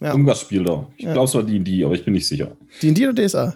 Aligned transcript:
Ja. 0.00 0.12
Irgendwas 0.12 0.40
spielt 0.40 0.68
er. 0.68 0.86
Ich 0.96 1.04
glaube, 1.06 1.24
es 1.24 1.34
war 1.34 1.42
D&D, 1.42 1.84
aber 1.84 1.94
ich 1.94 2.04
bin 2.04 2.14
nicht 2.14 2.26
sicher. 2.28 2.52
D&D 2.82 3.08
oder 3.08 3.26
DSA? 3.26 3.54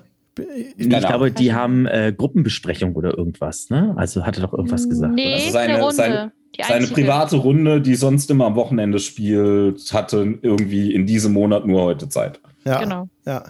Ich 0.76 0.88
glaube, 0.88 1.30
die 1.30 1.52
haben 1.52 1.86
äh, 1.86 2.12
Gruppenbesprechung 2.16 2.94
oder 2.94 3.16
irgendwas, 3.16 3.68
ne? 3.70 3.92
Also 3.96 4.24
hat 4.24 4.38
er 4.38 4.42
doch 4.44 4.52
irgendwas 4.54 4.88
gesagt. 4.88 5.14
Nee, 5.14 5.34
Also 5.34 5.50
seine- 5.50 5.74
eine 5.74 5.82
Runde. 5.82 5.96
seine- 5.96 6.32
die 6.58 6.62
Seine 6.68 6.86
private 6.86 7.36
Runde, 7.36 7.80
die 7.80 7.94
sonst 7.94 8.30
immer 8.30 8.44
am 8.46 8.56
Wochenende 8.56 8.98
spielt, 8.98 9.90
hatte 9.94 10.38
irgendwie 10.42 10.92
in 10.94 11.06
diesem 11.06 11.32
Monat 11.32 11.66
nur 11.66 11.82
heute 11.82 12.08
Zeit. 12.10 12.40
Ja. 12.66 12.78
Genau. 12.82 13.08
Ja. 13.24 13.44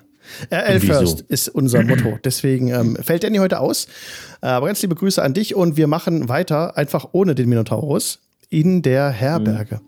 RL? 0.51 0.79
First 0.79 1.23
ist 1.23 1.49
unser 1.49 1.83
Motto. 1.83 2.19
Deswegen 2.25 2.69
ähm, 2.69 2.97
fällt 3.01 3.25
Danny 3.25 3.39
heute 3.39 3.59
aus. 3.59 3.87
Äh, 4.41 4.47
Aber 4.47 4.67
ganz 4.67 4.81
liebe 4.83 4.95
Grüße 4.95 5.21
an 5.21 5.35
dich 5.35 5.57
und 5.57 5.77
wir 5.77 5.89
machen 5.89 6.29
weiter, 6.29 6.77
einfach 6.77 7.09
ohne 7.11 7.35
den 7.35 7.49
Minotaurus, 7.49 8.21
in 8.51 8.83
der 8.83 9.11
Herberge. 9.11 9.81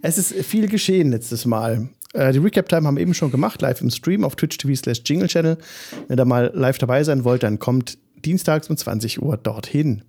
Es 0.00 0.16
ist 0.16 0.32
viel 0.32 0.66
geschehen 0.68 1.10
letztes 1.10 1.44
Mal. 1.44 1.88
Äh, 2.14 2.32
die 2.32 2.38
Recap-Time 2.38 2.86
haben 2.86 2.96
wir 2.96 3.02
eben 3.02 3.14
schon 3.14 3.30
gemacht, 3.30 3.60
live 3.60 3.80
im 3.80 3.90
Stream 3.90 4.24
auf 4.24 4.36
Twitch 4.36 4.56
TV 4.56 4.74
slash 4.74 5.02
Jingle 5.04 5.28
Channel. 5.28 5.58
Wenn 6.06 6.14
ihr 6.14 6.16
da 6.16 6.24
mal 6.24 6.50
live 6.54 6.78
dabei 6.78 7.04
sein 7.04 7.24
wollt, 7.24 7.42
dann 7.42 7.58
kommt 7.58 7.98
dienstags 8.24 8.70
um 8.70 8.76
20 8.76 9.20
Uhr 9.20 9.36
dorthin. 9.36 10.02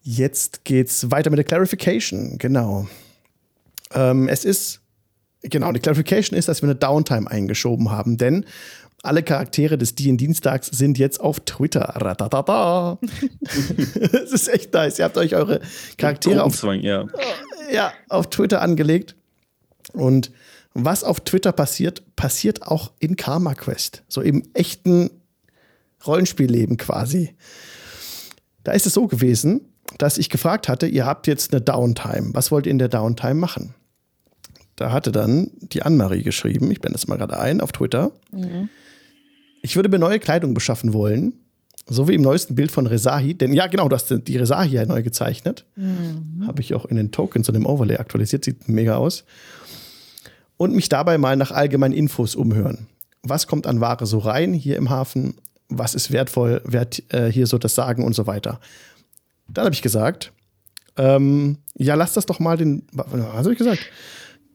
Jetzt 0.00 0.64
geht's 0.64 1.10
weiter 1.10 1.30
mit 1.30 1.38
der 1.38 1.44
Clarification. 1.44 2.38
Genau. 2.38 2.88
Ähm, 3.92 4.28
es 4.28 4.44
ist, 4.44 4.80
genau, 5.42 5.72
die 5.72 5.80
Clarification 5.80 6.38
ist, 6.38 6.48
dass 6.48 6.62
wir 6.62 6.68
eine 6.68 6.78
Downtime 6.78 7.30
eingeschoben 7.30 7.90
haben, 7.90 8.16
denn 8.16 8.46
alle 9.02 9.22
Charaktere 9.22 9.78
des 9.78 9.94
D&Dienstags 9.94 10.68
sind 10.68 10.98
jetzt 10.98 11.20
auf 11.20 11.40
Twitter. 11.40 11.94
Ratatata. 11.96 12.98
Es 14.12 14.32
ist 14.32 14.48
echt 14.48 14.72
nice. 14.72 14.98
Ihr 14.98 15.04
habt 15.04 15.16
euch 15.16 15.34
eure 15.34 15.60
Charaktere 15.96 16.42
auf, 16.42 16.62
ja. 16.62 17.06
ja, 17.72 17.92
auf 18.08 18.28
Twitter 18.28 18.60
angelegt. 18.60 19.14
Und 19.92 20.32
was 20.84 21.04
auf 21.04 21.20
Twitter 21.20 21.52
passiert, 21.52 22.02
passiert 22.16 22.62
auch 22.62 22.92
in 22.98 23.16
Karma 23.16 23.54
Quest. 23.54 24.02
So 24.08 24.20
im 24.20 24.42
echten 24.54 25.10
Rollenspielleben 26.06 26.76
quasi. 26.76 27.34
Da 28.64 28.72
ist 28.72 28.86
es 28.86 28.94
so 28.94 29.06
gewesen, 29.06 29.60
dass 29.98 30.18
ich 30.18 30.28
gefragt 30.28 30.68
hatte, 30.68 30.86
ihr 30.86 31.06
habt 31.06 31.26
jetzt 31.26 31.52
eine 31.52 31.60
Downtime. 31.60 32.30
Was 32.34 32.50
wollt 32.50 32.66
ihr 32.66 32.72
in 32.72 32.78
der 32.78 32.88
Downtime 32.88 33.34
machen? 33.34 33.74
Da 34.76 34.92
hatte 34.92 35.10
dann 35.10 35.50
die 35.60 35.82
Annemarie 35.82 36.22
geschrieben, 36.22 36.70
ich 36.70 36.80
blende 36.80 36.98
das 36.98 37.08
mal 37.08 37.16
gerade 37.16 37.38
ein 37.38 37.60
auf 37.60 37.72
Twitter. 37.72 38.12
Ich 39.62 39.74
würde 39.74 39.88
mir 39.88 39.98
neue 39.98 40.20
Kleidung 40.20 40.54
beschaffen 40.54 40.92
wollen, 40.92 41.32
so 41.88 42.06
wie 42.06 42.14
im 42.14 42.22
neuesten 42.22 42.54
Bild 42.54 42.70
von 42.70 42.86
Rezahi. 42.86 43.34
Denn 43.34 43.52
ja, 43.54 43.66
genau, 43.66 43.88
du 43.88 43.96
hast 43.96 44.08
die 44.10 44.36
Rezahi 44.36 44.68
ja 44.68 44.86
neu 44.86 45.02
gezeichnet. 45.02 45.64
Habe 46.46 46.60
ich 46.60 46.74
auch 46.74 46.84
in 46.84 46.96
den 46.96 47.10
Tokens 47.10 47.48
und 47.48 47.56
im 47.56 47.66
Overlay 47.66 47.96
aktualisiert, 47.96 48.44
sieht 48.44 48.68
mega 48.68 48.96
aus. 48.96 49.24
Und 50.58 50.74
mich 50.74 50.90
dabei 50.90 51.16
mal 51.16 51.36
nach 51.36 51.52
allgemeinen 51.52 51.94
Infos 51.94 52.34
umhören. 52.34 52.88
Was 53.22 53.46
kommt 53.46 53.66
an 53.66 53.80
Ware 53.80 54.04
so 54.04 54.18
rein 54.18 54.52
hier 54.52 54.76
im 54.76 54.90
Hafen? 54.90 55.36
Was 55.70 55.94
ist 55.94 56.12
wertvoll? 56.12 56.60
Wer 56.66 56.82
hat 56.82 57.02
äh, 57.08 57.32
hier 57.32 57.46
so 57.46 57.56
das 57.56 57.74
Sagen 57.74 58.04
und 58.04 58.14
so 58.14 58.26
weiter? 58.26 58.60
Dann 59.48 59.64
habe 59.64 59.74
ich 59.74 59.82
gesagt, 59.82 60.32
ähm, 60.96 61.58
ja, 61.74 61.94
lass 61.94 62.12
das 62.12 62.26
doch 62.26 62.40
mal 62.40 62.56
den. 62.56 62.86
Was 62.92 63.06
habe 63.12 63.52
ich 63.52 63.58
gesagt? 63.58 63.80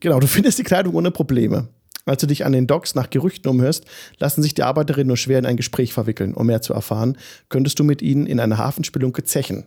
Genau, 0.00 0.20
du 0.20 0.26
findest 0.28 0.58
die 0.58 0.62
Kleidung 0.62 0.94
ohne 0.94 1.10
Probleme. 1.10 1.68
Als 2.06 2.20
du 2.20 2.26
dich 2.26 2.44
an 2.44 2.52
den 2.52 2.66
Docks 2.66 2.94
nach 2.94 3.08
Gerüchten 3.08 3.50
umhörst, 3.50 3.86
lassen 4.18 4.42
sich 4.42 4.52
die 4.52 4.62
Arbeiterinnen 4.62 5.08
nur 5.08 5.16
schwer 5.16 5.38
in 5.38 5.46
ein 5.46 5.56
Gespräch 5.56 5.94
verwickeln. 5.94 6.34
Um 6.34 6.46
mehr 6.46 6.60
zu 6.60 6.74
erfahren, 6.74 7.16
könntest 7.48 7.78
du 7.78 7.84
mit 7.84 8.02
ihnen 8.02 8.26
in 8.26 8.40
einer 8.40 8.58
Hafenspelunke 8.58 9.24
zechen. 9.24 9.64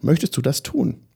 Möchtest 0.00 0.36
du 0.36 0.42
das 0.42 0.62
tun? 0.62 1.06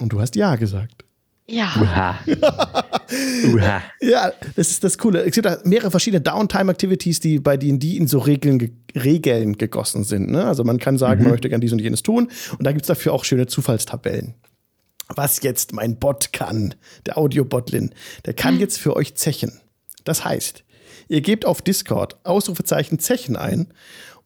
Und 0.00 0.12
du 0.12 0.20
hast 0.20 0.34
Ja 0.34 0.56
gesagt. 0.56 1.05
Ja. 1.48 1.72
Uha. 1.80 2.18
Uha. 3.54 3.82
Ja, 4.00 4.32
das 4.56 4.70
ist 4.70 4.82
das 4.82 4.98
Coole. 4.98 5.20
Es 5.24 5.32
gibt 5.32 5.46
da 5.46 5.58
mehrere 5.64 5.90
verschiedene 5.90 6.20
Downtime-Activities, 6.20 7.20
die 7.20 7.38
bei 7.38 7.56
D&D 7.56 7.96
in 7.96 8.08
so 8.08 8.18
Regeln, 8.18 8.58
ge 8.58 8.72
Regeln 8.96 9.56
gegossen 9.56 10.04
sind. 10.04 10.30
Ne? 10.30 10.44
Also 10.44 10.64
man 10.64 10.78
kann 10.78 10.98
sagen, 10.98 11.22
man 11.22 11.32
möchte 11.32 11.48
gerne 11.48 11.60
dies 11.60 11.72
und 11.72 11.80
jenes 11.80 12.02
tun. 12.02 12.30
Und 12.58 12.64
da 12.64 12.72
gibt 12.72 12.82
es 12.82 12.88
dafür 12.88 13.12
auch 13.12 13.24
schöne 13.24 13.46
Zufallstabellen. 13.46 14.34
Was 15.14 15.42
jetzt 15.42 15.72
mein 15.72 15.98
Bot 15.98 16.32
kann, 16.32 16.74
der 17.04 17.16
Audio-Botlin, 17.18 17.94
der 18.24 18.34
kann 18.34 18.58
jetzt 18.58 18.78
für 18.78 18.96
euch 18.96 19.14
zechen. 19.14 19.60
Das 20.04 20.24
heißt, 20.24 20.64
ihr 21.08 21.20
gebt 21.20 21.44
auf 21.44 21.62
Discord 21.62 22.16
Ausrufezeichen 22.24 22.98
Zechen 22.98 23.36
ein 23.36 23.68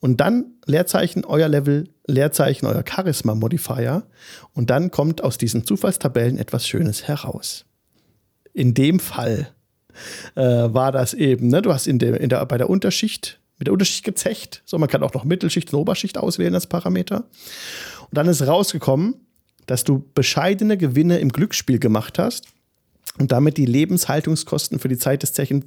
und 0.00 0.20
dann 0.20 0.54
Leerzeichen 0.66 1.24
euer 1.24 1.48
Level, 1.48 1.88
Leerzeichen 2.06 2.66
euer 2.66 2.84
Charisma-Modifier 2.86 4.06
und 4.54 4.70
dann 4.70 4.90
kommt 4.90 5.22
aus 5.22 5.38
diesen 5.38 5.64
Zufallstabellen 5.64 6.38
etwas 6.38 6.66
Schönes 6.66 7.06
heraus. 7.06 7.66
In 8.52 8.74
dem 8.74 8.98
Fall 8.98 9.50
äh, 10.34 10.42
war 10.42 10.90
das 10.90 11.14
eben, 11.14 11.48
ne, 11.48 11.62
du 11.62 11.72
hast 11.72 11.86
in 11.86 11.98
der, 11.98 12.20
in 12.20 12.28
der, 12.28 12.44
bei 12.46 12.58
der 12.58 12.70
Unterschicht, 12.70 13.40
mit 13.58 13.66
der 13.66 13.74
Unterschicht 13.74 14.04
gezecht, 14.04 14.62
so 14.64 14.78
man 14.78 14.88
kann 14.88 15.02
auch 15.02 15.12
noch 15.12 15.24
Mittelschicht 15.24 15.72
und 15.72 15.78
Oberschicht 15.78 16.16
auswählen 16.18 16.54
als 16.54 16.66
Parameter. 16.66 17.24
Und 18.00 18.16
dann 18.16 18.26
ist 18.26 18.42
rausgekommen, 18.46 19.16
dass 19.66 19.84
du 19.84 20.04
bescheidene 20.14 20.78
Gewinne 20.78 21.18
im 21.18 21.28
Glücksspiel 21.28 21.78
gemacht 21.78 22.18
hast 22.18 22.46
und 23.18 23.32
damit 23.32 23.58
die 23.58 23.66
Lebenshaltungskosten 23.66 24.78
für 24.78 24.88
die 24.88 24.98
Zeit 24.98 25.22
des 25.22 25.34
Zechen 25.34 25.66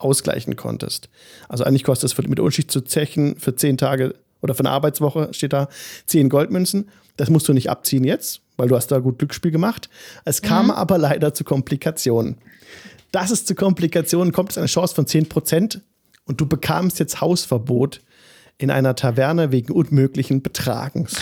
ausgleichen 0.00 0.56
konntest. 0.56 1.08
Also 1.48 1.64
eigentlich 1.64 1.84
kostet 1.84 2.10
es 2.10 2.18
mit 2.18 2.40
Unterschicht 2.40 2.70
zu 2.70 2.80
Zechen 2.80 3.36
für 3.36 3.54
zehn 3.54 3.76
Tage 3.76 4.14
oder 4.40 4.54
für 4.54 4.60
eine 4.60 4.70
Arbeitswoche 4.70 5.32
steht 5.32 5.52
da 5.52 5.68
zehn 6.06 6.28
Goldmünzen. 6.28 6.88
Das 7.16 7.30
musst 7.30 7.48
du 7.48 7.52
nicht 7.52 7.70
abziehen 7.70 8.04
jetzt, 8.04 8.40
weil 8.56 8.68
du 8.68 8.76
hast 8.76 8.88
da 8.88 8.98
gut 8.98 9.18
Glücksspiel 9.18 9.50
gemacht. 9.50 9.90
Es 10.24 10.42
kam 10.42 10.70
aber 10.70 10.98
leider 10.98 11.34
zu 11.34 11.44
Komplikationen. 11.44 12.38
Dass 13.12 13.30
es 13.30 13.44
zu 13.44 13.54
Komplikationen 13.54 14.32
kommt, 14.32 14.50
ist 14.50 14.58
eine 14.58 14.68
Chance 14.68 14.94
von 14.94 15.06
10% 15.06 15.80
und 16.24 16.40
du 16.40 16.46
bekamst 16.46 16.98
jetzt 16.98 17.20
Hausverbot 17.20 18.00
in 18.56 18.70
einer 18.70 18.94
Taverne 18.94 19.52
wegen 19.52 19.72
unmöglichen 19.72 20.42
Betragens. 20.42 21.16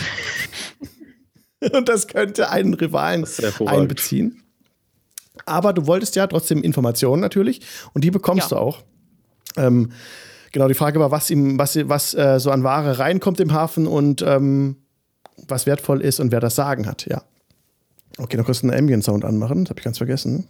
und 1.73 1.89
das 1.89 2.09
könnte 2.09 2.51
einen 2.51 2.75
Rivalen 2.75 3.27
einbeziehen. 3.67 4.43
Aber 5.47 5.73
du 5.73 5.87
wolltest 5.87 6.17
ja 6.17 6.27
trotzdem 6.27 6.63
Informationen 6.63 7.21
natürlich 7.21 7.61
und 7.95 8.05
die 8.05 8.11
bekommst 8.11 8.51
Ja. 8.51 8.57
du 8.57 8.63
auch. 8.63 8.83
Ähm, 9.57 9.93
genau, 10.53 10.69
die 10.69 10.75
Frage 10.75 11.01
war, 11.01 11.11
was, 11.11 11.31
ihm, 11.31 11.59
was, 11.59 11.77
was 11.89 12.15
äh, 12.15 12.39
so 12.39 12.51
an 12.51 12.63
Ware 12.65 12.99
reinkommt 12.99 13.41
im 13.41 13.53
Hafen 13.53 13.87
und 13.87 14.23
ähm, 14.23 14.77
was 15.47 15.67
wertvoll 15.67 16.01
ist 16.03 16.21
und 16.21 16.33
wer 16.33 16.41
das 16.41 16.55
Sagen 16.55 16.87
hat, 16.87 17.07
ja. 17.07 17.23
Okay, 18.19 18.37
noch 18.37 18.45
kurz 18.47 18.63
einen 18.65 18.75
Ambient-Sound 18.75 19.25
anmachen, 19.25 19.65
das 19.65 19.71
habe 19.71 19.81
ich 19.81 19.85
ganz 19.85 19.99
vergessen. 19.99 20.49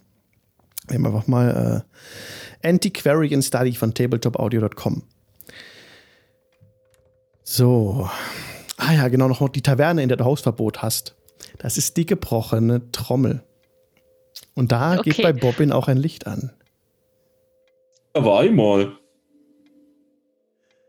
Nehmen 0.90 1.04
wir 1.04 1.08
einfach 1.14 1.26
mal 1.26 1.84
äh, 2.62 2.66
Antiquarian 2.68 3.42
Study 3.42 3.74
von 3.74 3.92
tabletopaudio.com. 3.92 5.02
So. 7.44 8.08
Ah 8.76 8.92
ja, 8.92 9.08
genau, 9.08 9.28
noch 9.28 9.46
die 9.48 9.62
Taverne, 9.62 10.02
in 10.02 10.08
der 10.08 10.16
du 10.16 10.24
Hausverbot 10.24 10.82
hast. 10.82 11.14
Das 11.58 11.76
ist 11.76 11.96
die 11.96 12.06
gebrochene 12.06 12.90
Trommel. 12.92 13.42
Und 14.58 14.72
da 14.72 14.96
geht 15.02 15.14
Okay. 15.14 15.22
bei 15.22 15.32
Bobbin 15.32 15.70
auch 15.72 15.86
ein 15.88 15.96
Licht 15.98 16.26
an. 16.26 16.52
Da 18.12 18.24
war 18.24 18.44
ich 18.44 18.50
mal. 18.50 18.92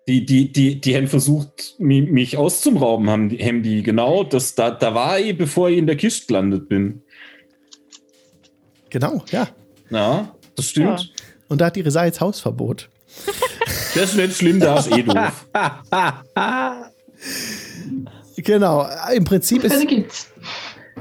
Die, 0.08 0.26
die, 0.26 0.52
die, 0.52 0.82
die 0.82 0.96
haben 0.98 1.08
versucht, 1.08 1.76
mi- 1.78 2.02
mich 2.02 2.36
auszurauben, 2.36 3.12
haben 3.12 3.30
die, 3.30 3.38
haben 3.46 3.62
die 3.62 3.84
genau. 3.84 4.24
Das, 4.24 4.56
da, 4.56 4.72
da 4.72 4.96
war 4.96 5.20
ich, 5.20 5.38
bevor 5.38 5.70
ich 5.70 5.78
in 5.78 5.86
der 5.86 5.98
Kiste 5.98 6.26
gelandet 6.26 6.68
bin. 6.68 7.04
Genau, 8.90 9.24
ja. 9.30 9.50
Ja, 9.92 10.34
das 10.56 10.66
stimmt. 10.70 11.14
Und 11.48 11.62
da 11.62 11.68
hat 11.68 11.76
die 11.76 11.82
Resa 11.82 12.06
jetzt 12.06 12.22
Hausverbot. 12.22 12.90
Das 13.96 14.12
ist 14.12 14.18
nicht 14.18 14.38
schlimm, 14.38 14.60
da 14.60 14.78
ist 14.80 14.92
eh 14.96 15.02
doof. 15.02 15.48
Genau, 18.38 18.88
im 19.14 19.24
Prinzip 19.26 19.64
ist. 19.64 20.32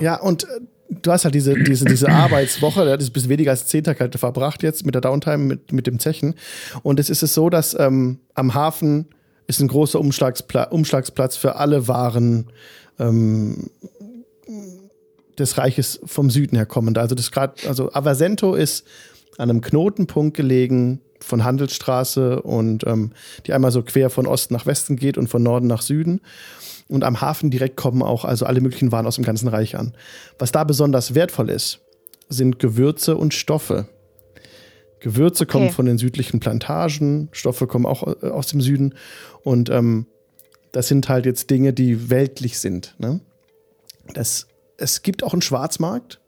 Ja, 0.00 0.18
und 0.20 0.44
äh, 0.44 0.46
du 0.88 1.12
hast 1.12 1.24
halt 1.24 1.34
diese, 1.34 1.54
diese, 1.54 1.84
diese 1.84 2.08
Arbeitswoche, 2.10 2.84
das 2.84 3.04
ist 3.04 3.10
bis 3.10 3.28
weniger 3.28 3.50
als 3.50 3.66
zehn 3.66 3.84
Tage 3.84 4.00
halt 4.00 4.16
verbracht 4.16 4.62
jetzt 4.62 4.84
mit 4.86 4.94
der 4.94 5.02
Downtime, 5.02 5.38
mit, 5.38 5.72
mit 5.72 5.86
dem 5.86 5.98
Zechen. 5.98 6.34
Und 6.82 6.98
es 7.00 7.10
ist 7.10 7.22
es 7.22 7.34
so, 7.34 7.50
dass 7.50 7.78
ähm, 7.78 8.18
am 8.34 8.54
Hafen 8.54 9.06
ist 9.46 9.60
ein 9.60 9.68
großer 9.68 9.98
Umschlagspla 9.98 10.64
Umschlagsplatz 10.64 11.36
für 11.36 11.56
alle 11.56 11.88
Waren 11.88 12.46
ähm, 12.98 13.70
des 15.38 15.56
Reiches 15.56 16.00
vom 16.04 16.30
Süden 16.30 16.56
her 16.56 16.66
kommend. 16.66 16.98
Also 16.98 17.14
das 17.14 17.30
grad, 17.30 17.66
also 17.66 17.92
Avasento 17.92 18.54
ist 18.54 18.84
an 19.38 19.50
einem 19.50 19.60
Knotenpunkt 19.60 20.36
gelegen, 20.36 21.00
von 21.20 21.44
Handelsstraße 21.44 22.42
und 22.42 22.86
ähm, 22.86 23.12
die 23.46 23.52
einmal 23.52 23.72
so 23.72 23.82
quer 23.82 24.10
von 24.10 24.26
Osten 24.26 24.54
nach 24.54 24.66
Westen 24.66 24.96
geht 24.96 25.18
und 25.18 25.28
von 25.28 25.42
Norden 25.42 25.66
nach 25.66 25.82
Süden. 25.82 26.20
Und 26.88 27.04
am 27.04 27.20
Hafen 27.20 27.50
direkt 27.50 27.76
kommen 27.76 28.02
auch 28.02 28.24
also 28.24 28.46
alle 28.46 28.60
möglichen 28.60 28.92
Waren 28.92 29.06
aus 29.06 29.16
dem 29.16 29.24
ganzen 29.24 29.48
Reich 29.48 29.76
an. 29.76 29.94
Was 30.38 30.52
da 30.52 30.64
besonders 30.64 31.14
wertvoll 31.14 31.50
ist, 31.50 31.80
sind 32.28 32.58
Gewürze 32.58 33.16
und 33.16 33.34
Stoffe. 33.34 33.88
Gewürze 35.00 35.44
okay. 35.44 35.52
kommen 35.52 35.70
von 35.70 35.86
den 35.86 35.98
südlichen 35.98 36.40
Plantagen, 36.40 37.28
Stoffe 37.32 37.66
kommen 37.66 37.86
auch 37.86 38.22
äh, 38.22 38.28
aus 38.28 38.48
dem 38.48 38.60
Süden. 38.60 38.94
Und 39.42 39.70
ähm, 39.70 40.06
das 40.72 40.88
sind 40.88 41.08
halt 41.08 41.26
jetzt 41.26 41.50
Dinge, 41.50 41.72
die 41.72 42.10
weltlich 42.10 42.58
sind. 42.58 42.94
Ne? 42.98 43.20
Das, 44.14 44.46
es 44.76 45.02
gibt 45.02 45.22
auch 45.22 45.32
einen 45.32 45.42
Schwarzmarkt, 45.42 46.20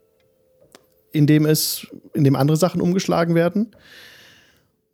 in 1.13 1.27
dem 1.27 1.47
es, 1.47 1.87
in 2.15 2.25
dem 2.25 2.37
andere 2.37 2.57
Sachen 2.57 2.81
umgeschlagen 2.81 3.35
werden. 3.35 3.75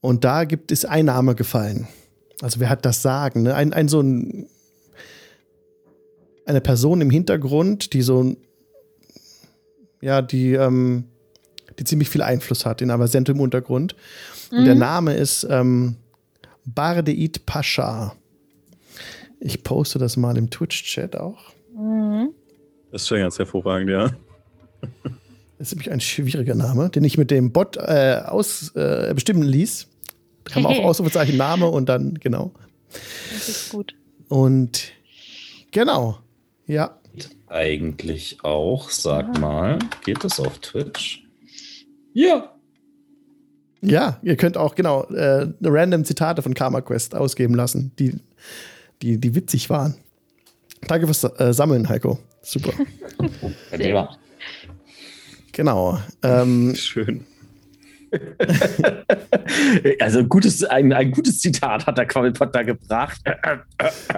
Und 0.07 0.23
da 0.23 0.45
gibt 0.45 0.71
es 0.71 0.85
Einnahme 0.85 1.35
gefallen. 1.35 1.89
Also 2.41 2.61
wer 2.61 2.71
hat 2.71 2.85
das 2.85 3.03
Sagen? 3.03 3.43
Ne? 3.43 3.57
Ein, 3.57 3.73
ein 3.73 3.89
so 3.89 4.01
ein, 4.01 4.47
eine 6.45 6.61
Person 6.61 7.01
im 7.01 7.11
Hintergrund, 7.11 7.93
die 7.93 8.03
so 8.03 8.37
ja, 10.01 10.23
die, 10.23 10.53
ähm, 10.53 11.07
die 11.77 11.83
ziemlich 11.83 12.09
viel 12.09 12.23
Einfluss 12.23 12.65
hat 12.65 12.83
in 12.83 12.93
Avasento 12.93 13.33
im 13.33 13.41
Untergrund. 13.41 13.97
Und 14.53 14.65
der 14.65 14.75
mhm. 14.75 14.81
Name 14.81 15.15
ist 15.15 15.45
ähm, 15.51 15.97
Bardeit 16.65 17.45
Pascha. 17.45 18.15
Ich 19.41 19.65
poste 19.65 19.99
das 19.99 20.17
mal 20.17 20.37
im 20.37 20.51
Twitch-Chat 20.51 21.17
auch. 21.17 21.53
Mhm. 21.77 22.29
Das 22.93 23.03
ist 23.03 23.09
schon 23.09 23.19
ganz 23.19 23.41
hervorragend, 23.41 23.91
ja. 23.91 24.13
Das 25.59 25.69
ist 25.69 25.73
nämlich 25.73 25.91
ein 25.91 26.01
schwieriger 26.01 26.55
Name, 26.55 26.91
den 26.91 27.03
ich 27.03 27.19
mit 27.19 27.33
dem 27.33 27.51
Bot 27.51 27.77
äh, 27.77 28.21
aus, 28.25 28.71
äh, 28.77 29.13
bestimmen 29.13 29.43
ließ. 29.43 29.89
Kann 30.51 30.63
man 30.63 30.73
auch 30.73 30.85
Ausrufezeichen 30.85 31.37
Name 31.37 31.69
und 31.69 31.89
dann, 31.89 32.15
genau. 32.15 32.53
Das 33.33 33.49
ist 33.49 33.71
gut. 33.71 33.95
Und 34.29 34.93
genau, 35.71 36.19
ja. 36.67 36.99
Eigentlich 37.49 38.39
auch, 38.43 38.91
sag 38.91 39.35
ja. 39.35 39.41
mal. 39.41 39.79
Geht 40.05 40.25
das 40.25 40.41
auf 40.41 40.59
Twitch? 40.59 41.25
Ja. 42.13 42.53
Ja, 43.83 44.19
ihr 44.23 44.37
könnt 44.37 44.57
auch, 44.57 44.75
genau, 44.75 45.05
äh, 45.05 45.47
random 45.63 46.05
Zitate 46.05 46.43
von 46.43 46.55
Karma 46.55 46.81
Quest 46.81 47.15
ausgeben 47.15 47.55
lassen, 47.55 47.93
die, 47.99 48.19
die, 49.03 49.19
die 49.19 49.35
witzig 49.35 49.71
waren. 49.71 49.95
Danke 50.89 51.07
fürs 51.07 51.25
äh, 51.25 51.53
Sammeln, 51.53 51.89
Heiko. 51.89 52.19
Super. 52.43 52.73
Genau. 55.53 55.99
Ähm, 56.23 56.75
Schön. 56.75 57.25
also 60.01 60.21
ein 60.21 60.29
gutes, 60.29 60.65
ein, 60.65 60.93
ein 60.93 61.11
gutes 61.11 61.41
Zitat 61.41 61.87
hat 61.87 61.99
der 61.99 62.07
Quabbelpot 62.07 62.55
da 62.55 62.63
gebracht. 62.63 63.21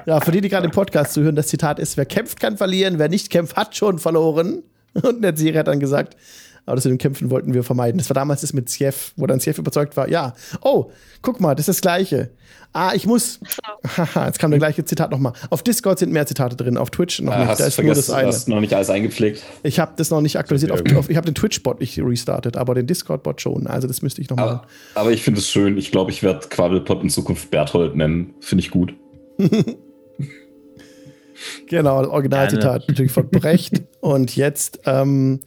ja, 0.07 0.21
für 0.21 0.31
die, 0.33 0.41
die 0.41 0.49
gerade 0.49 0.67
im 0.67 0.73
Podcast 0.73 1.15
zuhören, 1.15 1.37
das 1.37 1.49
Zitat 1.49 1.79
ist: 1.79 1.97
Wer 1.97 2.07
kämpft, 2.07 2.41
kann 2.41 2.57
verlieren, 2.57 2.99
wer 2.99 3.09
nicht 3.09 3.31
kämpft, 3.31 3.57
hat 3.57 3.77
schon 3.77 3.99
verloren. 3.99 4.63
Und 4.95 5.23
der 5.23 5.37
Serie 5.37 5.61
hat 5.61 5.69
dann 5.69 5.81
gesagt, 5.81 6.17
aber 6.69 6.77
das 6.77 6.85
mit 6.85 6.93
dem 6.93 6.99
Kämpfen 6.99 7.31
wollten 7.31 7.55
wir 7.55 7.65
vermeiden. 7.65 7.99
Das 7.99 8.09
war 8.11 8.15
damals 8.15 8.43
das 8.43 8.53
mit 8.53 8.71
Sjeff, 8.71 9.13
wo 9.17 9.27
dann 9.27 9.41
Sjeff 9.41 9.59
überzeugt 9.59 9.97
war, 9.97 10.09
ja, 10.09 10.35
oh, 10.63 10.91
guck 11.23 11.41
mal, 11.41 11.55
das 11.55 11.69
ist 11.69 11.79
das 11.79 11.81
Gleiche. 11.83 12.31
Ah, 12.73 12.93
ich 12.95 13.07
muss. 13.07 13.41
Haha, 13.97 14.27
jetzt 14.27 14.39
kam 14.39 14.51
der 14.51 14.59
gleiche 14.59 14.85
Zitat 14.85 15.11
nochmal. 15.11 15.33
Auf 15.49 15.63
Discord 15.63 15.99
sind 15.99 16.13
mehr 16.13 16.27
Zitate 16.27 16.55
drin, 16.55 16.77
auf 16.77 16.91
Twitch 16.91 17.21
noch 17.21 17.33
ah, 17.33 17.47
nicht. 17.47 17.59
da 17.59 17.65
ist 17.65 17.83
nur 17.83 17.95
das 17.95 18.11
eine. 18.11 18.29
Hast 18.29 18.49
noch 18.49 18.61
nicht 18.61 18.75
alles 18.75 18.91
eingepflegt. 18.91 19.43
Ich 19.63 19.81
habe 19.81 19.93
das 19.97 20.11
noch 20.11 20.21
nicht 20.21 20.37
aktualisiert. 20.37 20.73
Auf, 20.73 20.83
auf, 20.97 21.09
ich 21.09 21.17
habe 21.17 21.25
den 21.25 21.35
Twitch-Bot 21.35 21.81
nicht 21.81 21.99
restartet, 21.99 22.57
aber 22.57 22.75
den 22.75 22.87
Discord-Bot 22.87 23.41
schon. 23.41 23.67
Also 23.67 23.89
das 23.89 24.03
müsste 24.03 24.21
ich 24.21 24.29
noch 24.29 24.37
machen. 24.37 24.61
Aber 24.95 25.11
ich 25.11 25.23
finde 25.23 25.41
es 25.41 25.51
schön. 25.51 25.79
Ich 25.79 25.91
glaube, 25.91 26.11
ich 26.11 26.23
werde 26.23 26.47
Quabbelpot 26.47 27.03
in 27.03 27.09
Zukunft 27.11 27.51
Berthold 27.51 27.97
nennen. 27.97 28.35
Finde 28.41 28.61
ich 28.61 28.71
gut. 28.71 28.95
genau, 31.67 32.07
Originalzitat 32.07 32.87
natürlich 32.87 33.13
von 33.13 33.31
Brecht. 33.31 33.83
Und 34.01 34.37
jetzt 34.37 34.81
ähm, 34.85 35.41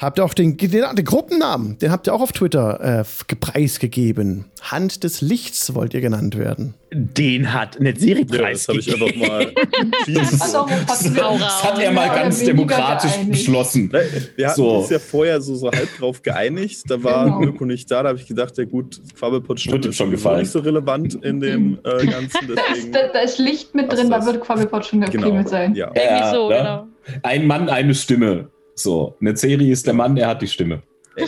Habt 0.00 0.18
ihr 0.18 0.24
auch 0.24 0.32
den, 0.32 0.56
den, 0.56 0.70
den, 0.70 1.04
Gruppennamen, 1.04 1.76
den 1.78 1.92
habt 1.92 2.06
ihr 2.06 2.14
auch 2.14 2.22
auf 2.22 2.32
Twitter 2.32 3.02
äh, 3.02 3.34
preisgegeben. 3.36 4.46
Hand 4.62 5.04
des 5.04 5.20
Lichts 5.20 5.74
wollt 5.74 5.92
ihr 5.92 6.00
genannt 6.00 6.38
werden. 6.38 6.72
Den 6.90 7.52
hat 7.52 7.78
Netzeri 7.80 8.24
preis 8.24 8.66
ja, 8.66 8.72
Das 8.74 8.78
habe 8.78 8.78
ich 8.78 8.94
einfach 8.94 9.28
mal. 9.28 9.52
das, 10.14 10.38
das, 10.86 11.14
das, 11.14 11.64
hat 11.64 11.78
er 11.78 11.92
mal 11.92 12.08
ganz 12.08 12.42
demokratisch 12.42 13.12
beschlossen. 13.28 13.92
Wir 14.36 14.46
hatten 14.48 14.56
so. 14.56 14.78
uns 14.78 14.88
ja 14.88 14.98
vorher 14.98 15.38
so, 15.42 15.54
so 15.54 15.70
halb 15.70 15.94
drauf 15.98 16.22
geeinigt. 16.22 16.84
Da 16.88 17.02
war 17.04 17.26
genau. 17.26 17.40
Mirko 17.40 17.66
nicht 17.66 17.90
da. 17.90 18.02
Da 18.02 18.08
habe 18.08 18.18
ich 18.18 18.26
gedacht, 18.26 18.56
ja 18.56 18.64
gut, 18.64 19.02
Quabbelpot 19.18 19.70
wird 19.70 19.94
schon 19.94 20.10
gefallen. 20.10 20.40
nicht 20.40 20.50
so 20.50 20.60
relevant 20.60 21.22
in 21.22 21.40
dem 21.40 21.78
äh, 21.84 22.06
Ganzen. 22.06 22.48
Deswegen 22.48 22.92
da, 22.92 23.08
da, 23.12 23.20
ist 23.20 23.38
Licht 23.38 23.74
mit 23.74 23.92
drin, 23.92 24.08
da 24.08 24.24
wird 24.24 24.40
Quabbelpot 24.40 24.86
schon 24.86 25.02
der 25.02 25.10
genau. 25.10 25.46
sein. 25.46 25.74
Ja. 25.74 25.92
Irgendwie 25.94 26.34
so, 26.34 26.48
genau. 26.48 26.86
Ein 27.22 27.46
Mann, 27.46 27.68
eine 27.68 27.94
Stimme. 27.94 28.48
So, 28.82 29.16
eine 29.20 29.36
Serie 29.36 29.72
ist 29.72 29.86
der 29.86 29.94
Mann, 29.94 30.16
er 30.16 30.28
hat 30.28 30.42
die 30.42 30.48
Stimme. 30.48 30.82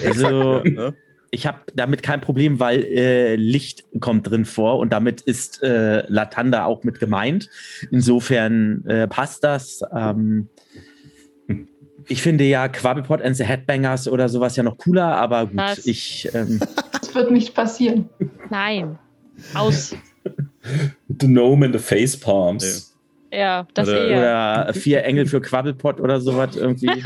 Also, 0.05 0.63
ich 1.31 1.47
habe 1.47 1.59
damit 1.75 2.03
kein 2.03 2.21
Problem, 2.21 2.61
weil 2.61 2.85
äh, 2.85 3.37
Licht 3.37 3.85
kommt 4.01 4.31
drin 4.31 4.45
vor 4.45 4.79
und 4.79 4.93
damit 4.93 5.23
ist 5.23 5.63
äh, 5.63 6.05
Latanda 6.09 6.65
auch 6.67 6.85
mit 6.85 7.01
gemeint. 7.01 7.49
Insofern 7.91 8.85
äh, 8.87 9.09
passt 9.09 9.43
das. 9.43 9.83
Ähm, 9.95 10.49
ich 12.09 12.23
finde 12.23 12.45
ja 12.45 12.69
Quabblepot 12.69 13.23
and 13.23 13.37
the 13.37 13.45
Headbangers 13.45 14.09
oder 14.09 14.29
sowas 14.29 14.57
ja 14.57 14.63
noch 14.63 14.77
cooler, 14.77 15.17
aber 15.17 15.47
gut, 15.47 15.57
Was? 15.57 15.87
ich. 15.87 16.29
Ähm, 16.35 16.61
das 16.93 17.15
wird 17.15 17.31
nicht 17.31 17.55
passieren. 17.55 18.09
Nein. 18.51 18.99
Aus. 19.55 19.95
The 21.09 21.27
Gnome 21.27 21.67
and 21.67 21.75
the 21.75 21.81
Face 21.81 22.17
Palms. 22.17 22.92
Ja. 23.32 23.67
Das 23.75 23.88
oder, 23.88 24.06
eher. 24.06 24.19
Oder 24.19 24.75
vier 24.75 25.05
Engel 25.05 25.26
für 25.26 25.40
Quabbelpot 25.40 26.00
oder 26.00 26.20
sowas 26.20 26.55
irgendwie. 26.55 26.90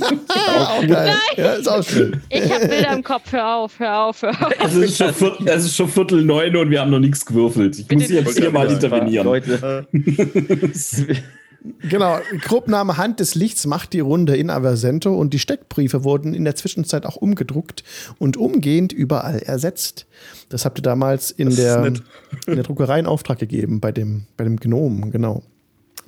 auch 0.00 0.86
geil. 0.86 1.14
Ja, 1.36 1.52
ist 1.54 1.68
auch 1.68 1.82
schön. 1.82 2.20
Ich 2.28 2.52
habe 2.52 2.68
Bilder 2.68 2.92
im 2.92 3.02
Kopf, 3.02 3.32
hör 3.32 3.56
auf, 3.56 3.78
hör 3.80 4.04
auf, 4.04 4.22
hör 4.22 4.30
auf. 4.30 4.52
Es 4.64 4.74
ist 4.74 4.98
schon, 4.98 5.12
Viertel, 5.12 5.48
es 5.48 5.64
ist 5.64 5.76
schon 5.76 5.88
Viertel 5.88 6.24
neun 6.24 6.56
und 6.56 6.70
wir 6.70 6.80
haben 6.80 6.90
noch 6.90 7.00
nichts 7.00 7.26
gewürfelt. 7.26 7.76
Ich 7.78 7.88
Bitte 7.88 8.02
muss 8.02 8.10
jetzt 8.10 8.38
hier 8.38 8.50
mal 8.50 8.70
intervenieren. 8.70 9.26
Leute. 9.26 9.86
Genau, 11.88 12.18
Gruppenname 12.40 12.96
Hand 12.96 13.20
des 13.20 13.36
Lichts 13.36 13.66
macht 13.66 13.92
die 13.92 14.00
Runde 14.00 14.36
in 14.36 14.50
Aversento 14.50 15.14
und 15.14 15.32
die 15.32 15.38
Steckbriefe 15.38 16.02
wurden 16.02 16.34
in 16.34 16.44
der 16.44 16.56
Zwischenzeit 16.56 17.06
auch 17.06 17.14
umgedruckt 17.16 17.84
und 18.18 18.36
umgehend 18.36 18.92
überall 18.92 19.38
ersetzt. 19.38 20.06
Das 20.48 20.64
habt 20.64 20.80
ihr 20.80 20.82
damals 20.82 21.30
in, 21.30 21.54
der, 21.54 21.86
in 21.86 22.02
der 22.46 22.64
Druckerei 22.64 22.98
in 22.98 23.06
Auftrag 23.06 23.38
gegeben, 23.38 23.80
bei 23.80 23.92
dem, 23.92 24.24
bei 24.36 24.42
dem 24.42 24.56
Gnom, 24.56 25.12
genau. 25.12 25.44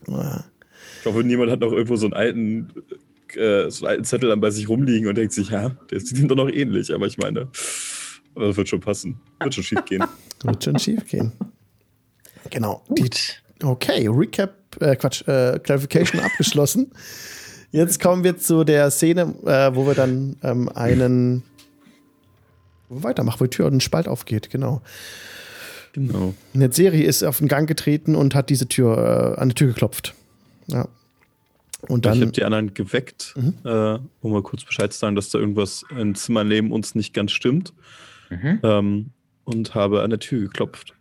Ich 0.08 1.06
hoffe, 1.06 1.23
niemand 1.23 1.52
hat 1.52 1.61
noch 1.61 1.73
irgendwo 1.73 1.94
so 1.96 2.06
einen 2.06 2.14
alten, 2.14 2.73
äh, 3.34 3.70
so 3.70 3.84
einen 3.84 3.92
alten 3.92 4.04
Zettel 4.04 4.30
dann 4.30 4.40
bei 4.40 4.50
sich 4.50 4.68
rumliegen 4.68 5.08
und 5.08 5.16
denkt 5.16 5.32
sich, 5.32 5.50
ja, 5.50 5.70
der 5.90 6.00
sieht 6.00 6.18
ihm 6.18 6.26
doch 6.26 6.37
noch 6.37 6.50
ähnlich, 6.50 6.92
aber 6.92 7.06
ich 7.06 7.16
meine, 7.16 7.49
das 8.34 8.56
wird 8.56 8.68
schon 8.68 8.80
passen. 8.80 9.20
Wird 9.38 9.54
schon 9.54 9.62
schief 9.64 9.84
gehen. 9.84 10.04
wird 10.42 10.64
schon 10.64 10.78
schief 10.80 11.06
gehen. 11.06 11.32
Genau. 12.50 12.82
Die, 12.88 13.08
okay, 13.62 14.08
Recap 14.08 14.63
äh, 14.80 14.96
Quatsch, 14.96 15.26
äh, 15.28 15.58
Clarification 15.58 16.20
abgeschlossen. 16.24 16.92
Jetzt 17.72 18.00
kommen 18.00 18.22
wir 18.22 18.38
zu 18.38 18.64
der 18.64 18.90
Szene, 18.90 19.34
äh, 19.44 19.74
wo 19.74 19.86
wir 19.86 19.94
dann 19.94 20.36
ähm, 20.42 20.68
einen 20.68 21.42
wo 22.88 22.96
wir 22.96 23.02
weitermachen, 23.04 23.40
wo 23.40 23.44
die 23.44 23.50
Tür 23.50 23.66
und 23.66 23.74
ein 23.74 23.80
Spalt 23.80 24.08
aufgeht, 24.08 24.50
genau. 24.50 24.82
Genau. 25.92 26.34
Eine 26.54 26.72
Serie 26.72 27.04
ist 27.04 27.22
auf 27.22 27.38
den 27.38 27.48
Gang 27.48 27.68
getreten 27.68 28.16
und 28.16 28.34
hat 28.34 28.50
diese 28.50 28.68
Tür 28.68 29.36
äh, 29.36 29.40
an 29.40 29.50
die 29.50 29.54
Tür 29.54 29.68
geklopft. 29.68 30.14
Ja. 30.66 30.88
Und 31.82 32.04
dann, 32.04 32.14
ich 32.14 32.22
habe 32.22 32.32
die 32.32 32.44
anderen 32.44 32.74
geweckt, 32.74 33.34
mhm. 33.36 33.54
äh, 33.64 33.98
um 34.20 34.32
mal 34.32 34.42
kurz 34.42 34.64
Bescheid 34.64 34.92
zu 34.92 34.98
sagen, 34.98 35.14
dass 35.16 35.30
da 35.30 35.38
irgendwas 35.38 35.84
im 35.90 36.14
Zimmer 36.14 36.42
neben 36.42 36.72
uns 36.72 36.94
nicht 36.94 37.14
ganz 37.14 37.32
stimmt. 37.32 37.72
Mhm. 38.30 38.60
Ähm, 38.62 39.10
und 39.44 39.74
habe 39.74 40.02
an 40.02 40.10
der 40.10 40.18
Tür 40.18 40.40
geklopft. 40.40 40.94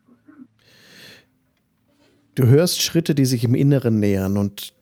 Du 2.35 2.47
hörst 2.47 2.81
Schritte, 2.81 3.13
die 3.15 3.25
sich 3.25 3.43
im 3.43 3.55
Inneren 3.55 3.99
nähern 3.99 4.37
und 4.37 4.73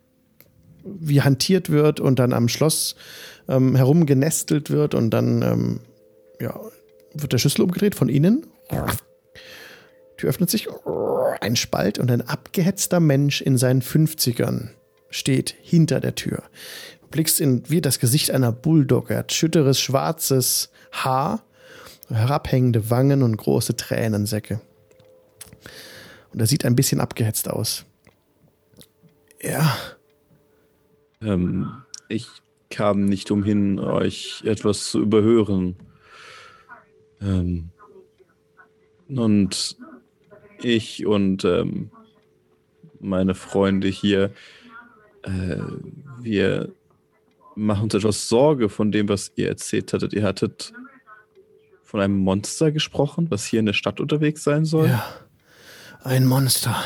wie 0.84 1.22
hantiert 1.22 1.70
wird 1.70 2.00
und 2.00 2.20
dann 2.20 2.34
am 2.34 2.48
Schloss 2.48 2.96
ähm, 3.48 3.75
herumgenestelt 3.75 4.70
wird 4.70 4.96
und 4.96 5.12
dann 5.12 5.41
ähm, 5.41 5.79
ja, 6.39 6.60
wird 7.13 7.34
der 7.34 7.38
Schlüssel 7.38 7.62
umgedreht 7.63 7.96
von 7.96 8.10
innen. 8.10 8.48
Die 10.20 10.25
öffnet 10.25 10.50
sich, 10.50 10.67
ein 11.41 11.55
Spalt 11.55 12.00
und 12.00 12.12
ein 12.12 12.22
abgehetzter 12.22 13.00
Mensch 13.00 13.41
in 13.41 13.58
seinen 13.58 13.81
50ern 13.81 14.70
steht 15.10 15.55
hinter 15.62 16.00
der 16.00 16.15
Tür. 16.15 16.43
Du 17.01 17.08
blickst 17.08 17.41
in 17.41 17.63
wie 17.70 17.81
das 17.81 18.00
Gesicht 18.00 18.31
einer 18.31 18.51
Bulldogge, 18.51 19.17
hat 19.17 19.34
schütteres 19.34 19.79
schwarzes 19.79 20.70
Haar, 20.91 21.43
herabhängende 22.10 22.89
Wangen 22.89 23.24
und 23.24 23.36
große 23.38 23.75
Tränensäcke. 23.75 24.62
Und 26.32 26.40
er 26.40 26.48
sieht 26.48 26.66
ein 26.66 26.76
bisschen 26.76 27.00
abgehetzt 27.00 27.50
aus. 27.50 27.86
Ja. 29.42 29.76
Ähm, 31.22 31.72
ich 32.08 32.28
kam 32.70 33.06
nicht 33.06 33.32
umhin, 33.32 33.80
euch 33.80 34.44
etwas 34.46 34.92
zu 34.92 35.02
überhören. 35.02 35.76
Ähm, 37.22 37.70
Und 39.10 39.76
ich 40.62 41.06
und 41.06 41.44
ähm, 41.44 41.92
meine 43.02 43.36
Freunde 43.36 43.90
hier, 43.90 44.32
äh, 45.24 45.58
wir 46.22 46.72
machen 47.56 47.84
uns 47.84 47.94
etwas 47.94 48.30
Sorge 48.30 48.70
von 48.70 48.92
dem, 48.92 49.10
was 49.10 49.34
ihr 49.36 49.50
erzählt 49.50 49.92
hattet. 49.92 50.14
Ihr 50.14 50.24
hattet 50.24 50.72
von 51.84 52.00
einem 52.00 52.18
Monster 52.20 52.72
gesprochen, 52.72 53.30
was 53.30 53.46
hier 53.46 53.60
in 53.60 53.66
der 53.66 53.74
Stadt 53.74 54.00
unterwegs 54.00 54.46
sein 54.46 54.64
soll. 54.64 54.88
Ja, 54.88 55.04
ein 56.03 56.25
Monster. 56.25 56.84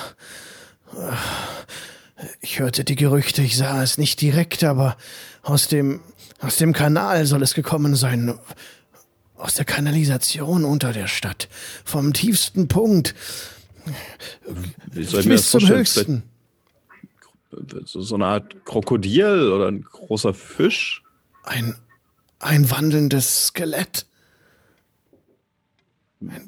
Ich 2.42 2.60
hörte 2.60 2.84
die 2.84 2.96
Gerüchte, 2.96 3.42
ich 3.42 3.58
sah 3.58 3.82
es 3.84 3.98
nicht 3.98 4.22
direkt, 4.22 4.64
aber 4.64 4.98
aus 5.44 5.68
dem, 5.68 6.02
aus 6.40 6.58
dem 6.58 6.74
Kanal 6.74 7.26
soll 7.26 7.44
es 7.44 7.54
gekommen 7.54 7.96
sein. 7.96 8.38
Aus 9.38 9.56
der 9.56 9.66
Kanalisation 9.66 10.64
unter 10.64 10.94
der 10.94 11.08
Stadt. 11.08 11.50
Vom 11.84 12.14
tiefsten 12.14 12.68
Punkt. 12.68 13.14
Wie 14.92 15.04
soll 15.04 15.20
ich 15.22 15.26
mir 15.26 15.34
das 15.34 15.42
Bis 15.44 15.52
zum 15.52 15.60
vorstellen? 15.62 15.80
höchsten. 15.80 16.24
So 17.86 18.16
eine 18.16 18.26
Art 18.26 18.66
Krokodil 18.66 19.52
oder 19.52 19.68
ein 19.68 19.82
großer 19.84 20.34
Fisch? 20.34 21.04
Ein, 21.44 21.76
ein 22.40 22.70
wandelndes 22.72 23.48
Skelett. 23.48 24.06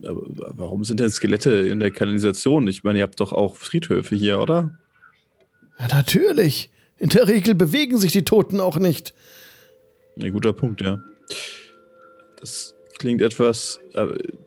Warum 0.01 0.83
sind 0.83 0.99
denn 0.99 1.09
Skelette 1.09 1.51
in 1.51 1.79
der 1.79 1.91
Kanalisation? 1.91 2.67
Ich 2.67 2.83
meine, 2.83 2.99
ihr 2.99 3.03
habt 3.03 3.19
doch 3.19 3.33
auch 3.33 3.55
Friedhöfe 3.55 4.15
hier, 4.15 4.39
oder? 4.39 4.77
Ja, 5.79 5.87
natürlich. 5.87 6.69
In 6.97 7.09
der 7.09 7.27
Regel 7.27 7.55
bewegen 7.55 7.97
sich 7.97 8.11
die 8.11 8.23
Toten 8.23 8.59
auch 8.59 8.77
nicht. 8.77 9.13
Ein 10.19 10.33
guter 10.33 10.53
Punkt, 10.53 10.81
ja. 10.81 10.99
Das 12.39 12.73
klingt 12.97 13.21
etwas. 13.21 13.79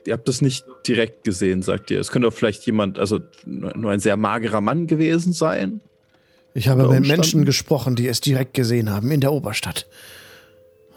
Ihr 0.04 0.12
habt 0.12 0.26
das 0.26 0.40
nicht 0.42 0.64
direkt 0.86 1.22
gesehen, 1.24 1.62
sagt 1.62 1.90
ihr. 1.90 2.00
Es 2.00 2.10
könnte 2.10 2.28
doch 2.28 2.34
vielleicht 2.34 2.66
jemand, 2.66 2.98
also 2.98 3.20
nur 3.44 3.90
ein 3.90 4.00
sehr 4.00 4.16
magerer 4.16 4.60
Mann 4.60 4.86
gewesen 4.86 5.32
sein. 5.32 5.80
Ich 6.54 6.66
habe 6.66 6.88
mit? 6.88 7.06
Menschen 7.06 7.44
gesprochen, 7.44 7.94
die 7.94 8.08
es 8.08 8.20
direkt 8.20 8.54
gesehen 8.54 8.90
haben, 8.90 9.12
in 9.12 9.20
der 9.20 9.32
Oberstadt. 9.32 9.86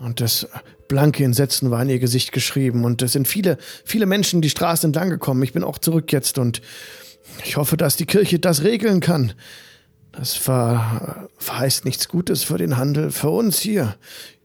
Und 0.04 0.20
das 0.20 0.48
blanke 0.90 1.24
Entsetzen 1.24 1.72
war 1.72 1.82
in 1.82 1.90
ihr 1.90 2.00
Gesicht 2.00 2.34
geschrieben. 2.34 2.84
Und 2.84 3.02
es 3.02 3.14
sind 3.14 3.26
viele, 3.26 3.58
viele 3.86 4.06
Menschen 4.06 4.42
die 4.42 4.50
Straße 4.50 4.86
entlang 4.86 5.10
gekommen. 5.10 5.42
Ich 5.44 5.54
bin 5.54 5.64
auch 5.64 5.78
zurück 5.78 6.12
jetzt 6.12 6.38
und 6.38 6.62
ich 7.46 7.56
hoffe, 7.56 7.78
dass 7.78 7.96
die 7.96 8.06
Kirche 8.06 8.38
das 8.38 8.64
regeln 8.64 9.00
kann. 9.00 9.34
Das 10.12 10.36
ver 10.36 11.30
verheißt 11.38 11.86
nichts 11.86 12.10
Gutes 12.10 12.44
für 12.44 12.58
den 12.58 12.76
Handel, 12.76 13.12
für 13.12 13.30
uns 13.30 13.60
hier. 13.60 13.96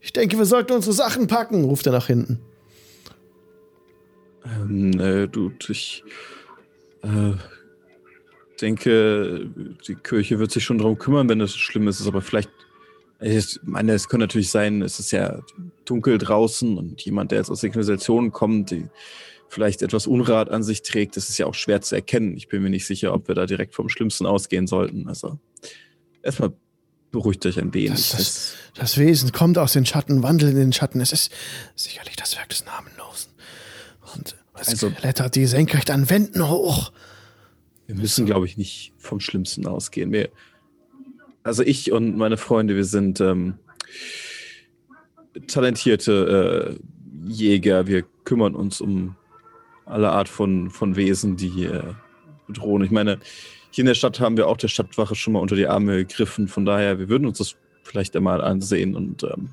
Ich 0.00 0.12
denke, 0.12 0.38
wir 0.38 0.47
sollten 0.47 0.73
unsere 0.73 0.95
Sachen 0.95 1.27
packen, 1.27 1.65
ruft 1.65 1.87
er 1.87 1.93
nach 1.93 2.07
hinten. 2.07 2.38
Ähm, 4.47 5.00
äh, 5.00 5.27
du, 5.27 5.50
ich 5.69 6.05
äh, 7.03 7.33
denke, 8.61 9.50
die 9.87 9.97
Kirche 9.97 10.38
wird 10.38 10.53
sich 10.53 10.65
schon 10.65 10.79
darum 10.79 10.99
kümmern, 10.99 11.29
wenn 11.29 11.41
es 11.41 11.57
schlimm 11.57 11.88
ist. 11.88 12.07
Aber 12.07 12.23
vielleicht, 12.23 12.50
ich 13.20 13.58
meine, 13.62 13.92
es 13.92 14.08
könnte 14.08 14.25
natürlich 14.25 14.50
sein, 14.50 14.82
es 14.82 15.00
ist 15.00 15.10
ja 15.10 15.40
dunkel 15.84 16.18
draußen 16.18 16.78
und 16.78 17.00
jemand, 17.02 17.30
der 17.32 17.38
jetzt 17.38 17.50
aus 17.50 17.60
der 17.60 17.70
Kanalisation 17.70 18.30
kommt, 18.32 18.70
die 18.70 18.87
vielleicht 19.48 19.82
etwas 19.82 20.06
Unrat 20.06 20.50
an 20.50 20.62
sich 20.62 20.82
trägt, 20.82 21.16
das 21.16 21.28
ist 21.30 21.38
ja 21.38 21.46
auch 21.46 21.54
schwer 21.54 21.80
zu 21.80 21.94
erkennen. 21.94 22.37
Ich 22.37 22.48
bin 22.48 22.62
mir 22.62 22.70
nicht 22.70 22.87
sicher, 22.87 23.14
ob 23.14 23.28
wir 23.28 23.34
da 23.34 23.46
direkt 23.46 23.75
vom 23.75 23.88
Schlimmsten 23.88 24.26
ausgehen 24.26 24.66
sollten. 24.66 25.08
Also 25.08 25.38
erstmal 26.22 26.52
beruhigt 27.10 27.44
euch 27.46 27.58
ein 27.58 27.72
wenig. 27.72 28.10
Das, 28.10 28.10
das, 28.10 28.52
das 28.75 28.98
Wesen 28.98 29.32
kommt 29.32 29.56
aus 29.56 29.72
den 29.72 29.87
Schatten, 29.87 30.22
wandelt 30.22 30.52
in 30.52 30.58
den 30.58 30.72
Schatten. 30.72 31.00
Es 31.00 31.12
ist 31.12 31.32
sicherlich 31.75 32.16
das 32.16 32.37
Werk 32.37 32.50
des 32.50 32.64
Namenlosen. 32.66 33.32
Und 34.14 34.37
es 34.60 34.68
Also- 34.68 34.90
klettert 34.90 35.34
die 35.34 35.46
senkrecht 35.46 35.90
an 35.90 36.10
Wänden 36.10 36.48
hoch. 36.48 36.92
Wir 37.87 37.94
müssen, 37.94 38.26
glaube 38.26 38.44
ich, 38.44 38.58
nicht 38.58 38.92
vom 38.98 39.18
Schlimmsten 39.18 39.66
ausgehen. 39.66 40.12
Wir, 40.12 40.28
also 41.49 41.62
ich 41.62 41.90
und 41.93 42.17
meine 42.17 42.37
Freunde, 42.37 42.76
wir 42.76 42.85
sind 42.85 43.21
ähm, 43.21 43.55
talentierte 45.47 46.76
äh, 46.78 47.33
Jäger. 47.33 47.87
Wir 47.87 48.05
kümmern 48.25 48.55
uns 48.55 48.81
um 48.83 49.17
alle 49.87 50.11
Art 50.11 50.28
von, 50.28 50.71
von 50.71 50.95
Wesen, 50.95 51.37
die 51.37 51.64
äh, 51.64 51.95
bedrohen. 52.47 52.85
Ich 52.85 52.90
meine, 52.90 53.19
hier 53.71 53.83
in 53.83 53.87
der 53.87 53.95
Stadt 53.95 54.21
haben 54.21 54.37
wir 54.37 54.47
auch 54.47 54.59
der 54.59 54.69
Stadtwache 54.69 55.14
schon 55.14 55.33
mal 55.33 55.40
unter 55.40 55.57
die 55.57 55.67
Arme 55.67 55.97
gegriffen. 55.97 56.49
Von 56.49 56.67
daher, 56.67 56.99
wir 56.99 57.09
würden 57.09 57.26
uns 57.26 57.38
das 57.38 57.57
vielleicht 57.83 58.14
einmal 58.14 58.43
ansehen 58.43 58.95
und 58.95 59.23
ähm, 59.23 59.49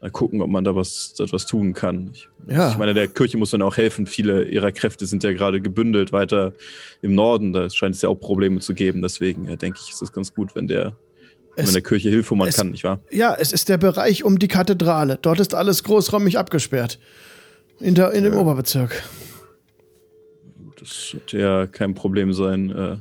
mal 0.00 0.10
gucken, 0.10 0.40
ob 0.42 0.48
man 0.50 0.62
da 0.64 0.74
was, 0.76 1.14
etwas 1.18 1.46
tun 1.46 1.74
kann. 1.74 2.10
Ich, 2.12 2.28
Ja. 2.48 2.70
ich 2.70 2.78
meine, 2.78 2.94
der 2.94 3.08
Kirche 3.08 3.36
muss 3.36 3.50
dann 3.50 3.62
auch 3.62 3.76
helfen. 3.76 4.06
Viele 4.06 4.44
ihrer 4.44 4.70
Kräfte 4.72 5.06
sind 5.06 5.24
ja 5.24 5.32
gerade 5.32 5.60
gebündelt 5.60 6.12
weiter 6.12 6.52
im 7.02 7.14
Norden. 7.14 7.52
Da 7.52 7.68
scheint 7.70 7.94
es 7.96 8.02
ja 8.02 8.08
auch 8.08 8.14
Probleme 8.16 8.60
zu 8.60 8.74
geben. 8.74 9.02
Deswegen 9.02 9.48
äh, 9.48 9.56
denke 9.56 9.78
ich, 9.82 9.90
ist 9.90 10.00
es 10.02 10.12
ganz 10.12 10.32
gut, 10.34 10.54
wenn 10.54 10.68
der, 10.68 10.96
wenn 11.56 11.64
Es- 11.64 11.72
der 11.72 11.82
Kirche 11.82 12.10
hilft, 12.10 12.30
wo 12.30 12.36
man 12.36 12.48
es- 12.48 12.56
kann, 12.56 12.70
nicht 12.70 12.84
wahr? 12.84 13.00
Ja, 13.10 13.34
es 13.34 13.52
ist 13.52 13.68
der 13.68 13.78
Bereich 13.78 14.22
um 14.24 14.38
die 14.38 14.48
Kathedrale. 14.48 15.18
Dort 15.20 15.40
ist 15.40 15.54
alles 15.54 15.82
großräumig 15.82 16.38
abgesperrt. 16.38 16.98
In, 17.80 17.94
der, 17.94 18.12
in 18.12 18.24
dem 18.24 18.34
Oberbezirk. 18.34 19.02
Das 20.78 21.10
sollte 21.10 21.38
ja 21.38 21.66
kein 21.66 21.94
Problem 21.94 22.32
sein. 22.32 22.70
Äh, 22.70 22.96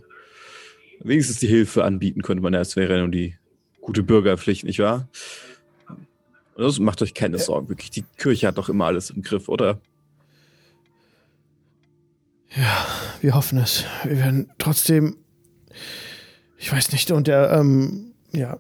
wenigstens 1.00 1.40
die 1.40 1.48
Hilfe 1.48 1.84
anbieten 1.84 2.22
könnte 2.22 2.42
man 2.42 2.54
ja. 2.54 2.62
Es 2.62 2.76
wäre 2.76 2.94
ja 2.96 3.00
nur 3.00 3.10
die 3.10 3.36
gute 3.82 4.04
Bürgerpflicht, 4.04 4.64
nicht 4.66 4.80
wahr? 4.80 5.08
Also 6.58 6.82
macht 6.82 7.02
euch 7.02 7.14
keine 7.14 7.38
Sorgen, 7.38 7.70
wirklich. 7.70 7.92
Die 7.92 8.04
Kirche 8.18 8.48
hat 8.48 8.58
doch 8.58 8.70
immer 8.70 8.86
alles 8.86 9.12
im 9.12 9.22
Griff, 9.22 9.48
oder? 9.48 9.80
Wir 13.22 13.36
hoffen 13.36 13.60
es. 13.60 13.86
Wir 14.04 14.18
werden 14.18 14.52
trotzdem. 14.58 15.18
Ich 16.58 16.72
weiß 16.72 16.92
nicht, 16.92 17.12
und 17.12 17.28
der, 17.28 17.52
ähm, 17.52 18.14
ja, 18.32 18.58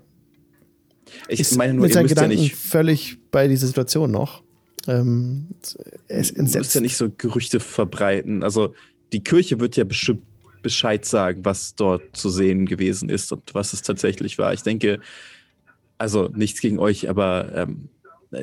Ich 1.27 1.39
ist 1.39 1.58
meine 1.58 1.74
nur, 1.74 1.84
mit 1.84 1.94
seinen 1.94 2.04
müsst 2.04 2.16
ja 2.16 2.24
Gedanken 2.24 2.44
nicht, 2.44 2.56
völlig 2.56 3.18
bei 3.32 3.48
dieser 3.48 3.66
Situation 3.66 4.12
noch. 4.12 4.44
Ähm, 4.88 5.48
er 6.08 6.20
ist 6.20 6.75
ja 6.75 6.82
nicht 6.82 6.98
so 6.98 7.10
Gerüchte 7.10 7.60
verbreiten. 7.60 8.44
Also 8.44 8.75
die 9.12 9.24
Kirche 9.24 9.60
wird 9.60 9.75
ja 9.75 9.84
bestimmt 9.84 10.24
Bescheid 10.62 11.06
sagen, 11.06 11.44
was 11.46 11.75
dort 11.75 12.16
zu 12.16 12.30
sehen 12.30 12.66
gewesen 12.66 13.10
ist 13.10 13.32
und 13.32 13.54
was 13.54 13.74
es 13.74 13.82
tatsächlich 13.82 14.38
war. 14.38 14.54
Ich 14.54 14.63
denke, 14.63 15.00
also 15.98 16.30
nichts 16.34 16.62
gegen 16.62 16.80
euch, 16.80 17.10
aber 17.10 17.54
ähm, 17.56 17.89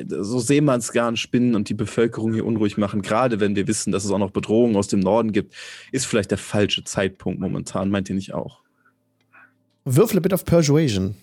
so 0.07 0.39
Seemannsgarn 0.39 1.15
spinnen 1.15 1.55
und 1.55 1.69
die 1.69 1.73
Bevölkerung 1.73 2.33
hier 2.33 2.45
unruhig 2.45 2.77
machen, 2.77 3.01
gerade 3.01 3.39
wenn 3.39 3.55
wir 3.55 3.67
wissen, 3.67 3.91
dass 3.91 4.03
es 4.03 4.11
auch 4.11 4.17
noch 4.17 4.31
Bedrohungen 4.31 4.75
aus 4.75 4.87
dem 4.87 4.99
Norden 4.99 5.31
gibt, 5.31 5.53
ist 5.91 6.05
vielleicht 6.05 6.31
der 6.31 6.37
falsche 6.37 6.83
Zeitpunkt 6.83 7.39
momentan, 7.39 7.89
meint 7.89 8.09
ihr 8.09 8.15
nicht 8.15 8.33
auch? 8.33 8.61
Würfel 9.85 10.21
bitte 10.21 10.35
auf 10.35 10.45
Persuasion. 10.45 11.15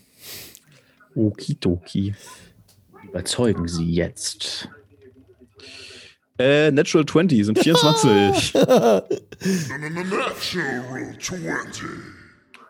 Okidoki. 1.15 2.15
Überzeugen 3.09 3.67
Sie 3.67 3.93
jetzt. 3.93 4.69
Äh, 6.39 6.71
Natural 6.71 7.05
20 7.05 7.45
sind 7.45 7.59
24. 7.59 8.55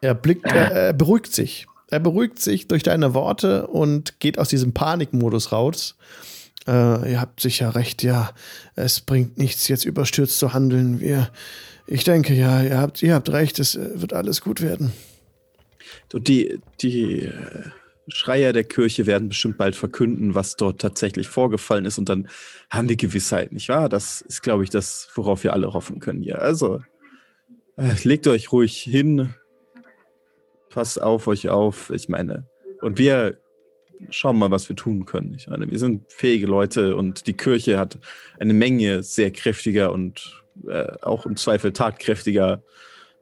Er 0.00 0.14
blickt, 0.14 0.44
er, 0.46 0.72
er 0.72 0.92
beruhigt 0.92 1.32
sich. 1.32 1.66
Er 1.92 2.00
beruhigt 2.00 2.40
sich 2.40 2.68
durch 2.68 2.82
deine 2.82 3.12
Worte 3.12 3.66
und 3.66 4.18
geht 4.18 4.38
aus 4.38 4.48
diesem 4.48 4.72
Panikmodus 4.72 5.52
raus. 5.52 5.98
Äh, 6.66 7.12
ihr 7.12 7.20
habt 7.20 7.40
sicher 7.40 7.74
recht, 7.74 8.02
ja. 8.02 8.30
Es 8.74 9.02
bringt 9.02 9.36
nichts, 9.36 9.68
jetzt 9.68 9.84
überstürzt 9.84 10.38
zu 10.38 10.54
handeln. 10.54 11.00
Wir, 11.00 11.28
ich 11.86 12.04
denke, 12.04 12.32
ja, 12.32 12.62
ihr 12.62 12.78
habt, 12.78 13.02
ihr 13.02 13.14
habt 13.14 13.28
recht, 13.28 13.58
es 13.58 13.74
äh, 13.74 14.00
wird 14.00 14.14
alles 14.14 14.40
gut 14.40 14.62
werden. 14.62 14.94
Die, 16.14 16.60
die 16.80 17.24
äh, 17.24 17.32
Schreier 18.08 18.54
der 18.54 18.64
Kirche 18.64 19.04
werden 19.04 19.28
bestimmt 19.28 19.58
bald 19.58 19.76
verkünden, 19.76 20.34
was 20.34 20.56
dort 20.56 20.80
tatsächlich 20.80 21.28
vorgefallen 21.28 21.84
ist. 21.84 21.98
Und 21.98 22.08
dann 22.08 22.26
haben 22.70 22.88
wir 22.88 22.96
Gewissheit, 22.96 23.52
nicht 23.52 23.68
wahr? 23.68 23.90
Das 23.90 24.22
ist, 24.22 24.42
glaube 24.42 24.64
ich, 24.64 24.70
das, 24.70 25.10
worauf 25.14 25.44
wir 25.44 25.52
alle 25.52 25.74
hoffen 25.74 26.00
können 26.00 26.22
hier. 26.22 26.40
Also, 26.40 26.80
äh, 27.76 27.92
legt 28.02 28.26
euch 28.28 28.50
ruhig 28.50 28.78
hin. 28.78 29.34
Passt 30.72 31.02
auf 31.02 31.26
euch 31.26 31.48
auf. 31.48 31.90
Ich 31.90 32.08
meine, 32.08 32.46
und 32.80 32.98
wir 32.98 33.38
schauen 34.10 34.38
mal, 34.38 34.50
was 34.50 34.68
wir 34.68 34.76
tun 34.76 35.04
können. 35.04 35.34
Ich 35.34 35.48
meine, 35.48 35.70
wir 35.70 35.78
sind 35.78 36.10
fähige 36.10 36.46
Leute 36.46 36.96
und 36.96 37.26
die 37.26 37.34
Kirche 37.34 37.78
hat 37.78 37.98
eine 38.40 38.54
Menge 38.54 39.02
sehr 39.02 39.30
kräftiger 39.30 39.92
und 39.92 40.42
äh, 40.66 40.92
auch 41.02 41.26
im 41.26 41.36
Zweifel 41.36 41.72
tatkräftiger 41.72 42.62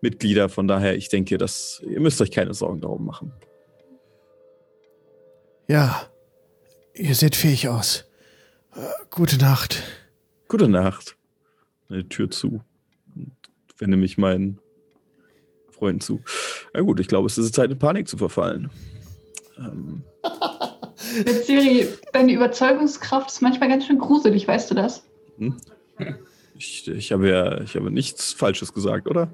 Mitglieder. 0.00 0.48
Von 0.48 0.68
daher, 0.68 0.96
ich 0.96 1.08
denke, 1.08 1.38
dass 1.38 1.82
ihr 1.86 2.00
müsst 2.00 2.20
euch 2.20 2.30
keine 2.30 2.54
Sorgen 2.54 2.80
darum 2.80 3.04
machen. 3.04 3.32
Ja, 5.68 6.08
ihr 6.94 7.14
seht 7.14 7.36
fähig 7.36 7.68
aus. 7.68 8.08
Äh, 8.74 8.80
gute 9.10 9.38
Nacht. 9.38 9.82
Gute 10.48 10.68
Nacht. 10.68 11.16
Eine 11.88 12.08
Tür 12.08 12.30
zu. 12.30 12.62
Und 13.14 13.32
wende 13.78 13.96
mich 13.96 14.18
meinen 14.18 14.60
Freunden 15.80 16.00
zu. 16.00 16.20
Na 16.74 16.82
gut, 16.82 17.00
ich 17.00 17.08
glaube, 17.08 17.26
es 17.26 17.38
ist 17.38 17.54
Zeit, 17.54 17.70
in 17.72 17.78
Panik 17.78 18.06
zu 18.06 18.18
verfallen. 18.18 18.70
Ähm, 19.58 20.02
Siri, 21.46 21.88
deine 22.12 22.32
Überzeugungskraft 22.32 23.30
ist 23.30 23.42
manchmal 23.42 23.68
ganz 23.68 23.86
schön 23.86 23.98
gruselig, 23.98 24.46
weißt 24.46 24.70
du 24.70 24.74
das? 24.74 25.04
hm? 25.38 25.56
Ich, 26.56 26.86
ich 26.86 27.12
habe 27.12 27.28
ja 27.28 27.60
ich 27.62 27.74
habe 27.74 27.90
nichts 27.90 28.34
Falsches 28.34 28.74
gesagt, 28.74 29.08
oder? 29.08 29.30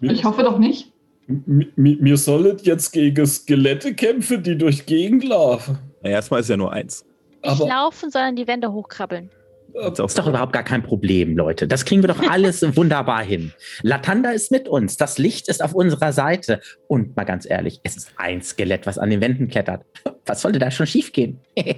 Ich 0.00 0.24
hoffe 0.24 0.42
doch 0.42 0.58
nicht. 0.58 0.92
Mir 1.26 2.16
sollet 2.16 2.62
jetzt 2.62 2.92
gegen 2.92 3.26
Skelette 3.26 3.94
kämpfen, 3.94 4.42
die 4.42 4.56
durch 4.56 4.86
Gegend 4.86 5.24
laufen. 5.24 5.78
Naja, 6.02 6.16
erstmal 6.16 6.40
ist 6.40 6.50
ja 6.50 6.56
nur 6.56 6.72
eins. 6.72 7.04
Nicht 7.42 7.60
Aber 7.60 7.66
laufen, 7.66 8.10
sondern 8.10 8.36
die 8.36 8.46
Wände 8.46 8.72
hochkrabbeln. 8.72 9.30
Das 9.74 9.98
ist 9.98 10.18
doch 10.18 10.28
überhaupt 10.28 10.52
gar 10.52 10.62
kein 10.62 10.82
Problem, 10.82 11.36
Leute. 11.36 11.66
Das 11.66 11.84
kriegen 11.84 12.02
wir 12.02 12.08
doch 12.08 12.28
alles 12.28 12.62
wunderbar 12.76 13.24
hin. 13.24 13.52
Latanda 13.82 14.30
ist 14.30 14.52
mit 14.52 14.68
uns. 14.68 14.96
Das 14.96 15.18
Licht 15.18 15.48
ist 15.48 15.62
auf 15.62 15.74
unserer 15.74 16.12
Seite. 16.12 16.60
Und 16.86 17.16
mal 17.16 17.24
ganz 17.24 17.48
ehrlich, 17.48 17.80
es 17.82 17.96
ist 17.96 18.12
ein 18.16 18.40
Skelett, 18.40 18.86
was 18.86 18.98
an 18.98 19.10
den 19.10 19.20
Wänden 19.20 19.48
klettert. 19.48 19.84
Was 20.26 20.42
sollte 20.42 20.58
da 20.58 20.70
schon 20.70 20.86
schiefgehen? 20.86 21.40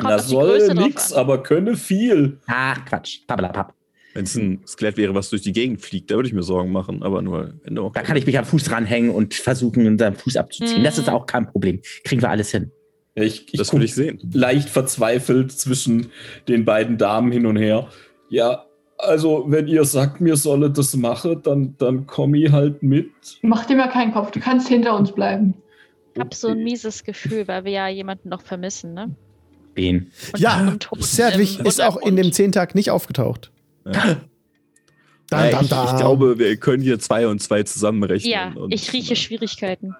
Das 0.00 0.28
soll 0.28 0.74
nix, 0.74 1.12
aber 1.12 1.42
könne 1.42 1.76
viel. 1.76 2.38
Ach, 2.46 2.84
Quatsch. 2.84 3.26
Pappelapapp. 3.26 3.74
Wenn 4.14 4.24
es 4.24 4.36
ein 4.36 4.62
Skelett 4.64 4.96
wäre, 4.96 5.14
was 5.14 5.28
durch 5.28 5.42
die 5.42 5.52
Gegend 5.52 5.82
fliegt, 5.82 6.10
da 6.10 6.14
würde 6.14 6.28
ich 6.28 6.34
mir 6.34 6.44
Sorgen 6.44 6.70
machen, 6.70 7.02
aber 7.02 7.20
nur 7.20 7.54
wenn 7.64 7.74
du 7.74 7.84
auch. 7.84 7.92
Da 7.92 8.02
kann 8.02 8.16
ich 8.16 8.24
mich 8.24 8.38
am 8.38 8.44
Fuß 8.44 8.70
ranhängen 8.70 9.10
und 9.10 9.34
versuchen, 9.34 9.98
seinen 9.98 10.14
Fuß 10.14 10.36
abzuziehen. 10.36 10.80
Mhm. 10.80 10.84
Das 10.84 10.98
ist 10.98 11.08
auch 11.08 11.26
kein 11.26 11.50
Problem. 11.50 11.80
Kriegen 12.04 12.22
wir 12.22 12.30
alles 12.30 12.52
hin. 12.52 12.70
Ja, 13.18 13.24
Ich, 13.24 13.52
ich 13.52 13.58
das 13.58 13.72
will 13.72 13.82
ich 13.82 13.94
sehen. 13.94 14.18
leicht 14.32 14.68
verzweifelt 14.68 15.52
zwischen 15.52 16.10
den 16.46 16.64
beiden 16.64 16.98
Damen 16.98 17.32
hin 17.32 17.46
und 17.46 17.56
her. 17.56 17.88
Ja, 18.28 18.64
also 18.98 19.44
wenn 19.48 19.68
ihr 19.68 19.84
sagt, 19.84 20.20
mir 20.20 20.36
solle 20.36 20.70
das 20.70 20.94
machen, 20.96 21.40
dann, 21.42 21.74
dann 21.78 22.06
komm 22.06 22.34
ich 22.34 22.50
halt 22.52 22.82
mit. 22.82 23.10
Mach 23.42 23.64
dir 23.66 23.76
mal 23.76 23.88
keinen 23.88 24.12
Kopf, 24.12 24.30
du 24.30 24.40
kannst 24.40 24.68
hinter 24.68 24.96
uns 24.96 25.12
bleiben. 25.12 25.54
Ich 26.14 26.20
habe 26.20 26.34
so 26.34 26.48
ein 26.48 26.64
mieses 26.64 27.04
Gefühl, 27.04 27.46
weil 27.46 27.64
wir 27.64 27.72
ja 27.72 27.88
jemanden 27.88 28.28
noch 28.28 28.42
vermissen, 28.42 28.94
ne? 28.94 29.14
Wen? 29.74 30.10
Und 30.32 30.40
Ja, 30.40 30.60
im 30.60 31.40
ist 31.40 31.80
auch 31.80 31.96
in 31.96 32.02
dem 32.02 32.26
Untergrund. 32.26 32.34
Zehntag 32.34 32.74
nicht 32.74 32.90
aufgetaucht. 32.90 33.52
Ja. 33.86 33.92
Dam, 35.30 35.50
Ja, 35.50 35.62
dam, 35.62 35.84
ich, 35.84 35.92
ich 35.92 35.96
glaube, 35.98 36.38
wir 36.38 36.56
können 36.56 36.82
hier 36.82 36.98
zwei 36.98 37.28
und 37.28 37.40
zwei 37.40 37.62
zusammenrechnen. 37.62 38.32
Ja, 38.32 38.52
und, 38.56 38.72
ich 38.72 38.92
rieche 38.92 39.14
Schwierigkeiten. 39.14 39.94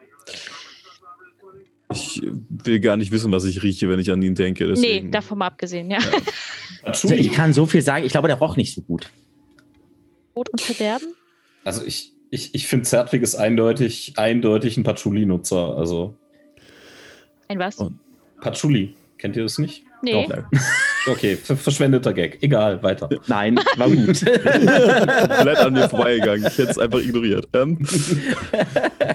Ich 1.93 2.21
will 2.49 2.81
gar 2.81 2.97
nicht 2.97 3.11
wissen, 3.13 3.33
was 3.33 3.45
ich 3.45 3.63
rieche, 3.63 3.89
wenn 3.89 3.99
ich 3.99 4.11
an 4.11 4.21
ihn 4.23 4.35
denke. 4.35 4.65
Nee, 4.65 4.71
Deswegen. 4.75 5.11
davon 5.11 5.39
mal 5.39 5.47
abgesehen, 5.47 5.91
ja. 5.91 5.99
Also 6.83 7.11
ich 7.13 7.33
kann 7.33 7.53
so 7.55 7.65
viel 7.67 7.81
sagen. 7.83 8.05
Ich 8.05 8.13
glaube, 8.13 8.29
der 8.29 8.37
roch 8.39 8.57
nicht 8.57 8.75
so 8.75 8.83
gut. 8.83 9.11
Tod 10.35 10.49
und 10.51 10.61
Verderben? 10.61 11.09
Also 11.65 11.85
ich, 11.85 12.13
ich, 12.31 12.55
ich 12.55 12.67
finde 12.67 12.85
Zertwig 12.85 13.23
ist 13.23 13.35
eindeutig, 13.35 14.13
eindeutig 14.17 14.77
ein 14.77 14.85
Patchouli-Nutzer. 14.85 15.77
Also 15.77 16.15
Ein 17.49 17.59
was? 17.59 17.79
Oh. 17.81 17.91
Patchouli, 18.41 18.95
kennt 19.17 19.37
ihr 19.37 19.43
das 19.43 19.59
nicht? 19.59 19.85
Nee. 20.03 20.27
Doch, 20.29 20.45
Okay, 21.09 21.37
ver 21.37 21.57
verschwendeter 21.57 22.13
Gag. 22.13 22.39
Egal, 22.43 22.83
weiter. 22.83 23.09
Nein, 23.29 23.59
war 23.77 23.89
gut. 23.89 24.23
komplett 24.25 25.59
an 25.59 25.73
mir 25.73 25.89
vorbeigegangen. 25.89 26.47
Ich 26.47 26.59
hätte 26.59 26.71
es 26.71 26.79
einfach 26.79 27.01
ignoriert. 27.01 27.49
Ähm, 27.55 27.79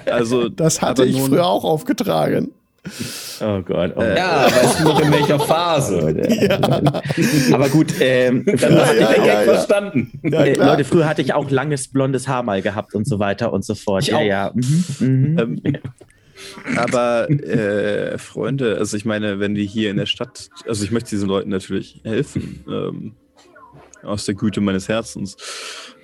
also, 0.07 0.49
Das 0.49 0.81
hatte 0.81 1.05
ich 1.05 1.15
nun- 1.17 1.29
früher 1.29 1.45
auch 1.45 1.63
aufgetragen. 1.63 2.51
Oh 3.41 3.61
Gott. 3.61 3.93
Oh 3.95 4.01
Äh, 4.01 4.17
Ja, 4.17 4.45
weißt 4.45 4.79
du 4.79 4.83
noch 4.83 5.01
in 5.01 5.11
welcher 5.11 5.39
Phase? 5.39 5.99
Aber 7.53 7.69
gut, 7.69 7.93
ähm, 7.99 8.43
Dann 8.45 8.75
hast 8.75 8.89
hatte 8.89 8.97
du 8.97 9.01
ich 9.03 9.07
den 9.09 9.19
auch, 9.21 9.25
Gag 9.25 9.43
verstanden. 9.45 10.19
Ja, 10.23 10.43
äh. 10.43 10.55
Leute, 10.55 10.83
früher 10.83 11.07
hatte 11.07 11.21
ich 11.21 11.33
auch 11.33 11.49
langes 11.49 11.87
blondes 11.87 12.27
Haar 12.27 12.43
mal 12.43 12.61
gehabt 12.61 12.93
und 12.95 13.07
so 13.07 13.19
weiter 13.19 13.53
und 13.53 13.63
so 13.63 13.75
fort. 13.75 14.03
Ich 14.03 14.09
ja, 14.09 14.17
auch. 14.17 14.21
ja. 14.23 14.51
Mhm, 14.53 14.83
mhm. 14.99 15.39
Ähm, 15.39 15.61
aber 16.75 17.29
äh, 17.29 18.17
Freunde, 18.17 18.77
also 18.77 18.97
ich 18.97 19.05
meine, 19.05 19.39
wenn 19.39 19.55
wir 19.55 19.63
hier 19.63 19.89
in 19.91 19.97
der 19.97 20.05
Stadt, 20.05 20.49
also 20.67 20.83
ich 20.83 20.91
möchte 20.91 21.11
diesen 21.11 21.29
Leuten 21.29 21.49
natürlich 21.49 22.01
helfen, 22.03 22.65
ähm, 22.67 23.15
aus 24.03 24.25
der 24.25 24.35
Güte 24.35 24.59
meines 24.59 24.89
Herzens. 24.89 25.37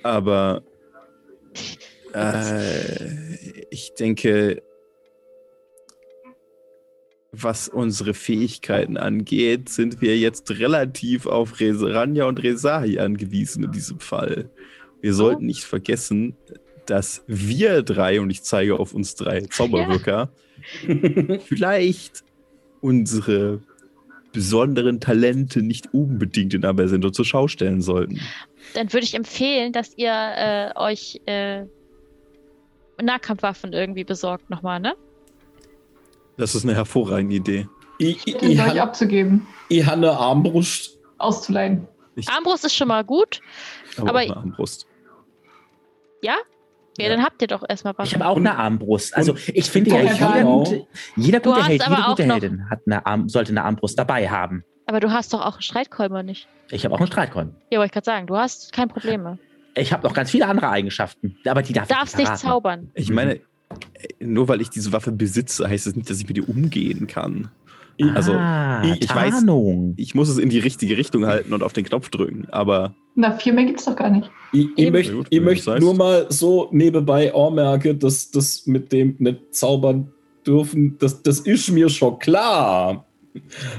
Aber 0.02 0.62
äh, 2.14 3.34
ich 3.70 3.92
denke, 3.98 4.62
was 7.32 7.68
unsere 7.68 8.14
Fähigkeiten 8.14 8.96
angeht, 8.96 9.68
sind 9.68 10.00
wir 10.00 10.18
jetzt 10.18 10.50
relativ 10.50 11.26
auf 11.26 11.60
Resaranja 11.60 12.24
und 12.24 12.42
Resahi 12.42 12.98
angewiesen 12.98 13.64
in 13.64 13.72
diesem 13.72 14.00
Fall. 14.00 14.50
Wir 15.00 15.14
sollten 15.14 15.46
nicht 15.46 15.64
vergessen, 15.64 16.36
dass 16.86 17.22
wir 17.26 17.82
drei, 17.82 18.20
und 18.20 18.30
ich 18.30 18.42
zeige 18.42 18.78
auf 18.78 18.94
uns 18.94 19.14
drei 19.14 19.40
Zauberwirker, 19.50 20.30
vielleicht 21.46 22.24
unsere 22.80 23.60
besonderen 24.32 25.00
Talente 25.00 25.62
nicht 25.62 25.92
unbedingt 25.92 26.54
in 26.54 26.64
Abersendo 26.64 27.10
zur 27.10 27.24
Schau 27.24 27.48
stellen 27.48 27.80
sollten. 27.80 28.20
Dann 28.74 28.92
würde 28.92 29.04
ich 29.04 29.14
empfehlen, 29.14 29.72
dass 29.72 29.96
ihr 29.96 30.12
äh, 30.12 30.70
euch 30.76 31.20
äh, 31.26 31.64
Nahkampfwaffen 33.02 33.72
irgendwie 33.72 34.04
besorgt 34.04 34.50
nochmal, 34.50 34.80
ne? 34.80 34.94
Das 36.40 36.54
ist 36.54 36.64
eine 36.64 36.74
hervorragende 36.74 37.34
Idee. 37.36 37.68
Ich, 37.98 38.26
ich, 38.26 38.34
ich, 38.36 38.42
ich 38.42 38.60
han- 38.60 38.78
abzugeben, 38.78 39.46
ich 39.68 39.84
habe 39.84 39.96
eine 39.98 40.12
Armbrust. 40.12 40.98
auszuleihen. 41.18 41.86
Armbrust 42.26 42.64
ist 42.64 42.74
schon 42.74 42.88
mal 42.88 43.04
gut. 43.04 43.40
Aber, 43.98 44.08
Aber- 44.10 44.18
auch 44.20 44.24
eine 44.24 44.36
Armbrust. 44.36 44.86
Ja? 46.22 46.34
Ja, 46.98 47.04
Ja. 47.08 47.08
dann 47.16 47.24
habt 47.24 47.40
ihr 47.42 47.48
doch 47.48 47.62
erstmal 47.68 47.92
Ich 47.94 47.98
Waffen. 47.98 48.14
habe 48.20 48.26
auch 48.30 48.36
eine 48.36 48.56
Armbrust. 48.58 49.16
Also 49.16 49.34
ich 49.54 49.70
finde 49.70 49.90
ja, 49.90 50.02
jeder 50.02 50.42
gute, 50.44 50.86
jeder 51.16 51.40
gute 51.40 51.64
Held, 51.66 51.82
jede 51.86 52.02
gute 52.02 52.24
Heldin 52.24 52.68
hat 52.68 52.80
eine 52.86 53.06
Arm, 53.06 53.28
sollte 53.28 53.52
eine 53.52 53.64
Armbrust 53.64 53.98
dabei 53.98 54.28
haben. 54.28 54.64
Aber 54.86 55.00
du 55.00 55.10
hast 55.12 55.32
doch 55.32 55.40
auch 55.44 55.52
einen 55.54 55.62
Streitkolber 55.62 56.22
nicht. 56.22 56.48
Ich 56.70 56.84
habe 56.84 56.94
auch 56.94 56.98
einen 56.98 57.06
Streitkolben. 57.06 57.54
Ja, 57.70 57.78
wollte 57.78 57.86
ich 57.90 57.92
gerade 57.92 58.04
sagen, 58.04 58.26
du 58.26 58.36
hast 58.36 58.72
kein 58.72 58.88
Problem. 58.88 59.22
mehr. 59.22 59.38
Ich 59.76 59.92
habe 59.92 60.02
noch 60.06 60.14
ganz 60.14 60.30
viele 60.30 60.46
andere 60.48 60.68
Eigenschaften, 60.68 61.38
aber 61.46 61.62
die 61.62 61.72
darf 61.72 61.86
Du 61.88 61.94
darfst 61.94 62.14
ich 62.14 62.18
nicht 62.18 62.26
verraten. 62.26 62.42
zaubern. 62.48 62.90
Ich 62.94 63.08
meine, 63.10 63.40
nur 64.20 64.48
weil 64.48 64.60
ich 64.60 64.70
diese 64.70 64.92
Waffe 64.92 65.12
besitze, 65.12 65.68
heißt 65.68 65.86
es 65.86 65.92
das 65.92 65.96
nicht, 65.96 66.10
dass 66.10 66.20
ich 66.20 66.28
mit 66.28 66.36
ihr 66.36 66.48
umgehen 66.48 67.06
kann. 67.06 67.50
Also, 68.14 68.32
ah, 68.32 68.82
ich- 68.82 69.02
ich 69.02 69.10
weiß-. 69.10 69.44
Ich 69.98 70.14
muss 70.14 70.30
es 70.30 70.38
in 70.38 70.48
die 70.48 70.58
richtige 70.58 70.96
Richtung 70.96 71.26
halten 71.26 71.52
und 71.52 71.62
auf 71.62 71.74
den 71.74 71.84
Knopf 71.84 72.08
drücken, 72.08 72.46
aber 72.50 72.94
Na, 73.14 73.32
viel 73.36 73.52
mehr 73.52 73.64
gibt's 73.66 73.84
doch 73.84 73.94
gar 73.96 74.08
nicht. 74.08 74.30
Ich, 74.52 74.68
ich 74.76 74.90
möchte 74.90 75.12
Ja 75.12 75.18
gut, 75.18 75.26
ich 75.28 75.40
möchte 75.42 75.78
nur 75.78 75.94
mal 75.94 76.26
so 76.30 76.68
nebenbei 76.72 77.34
anmerken, 77.34 77.98
dass 77.98 78.30
das 78.30 78.66
mit 78.66 78.90
dem 78.92 79.16
nicht 79.18 79.54
zaubern 79.54 80.10
dürfen, 80.46 80.96
das, 80.98 81.22
das 81.22 81.40
ist 81.40 81.70
mir 81.70 81.90
schon 81.90 82.18
klar. 82.18 83.04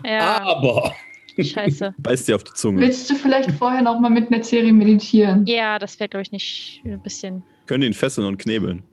Ja, 0.05 0.39
Aber 0.43 0.93
scheiße. 1.39 1.95
beißt 1.97 2.27
dir 2.27 2.35
auf 2.35 2.43
die 2.43 2.53
Zunge. 2.53 2.81
Willst 2.81 3.09
du 3.09 3.15
vielleicht 3.15 3.49
vorher 3.53 3.81
noch 3.81 3.99
mal 3.99 4.09
mit 4.11 4.29
Netzeri 4.29 4.71
meditieren? 4.71 5.47
Ja, 5.47 5.79
das 5.79 5.99
wäre, 5.99 6.09
glaube 6.09 6.21
ich, 6.21 6.31
nicht 6.31 6.81
ein 6.85 7.01
bisschen. 7.01 7.41
Können 7.65 7.83
ihn 7.83 7.93
fesseln 7.93 8.27
und 8.27 8.37
knebeln. 8.37 8.83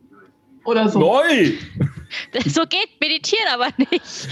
Oder 0.68 0.88
so. 0.88 0.98
neu! 0.98 1.52
So 2.46 2.62
geht 2.62 2.88
meditieren 3.02 3.44
aber 3.52 3.66
nicht. 3.76 4.28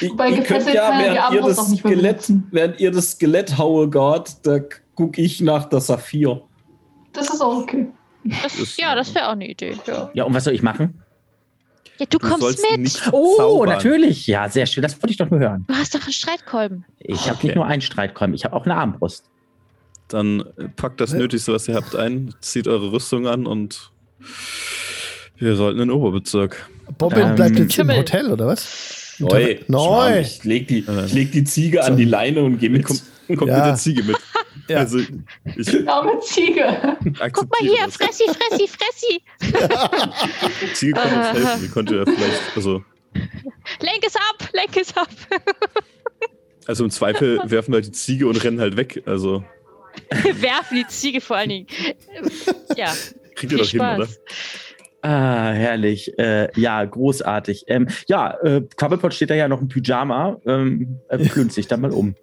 Ich, 0.00 0.16
könnt 0.16 0.36
gefesselt 0.36 0.74
ja, 0.76 0.96
während 0.96 1.14
ihr, 1.14 1.22
Armbrust 1.24 1.48
das 1.48 1.58
auch 1.58 1.68
nicht 1.70 1.84
mehr 1.84 1.92
Skelett, 1.94 2.32
während 2.52 2.80
ihr 2.80 2.90
das 2.92 3.10
Skelett 3.12 3.58
haue 3.58 3.90
geht, 3.90 4.36
da 4.44 4.60
gucke 4.94 5.20
ich 5.20 5.40
nach 5.40 5.64
der 5.68 5.80
Saphir. 5.80 6.42
Das 7.12 7.28
ist 7.28 7.40
auch 7.40 7.62
okay. 7.62 7.88
Das, 8.42 8.56
ist- 8.56 8.78
ja, 8.80 8.94
das 8.94 9.12
wäre 9.12 9.26
auch 9.26 9.32
eine 9.32 9.48
Idee. 9.48 9.76
Ja, 9.88 10.08
Ja, 10.14 10.22
und 10.24 10.34
was 10.34 10.44
soll 10.44 10.54
ich 10.54 10.62
machen? 10.62 11.02
ja 11.98 12.06
du, 12.08 12.18
Du 12.18 12.28
kommst 12.28 12.60
mit. 12.70 12.80
nicht 12.82 13.02
Oh, 13.10 13.36
zaubern. 13.36 13.70
natürlich. 13.70 14.26
Ja, 14.28 14.48
sehr 14.48 14.66
schön. 14.66 14.82
Das 14.82 14.94
wollte 15.02 15.10
ich 15.10 15.16
doch 15.16 15.28
nur 15.30 15.40
hören. 15.40 15.64
Du 15.66 15.74
hast 15.74 15.94
doch 15.96 16.02
einen 16.04 16.12
Streitkolben. 16.12 16.84
Ich 16.98 17.22
habe 17.26 17.38
Okay. 17.38 17.46
nicht 17.48 17.56
nur 17.56 17.66
einen 17.66 17.82
Streitkolben, 17.82 18.34
ich 18.36 18.44
habe 18.44 18.54
auch 18.54 18.66
eine 18.66 18.76
Armbrust. 18.76 19.24
Dann 20.08 20.44
packt 20.76 21.00
das. 21.00 21.12
Nötigste, 21.12 21.52
was 21.52 21.66
ihr 21.66 21.74
habt, 21.74 21.96
ein, 21.96 22.32
zieht 22.40 22.68
eure 22.68 22.92
Rüstung 22.92 23.26
an 23.26 23.46
und 23.48 23.90
wir 25.38 25.56
sollten 25.56 25.80
in 25.80 25.88
den 25.88 25.96
Oberbezirk. 25.96 26.68
Bobbin 26.98 27.20
Ähm, 27.22 27.34
bleibt 27.34 27.58
jetzt 27.58 27.74
Kümmel. 27.74 27.96
im 27.96 28.00
Hotel, 28.02 28.30
oder 28.32 28.46
was? 28.46 29.16
Neu. 29.18 29.58
Neu. 29.68 30.20
Ich 30.20 30.44
leg 30.44 30.68
die, 30.68 30.84
ich 31.06 31.12
leg 31.12 31.32
die 31.32 31.44
Ziege 31.44 31.82
an 31.84 31.96
die 31.96 32.04
Leine 32.04 32.42
und 32.44 32.58
gehe 32.58 32.70
mit. 32.70 32.84
Kommt, 32.84 33.02
kommt 33.36 33.48
Ja. 33.50 33.56
mit 33.58 33.66
der 33.66 33.74
Ziege 33.76 34.02
mit. 34.02 34.16
Ja. 34.68 34.78
Also, 34.78 34.98
ich 34.98 35.88
Arme 35.88 36.18
Ziege. 36.22 36.96
Guck 37.32 37.48
mal 37.50 37.60
hier, 37.60 37.84
das. 37.84 37.94
Fressi, 37.96 38.24
Fressi, 38.24 38.66
Fressi. 38.66 39.22
Die 40.60 40.72
Ziege 40.72 40.92
kann 40.94 41.12
uns 41.12 41.26
helfen. 41.38 41.62
Die 41.62 41.68
konnte 41.68 41.96
ja 41.98 42.04
vielleicht, 42.04 42.40
also, 42.56 42.82
Lenk 43.80 44.04
es 44.04 44.16
ab, 44.16 44.48
lenk 44.54 44.76
es 44.76 44.96
ab. 44.96 45.08
also 46.66 46.82
im 46.84 46.90
Zweifel 46.90 47.38
werfen 47.46 47.70
wir 47.72 47.76
halt 47.76 47.86
die 47.86 47.92
Ziege 47.92 48.26
und 48.26 48.42
rennen 48.42 48.58
halt 48.58 48.76
weg. 48.76 49.04
Also, 49.06 49.44
Wir 50.22 50.42
werfen 50.42 50.78
die 50.78 50.86
Ziege 50.88 51.20
vor 51.20 51.36
allen 51.36 51.50
Dingen. 51.50 51.66
Ja, 52.76 52.92
kriegt 53.36 53.52
ihr 53.52 53.64
viel 53.64 53.78
doch 53.78 53.86
hin, 53.88 54.00
oder? 54.00 54.08
Ah, 55.02 55.50
herrlich. 55.52 56.18
Äh, 56.18 56.48
ja, 56.58 56.84
großartig. 56.84 57.64
Ähm, 57.68 57.88
ja, 58.08 58.36
äh, 58.42 58.62
Cobblepot 58.76 59.14
steht 59.14 59.30
da 59.30 59.34
ja 59.34 59.48
noch 59.48 59.60
im 59.60 59.68
Pyjama. 59.68 60.40
Ähm, 60.46 60.98
äh, 61.08 61.18
klönt 61.28 61.52
sich 61.52 61.68
da 61.68 61.76
mal 61.76 61.92
um. 61.92 62.14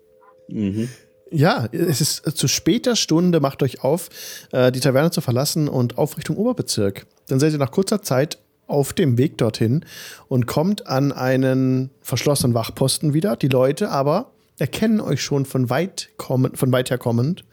Mhm. 0.48 0.90
Ja, 1.32 1.68
es 1.72 2.02
ist 2.02 2.38
zu 2.38 2.48
später 2.48 2.96
Stunde, 2.96 3.40
macht 3.40 3.64
euch 3.64 3.84
auf, 3.84 4.10
äh, 4.52 4.72
die 4.72 4.80
Taverne 4.80 5.12
zu 5.12 5.22
verlassen 5.22 5.68
und 5.68 5.98
auf 5.98 6.18
Richtung 6.18 6.38
Oberbezirk. 6.38 7.06
Dann 7.28 7.40
seid 7.40 7.54
ihr 7.54 7.58
nach 7.58 7.72
kurzer 7.72 8.02
Zeit 8.02 8.38
auf 8.68 8.94
dem 8.94 9.18
Weg 9.18 9.38
dorthin 9.38 9.84
und 10.28 10.46
kommt 10.46 10.86
an 10.86 11.12
einen 11.12 11.90
verschlossenen 12.02 12.54
Wachposten 12.54 13.14
wieder. 13.14 13.36
Die 13.36 13.48
Leute 13.48 13.90
aber 13.90 14.32
erkennen 14.60 15.02
euch 15.02 15.24
schon 15.24 15.46
von 15.46 15.70
weit, 15.70 16.10
kommen, 16.18 16.56
von 16.56 16.72
weit 16.72 16.92
her 16.92 16.98
kommend, 16.98 17.44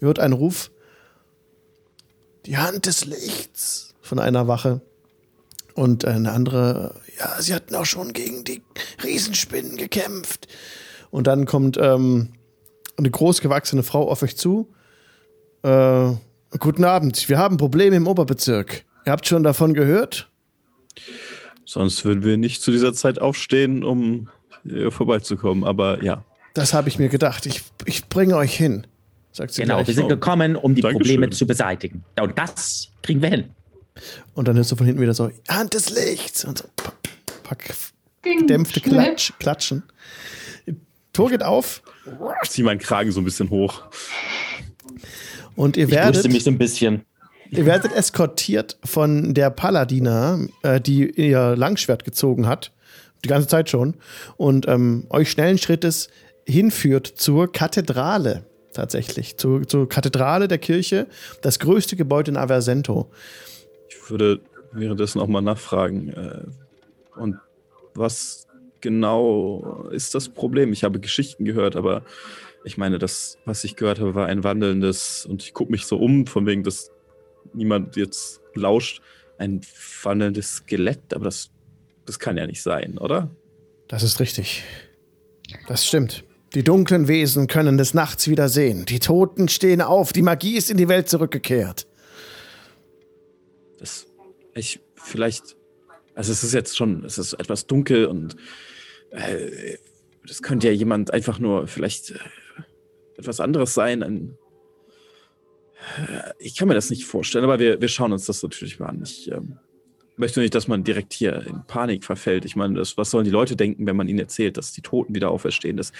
Ihr 0.00 0.06
hört 0.06 0.20
einen 0.20 0.34
Ruf. 0.34 0.70
Die 2.46 2.56
Hand 2.56 2.86
des 2.86 3.04
Lichts 3.04 3.87
von 4.08 4.18
einer 4.18 4.48
Wache. 4.48 4.80
Und 5.74 6.04
eine 6.04 6.32
andere, 6.32 7.00
ja, 7.20 7.40
sie 7.40 7.54
hatten 7.54 7.74
auch 7.76 7.84
schon 7.84 8.12
gegen 8.12 8.42
die 8.42 8.62
Riesenspinnen 9.04 9.76
gekämpft. 9.76 10.48
Und 11.10 11.28
dann 11.28 11.46
kommt 11.46 11.78
ähm, 11.80 12.30
eine 12.96 13.10
großgewachsene 13.10 13.84
Frau 13.84 14.10
auf 14.10 14.22
euch 14.22 14.36
zu. 14.36 14.74
Äh, 15.62 16.10
guten 16.58 16.82
Abend, 16.84 17.28
wir 17.28 17.38
haben 17.38 17.58
Probleme 17.58 17.94
im 17.94 18.08
Oberbezirk. 18.08 18.84
Ihr 19.06 19.12
habt 19.12 19.26
schon 19.26 19.44
davon 19.44 19.72
gehört? 19.74 20.28
Sonst 21.64 22.04
würden 22.04 22.24
wir 22.24 22.36
nicht 22.38 22.60
zu 22.62 22.72
dieser 22.72 22.92
Zeit 22.92 23.20
aufstehen, 23.20 23.84
um 23.84 24.28
hier 24.64 24.90
vorbeizukommen. 24.90 25.64
Aber 25.64 26.02
ja. 26.02 26.24
Das 26.54 26.74
habe 26.74 26.88
ich 26.88 26.98
mir 26.98 27.08
gedacht. 27.08 27.46
Ich, 27.46 27.62
ich 27.84 28.08
bringe 28.08 28.36
euch 28.36 28.54
hin, 28.54 28.86
sagt 29.30 29.52
sie 29.52 29.62
Genau, 29.62 29.76
gleich. 29.76 29.88
wir 29.88 29.94
sind 29.94 30.08
gekommen, 30.08 30.56
um 30.56 30.74
die 30.74 30.80
Dankeschön. 30.80 30.98
Probleme 31.02 31.30
zu 31.30 31.46
beseitigen. 31.46 32.04
Und 32.20 32.36
das 32.36 32.88
kriegen 33.02 33.22
wir 33.22 33.28
hin. 33.28 33.50
Und 34.34 34.48
dann 34.48 34.56
hörst 34.56 34.70
du 34.72 34.76
von 34.76 34.86
hinten 34.86 35.00
wieder 35.00 35.14
so, 35.14 35.30
Hand 35.48 35.74
des 35.74 35.90
Lichts. 35.90 36.44
Und 36.44 36.58
so, 36.58 36.64
pack, 36.76 36.94
pack 37.42 37.74
Ging 38.22 38.46
dämpfte 38.46 38.80
schnell. 38.80 38.92
Klatsch, 39.04 39.32
Klatschen. 39.38 39.82
Tor 41.12 41.30
geht 41.30 41.42
auf 41.42 41.82
Ich 42.42 42.50
zieh 42.50 42.62
meinen 42.62 42.78
Kragen 42.78 43.10
so 43.12 43.20
ein 43.20 43.24
bisschen 43.24 43.50
hoch. 43.50 43.82
und 45.56 45.76
ihr 45.76 45.84
Ich 45.86 45.90
werdet, 45.90 46.30
mich 46.30 46.44
so 46.44 46.50
ein 46.50 46.58
bisschen. 46.58 47.04
ihr 47.50 47.66
werdet 47.66 47.92
eskortiert 47.92 48.78
von 48.84 49.34
der 49.34 49.50
Paladina, 49.50 50.38
äh, 50.62 50.80
die 50.80 51.10
ihr 51.10 51.56
Langschwert 51.56 52.04
gezogen 52.04 52.46
hat. 52.46 52.72
Die 53.24 53.28
ganze 53.28 53.48
Zeit 53.48 53.68
schon. 53.68 53.96
Und 54.36 54.68
ähm, 54.68 55.06
euch 55.10 55.30
schnellen 55.30 55.58
Schrittes 55.58 56.08
hinführt 56.46 57.06
zur 57.06 57.50
Kathedrale. 57.50 58.44
Tatsächlich. 58.72 59.36
Zur, 59.38 59.66
zur 59.66 59.88
Kathedrale 59.88 60.46
der 60.46 60.58
Kirche. 60.58 61.08
Das 61.42 61.58
größte 61.58 61.96
Gebäude 61.96 62.30
in 62.30 62.36
Aversento. 62.36 63.10
Ich 63.88 64.10
würde 64.10 64.40
währenddessen 64.72 65.20
auch 65.20 65.26
mal 65.26 65.40
nachfragen. 65.40 66.08
Äh, 66.10 66.44
und 67.18 67.36
was 67.94 68.46
genau 68.80 69.88
ist 69.90 70.14
das 70.14 70.28
Problem? 70.28 70.72
Ich 70.72 70.84
habe 70.84 71.00
Geschichten 71.00 71.44
gehört, 71.44 71.76
aber 71.76 72.02
ich 72.64 72.76
meine, 72.76 72.98
das, 72.98 73.38
was 73.44 73.64
ich 73.64 73.76
gehört 73.76 74.00
habe, 74.00 74.14
war 74.14 74.26
ein 74.26 74.44
wandelndes, 74.44 75.26
und 75.26 75.42
ich 75.42 75.54
gucke 75.54 75.72
mich 75.72 75.86
so 75.86 75.98
um, 75.98 76.26
von 76.26 76.46
wegen, 76.46 76.62
dass 76.62 76.90
niemand 77.54 77.96
jetzt 77.96 78.40
lauscht, 78.54 79.00
ein 79.38 79.60
wandelndes 80.02 80.56
Skelett, 80.56 81.14
aber 81.14 81.24
das, 81.24 81.50
das 82.06 82.18
kann 82.18 82.36
ja 82.36 82.46
nicht 82.46 82.62
sein, 82.62 82.98
oder? 82.98 83.30
Das 83.86 84.02
ist 84.02 84.20
richtig. 84.20 84.64
Das 85.66 85.86
stimmt. 85.86 86.24
Die 86.54 86.64
dunklen 86.64 87.08
Wesen 87.08 87.46
können 87.46 87.78
des 87.78 87.94
Nachts 87.94 88.28
wieder 88.28 88.48
sehen. 88.48 88.84
Die 88.86 89.00
Toten 89.00 89.48
stehen 89.48 89.80
auf. 89.80 90.12
Die 90.12 90.22
Magie 90.22 90.56
ist 90.56 90.70
in 90.70 90.76
die 90.76 90.88
Welt 90.88 91.08
zurückgekehrt. 91.08 91.86
Das, 93.78 94.06
ich, 94.54 94.80
vielleicht, 94.94 95.56
also 96.14 96.32
es 96.32 96.44
ist 96.44 96.54
jetzt 96.54 96.76
schon, 96.76 97.04
es 97.04 97.18
ist 97.18 97.34
etwas 97.34 97.66
dunkel 97.66 98.06
und 98.06 98.36
äh, 99.10 99.76
das 100.26 100.42
könnte 100.42 100.68
ja 100.68 100.72
jemand 100.72 101.12
einfach 101.12 101.38
nur 101.38 101.66
vielleicht 101.66 102.10
äh, 102.10 102.18
etwas 103.16 103.40
anderes 103.40 103.74
sein. 103.74 104.02
Ein, 104.02 104.38
äh, 105.96 106.32
ich 106.38 106.56
kann 106.56 106.68
mir 106.68 106.74
das 106.74 106.90
nicht 106.90 107.04
vorstellen, 107.04 107.44
aber 107.44 107.58
wir, 107.58 107.80
wir 107.80 107.88
schauen 107.88 108.12
uns 108.12 108.26
das 108.26 108.42
natürlich 108.42 108.78
mal 108.78 108.86
an. 108.86 109.02
Ich 109.02 109.30
ähm, 109.30 109.58
möchte 110.16 110.40
nicht, 110.40 110.54
dass 110.54 110.68
man 110.68 110.84
direkt 110.84 111.12
hier 111.12 111.46
in 111.46 111.64
Panik 111.66 112.04
verfällt. 112.04 112.44
Ich 112.44 112.56
meine, 112.56 112.74
das, 112.74 112.96
was 112.96 113.10
sollen 113.10 113.24
die 113.24 113.30
Leute 113.30 113.56
denken, 113.56 113.86
wenn 113.86 113.96
man 113.96 114.08
ihnen 114.08 114.18
erzählt, 114.18 114.56
dass 114.56 114.72
die 114.72 114.82
Toten 114.82 115.14
wieder 115.14 115.30
auferstehen? 115.30 115.76
Das, 115.76 115.92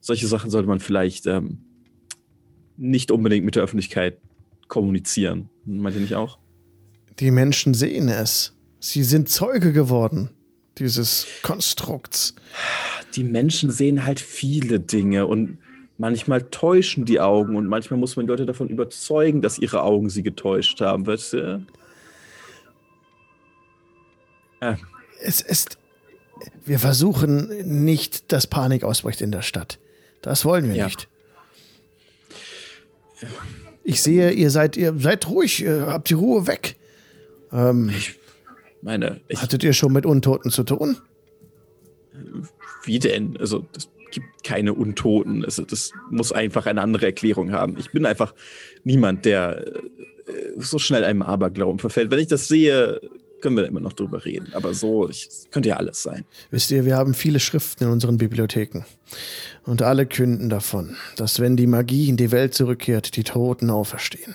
solche 0.00 0.26
Sachen 0.26 0.50
sollte 0.50 0.68
man 0.68 0.80
vielleicht 0.80 1.26
ähm, 1.26 1.58
nicht 2.76 3.10
unbedingt 3.10 3.44
mit 3.44 3.54
der 3.54 3.62
Öffentlichkeit 3.62 4.18
kommunizieren. 4.68 5.48
Meint 5.64 5.96
ihr 5.96 6.02
nicht 6.02 6.14
auch? 6.14 6.38
Die 7.20 7.30
Menschen 7.30 7.74
sehen 7.74 8.08
es. 8.08 8.52
Sie 8.80 9.04
sind 9.04 9.28
Zeuge 9.28 9.72
geworden 9.72 10.30
dieses 10.78 11.26
Konstrukts. 11.42 12.34
die 13.14 13.24
Menschen 13.24 13.70
sehen 13.70 14.04
halt 14.04 14.20
viele 14.20 14.78
Dinge 14.78 15.26
und 15.26 15.56
manchmal 15.96 16.42
täuschen 16.42 17.06
die 17.06 17.18
Augen 17.18 17.56
und 17.56 17.66
manchmal 17.66 17.98
muss 17.98 18.16
man 18.16 18.26
die 18.26 18.30
Leute 18.30 18.44
davon 18.44 18.68
überzeugen, 18.68 19.40
dass 19.40 19.58
ihre 19.58 19.82
Augen 19.82 20.10
sie 20.10 20.22
getäuscht 20.22 20.82
haben. 20.82 21.06
Weißt 21.06 21.32
du? 21.32 21.66
Äh, 24.60 24.74
Es 25.22 25.40
ist. 25.40 25.78
Wir 26.66 26.78
versuchen 26.78 27.84
nicht, 27.84 28.30
dass 28.30 28.46
Panik 28.46 28.84
ausbricht 28.84 29.22
in 29.22 29.32
der 29.32 29.40
Stadt. 29.40 29.78
Das 30.20 30.44
wollen 30.44 30.68
wir 30.68 30.74
Ja. 30.76 30.84
nicht. 30.84 31.08
Ich 33.82 34.02
sehe, 34.02 34.30
ihr 34.32 34.50
seid, 34.50 34.76
ihr 34.76 34.94
seid 34.98 35.26
ruhig, 35.28 35.62
ihr 35.62 35.86
habt 35.86 36.10
die 36.10 36.14
Ruhe 36.14 36.46
weg. 36.46 36.76
Ähm, 37.52 37.92
meine, 38.82 39.20
ich, 39.28 39.40
hattet 39.40 39.64
ihr 39.64 39.72
schon 39.72 39.92
mit 39.92 40.06
Untoten 40.06 40.50
zu 40.50 40.64
tun? 40.64 40.96
wie 42.84 42.98
denn? 42.98 43.36
Also, 43.38 43.66
es 43.76 43.88
gibt 44.10 44.44
keine 44.44 44.74
Untoten. 44.74 45.44
Also, 45.44 45.62
das 45.64 45.92
muss 46.10 46.32
einfach 46.32 46.66
eine 46.66 46.80
andere 46.80 47.06
Erklärung 47.06 47.52
haben. 47.52 47.76
Ich 47.78 47.90
bin 47.90 48.06
einfach 48.06 48.34
niemand, 48.84 49.24
der 49.24 49.66
äh, 49.66 49.72
so 50.58 50.78
schnell 50.78 51.04
einem 51.04 51.22
Aberglauben 51.22 51.78
verfällt. 51.78 52.10
Wenn 52.10 52.18
ich 52.18 52.28
das 52.28 52.48
sehe, 52.48 53.00
können 53.40 53.56
wir 53.56 53.66
immer 53.66 53.80
noch 53.80 53.92
drüber 53.92 54.24
reden. 54.24 54.48
Aber 54.54 54.74
so, 54.74 55.08
ich, 55.08 55.26
es 55.28 55.48
könnte 55.50 55.68
ja 55.70 55.76
alles 55.76 56.02
sein. 56.02 56.24
Wisst 56.50 56.70
ihr, 56.70 56.84
wir 56.84 56.96
haben 56.96 57.14
viele 57.14 57.40
Schriften 57.40 57.84
in 57.84 57.90
unseren 57.90 58.16
Bibliotheken. 58.16 58.84
Und 59.64 59.82
alle 59.82 60.06
künden 60.06 60.48
davon, 60.48 60.96
dass 61.16 61.40
wenn 61.40 61.56
die 61.56 61.66
Magie 61.66 62.08
in 62.08 62.16
die 62.16 62.30
Welt 62.30 62.54
zurückkehrt, 62.54 63.16
die 63.16 63.24
Toten 63.24 63.70
auferstehen. 63.70 64.34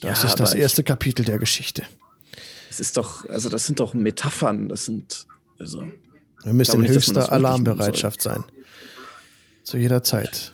Das 0.00 0.22
Ja, 0.22 0.28
ist 0.28 0.38
das 0.40 0.50
aber 0.50 0.56
ich- 0.58 0.62
erste 0.62 0.84
Kapitel 0.84 1.24
der 1.24 1.38
Geschichte. 1.38 1.82
Es 2.70 2.80
ist 2.80 2.96
doch, 2.96 3.28
also 3.28 3.48
das 3.48 3.66
sind 3.66 3.80
doch 3.80 3.94
Metaphern. 3.94 4.68
Das 4.68 4.84
sind, 4.84 5.26
also. 5.58 5.84
Wir 6.44 6.52
müssen 6.52 6.84
in 6.84 6.90
höchster 6.90 7.32
Alarmbereitschaft 7.32 8.22
sein. 8.22 8.44
Zu 9.64 9.76
jeder 9.78 10.02
Zeit. 10.02 10.52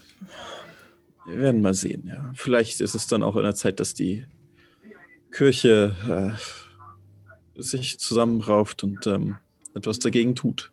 Wir 1.26 1.38
werden 1.38 1.60
mal 1.62 1.74
sehen, 1.74 2.06
ja. 2.06 2.32
Vielleicht 2.34 2.80
ist 2.80 2.94
es 2.94 3.06
dann 3.06 3.22
auch 3.22 3.36
in 3.36 3.42
der 3.42 3.54
Zeit, 3.54 3.80
dass 3.80 3.94
die 3.94 4.24
Kirche 5.32 6.36
äh, 7.56 7.60
sich 7.62 7.98
zusammenrauft 7.98 8.82
und 8.84 9.06
ähm, 9.06 9.36
etwas 9.74 9.98
dagegen 9.98 10.34
tut. 10.34 10.70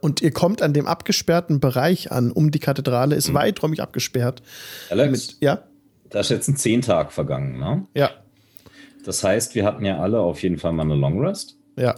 Und 0.00 0.20
ihr 0.20 0.32
kommt 0.32 0.60
an 0.62 0.72
dem 0.74 0.86
abgesperrten 0.86 1.60
Bereich 1.60 2.12
an, 2.12 2.30
um 2.30 2.50
die 2.50 2.58
Kathedrale, 2.60 3.14
Mhm. 3.14 3.18
ist 3.18 3.34
weiträumig 3.34 3.80
abgesperrt. 3.82 4.42
Alex, 4.90 5.36
Ja? 5.40 5.64
Da 6.14 6.20
ist 6.20 6.30
jetzt 6.30 6.46
ein 6.48 6.56
Zehn-Tag 6.56 7.10
vergangen, 7.10 7.58
ne? 7.58 7.86
Ja. 7.94 8.10
Das 9.04 9.24
heißt, 9.24 9.56
wir 9.56 9.64
hatten 9.64 9.84
ja 9.84 9.98
alle 9.98 10.20
auf 10.20 10.42
jeden 10.44 10.58
Fall 10.58 10.72
mal 10.72 10.84
eine 10.84 10.94
Long 10.94 11.20
Rest. 11.20 11.58
Ja. 11.76 11.96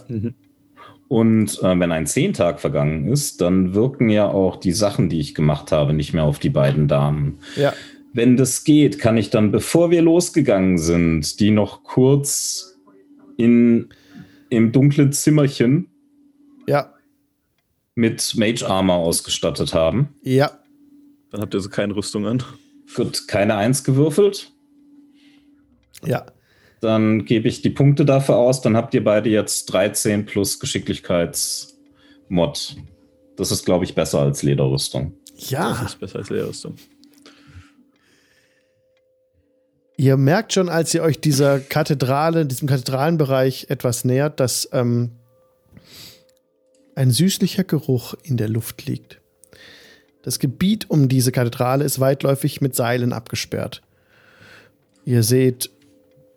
Und 1.07 1.59
äh, 1.61 1.79
wenn 1.79 1.91
ein 1.91 2.07
Zehntag 2.07 2.59
vergangen 2.59 3.07
ist, 3.07 3.41
dann 3.41 3.75
wirken 3.75 4.09
ja 4.09 4.27
auch 4.27 4.55
die 4.55 4.71
Sachen, 4.71 5.07
die 5.07 5.19
ich 5.19 5.35
gemacht 5.35 5.71
habe, 5.71 5.93
nicht 5.93 6.13
mehr 6.13 6.23
auf 6.23 6.39
die 6.39 6.49
beiden 6.49 6.87
Damen. 6.87 7.37
Ja. 7.55 7.73
Wenn 8.11 8.37
das 8.37 8.63
geht, 8.63 8.97
kann 8.97 9.17
ich 9.17 9.29
dann, 9.29 9.51
bevor 9.51 9.91
wir 9.91 10.01
losgegangen 10.01 10.79
sind, 10.79 11.39
die 11.39 11.51
noch 11.51 11.83
kurz 11.83 12.75
in, 13.37 13.89
im 14.49 14.71
dunklen 14.71 15.11
Zimmerchen 15.13 15.89
Ja. 16.67 16.91
mit 17.93 18.33
Mage 18.35 18.67
Armor 18.67 18.97
ausgestattet 18.97 19.75
haben. 19.75 20.09
Ja. 20.23 20.51
Dann 21.29 21.41
habt 21.41 21.53
ihr 21.53 21.59
so 21.59 21.69
keine 21.69 21.95
Rüstung 21.95 22.25
an. 22.25 22.41
Gut, 22.95 23.27
keine 23.27 23.55
Eins 23.55 23.83
gewürfelt. 23.83 24.51
Ja. 26.05 26.25
Dann 26.81 27.25
gebe 27.25 27.47
ich 27.47 27.61
die 27.61 27.69
Punkte 27.71 28.05
dafür 28.05 28.35
aus. 28.37 28.61
Dann 28.61 28.77
habt 28.77 28.93
ihr 28.93 29.03
beide 29.03 29.29
jetzt 29.29 29.65
13 29.67 30.25
plus 30.25 30.59
Geschicklichkeitsmod. 30.59 32.77
Das 33.35 33.51
ist, 33.51 33.65
glaube 33.65 33.85
ich, 33.85 33.95
besser 33.95 34.19
als 34.19 34.43
Lederrüstung. 34.43 35.13
Das 35.35 35.49
Ja. 35.49 35.83
ist 35.85 35.99
besser 35.99 36.19
als 36.19 36.29
Lehrrüstung. 36.29 36.75
Ihr 39.99 40.15
merkt 40.17 40.53
schon, 40.53 40.69
als 40.69 40.93
ihr 40.93 41.01
euch 41.01 41.19
dieser 41.19 41.59
Kathedrale, 41.59 42.45
diesem 42.45 42.67
Kathedralenbereich 42.67 43.65
etwas 43.69 44.05
nähert, 44.05 44.39
dass 44.39 44.69
ähm, 44.71 45.11
ein 46.95 47.09
süßlicher 47.09 47.63
Geruch 47.63 48.13
in 48.23 48.37
der 48.37 48.49
Luft 48.49 48.85
liegt. 48.85 49.19
Das 50.27 50.39
Gebiet 50.39 50.89
um 50.89 51.07
diese 51.07 51.31
Kathedrale 51.31 51.85
ist 51.85 52.01
weitläufig 52.01 52.59
mit 52.59 52.75
Seilen 52.75 53.13
abgesperrt. 53.13 53.81
Ihr 55.05 55.23
seht 55.23 55.69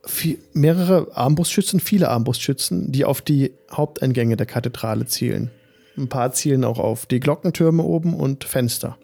viel, 0.06 0.38
mehrere 0.52 1.08
Armbrustschützen, 1.16 1.80
viele 1.80 2.08
Armbrustschützen, 2.08 2.92
die 2.92 3.04
auf 3.04 3.20
die 3.20 3.50
Haupteingänge 3.72 4.36
der 4.36 4.46
Kathedrale 4.46 5.06
zielen. 5.06 5.50
Ein 5.96 6.08
paar 6.08 6.30
zielen 6.30 6.62
auch 6.62 6.78
auf 6.78 7.06
die 7.06 7.18
Glockentürme 7.18 7.82
oben 7.82 8.14
und 8.14 8.44
Fenster. 8.44 8.96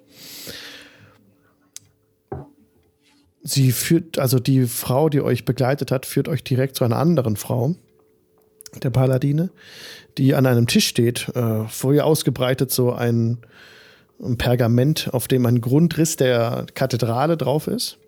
Sie 3.42 3.72
führt, 3.72 4.20
also 4.20 4.38
die 4.38 4.68
Frau, 4.68 5.09
die 5.09 5.20
euch 5.20 5.44
begleitet 5.44 5.90
hat, 5.90 6.07
führt 6.07 6.29
euch 6.29 6.44
direkt 6.44 6.77
zu 6.77 6.85
einer 6.85 6.99
anderen 6.99 7.35
Frau, 7.35 7.75
der 8.85 8.90
Paladine, 8.90 9.51
die 10.16 10.37
an 10.37 10.46
einem 10.46 10.68
Tisch 10.68 10.87
steht, 10.87 11.29
äh, 11.35 11.66
vor 11.66 11.92
ihr 11.92 12.07
ausgebreitet 12.07 12.70
so 12.70 12.92
ein, 12.92 13.38
ein 14.23 14.39
Pergament, 14.39 15.11
auf 15.13 15.29
dem 15.29 15.47
ein 15.47 15.61
Grundriss 15.61 16.17
der 16.17 16.67
Kathedrale 16.75 17.37
drauf 17.37 17.67
ist. 17.67 17.99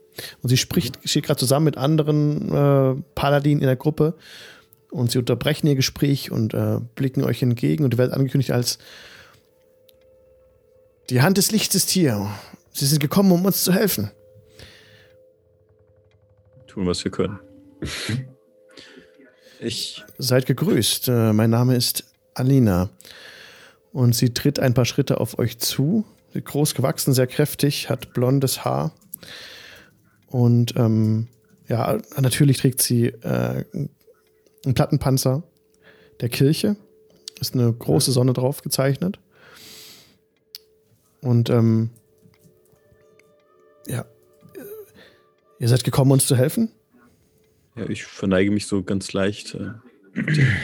Und 0.42 0.48
sie 0.48 0.56
spricht, 0.56 0.98
steht 1.04 1.26
gerade 1.26 1.38
zusammen 1.38 1.64
mit 1.64 1.76
anderen 1.76 2.52
äh, 2.52 3.02
Paladinen 3.14 3.60
in 3.60 3.66
der 3.66 3.76
Gruppe 3.76 4.14
und 4.90 5.10
sie 5.10 5.18
unterbrechen 5.18 5.66
ihr 5.66 5.76
Gespräch 5.76 6.30
und 6.30 6.54
äh, 6.54 6.80
blicken 6.94 7.22
euch 7.22 7.42
entgegen 7.42 7.84
und 7.84 7.94
ihr 7.94 7.98
werdet 7.98 8.14
angekündigt 8.14 8.50
als 8.50 8.78
die 11.10 11.22
Hand 11.22 11.38
des 11.38 11.50
Lichts 11.52 11.74
ist 11.74 11.88
hier. 11.90 12.28
Sie 12.72 12.86
sind 12.86 13.00
gekommen, 13.00 13.32
um 13.32 13.44
uns 13.44 13.62
zu 13.62 13.72
helfen. 13.72 14.10
Tun, 16.66 16.86
was 16.86 17.04
wir 17.04 17.10
können. 17.10 17.38
Ich. 19.60 20.04
Seid 20.18 20.46
gegrüßt. 20.46 21.08
Äh, 21.08 21.32
mein 21.32 21.50
Name 21.50 21.74
ist 21.74 22.04
Alina. 22.34 22.90
Und 23.92 24.14
sie 24.14 24.34
tritt 24.34 24.58
ein 24.58 24.74
paar 24.74 24.84
Schritte 24.84 25.20
auf 25.20 25.38
euch 25.38 25.58
zu. 25.58 26.04
Groß 26.34 26.74
gewachsen, 26.74 27.14
sehr 27.14 27.26
kräftig, 27.26 27.88
hat 27.88 28.12
blondes 28.12 28.64
Haar. 28.64 28.92
Und 30.26 30.76
ähm, 30.76 31.28
ja, 31.68 31.98
natürlich 32.20 32.58
trägt 32.58 32.82
sie 32.82 33.06
äh, 33.06 33.64
einen 33.72 34.74
Plattenpanzer 34.74 35.42
der 36.20 36.28
Kirche. 36.28 36.76
Ist 37.40 37.54
eine 37.54 37.72
große 37.72 38.12
Sonne 38.12 38.32
drauf 38.32 38.62
gezeichnet. 38.62 39.18
Und 41.20 41.50
ähm, 41.50 41.90
ja, 43.86 44.04
ihr 45.58 45.68
seid 45.68 45.84
gekommen, 45.84 46.12
uns 46.12 46.26
zu 46.26 46.36
helfen? 46.36 46.70
Ja, 47.74 47.88
ich 47.88 48.04
verneige 48.04 48.50
mich 48.50 48.66
so 48.66 48.82
ganz 48.82 49.12
leicht 49.12 49.54
äh, 49.54 49.70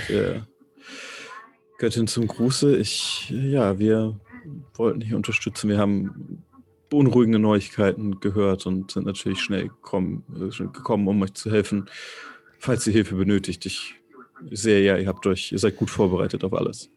der 0.09 0.47
Göttin 1.85 2.07
zum 2.07 2.27
Gruße. 2.27 2.79
Ich, 2.79 3.29
ja, 3.29 3.79
wir 3.79 4.19
wollten 4.73 5.03
hier 5.03 5.17
unterstützen. 5.17 5.69
Wir 5.69 5.77
haben 5.77 6.43
beunruhigende 6.89 7.39
Neuigkeiten 7.39 8.21
gehört 8.21 8.65
und 8.65 8.91
sind 8.91 9.05
natürlich 9.05 9.43
schnell 9.43 9.69
gekommen, 9.69 10.25
äh, 10.35 10.63
gekommen, 10.73 11.07
um 11.07 11.21
euch 11.21 11.35
zu 11.35 11.51
helfen, 11.51 11.91
falls 12.59 12.87
ihr 12.87 12.95
Hilfe 12.95 13.17
benötigt. 13.17 13.67
Ich 13.67 13.97
sehe 14.51 14.83
ja, 14.83 14.97
ihr 14.97 15.07
habt 15.07 15.27
euch, 15.27 15.53
ihr 15.53 15.59
seid 15.59 15.77
gut 15.77 15.91
vorbereitet 15.91 16.43
auf 16.43 16.55
alles. 16.55 16.89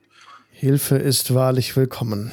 Hilfe 0.52 0.96
ist 0.96 1.34
wahrlich 1.34 1.76
willkommen. 1.76 2.32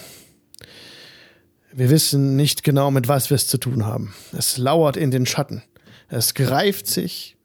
Wir 1.73 1.91
wissen 1.91 2.37
nicht 2.37 2.63
genau, 2.63 2.93
mit 2.93 3.09
was 3.09 3.31
wir 3.31 3.35
es 3.35 3.49
zu 3.49 3.59
tun 3.59 3.85
haben. 3.85 4.15
Es 4.31 4.59
lauert 4.59 4.97
in 4.97 5.11
den 5.11 5.27
Schatten. 5.27 5.65
Es 6.09 6.35
greift 6.35 6.87
sich 6.87 7.37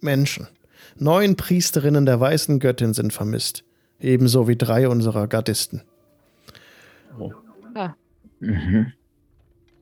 Menschen. 0.00 0.46
Neun 0.94 1.34
Priesterinnen 1.34 2.06
der 2.06 2.20
weißen 2.20 2.60
Göttin 2.60 2.94
sind 2.94 3.12
vermisst. 3.12 3.64
Ebenso 4.00 4.48
wie 4.48 4.56
drei 4.56 4.88
unserer 4.88 5.28
Gardisten. 5.28 5.82
Oh. 7.18 7.32
Ja. 7.76 7.96
Mhm. 8.40 8.92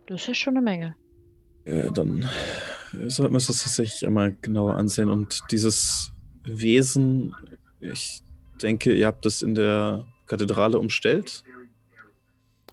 Das 0.07 0.27
ist 0.29 0.39
schon 0.39 0.57
eine 0.57 0.65
Menge. 0.65 0.97
Ja, 1.65 1.91
dann 1.91 2.29
sollten 3.07 3.33
wir 3.33 3.37
uns 3.37 3.47
das 3.47 3.63
tatsächlich 3.63 4.07
einmal 4.07 4.37
genauer 4.41 4.75
ansehen. 4.75 5.11
Und 5.11 5.43
dieses 5.51 6.13
Wesen, 6.45 7.35
ich 7.81 8.23
denke, 8.63 8.93
ihr 8.93 9.07
habt 9.07 9.25
das 9.25 9.43
in 9.43 9.55
der 9.55 10.07
Kathedrale 10.27 10.79
umstellt. 10.79 11.45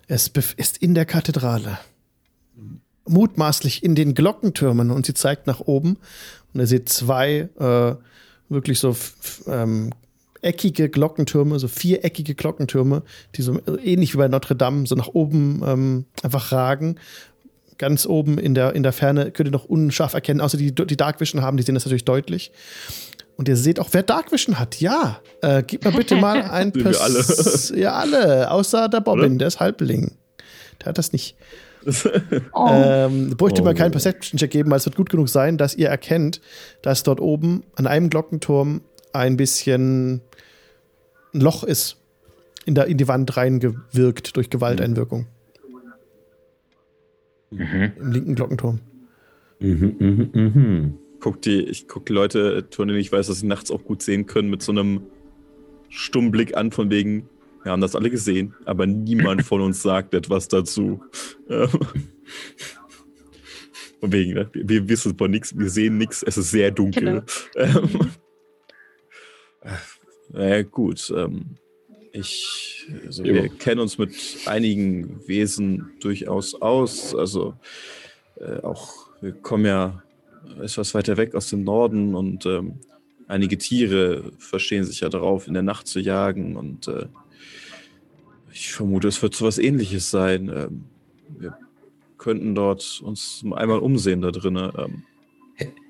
Es 0.08 0.30
ist 0.58 0.78
in 0.78 0.96
der 0.96 1.06
Kathedrale. 1.06 1.78
Mutmaßlich 3.08 3.84
in 3.84 3.96
den 3.96 4.14
Glockentürmen 4.14 4.90
und 4.92 5.06
sie 5.06 5.14
zeigt 5.14 5.46
nach 5.46 5.60
oben 5.60 5.98
und 6.54 6.60
ihr 6.60 6.68
seht 6.68 6.90
zwei 6.90 7.50
äh, 7.60 7.96
wirklich 8.50 8.80
so 8.80 8.96
ähm, 9.48 9.92
eckige 10.46 10.90
Glockentürme, 10.90 11.60
so 11.60 11.68
viereckige 11.68 12.36
Glockentürme, 12.36 13.04
die 13.36 13.42
so 13.42 13.58
äh, 13.60 13.82
ähnlich 13.84 14.14
wie 14.14 14.18
bei 14.18 14.28
Notre 14.28 14.56
Dame 14.56 14.86
so 14.86 14.96
nach 14.96 15.10
oben 15.10 15.62
ähm, 15.66 16.06
einfach 16.24 16.52
ragen. 16.52 17.00
Ganz 17.78 18.06
oben 18.06 18.38
in 18.38 18.56
der, 18.56 18.74
in 18.74 18.84
der 18.84 18.94
Ferne 18.94 19.32
könnt 19.32 19.50
ihr 19.50 19.52
noch 19.52 19.66
unscharf 19.66 20.14
erkennen, 20.14 20.40
außer 20.40 20.58
die, 20.58 20.74
die 20.74 20.98
Dark 20.98 21.20
Vision 21.20 21.42
haben, 21.42 21.58
die 21.58 21.64
sehen 21.64 21.76
das 21.76 21.86
natürlich 21.86 22.06
deutlich. 22.06 22.52
Und 23.36 23.50
ihr 23.50 23.58
seht 23.58 23.82
auch, 23.82 23.90
wer 23.92 24.04
Dark 24.04 24.32
Vision 24.32 24.60
hat. 24.60 24.80
Ja, 24.80 25.20
äh, 25.42 25.62
gib 25.66 25.84
mir 25.84 25.92
bitte 25.92 26.16
mal 26.16 26.42
ein 26.52 26.72
Pers 26.72 27.02
alle. 27.02 27.82
Ja, 27.82 27.94
alle, 27.94 28.50
außer 28.50 28.88
der 28.88 29.02
Bobbin, 29.02 29.32
Oder? 29.32 29.38
der 29.40 29.48
ist 29.48 29.60
Halbling. 29.60 30.16
Der 30.80 30.88
hat 30.88 30.98
das 30.98 31.12
nicht. 31.12 31.36
oh. 32.54 32.70
ähm, 32.72 33.36
bräuchte 33.36 33.62
oh. 33.62 33.66
mal 33.66 33.74
keinen 33.74 33.92
Perception-Check 33.92 34.52
geben, 34.52 34.72
weil 34.72 34.78
es 34.78 34.86
wird 34.86 34.96
gut 34.96 35.10
genug 35.10 35.28
sein, 35.28 35.58
dass 35.58 35.76
ihr 35.76 35.90
erkennt, 35.90 36.40
dass 36.82 37.04
dort 37.04 37.20
oben 37.20 37.64
an 37.76 37.88
einem 37.88 38.10
Glockenturm 38.10 38.82
ein 39.16 39.38
bisschen 39.38 40.22
ein 41.34 41.42
Loch 41.42 41.64
ist, 41.64 41.98
in, 42.66 42.76
der, 42.76 42.86
in 42.88 42.98
die 42.98 43.08
Wand 43.08 43.36
reingewirkt 43.38 44.36
durch 44.36 44.50
Gewalteinwirkung. 44.50 45.28
Mhm. 47.52 47.92
Im 47.98 48.12
linken 48.12 48.36
Glockenturm. 48.36 48.80
Mhm, 49.60 49.96
mhm, 50.00 50.30
mhm 50.34 51.00
guck 51.26 51.42
die, 51.42 51.62
ich 51.62 51.88
gucke 51.88 52.06
die 52.06 52.14
Leute, 52.14 52.68
Tony, 52.70 52.94
ich 52.98 53.12
weiß, 53.12 53.26
dass 53.26 53.40
sie 53.40 53.48
nachts 53.48 53.72
auch 53.72 53.84
gut 53.84 54.04
sehen 54.04 54.28
können, 54.28 54.48
mit 54.48 54.62
so 54.62 54.72
einem 54.72 55.08
stummen 55.90 56.30
Blick 56.30 56.56
an, 56.56 56.72
von 56.72 56.92
wegen, 56.92 57.28
wir 57.64 57.72
haben 57.72 57.82
das 57.82 57.96
alle 57.96 58.12
gesehen, 58.12 58.54
aber 58.66 58.86
niemand 58.86 59.42
von 59.42 59.60
uns 59.62 59.82
sagt 59.82 60.14
etwas 60.14 60.50
dazu. 60.50 61.02
von 64.00 64.12
wegen, 64.12 64.34
ne? 64.36 64.52
wir 64.54 64.88
wissen 64.88 65.18
von 65.18 65.32
nichts, 65.32 65.58
wir 65.58 65.72
sehen 65.72 65.98
nichts, 65.98 66.22
es 66.22 66.38
ist 66.38 66.52
sehr 66.52 66.70
dunkel. 66.70 67.24
Genau. 67.56 68.06
Ähm, 69.66 69.72
naja, 70.32 70.62
gut. 70.64 71.14
Ähm, 71.16 71.58
ich, 72.12 72.88
also 73.06 73.24
wir 73.24 73.50
kennen 73.50 73.82
uns 73.82 73.98
mit 73.98 74.16
einigen 74.46 75.28
Wesen 75.28 75.92
durchaus 76.00 76.56
aus. 76.56 77.14
Also 77.14 77.56
äh, 78.40 78.62
auch, 78.62 79.10
wir 79.22 79.34
kommen 79.34 79.66
ja 79.66 80.02
etwas 80.62 80.94
weiter 80.94 81.18
weg 81.18 81.36
aus 81.36 81.50
dem 81.50 81.64
Norden 81.64 82.16
und 82.16 82.46
ähm, 82.46 82.80
einige 83.28 83.58
Tiere 83.58 84.32
verstehen 84.38 84.84
sich 84.84 85.02
ja 85.02 85.10
darauf, 85.10 85.48
in 85.48 85.54
der 85.54 85.64
Nacht 85.64 85.88
zu 85.88 86.00
jagen 86.00 86.56
und 86.56 86.88
äh, 86.88 87.08
ich 88.54 88.72
vermute, 88.72 89.10
es 89.10 89.22
wird 89.22 89.36
so 89.36 89.46
was 89.46 89.58
ähnliches 89.58 90.10
sein. 90.10 90.50
Ähm, 90.50 90.86
wir 91.38 91.58
könnten 92.18 92.56
dort 92.56 93.02
uns 93.04 93.44
einmal 93.52 93.80
umsehen 93.80 94.22
da 94.22 94.32
drinnen. 94.32 94.72
Ähm. 94.78 95.04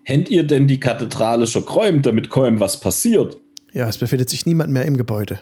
Händ 0.03 0.29
ihr 0.29 0.43
denn 0.43 0.67
die 0.67 0.79
Kathedrale 0.79 1.45
schon 1.45 1.65
geräumt, 1.65 2.05
damit 2.05 2.29
kaum 2.29 2.59
was 2.59 2.79
passiert? 2.79 3.37
Ja, 3.75 3.89
es 3.89 3.97
befindet 3.97 4.29
sich 4.29 4.45
niemand 4.45 4.71
mehr 4.71 4.85
im 4.85 4.95
Gebäude. 4.95 5.39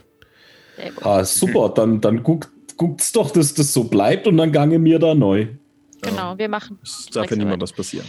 Ah, 1.02 1.24
super, 1.24 1.69
dann, 1.69 2.02
dann 2.02 2.24
guckt, 2.24 2.50
guckt's 2.78 3.12
doch, 3.12 3.30
dass 3.30 3.54
das 3.54 3.74
so 3.74 3.84
bleibt 3.84 4.26
und 4.26 4.38
dann 4.38 4.52
gange 4.52 4.80
mir 4.80 4.98
da 4.98 5.13
neu. 5.13 5.50
Genau, 6.02 6.36
wir 6.36 6.50
machen. 6.50 6.80
Es 6.82 7.06
darf 7.13 7.30
ja 7.30 7.38
niemand 7.38 7.62
was 7.62 7.72
passieren. 7.72 8.08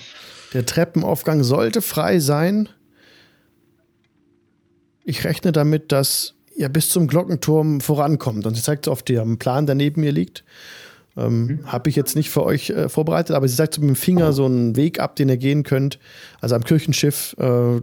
Der 0.55 0.65
Treppenaufgang 0.65 1.45
sollte 1.45 1.83
frei 1.83 2.21
sein. 2.21 2.71
Ich 5.05 5.25
rechne 5.25 5.53
damit, 5.53 5.93
dass 5.93 6.35
ihr 6.57 6.71
bis 6.71 6.89
zum 6.89 7.07
Glockenturm 7.07 7.83
vorankommt. 7.83 8.47
Und 8.47 8.55
sie 8.55 8.63
zeigt 8.63 8.89
auf 8.89 9.03
dem 9.03 9.39
Plan, 9.39 9.67
der 9.67 9.75
neben 9.75 10.01
mir 10.01 10.13
liegt. 10.13 10.43
Ähm, 11.17 11.47
mhm. 11.47 11.67
Habe 11.73 11.91
ich 11.91 11.97
jetzt 11.97 12.17
nicht 12.17 12.31
für 12.31 12.45
euch 12.45 12.71
äh, 12.71 12.89
vorbereitet, 12.89 13.37
aber 13.37 13.47
sie 13.47 13.57
zeigt 13.57 13.75
so 13.75 13.81
mit 13.81 13.91
dem 13.91 13.97
Finger 13.97 14.33
so 14.33 14.47
einen 14.47 14.75
Weg 14.75 15.01
ab, 15.01 15.17
den 15.17 15.29
ihr 15.29 15.37
gehen 15.37 15.65
könnt. 15.65 15.99
Also 16.41 16.55
am 16.55 16.65
Kirchenschiff, 16.65 17.37
äh, 17.39 17.81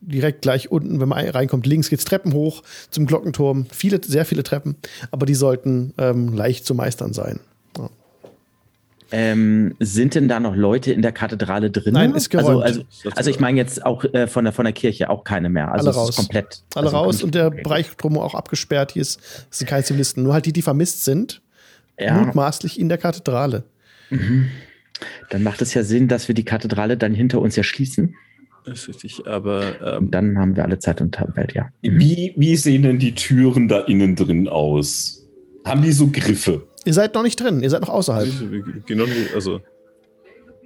direkt 0.00 0.42
gleich 0.42 0.70
unten, 0.70 1.00
wenn 1.00 1.08
man 1.08 1.28
reinkommt, 1.28 1.66
links 1.66 1.90
geht's 1.90 2.04
Treppen 2.04 2.32
hoch 2.32 2.62
zum 2.90 3.06
Glockenturm. 3.06 3.66
Viele, 3.70 4.00
sehr 4.04 4.24
viele 4.24 4.42
Treppen, 4.42 4.76
aber 5.10 5.26
die 5.26 5.34
sollten 5.34 5.92
ähm, 5.98 6.34
leicht 6.34 6.66
zu 6.66 6.74
meistern 6.74 7.12
sein. 7.12 7.40
Ja. 7.76 7.90
Ähm, 9.12 9.74
sind 9.80 10.14
denn 10.14 10.28
da 10.28 10.40
noch 10.40 10.54
Leute 10.54 10.92
in 10.92 11.02
der 11.02 11.12
Kathedrale 11.12 11.70
drin? 11.70 11.94
Nein, 11.94 12.14
ist 12.14 12.30
geräumt. 12.30 12.62
Also, 12.62 12.80
also, 12.80 13.10
also 13.16 13.30
ich 13.30 13.40
meine 13.40 13.58
jetzt 13.58 13.84
auch 13.84 14.04
äh, 14.04 14.26
von, 14.26 14.44
der, 14.44 14.52
von 14.52 14.64
der 14.64 14.72
Kirche 14.72 15.10
auch 15.10 15.24
keine 15.24 15.48
mehr. 15.48 15.72
Also 15.72 15.88
Alle 15.88 15.96
raus. 15.96 16.16
komplett. 16.16 16.62
Alle 16.74 16.86
also 16.86 16.96
raus 16.96 17.22
und 17.22 17.34
der. 17.34 17.50
Bereich 17.50 17.88
drum 17.96 18.16
auch 18.18 18.34
abgesperrt. 18.34 18.92
Hier 18.92 19.02
ist, 19.02 19.20
sind 19.50 19.66
keine 19.68 19.84
Zivilisten. 19.84 20.22
Nur 20.22 20.34
halt 20.34 20.46
die, 20.46 20.52
die 20.52 20.62
vermisst 20.62 21.04
sind, 21.04 21.42
ja. 21.98 22.14
mutmaßlich 22.14 22.78
in 22.78 22.88
der 22.88 22.98
Kathedrale. 22.98 23.64
Mhm. 24.10 24.48
Dann 25.30 25.42
macht 25.42 25.62
es 25.62 25.74
ja 25.74 25.82
Sinn, 25.82 26.08
dass 26.08 26.28
wir 26.28 26.34
die 26.34 26.44
Kathedrale 26.44 26.96
dann 26.96 27.14
hinter 27.14 27.40
uns 27.40 27.56
ja 27.56 27.62
schließen. 27.62 28.14
Das 28.70 28.82
ist 28.82 28.88
richtig, 28.88 29.26
aber. 29.26 29.96
Ähm, 29.96 30.12
dann 30.12 30.38
haben 30.38 30.54
wir 30.54 30.62
alle 30.62 30.78
Zeit 30.78 31.00
und 31.00 31.18
Welt, 31.34 31.54
ja. 31.54 31.70
Wie, 31.82 32.32
wie 32.36 32.54
sehen 32.54 32.82
denn 32.82 33.00
die 33.00 33.16
Türen 33.16 33.66
da 33.66 33.80
innen 33.80 34.14
drin 34.14 34.48
aus? 34.48 35.26
Haben 35.64 35.82
die 35.82 35.90
so 35.90 36.06
Griffe? 36.06 36.68
Ihr 36.84 36.94
seid 36.94 37.14
noch 37.14 37.24
nicht 37.24 37.40
drin, 37.40 37.62
ihr 37.62 37.70
seid 37.70 37.80
noch 37.80 37.88
außerhalb. 37.88 38.28
Also, 39.34 39.60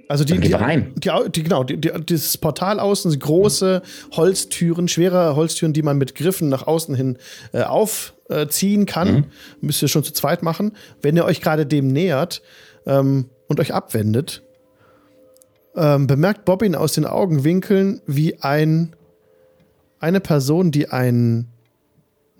also 0.07 0.23
die, 0.23 0.39
die, 0.39 0.53
rein. 0.53 0.93
Die, 0.97 1.09
die, 1.31 1.43
genau, 1.43 1.63
die, 1.63 1.81
dieses 1.81 2.37
Portal 2.37 2.79
außen 2.79 3.09
sind 3.09 3.23
große 3.23 3.81
Holztüren, 4.11 4.87
schwere 4.87 5.35
Holztüren, 5.35 5.73
die 5.73 5.81
man 5.81 5.97
mit 5.97 6.13
Griffen 6.13 6.47
nach 6.47 6.67
außen 6.67 6.93
hin 6.93 7.17
äh, 7.53 7.63
aufziehen 7.63 8.85
kann. 8.85 9.13
Mhm. 9.13 9.23
Müsst 9.61 9.81
ihr 9.81 9.87
schon 9.87 10.03
zu 10.03 10.13
zweit 10.13 10.43
machen. 10.43 10.73
Wenn 11.01 11.15
ihr 11.15 11.25
euch 11.25 11.41
gerade 11.41 11.65
dem 11.65 11.87
nähert 11.87 12.43
ähm, 12.85 13.31
und 13.47 13.59
euch 13.59 13.73
abwendet, 13.73 14.44
ähm, 15.75 16.07
bemerkt 16.07 16.45
Bobbin 16.45 16.75
aus 16.75 16.93
den 16.93 17.05
Augenwinkeln, 17.05 18.01
wie 18.05 18.39
ein 18.41 18.95
eine 19.99 20.19
Person, 20.19 20.71
die 20.71 20.89
ein, 20.89 21.47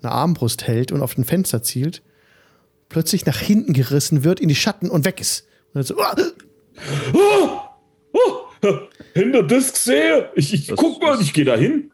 eine 0.02 0.12
Armbrust 0.12 0.66
hält 0.66 0.92
und 0.92 1.02
auf 1.02 1.18
ein 1.18 1.24
Fenster 1.24 1.62
zielt, 1.62 2.02
plötzlich 2.88 3.26
nach 3.26 3.38
hinten 3.38 3.72
gerissen 3.72 4.24
wird 4.24 4.40
in 4.40 4.48
die 4.48 4.54
Schatten 4.54 4.88
und 4.88 5.04
weg 5.04 5.20
ist. 5.20 5.46
Und 5.72 5.74
dann 5.74 5.82
so, 5.82 6.00
ah! 6.00 6.16
Oh, 7.12 7.48
oh, 8.12 8.78
hinter 9.14 9.42
das 9.42 9.84
sehe. 9.84 10.30
Ich, 10.34 10.52
ich 10.52 10.66
Das 10.66 10.76
guck 10.76 11.02
mal, 11.02 11.20
ich 11.20 11.32
gehe 11.32 11.44
da 11.44 11.56
hin. 11.56 11.90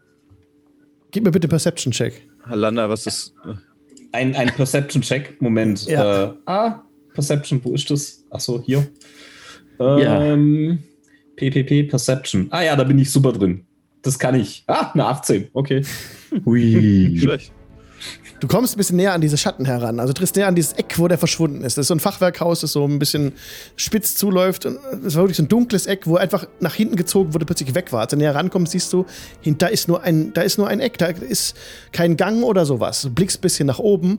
Gib 1.10 1.24
mir 1.24 1.30
bitte 1.30 1.48
Perception-Check. 1.48 2.28
Halanda, 2.44 2.88
was 2.88 3.06
ist. 3.06 3.34
Ein, 4.12 4.34
ein 4.34 4.48
Perception-Check. 4.48 5.40
Moment. 5.40 5.86
Ja. 5.86 6.24
Äh, 6.24 6.34
ah, 6.46 6.82
Perception, 7.14 7.60
wo 7.64 7.74
ist 7.74 7.90
das? 7.90 8.24
Achso, 8.30 8.62
hier. 8.64 8.86
Ja. 9.78 10.36
PPP 11.36 11.88
Perception. 11.88 12.48
Ah 12.50 12.62
ja, 12.62 12.76
da 12.76 12.84
bin 12.84 12.98
ich 12.98 13.10
super 13.10 13.32
drin. 13.32 13.64
Das 14.02 14.18
kann 14.18 14.34
ich. 14.34 14.64
Ah, 14.66 14.90
eine 14.92 15.06
18. 15.06 15.48
Okay. 15.52 15.84
Hui. 16.44 17.18
Schlecht. 17.18 17.52
Du 18.42 18.48
kommst 18.48 18.74
ein 18.74 18.78
bisschen 18.78 18.96
näher 18.96 19.12
an 19.12 19.20
diese 19.20 19.38
Schatten 19.38 19.64
heran. 19.64 20.00
Also 20.00 20.12
trittst 20.12 20.34
näher 20.34 20.48
an 20.48 20.56
dieses 20.56 20.72
Eck, 20.72 20.98
wo 20.98 21.06
der 21.06 21.16
verschwunden 21.16 21.62
ist. 21.62 21.78
Das 21.78 21.84
ist 21.84 21.88
so 21.88 21.94
ein 21.94 22.00
Fachwerkhaus, 22.00 22.62
das 22.62 22.72
so 22.72 22.84
ein 22.84 22.98
bisschen 22.98 23.34
spitz 23.76 24.16
zuläuft. 24.16 24.66
Und 24.66 24.78
es 25.06 25.14
war 25.14 25.22
wirklich 25.22 25.36
so 25.36 25.44
ein 25.44 25.48
dunkles 25.48 25.86
Eck, 25.86 26.08
wo 26.08 26.16
einfach 26.16 26.48
nach 26.58 26.74
hinten 26.74 26.96
gezogen 26.96 27.34
wurde, 27.34 27.46
plötzlich 27.46 27.72
weg 27.76 27.92
war. 27.92 28.00
Als 28.00 28.10
du 28.10 28.16
näher 28.16 28.34
rankommst, 28.34 28.72
siehst 28.72 28.92
du, 28.92 29.06
da 29.44 29.68
ist 29.68 29.86
nur 29.86 30.02
ein, 30.02 30.32
da 30.32 30.42
ist 30.42 30.58
nur 30.58 30.66
ein 30.66 30.80
Eck, 30.80 30.98
da 30.98 31.06
ist 31.06 31.54
kein 31.92 32.16
Gang 32.16 32.42
oder 32.42 32.66
sowas. 32.66 33.02
Du 33.02 33.10
blickst 33.10 33.38
ein 33.38 33.42
bisschen 33.42 33.68
nach 33.68 33.78
oben 33.78 34.18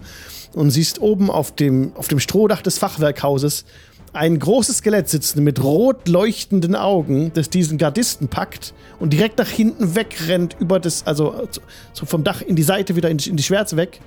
und 0.54 0.72
siehst 0.72 1.02
oben 1.02 1.30
auf 1.30 1.54
dem, 1.54 1.92
auf 1.96 2.08
dem 2.08 2.22
Strohdach 2.22 2.62
des 2.62 2.78
Fachwerkhauses 2.78 3.66
ein 4.14 4.38
großes 4.38 4.78
Skelett 4.78 5.10
sitzen 5.10 5.44
mit 5.44 5.64
rot 5.64 6.08
leuchtenden 6.08 6.76
Augen, 6.76 7.32
das 7.34 7.50
diesen 7.50 7.78
Gardisten 7.78 8.28
packt 8.28 8.74
und 9.00 9.12
direkt 9.12 9.40
nach 9.40 9.50
hinten 9.50 9.96
wegrennt 9.96 10.56
über 10.60 10.80
das, 10.80 11.06
also 11.06 11.48
so 11.94 12.06
vom 12.06 12.24
Dach 12.24 12.42
in 12.42 12.56
die 12.56 12.64
Seite 12.64 12.96
wieder 12.96 13.10
in 13.10 13.18
die, 13.18 13.30
in 13.30 13.38
die 13.38 13.44
Schwärze 13.44 13.76
weg. 13.76 14.00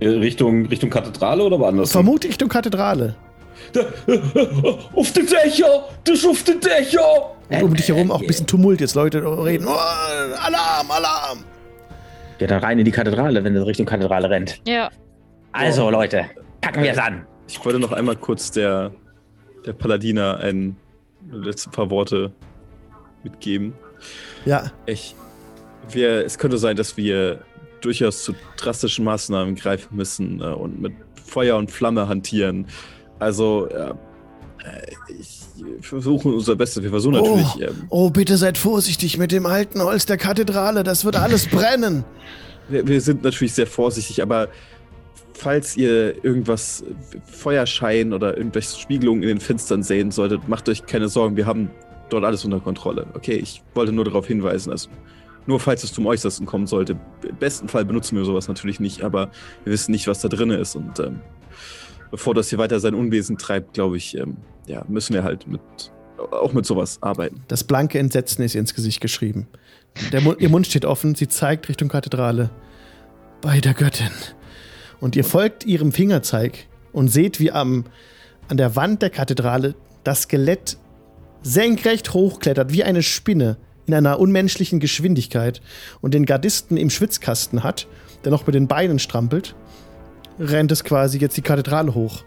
Äh, 0.00 0.08
Richtung, 0.08 0.66
Richtung 0.66 0.90
Kathedrale 0.90 1.44
oder 1.44 1.58
woanders? 1.58 1.92
Vermute 1.92 2.28
Richtung 2.28 2.48
Kathedrale. 2.48 3.14
Da, 3.72 3.82
auf 4.94 5.12
die 5.12 5.24
Dächer! 5.24 5.88
Das 6.02 6.18
ist 6.18 6.26
auf 6.26 6.42
die 6.42 6.58
Dächer! 6.58 7.30
Und 7.48 7.62
um 7.62 7.74
dich 7.74 7.88
herum 7.88 8.10
auch 8.10 8.20
ein 8.20 8.26
bisschen 8.26 8.48
Tumult 8.48 8.80
jetzt, 8.80 8.94
Leute 8.94 9.18
reden. 9.44 9.66
Oh, 9.68 9.70
Alarm, 9.70 10.90
Alarm! 10.90 11.44
Geht 12.38 12.50
dann 12.50 12.58
rein 12.60 12.80
in 12.80 12.84
die 12.84 12.90
Kathedrale, 12.90 13.44
wenn 13.44 13.54
er 13.54 13.64
Richtung 13.64 13.86
Kathedrale 13.86 14.28
rennt. 14.28 14.60
Ja. 14.66 14.90
Also, 15.52 15.88
Leute, 15.88 16.24
packen 16.60 16.82
wir 16.82 16.90
es 16.90 16.98
an. 16.98 17.24
Ich 17.48 17.64
wollte 17.64 17.78
noch 17.78 17.92
einmal 17.92 18.16
kurz 18.16 18.50
der, 18.50 18.92
der 19.66 19.72
Paladiner 19.72 20.38
ein 20.38 20.76
letzte 21.30 21.70
paar 21.70 21.90
Worte 21.90 22.32
mitgeben. 23.22 23.72
Ja, 24.44 24.70
Ich, 24.86 25.14
wir, 25.90 26.24
es 26.24 26.38
könnte 26.38 26.58
sein, 26.58 26.76
dass 26.76 26.96
wir 26.96 27.40
durchaus 27.80 28.24
zu 28.24 28.34
drastischen 28.56 29.04
Maßnahmen 29.04 29.54
greifen 29.54 29.96
müssen 29.96 30.40
äh, 30.40 30.44
und 30.44 30.80
mit 30.80 30.92
Feuer 31.26 31.56
und 31.56 31.70
Flamme 31.70 32.08
hantieren. 32.08 32.66
Also, 33.18 33.66
äh, 33.68 33.90
äh, 33.90 33.94
ich 35.18 35.40
versuche 35.80 36.28
unser 36.28 36.56
Bestes. 36.56 36.82
Wir 36.82 36.90
versuchen 36.90 37.16
Oh. 37.16 37.36
natürlich. 37.36 37.68
ähm, 37.68 37.86
oh, 37.90 38.10
bitte 38.10 38.36
seid 38.36 38.58
vorsichtig 38.58 39.18
mit 39.18 39.32
dem 39.32 39.46
alten 39.46 39.82
Holz 39.82 40.06
der 40.06 40.16
Kathedrale, 40.16 40.82
das 40.82 41.04
wird 41.04 41.16
alles 41.16 41.46
brennen. 41.46 42.04
wir, 42.68 42.86
wir 42.86 43.00
sind 43.00 43.22
natürlich 43.22 43.52
sehr 43.54 43.66
vorsichtig, 43.66 44.22
aber 44.22 44.48
falls 45.44 45.76
ihr 45.76 46.24
irgendwas 46.24 46.82
Feuerschein 47.30 48.14
oder 48.14 48.34
irgendwelche 48.36 48.78
Spiegelungen 48.78 49.22
in 49.22 49.28
den 49.28 49.40
Fenstern 49.40 49.82
sehen 49.82 50.10
solltet, 50.10 50.48
macht 50.48 50.70
euch 50.70 50.86
keine 50.86 51.08
Sorgen. 51.08 51.36
Wir 51.36 51.44
haben 51.44 51.70
dort 52.08 52.24
alles 52.24 52.46
unter 52.46 52.60
Kontrolle. 52.60 53.06
Okay, 53.12 53.34
ich 53.34 53.62
wollte 53.74 53.92
nur 53.92 54.06
darauf 54.06 54.26
hinweisen, 54.26 54.70
also 54.70 54.88
nur 55.46 55.60
falls 55.60 55.84
es 55.84 55.92
zum 55.92 56.06
Äußersten 56.06 56.46
kommen 56.46 56.66
sollte. 56.66 56.98
Im 57.28 57.36
besten 57.36 57.68
Fall 57.68 57.84
benutzen 57.84 58.16
wir 58.16 58.24
sowas 58.24 58.48
natürlich 58.48 58.80
nicht, 58.80 59.02
aber 59.02 59.30
wir 59.64 59.72
wissen 59.74 59.92
nicht, 59.92 60.06
was 60.06 60.22
da 60.22 60.28
drin 60.28 60.48
ist. 60.48 60.76
Und 60.76 60.98
ähm, 60.98 61.20
bevor 62.10 62.32
das 62.32 62.48
hier 62.48 62.58
weiter 62.58 62.80
sein 62.80 62.94
Unwesen 62.94 63.36
treibt, 63.36 63.74
glaube 63.74 63.98
ich, 63.98 64.16
ähm, 64.16 64.38
ja, 64.66 64.82
müssen 64.88 65.12
wir 65.12 65.24
halt 65.24 65.46
mit 65.46 65.60
auch 66.30 66.54
mit 66.54 66.64
sowas 66.64 67.02
arbeiten. 67.02 67.42
Das 67.48 67.64
blanke 67.64 67.98
Entsetzen 67.98 68.42
ist 68.42 68.54
ihr 68.54 68.60
ins 68.60 68.74
Gesicht 68.74 69.02
geschrieben. 69.02 69.46
Mund, 70.22 70.40
ihr 70.40 70.48
Mund 70.48 70.66
steht 70.66 70.86
offen, 70.86 71.14
sie 71.14 71.28
zeigt 71.28 71.68
Richtung 71.68 71.88
Kathedrale. 71.88 72.48
Bei 73.42 73.60
der 73.60 73.74
Göttin. 73.74 74.10
Und 75.00 75.16
ihr 75.16 75.24
folgt 75.24 75.64
ihrem 75.66 75.92
Fingerzeig 75.92 76.66
und 76.92 77.08
seht, 77.08 77.40
wie 77.40 77.52
am, 77.52 77.84
an 78.48 78.56
der 78.56 78.76
Wand 78.76 79.02
der 79.02 79.10
Kathedrale 79.10 79.74
das 80.02 80.22
Skelett 80.22 80.78
senkrecht 81.42 82.14
hochklettert, 82.14 82.72
wie 82.72 82.84
eine 82.84 83.02
Spinne, 83.02 83.56
in 83.86 83.94
einer 83.94 84.18
unmenschlichen 84.18 84.80
Geschwindigkeit 84.80 85.60
und 86.00 86.14
den 86.14 86.24
Gardisten 86.24 86.76
im 86.76 86.90
Schwitzkasten 86.90 87.62
hat, 87.62 87.86
der 88.24 88.32
noch 88.32 88.46
mit 88.46 88.54
den 88.54 88.66
Beinen 88.66 88.98
strampelt, 88.98 89.54
rennt 90.38 90.72
es 90.72 90.84
quasi 90.84 91.18
jetzt 91.18 91.36
die 91.36 91.42
Kathedrale 91.42 91.94
hoch. 91.94 92.24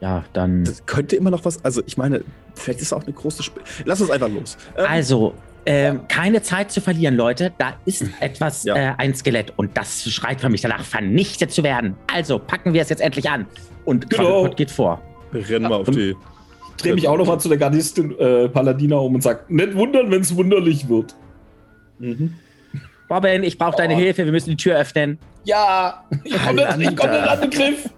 Ja, 0.00 0.24
dann. 0.32 0.64
Das 0.64 0.84
könnte 0.86 1.16
immer 1.16 1.30
noch 1.30 1.44
was, 1.44 1.64
also 1.64 1.82
ich 1.86 1.96
meine, 1.96 2.24
vielleicht 2.54 2.80
ist 2.80 2.92
auch 2.92 3.02
eine 3.04 3.12
große 3.12 3.42
Sp 3.46 3.58
Lass 3.84 4.00
uns 4.00 4.10
einfach 4.10 4.28
los. 4.28 4.56
Ähm, 4.76 4.86
Also, 4.88 5.34
ähm, 5.66 6.00
keine 6.08 6.42
Zeit 6.42 6.70
zu 6.72 6.80
verlieren, 6.80 7.16
Leute. 7.16 7.52
Da 7.58 7.74
ist 7.84 8.04
etwas, 8.20 8.64
Ja. 8.64 8.74
äh, 8.76 8.94
ein 8.98 9.14
Skelett 9.14 9.52
und 9.56 9.76
das 9.76 10.10
schreit 10.10 10.40
für 10.40 10.48
mich 10.48 10.60
danach, 10.60 10.84
vernichtet 10.84 11.50
zu 11.52 11.62
werden. 11.62 11.96
Also 12.12 12.38
packen 12.38 12.72
wir 12.74 12.82
es 12.82 12.88
jetzt 12.88 13.00
endlich 13.02 13.28
an. 13.30 13.46
Und 13.84 14.10
Genau. 14.10 14.48
Geht 14.50 14.70
vor. 14.70 15.00
wir 15.32 15.48
rennen 15.48 15.68
mal 15.68 15.76
auf 15.80 15.90
die. 15.90 16.14
Dreh 16.78 16.94
mich 16.94 17.06
auch 17.06 17.16
noch 17.18 17.26
mal 17.26 17.38
zu 17.38 17.48
der 17.48 17.58
Gardistin 17.58 18.18
äh, 18.18 18.48
Paladina 18.48 18.96
um 18.96 19.14
und 19.14 19.22
sag, 19.22 19.48
nicht 19.50 19.74
wundern, 19.74 20.10
wenn 20.10 20.22
es 20.22 20.34
wunderlich 20.34 20.88
wird. 20.88 21.14
Mhm. 21.98 22.34
Robin, 23.10 23.42
ich 23.44 23.58
brauche 23.58 23.76
deine 23.76 23.94
Oh. 23.94 23.98
Hilfe. 23.98 24.24
Wir 24.24 24.32
müssen 24.32 24.50
die 24.50 24.56
Tür 24.56 24.78
öffnen. 24.78 25.18
Ja, 25.44 26.04
ich 26.24 26.32
komme 26.42 26.54
nicht, 26.78 26.90
ich 26.90 26.96
komm 26.96 27.10
nicht 27.10 27.28
an 27.28 27.40
den 27.42 27.50
Griff. 27.50 27.90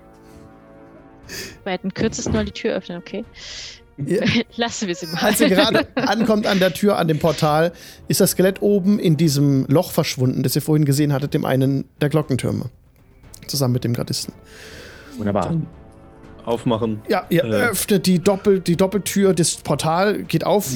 Wir 1.63 1.73
hätten 1.73 1.95
kürzesten 1.95 2.33
mal 2.35 2.45
die 2.45 2.51
Tür 2.53 2.75
öffnen, 2.75 2.99
okay? 2.99 3.25
Lassen 4.57 4.89
wir 4.89 4.95
sie 4.95 5.07
mal. 5.07 5.21
Als 5.23 5.41
ihr 5.41 5.49
gerade 5.49 5.87
ankommt 5.97 6.47
an 6.47 6.59
der 6.59 6.73
Tür, 6.73 6.99
an 6.99 7.07
dem 7.09 7.19
Portal, 7.19 7.73
ist 8.09 8.21
das 8.21 8.33
Skelett 8.33 8.61
oben 8.63 8.99
in 8.99 9.17
diesem 9.17 9.67
Loch 9.67 9.93
verschwunden, 9.93 10.43
das 10.43 10.57
ihr 10.57 10.63
vorhin 10.63 10.85
gesehen 10.85 11.13
hattet, 11.13 11.33
dem 11.35 11.45
einen 11.45 11.85
der 12.01 12.09
Glockentürme. 12.09 12.67
Zusammen 13.47 13.73
mit 13.75 13.85
dem 13.85 13.93
Gardisten. 13.95 14.33
Wunderbar. 15.17 15.55
Aufmachen. 16.45 17.03
Ja, 17.09 17.25
ihr 17.31 17.45
Äh. 17.45 17.49
öffnet 17.71 18.07
die, 18.07 18.19
Doppel, 18.19 18.61
die 18.61 18.77
Doppeltür, 18.77 19.33
das 19.33 19.57
Portal 19.57 20.25
geht 20.25 20.45
auf. 20.45 20.69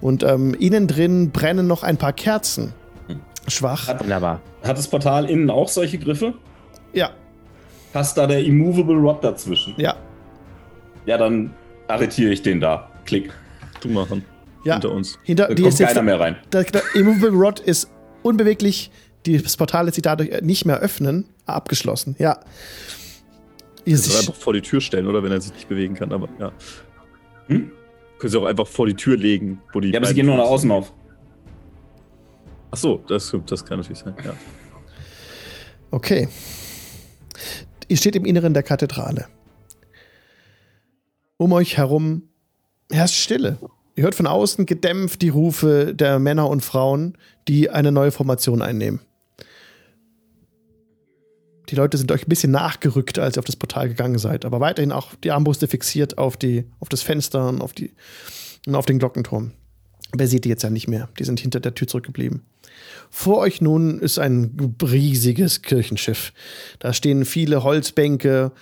Und 0.00 0.22
ähm, 0.22 0.54
innen 0.54 0.86
drin 0.86 1.30
brennen 1.30 1.66
noch 1.66 1.82
ein 1.82 1.96
paar 1.96 2.12
Kerzen. 2.12 2.74
Schwach. 3.48 3.88
Wunderbar. 4.00 4.40
Hat 4.62 4.76
das 4.76 4.88
Portal 4.88 5.30
innen 5.30 5.50
auch 5.50 5.68
solche 5.68 5.98
Griffe? 5.98 6.34
Ja, 6.92 7.10
Passt 7.92 8.18
da 8.18 8.26
der 8.26 8.44
Immovable 8.44 8.96
Rod 8.96 9.24
dazwischen? 9.24 9.72
ja, 9.78 9.94
Ja, 11.06 11.16
dann 11.18 11.54
arretiere 11.88 12.32
ich 12.32 12.42
den 12.42 12.60
da. 12.60 12.90
Klick. 13.04 13.32
Du 13.80 13.88
machen. 13.88 14.24
ja. 14.64 14.74
Hinter 14.74 14.90
uns. 14.92 15.18
Hinter, 15.22 15.48
Da 15.48 15.54
die 15.54 15.62
kommt 15.62 15.74
ist 15.74 15.78
jetzt, 15.80 15.88
keiner 15.88 16.02
mehr 16.02 16.18
rein. 16.20 16.36
der, 16.52 16.64
der 16.64 16.82
Immovable 16.94 17.30
Rod 17.30 17.60
ist 17.60 17.90
unbeweglich. 18.22 18.90
Das 19.24 19.56
Portal 19.56 19.86
lässt 19.86 19.96
sich 19.96 20.02
dadurch 20.02 20.40
nicht 20.42 20.64
mehr 20.66 20.78
öffnen. 20.80 21.26
Abgeschlossen, 21.46 22.16
ja. 22.18 22.40
Ihr 23.84 23.98
seht, 23.98 24.16
einfach 24.18 24.34
vor 24.34 24.52
die 24.52 24.62
Tür 24.62 24.80
stellen, 24.80 25.06
oder? 25.06 25.22
Wenn 25.22 25.30
er 25.32 25.40
sich 25.40 25.52
nicht 25.54 25.68
bewegen 25.68 25.94
kann, 25.94 26.12
aber 26.12 26.28
ja. 26.40 26.52
Hm? 27.46 27.70
Können 28.18 28.30
Sie 28.30 28.38
auch 28.40 28.44
einfach 28.46 28.66
vor 28.66 28.86
die 28.86 28.94
Tür 28.94 29.16
legen, 29.16 29.60
wo 29.72 29.78
die. 29.80 29.90
Ja, 29.90 29.98
aber 30.00 30.06
sie 30.08 30.14
gehen 30.14 30.26
nur 30.26 30.36
nach 30.36 30.44
außen 30.44 30.70
auf. 30.72 30.92
Ach 32.72 32.76
so, 32.76 33.02
das, 33.08 33.32
das 33.46 33.64
kann 33.64 33.78
natürlich 33.78 34.00
sein, 34.00 34.14
ja. 34.24 34.32
Okay. 35.92 36.28
Ihr 37.88 37.96
steht 37.96 38.16
im 38.16 38.24
Inneren 38.24 38.54
der 38.54 38.62
Kathedrale. 38.64 39.26
Um 41.38 41.52
euch 41.52 41.76
herum 41.76 42.22
herrscht 42.90 43.16
Stille. 43.16 43.58
Ihr 43.94 44.04
hört 44.04 44.14
von 44.14 44.26
außen 44.26 44.66
gedämpft 44.66 45.22
die 45.22 45.28
Rufe 45.28 45.94
der 45.94 46.18
Männer 46.18 46.48
und 46.48 46.64
Frauen, 46.64 47.16
die 47.48 47.70
eine 47.70 47.92
neue 47.92 48.10
Formation 48.10 48.62
einnehmen. 48.62 49.00
Die 51.68 51.74
Leute 51.74 51.98
sind 51.98 52.12
euch 52.12 52.26
ein 52.26 52.28
bisschen 52.28 52.52
nachgerückt, 52.52 53.18
als 53.18 53.36
ihr 53.36 53.40
auf 53.40 53.44
das 53.44 53.56
Portal 53.56 53.88
gegangen 53.88 54.18
seid, 54.18 54.44
aber 54.44 54.60
weiterhin 54.60 54.92
auch 54.92 55.14
die 55.16 55.32
Armbrüste 55.32 55.66
fixiert 55.66 56.16
auf, 56.16 56.36
die, 56.36 56.64
auf 56.78 56.88
das 56.88 57.02
Fenster 57.02 57.48
und 57.48 57.60
auf, 57.60 57.72
die, 57.72 57.92
und 58.66 58.74
auf 58.74 58.86
den 58.86 58.98
Glockenturm. 58.98 59.52
Ihr 60.18 60.28
seht 60.28 60.44
die 60.44 60.48
jetzt 60.48 60.62
ja 60.62 60.70
nicht 60.70 60.88
mehr. 60.88 61.08
Die 61.18 61.24
sind 61.24 61.40
hinter 61.40 61.60
der 61.60 61.74
Tür 61.74 61.88
zurückgeblieben. 61.88 62.42
Vor 63.10 63.38
euch 63.38 63.60
nun 63.60 63.98
ist 63.98 64.18
ein 64.18 64.76
riesiges 64.82 65.62
Kirchenschiff. 65.62 66.32
Da 66.78 66.92
stehen 66.92 67.24
viele 67.24 67.62
Holzbänke, 67.64 68.52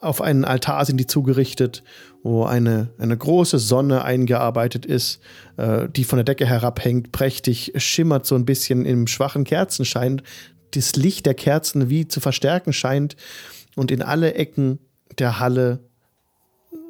auf 0.00 0.20
einen 0.20 0.44
Altar 0.44 0.84
sind 0.84 0.96
die 0.96 1.06
zugerichtet, 1.06 1.82
wo 2.22 2.44
eine, 2.44 2.90
eine 2.98 3.16
große 3.16 3.58
Sonne 3.58 4.04
eingearbeitet 4.04 4.84
ist, 4.84 5.20
äh, 5.56 5.88
die 5.88 6.04
von 6.04 6.16
der 6.16 6.24
Decke 6.24 6.46
herabhängt, 6.46 7.12
prächtig 7.12 7.72
schimmert 7.76 8.26
so 8.26 8.34
ein 8.34 8.44
bisschen 8.44 8.84
im 8.84 9.06
schwachen 9.06 9.44
Kerzenschein. 9.44 10.22
Das 10.72 10.96
Licht 10.96 11.26
der 11.26 11.34
Kerzen 11.34 11.88
wie 11.88 12.08
zu 12.08 12.20
verstärken 12.20 12.72
scheint 12.72 13.16
und 13.76 13.90
in 13.90 14.02
alle 14.02 14.34
Ecken 14.34 14.78
der 15.18 15.38
Halle 15.38 15.80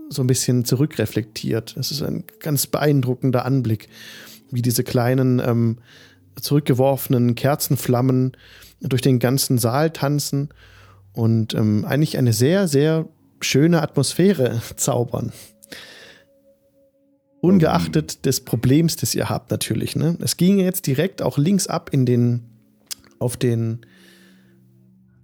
so 0.09 0.22
ein 0.22 0.26
bisschen 0.26 0.64
zurückreflektiert. 0.64 1.76
Es 1.76 1.91
ist 1.91 2.03
ein 2.03 2.24
ganz 2.41 2.66
beeindruckender 2.66 3.45
Anblick, 3.45 3.89
wie 4.51 4.62
diese 4.62 4.85
kleinen 4.85 5.39
ähm, 5.39 5.78
zurückgeworfenen 6.41 7.35
Kerzenflammen 7.35 8.37
durch 8.81 9.03
den 9.03 9.18
ganzen 9.18 9.59
Saal 9.59 9.91
tanzen 9.91 10.49
und 11.13 11.55
ähm, 11.55 11.85
eigentlich 11.85 12.19
eine 12.19 12.33
sehr, 12.33 12.69
sehr 12.69 13.09
schöne 13.41 13.83
Atmosphäre 13.83 14.61
zaubern. 14.77 15.33
Ungeachtet 17.41 18.27
des 18.27 18.43
Problems, 18.43 18.97
das 18.97 19.15
ihr 19.15 19.31
habt, 19.31 19.51
natürlich. 19.51 19.97
Ne? 19.97 20.19
Es 20.21 20.37
ging 20.37 20.59
jetzt 20.59 20.87
direkt 20.87 21.23
auch 21.23 21.39
links 21.39 21.67
ab 21.67 21.89
in 21.93 22.05
den, 22.05 22.43
auf 23.19 23.39
den, 23.39 23.81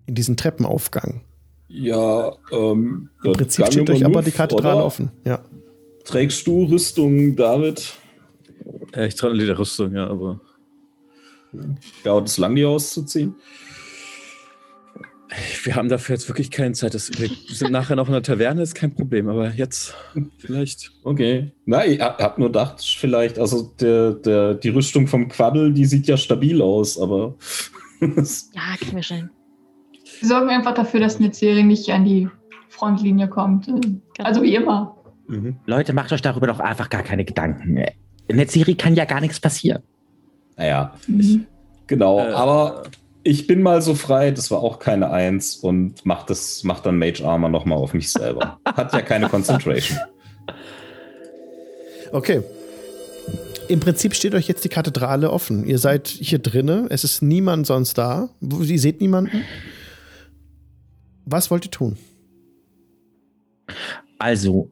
in 0.07 0.15
diesen 0.15 0.39
Treppenaufgang. 0.39 1.21
Ja, 1.69 2.33
ähm, 2.53 3.11
Im 3.23 3.33
Prinzip 3.33 3.67
steht 3.67 3.91
euch 3.91 4.05
aber 4.05 4.23
die 4.23 4.31
Kathedrale 4.31 4.83
offen. 4.83 5.11
Ja. 5.27 5.41
Trägst 6.05 6.47
du 6.47 6.65
Rüstung, 6.65 7.37
David? 7.37 7.93
Ja, 8.95 9.05
ich 9.05 9.15
trage 9.17 9.37
die 9.37 9.51
Rüstung, 9.51 9.95
ja, 9.95 10.07
aber. 10.07 10.41
Dauert 12.05 12.29
es 12.29 12.39
lang, 12.39 12.55
die 12.55 12.65
auszuziehen? 12.65 13.35
Wir 15.65 15.75
haben 15.75 15.89
dafür 15.89 16.15
jetzt 16.15 16.29
wirklich 16.29 16.51
keine 16.51 16.73
Zeit. 16.73 16.95
Das, 16.95 17.11
wir 17.19 17.29
sind 17.49 17.73
nachher 17.73 17.97
noch 17.97 18.07
in 18.07 18.13
der 18.13 18.23
Taverne, 18.23 18.63
ist 18.63 18.75
kein 18.75 18.95
Problem, 18.95 19.29
aber 19.29 19.51
jetzt 19.51 19.95
vielleicht. 20.39 20.93
Okay. 21.03 21.53
Nein, 21.65 21.93
ich 21.93 22.01
hab 22.01 22.39
nur 22.39 22.49
gedacht, 22.49 22.81
vielleicht, 22.83 23.39
also 23.39 23.75
der, 23.81 24.13
der, 24.13 24.55
die 24.55 24.69
Rüstung 24.69 25.09
vom 25.09 25.29
Quaddel, 25.29 25.73
die 25.73 25.85
sieht 25.85 26.07
ja 26.07 26.17
stabil 26.17 26.63
aus, 26.63 26.99
aber. 27.01 27.35
ja, 28.01 28.77
kriegen 28.79 28.97
wir 28.97 29.03
schon. 29.03 29.31
Wir 30.21 30.29
sorgen 30.29 30.49
einfach 30.49 30.75
dafür, 30.75 31.01
dass 31.01 31.19
Netzeri 31.19 31.63
nicht 31.63 31.91
an 31.91 32.05
die 32.05 32.29
Frontlinie 32.69 33.29
kommt. 33.29 33.67
Genau. 33.67 33.99
Also 34.19 34.43
wie 34.43 34.55
immer. 34.55 34.97
Mhm. 35.27 35.57
Leute, 35.67 35.93
macht 35.93 36.13
euch 36.13 36.23
darüber 36.23 36.47
doch 36.47 36.61
einfach 36.61 36.89
gar 36.89 37.03
keine 37.03 37.25
Gedanken. 37.25 37.85
In 38.29 38.37
Netzeri 38.37 38.75
kann 38.75 38.95
ja 38.95 39.05
gar 39.05 39.21
nichts 39.21 39.41
passieren. 39.41 39.83
Naja, 40.57 40.95
mhm. 41.07 41.21
ich, 41.21 41.41
genau, 41.87 42.21
äh, 42.21 42.33
aber 42.33 42.85
ich 43.27 43.49
bin 43.49 43.61
mal 43.61 43.83
so 43.83 43.95
frei, 43.95 44.31
das 44.31 44.51
war 44.53 44.61
auch 44.61 44.79
keine 44.79 45.11
Eins 45.11 45.57
und 45.57 46.07
macht 46.07 46.31
das, 46.31 46.63
macht 46.63 46.87
dann 46.87 46.97
Mage 46.99 47.25
Armor 47.25 47.51
nochmal 47.51 47.79
auf 47.79 47.93
mich 47.93 48.13
selber. 48.13 48.61
Hat 48.65 48.93
ja 48.93 49.03
keine 49.03 49.29
Concentration. 49.29 49.99
Okay. 52.13 52.41
Im 53.67 53.81
Prinzip 53.81 54.15
steht 54.15 54.33
euch 54.37 54.47
jetzt 54.47 54.63
die 54.65 54.69
Kathedrale 54.69 55.29
offen. 55.33 55.67
Ihr 55.67 55.81
seid 55.81 56.07
hier 56.07 56.39
drinne, 56.39 56.87
es 56.89 57.03
ist 57.03 57.21
niemand 57.21 57.67
sonst 57.67 57.99
da. 57.99 58.29
Ihr 58.41 58.79
seht 58.79 59.01
niemanden. 59.01 59.43
Was 61.25 61.51
wollt 61.51 61.65
ihr 61.65 61.73
tun? 61.73 61.99
Also, 64.21 64.71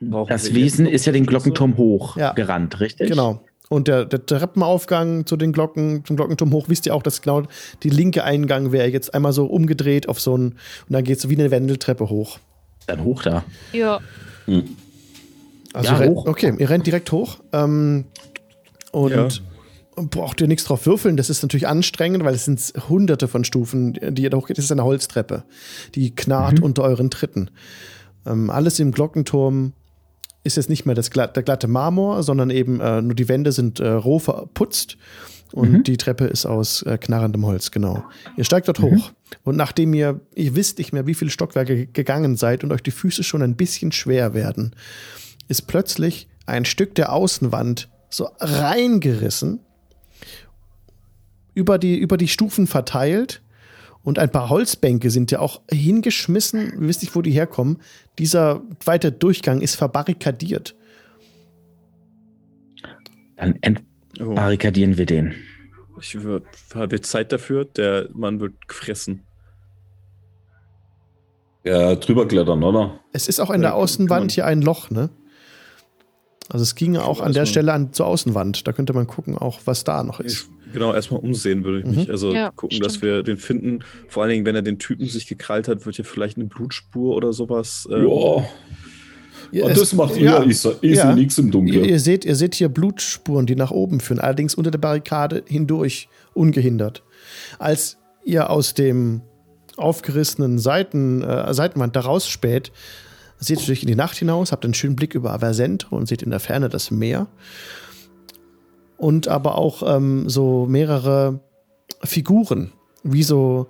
Brauchen 0.00 0.30
das 0.30 0.54
Wesen 0.54 0.86
ist 0.86 1.04
ja 1.04 1.12
den 1.12 1.26
Glockenturm 1.26 1.76
hochgerannt, 1.76 2.72
ja. 2.72 2.78
richtig? 2.78 3.10
Genau. 3.10 3.44
Und 3.72 3.88
der, 3.88 4.04
der, 4.04 4.26
Treppenaufgang 4.26 5.24
zu 5.24 5.38
den 5.38 5.50
Glocken, 5.50 6.04
zum 6.04 6.16
Glockenturm 6.16 6.52
hoch, 6.52 6.68
wisst 6.68 6.84
ihr 6.84 6.94
auch, 6.94 7.02
dass 7.02 7.22
genau 7.22 7.44
die 7.82 7.88
linke 7.88 8.22
Eingang 8.22 8.70
wäre 8.70 8.88
jetzt 8.88 9.14
einmal 9.14 9.32
so 9.32 9.46
umgedreht 9.46 10.10
auf 10.10 10.20
so 10.20 10.36
ein, 10.36 10.42
und 10.42 10.56
dann 10.90 11.04
geht 11.04 11.16
es 11.16 11.22
so 11.22 11.30
wie 11.30 11.38
eine 11.38 11.50
Wendeltreppe 11.50 12.10
hoch. 12.10 12.38
Dann 12.86 13.02
hoch 13.02 13.22
da. 13.22 13.44
Ja. 13.72 14.00
Hm. 14.44 14.76
Also 15.72 15.90
ja, 15.90 16.06
hoch. 16.06 16.26
Okay, 16.26 16.52
ihr 16.58 16.68
rennt 16.68 16.86
direkt 16.86 17.12
hoch. 17.12 17.38
Ähm, 17.54 18.04
und 18.90 19.10
ja. 19.10 19.28
braucht 19.96 20.42
ihr 20.42 20.48
nichts 20.48 20.64
drauf 20.64 20.84
würfeln. 20.84 21.16
Das 21.16 21.30
ist 21.30 21.40
natürlich 21.40 21.66
anstrengend, 21.66 22.24
weil 22.24 22.34
es 22.34 22.44
sind 22.44 22.74
hunderte 22.90 23.26
von 23.26 23.42
Stufen, 23.42 23.94
die 23.94 24.24
ihr 24.24 24.28
da 24.28 24.36
hochgeht. 24.36 24.58
Das 24.58 24.66
ist 24.66 24.72
eine 24.72 24.84
Holztreppe. 24.84 25.44
Die 25.94 26.14
knarrt 26.14 26.58
mhm. 26.58 26.64
unter 26.64 26.82
euren 26.82 27.10
Tritten. 27.10 27.50
Ähm, 28.26 28.50
alles 28.50 28.78
im 28.80 28.92
Glockenturm 28.92 29.72
ist 30.44 30.56
jetzt 30.56 30.68
nicht 30.68 30.86
mehr 30.86 30.94
das 30.94 31.10
glatt, 31.10 31.36
der 31.36 31.42
glatte 31.42 31.68
Marmor, 31.68 32.22
sondern 32.22 32.50
eben 32.50 32.80
äh, 32.80 33.00
nur 33.02 33.14
die 33.14 33.28
Wände 33.28 33.52
sind 33.52 33.80
äh, 33.80 33.88
roh 33.88 34.18
verputzt 34.18 34.96
und 35.52 35.72
mhm. 35.72 35.82
die 35.84 35.96
Treppe 35.96 36.24
ist 36.24 36.46
aus 36.46 36.82
äh, 36.82 36.98
knarrendem 36.98 37.46
Holz, 37.46 37.70
genau. 37.70 38.04
Ihr 38.36 38.44
steigt 38.44 38.68
dort 38.68 38.80
mhm. 38.80 38.96
hoch 38.96 39.12
und 39.44 39.56
nachdem 39.56 39.94
ihr, 39.94 40.20
ihr 40.34 40.56
wisst 40.56 40.78
nicht 40.78 40.92
mehr, 40.92 41.06
wie 41.06 41.14
viele 41.14 41.30
Stockwerke 41.30 41.86
gegangen 41.86 42.36
seid 42.36 42.64
und 42.64 42.72
euch 42.72 42.82
die 42.82 42.90
Füße 42.90 43.22
schon 43.22 43.42
ein 43.42 43.56
bisschen 43.56 43.92
schwer 43.92 44.34
werden, 44.34 44.74
ist 45.48 45.66
plötzlich 45.66 46.28
ein 46.46 46.64
Stück 46.64 46.94
der 46.94 47.12
Außenwand 47.12 47.88
so 48.08 48.28
reingerissen, 48.40 49.60
über 51.54 51.78
die, 51.78 51.98
über 51.98 52.16
die 52.16 52.28
Stufen 52.28 52.66
verteilt 52.66 53.41
und 54.04 54.18
ein 54.18 54.30
paar 54.30 54.48
Holzbänke 54.48 55.10
sind 55.10 55.30
ja 55.30 55.38
auch 55.38 55.62
hingeschmissen. 55.70 56.72
Ihr 56.80 56.88
wisst 56.88 57.02
nicht, 57.02 57.14
wo 57.14 57.22
die 57.22 57.30
herkommen. 57.30 57.78
Dieser 58.18 58.62
zweite 58.80 59.12
Durchgang 59.12 59.60
ist 59.60 59.76
verbarrikadiert. 59.76 60.74
Dann 63.36 63.58
entbarrikadieren 63.60 64.94
oh. 64.94 64.98
wir 64.98 65.06
den. 65.06 65.34
Ich 66.00 66.16
habe 66.74 67.00
Zeit 67.00 67.32
dafür. 67.32 67.64
Der 67.64 68.08
Mann 68.12 68.40
wird 68.40 68.66
gefressen. 68.66 69.22
Ja, 71.64 71.94
drüber 71.94 72.26
klettern, 72.26 72.64
oder? 72.64 72.98
Es 73.12 73.28
ist 73.28 73.38
auch 73.38 73.50
in 73.50 73.60
der 73.60 73.74
Außenwand 73.76 74.32
hier 74.32 74.46
ein 74.46 74.62
Loch, 74.62 74.90
ne? 74.90 75.10
Also 76.48 76.64
es 76.64 76.74
ging 76.74 76.96
auch 76.96 77.20
an 77.20 77.32
der 77.32 77.46
Stelle 77.46 77.72
an, 77.72 77.92
zur 77.92 78.06
Außenwand. 78.06 78.66
Da 78.66 78.72
könnte 78.72 78.92
man 78.92 79.06
gucken, 79.06 79.38
auch 79.38 79.60
was 79.64 79.84
da 79.84 80.02
noch 80.02 80.18
ist. 80.18 80.50
Genau, 80.72 80.94
erstmal 80.94 81.20
umsehen 81.20 81.64
würde 81.64 81.80
ich 81.80 81.86
mhm. 81.86 81.94
mich. 81.94 82.10
Also 82.10 82.32
ja, 82.32 82.50
gucken, 82.50 82.76
stimmt. 82.76 82.86
dass 82.86 83.02
wir 83.02 83.22
den 83.22 83.36
finden. 83.36 83.80
Vor 84.08 84.22
allen 84.22 84.30
Dingen, 84.30 84.46
wenn 84.46 84.54
er 84.54 84.62
den 84.62 84.78
Typen 84.78 85.06
sich 85.06 85.26
gekrallt 85.26 85.68
hat, 85.68 85.84
wird 85.86 85.98
ja 85.98 86.04
vielleicht 86.04 86.36
eine 86.36 86.46
Blutspur 86.46 87.14
oder 87.16 87.32
sowas. 87.32 87.88
Ähm, 87.90 88.08
ja. 88.08 88.44
Ja, 89.50 89.66
und 89.66 89.76
das 89.76 89.92
macht 89.92 90.16
ja, 90.16 90.42
ich, 90.44 90.64
ich 90.80 90.96
ja. 90.96 91.14
nichts 91.14 91.36
im 91.36 91.50
Dunkeln. 91.50 91.84
Ihr, 91.84 91.90
ihr, 91.90 92.00
seht, 92.00 92.24
ihr 92.24 92.36
seht 92.36 92.54
hier 92.54 92.70
Blutspuren, 92.70 93.44
die 93.44 93.54
nach 93.54 93.70
oben 93.70 94.00
führen, 94.00 94.18
allerdings 94.18 94.54
unter 94.54 94.70
der 94.70 94.78
Barrikade 94.78 95.44
hindurch, 95.46 96.08
ungehindert. 96.32 97.02
Als 97.58 97.98
ihr 98.24 98.48
aus 98.48 98.72
dem 98.72 99.20
aufgerissenen 99.76 100.58
Seiten, 100.58 101.22
äh, 101.22 101.52
Seitenwand 101.52 101.96
da 101.96 102.00
rausspäht, 102.00 102.72
seht 103.38 103.60
ihr 103.60 103.66
durch 103.66 103.82
in 103.82 103.88
die 103.88 103.94
Nacht 103.94 104.16
hinaus, 104.16 104.52
habt 104.52 104.64
einen 104.64 104.72
schönen 104.72 104.96
Blick 104.96 105.14
über 105.14 105.32
Aversento 105.34 105.94
und 105.94 106.06
seht 106.06 106.22
in 106.22 106.30
der 106.30 106.40
Ferne 106.40 106.70
das 106.70 106.90
Meer 106.90 107.26
und 109.02 109.26
aber 109.26 109.58
auch 109.58 109.82
ähm, 109.84 110.28
so 110.28 110.64
mehrere 110.66 111.40
Figuren, 112.04 112.70
wie 113.02 113.24
so 113.24 113.66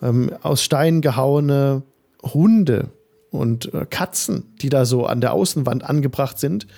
ähm, 0.00 0.30
aus 0.42 0.62
Stein 0.62 1.00
gehauene 1.00 1.82
Hunde 2.22 2.90
und 3.32 3.74
äh, 3.74 3.84
Katzen, 3.90 4.44
die 4.62 4.68
da 4.68 4.84
so 4.84 5.06
an 5.06 5.20
der 5.20 5.32
Außenwand 5.32 5.82
angebracht 5.82 6.38
sind, 6.38 6.68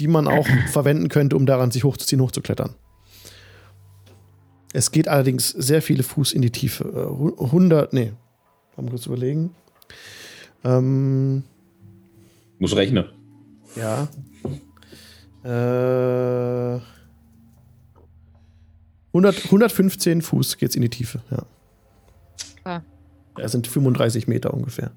die 0.00 0.08
man 0.08 0.26
auch 0.26 0.44
verwenden 0.72 1.08
könnte, 1.08 1.36
um 1.36 1.46
daran 1.46 1.70
sich 1.70 1.84
hochzuziehen, 1.84 2.20
hochzuklettern. 2.20 2.74
Es 4.72 4.90
geht 4.90 5.06
allerdings 5.06 5.50
sehr 5.50 5.82
viele 5.82 6.02
Fuß 6.02 6.32
in 6.32 6.42
die 6.42 6.50
Tiefe. 6.50 6.84
100, 7.40 7.92
äh, 7.92 7.96
nee, 7.96 8.12
mal 8.76 8.90
kurz 8.90 9.06
überlegen. 9.06 9.54
Ähm, 10.64 11.44
Muss 12.58 12.74
rechnen. 12.74 13.04
Ja. 13.76 14.08
Äh, 15.44 16.80
100, 19.16 19.46
115 19.46 20.22
Fuß 20.22 20.58
geht 20.58 20.70
es 20.70 20.76
in 20.76 20.82
die 20.82 20.90
Tiefe, 20.90 21.20
ja. 21.30 21.46
Ah. 22.64 22.82
Das 23.36 23.52
sind 23.52 23.66
35 23.66 24.28
Meter 24.28 24.52
ungefähr. 24.52 24.92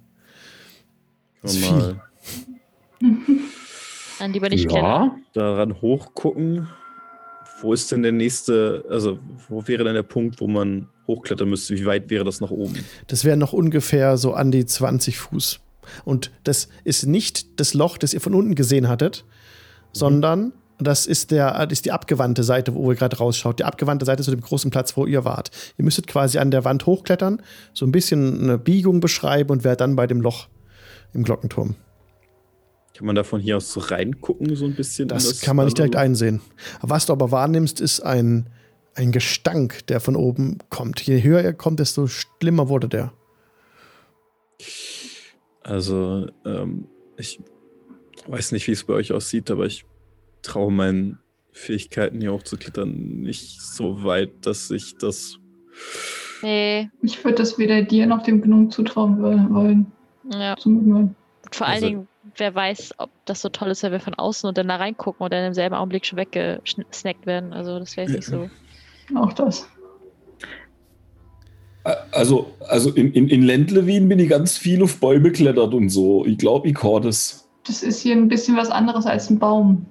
Das 1.42 1.56
ist 1.56 1.66
viel. 1.66 2.02
Dann 4.20 4.34
lieber 4.34 4.50
nicht 4.50 4.70
ja. 4.70 5.16
Daran 5.34 5.82
hochgucken. 5.82 6.68
Wo 7.62 7.74
ist 7.74 7.92
denn 7.92 8.04
der 8.04 8.12
nächste, 8.12 8.86
also 8.90 9.20
wo 9.48 9.68
wäre 9.68 9.84
denn 9.84 9.94
der 9.94 10.04
Punkt, 10.04 10.40
wo 10.40 10.48
man 10.48 10.88
hochklettern 11.08 11.50
müsste? 11.50 11.76
Wie 11.76 11.86
weit 11.86 12.10
wäre 12.10 12.24
das 12.24 12.42
nach 12.42 12.52
oben? 12.52 12.86
Das 13.08 13.26
wäre 13.26 13.38
noch 13.38 13.54
ungefähr 13.54 14.18
so 14.18 14.34
an 14.34 14.52
die 14.52 14.66
20 14.66 15.18
Fuß. 15.18 15.60
Und 16.06 16.32
das 16.44 16.70
ist 16.84 17.06
nicht 17.06 17.60
das 17.60 17.74
Loch, 17.74 17.98
das 17.98 18.14
ihr 18.14 18.22
von 18.22 18.34
unten 18.34 18.56
gesehen 18.56 18.88
hattet, 18.88 19.26
mhm. 19.26 19.88
sondern 19.94 20.54
das 20.80 21.06
ist, 21.06 21.32
der, 21.32 21.66
das 21.66 21.80
ist 21.80 21.86
die 21.86 21.92
abgewandte 21.92 22.44
Seite, 22.44 22.74
wo 22.74 22.92
ihr 22.92 22.98
gerade 22.98 23.18
rausschaut. 23.18 23.60
Die 23.60 23.66
abgewandte 23.66 24.06
Seite 24.06 24.24
zu 24.24 24.32
dem 24.32 24.42
großen 24.42 24.72
Platz, 24.72 24.96
wo 24.96 25.06
ihr 25.06 25.26
wart. 25.26 25.52
Ihr 25.78 25.84
müsstet 25.84 26.08
quasi 26.08 26.40
an 26.40 26.52
der 26.52 26.64
Wand 26.64 26.86
hochklettern, 26.86 27.42
so 27.74 27.86
ein 27.86 27.92
bisschen 27.92 28.42
eine 28.42 28.58
Biegung 28.58 29.02
beschreiben 29.02 29.52
und 29.52 29.64
wärt 29.64 29.82
dann 29.82 29.96
bei 29.96 30.08
dem 30.08 30.22
Loch 30.22 30.48
im 31.14 31.24
Glockenturm. 31.24 31.76
Kann 32.96 33.06
man 33.06 33.16
da 33.16 33.24
von 33.24 33.42
hier 33.42 33.58
aus 33.58 33.72
so 33.72 33.80
reingucken, 33.82 34.56
so 34.56 34.66
ein 34.66 34.74
bisschen? 34.74 35.08
Das, 35.08 35.28
das 35.28 35.42
kann 35.42 35.56
man 35.56 35.66
nicht 35.66 35.78
direkt 35.78 35.96
einsehen. 35.96 36.42
Was 36.82 37.06
du 37.06 37.14
aber 37.14 37.32
wahrnimmst, 37.32 37.82
ist 37.82 38.02
ein, 38.02 38.50
ein 38.96 39.12
Gestank, 39.12 39.86
der 39.88 40.00
von 40.00 40.16
oben 40.16 40.58
kommt. 40.70 41.02
Je 41.02 41.22
höher 41.24 41.42
er 41.42 41.54
kommt, 41.54 41.80
desto 41.80 42.08
schlimmer 42.08 42.70
wurde 42.70 42.90
der. 42.90 43.14
Also, 45.62 46.28
ähm, 46.46 46.88
ich 47.18 47.40
weiß 48.28 48.52
nicht, 48.52 48.68
wie 48.68 48.72
es 48.72 48.84
bei 48.84 48.94
euch 48.94 49.12
aussieht, 49.12 49.50
aber 49.52 49.66
ich 49.66 49.86
traue 50.42 50.72
meinen 50.72 51.20
Fähigkeiten 51.52 52.22
hier 52.22 52.34
hochzuklettern 52.34 53.22
nicht 53.22 53.62
so 53.62 54.04
weit, 54.04 54.46
dass 54.46 54.72
ich 54.72 54.98
das. 54.98 55.38
Nee. 56.42 56.90
Ich 57.02 57.24
würde 57.24 57.38
das 57.38 57.58
weder 57.58 57.82
dir 57.82 58.06
noch 58.06 58.24
dem 58.24 58.42
Gnome 58.42 58.70
zutrauen 58.70 59.22
wollen. 59.54 59.92
Ja. 60.32 60.56
Zum 60.58 61.16
Vor 61.52 61.68
allen 61.68 61.76
also, 61.76 61.88
Dingen, 61.88 62.08
wer 62.38 62.56
weiß, 62.56 62.94
ob 62.98 63.10
das 63.26 63.42
so 63.42 63.50
toll 63.50 63.70
ist, 63.70 63.84
wenn 63.84 63.92
wir 63.92 64.00
von 64.00 64.14
außen 64.14 64.48
und 64.48 64.58
dann 64.58 64.68
da 64.68 64.78
reingucken 64.78 65.24
und 65.24 65.34
dann 65.34 65.46
im 65.46 65.54
selben 65.54 65.76
Augenblick 65.76 66.06
schon 66.06 66.18
weggesnackt 66.18 67.26
werden. 67.26 67.54
Also 67.54 67.80
das 67.80 67.98
wäre 67.98 68.08
jetzt 68.08 68.16
nicht 68.16 68.28
so. 68.28 68.50
Auch 69.16 69.34
das. 69.34 69.68
Also, 72.12 72.54
also 72.68 72.92
in, 72.92 73.14
in, 73.14 73.30
in 73.30 73.42
Ländlewien 73.42 74.08
bin 74.08 74.20
ich 74.20 74.30
ganz 74.30 74.58
viel 74.58 74.84
auf 74.84 75.00
Bäume 75.00 75.32
klettert 75.32 75.74
und 75.74 75.90
so. 75.90 76.26
Ich 76.26 76.38
glaube, 76.38 76.68
ich 76.68 76.76
kann 76.76 77.02
das. 77.02 77.50
Das 77.66 77.84
ist 77.84 78.02
hier 78.02 78.16
ein 78.16 78.28
bisschen 78.28 78.58
was 78.58 78.70
anderes 78.70 79.06
als 79.06 79.30
ein 79.30 79.40
Baum. 79.40 79.86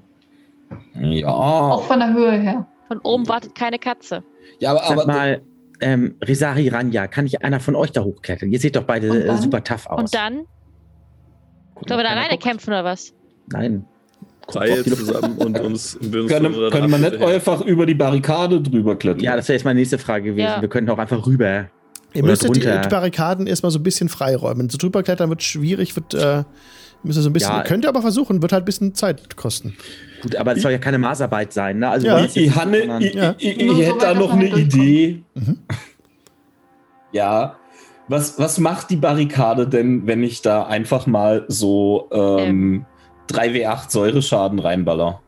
Ja. 1.00 1.28
Auch 1.28 1.84
von 1.84 1.98
der 2.00 2.12
Höhe 2.12 2.32
her. 2.32 2.66
Von 2.88 2.98
oben 3.00 3.28
wartet 3.28 3.54
keine 3.54 3.78
Katze. 3.78 4.22
Ja, 4.58 4.70
aber, 4.70 4.80
Sag 4.80 4.90
aber 4.92 5.06
mal, 5.06 5.42
ähm, 5.80 6.16
Risari 6.26 6.68
Ranja, 6.68 7.06
kann 7.06 7.24
nicht 7.24 7.42
einer 7.42 7.60
von 7.60 7.76
euch 7.76 7.92
da 7.92 8.02
hochklettern? 8.02 8.50
Ihr 8.50 8.58
seht 8.58 8.76
doch 8.76 8.84
beide 8.84 9.08
äh, 9.08 9.36
super 9.36 9.62
tough 9.62 9.86
aus. 9.86 10.00
Und 10.00 10.14
dann? 10.14 10.44
Guck 11.74 11.88
Sollen 11.88 12.00
wir 12.00 12.04
da 12.04 12.10
alleine 12.10 12.30
guckt. 12.30 12.42
kämpfen 12.42 12.70
oder 12.70 12.84
was? 12.84 13.12
Nein. 13.52 13.84
Seil 14.50 14.82
zusammen 14.84 15.36
und 15.38 15.60
uns. 15.60 15.98
können, 16.10 16.54
können 16.70 16.90
wir 16.90 16.98
nicht 16.98 17.22
einfach 17.22 17.60
über 17.60 17.84
die 17.84 17.94
Barrikade 17.94 18.62
drüber 18.62 18.96
klettern? 18.96 19.22
Ja, 19.22 19.36
das 19.36 19.48
wäre 19.48 19.56
jetzt 19.56 19.64
meine 19.64 19.78
nächste 19.78 19.98
Frage 19.98 20.30
gewesen. 20.30 20.46
Ja. 20.46 20.60
Wir 20.60 20.68
könnten 20.68 20.90
auch 20.90 20.98
einfach 20.98 21.26
rüber. 21.26 21.68
Ihr 22.14 22.24
müsstet 22.24 22.56
die, 22.56 22.60
drunter. 22.60 22.80
die 22.80 22.88
Barrikaden 22.88 23.46
erstmal 23.46 23.70
so 23.70 23.78
ein 23.78 23.82
bisschen 23.82 24.08
freiräumen. 24.08 24.70
So 24.70 24.78
drüber 24.78 25.02
klettern 25.02 25.28
wird 25.28 25.42
schwierig, 25.42 25.94
wird, 25.94 26.14
äh, 26.14 26.44
müsst 27.02 27.18
ihr 27.18 27.22
so 27.22 27.30
ein 27.30 27.32
bisschen, 27.32 27.52
Ja. 27.52 27.62
könnt 27.62 27.84
ihr 27.84 27.88
aber 27.88 28.02
versuchen, 28.02 28.42
wird 28.42 28.52
halt 28.52 28.62
ein 28.62 28.66
bisschen 28.66 28.94
Zeit 28.94 29.36
kosten. 29.36 29.76
Gut, 30.22 30.36
aber 30.36 30.54
das 30.54 30.62
soll 30.62 30.72
ja 30.72 30.78
keine 30.78 30.98
Maßarbeit 30.98 31.52
sein, 31.52 31.78
ne? 31.78 31.88
Also 31.88 32.06
Ja. 32.06 32.24
Ich, 32.24 32.36
ich, 32.36 32.54
Hanne, 32.54 32.98
ich, 33.00 33.14
Ja. 33.14 33.34
ich, 33.38 33.60
ich, 33.60 33.78
hätte 33.86 33.98
da 34.00 34.14
noch 34.14 34.32
eine 34.32 34.48
Idee. 34.48 35.22
Mhm. 35.34 35.58
Ja. 37.12 37.56
Was, 38.08 38.38
was 38.38 38.58
macht 38.58 38.90
die 38.90 38.96
Barrikade 38.96 39.68
denn, 39.68 40.06
wenn 40.06 40.22
ich 40.22 40.40
da 40.42 40.62
einfach 40.64 41.06
mal 41.06 41.44
so 41.48 42.08
ähm, 42.10 42.86
3W8 43.30 43.90
Säureschaden 43.90 44.58
reinballer? 44.58 45.20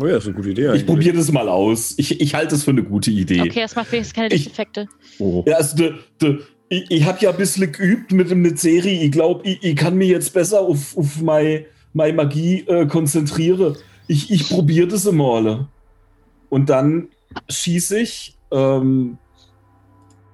Oh 0.00 0.06
ja, 0.06 0.16
ist 0.18 0.26
eine 0.26 0.34
gute 0.36 0.50
Idee. 0.50 0.62
Ich 0.62 0.68
eigentlich. 0.68 0.86
probiere 0.86 1.16
das 1.16 1.32
mal 1.32 1.48
aus. 1.48 1.94
Ich, 1.96 2.20
ich 2.20 2.34
halte 2.34 2.54
es 2.54 2.64
für 2.64 2.70
eine 2.70 2.82
gute 2.84 3.10
Idee. 3.10 3.40
Okay, 3.40 3.60
das 3.62 3.74
macht 3.74 3.90
wenigstens 3.90 4.14
keine 4.14 4.28
Ich- 4.28 4.44
Lichteffekte. 4.44 4.88
Oh. 5.18 5.42
Ja, 5.46 5.56
also 5.56 5.76
de, 5.76 5.94
de, 6.22 6.38
ich, 6.68 6.90
ich 6.90 7.04
habe 7.04 7.18
ja 7.20 7.30
ein 7.30 7.36
bisschen 7.36 7.70
geübt 7.72 8.12
mit 8.12 8.30
dem 8.30 8.56
Serie. 8.56 9.02
Ich 9.02 9.12
glaube, 9.12 9.44
ich, 9.44 9.62
ich 9.62 9.76
kann 9.76 9.96
mich 9.96 10.10
jetzt 10.10 10.32
besser 10.32 10.60
auf, 10.60 10.96
auf 10.96 11.20
meine, 11.20 11.64
meine 11.92 12.12
Magie 12.14 12.60
äh, 12.66 12.86
konzentrieren. 12.86 13.76
Ich, 14.06 14.30
ich 14.30 14.48
probiere 14.48 14.88
das 14.88 15.10
mal. 15.10 15.66
Und 16.50 16.70
dann 16.70 17.08
schieße 17.48 18.00
ich 18.00 18.36
ähm, 18.50 19.18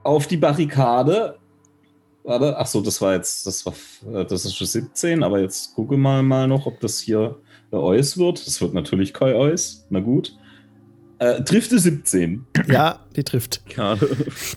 auf 0.03 0.26
die 0.26 0.37
Barrikade. 0.37 1.39
Warte, 2.22 2.57
ach 2.57 2.66
so, 2.66 2.80
das 2.80 3.01
war 3.01 3.14
jetzt, 3.14 3.47
das 3.47 3.66
war, 3.66 3.74
äh, 4.12 4.24
das 4.24 4.45
ist 4.45 4.57
schon 4.57 4.66
17, 4.66 5.22
aber 5.22 5.41
jetzt 5.41 5.74
gucke 5.74 5.97
mal 5.97 6.22
mal 6.22 6.49
noch, 6.49 6.66
ob 6.66 6.80
das 6.80 7.01
hier 7.01 7.37
äh, 7.70 7.76
Eus 7.76 8.16
wird. 8.16 8.47
Das 8.47 8.61
wird 8.61 8.74
natürlich 8.74 9.12
kein 9.12 9.35
Eus. 9.35 9.87
Na 9.91 10.01
gut. 10.01 10.37
Äh, 11.25 11.43
trifft 11.45 11.72
es 11.72 11.85
17. 11.85 12.45
Ja, 12.68 12.99
die 13.16 13.25
trifft. 13.25 13.62
Dann 13.77 13.99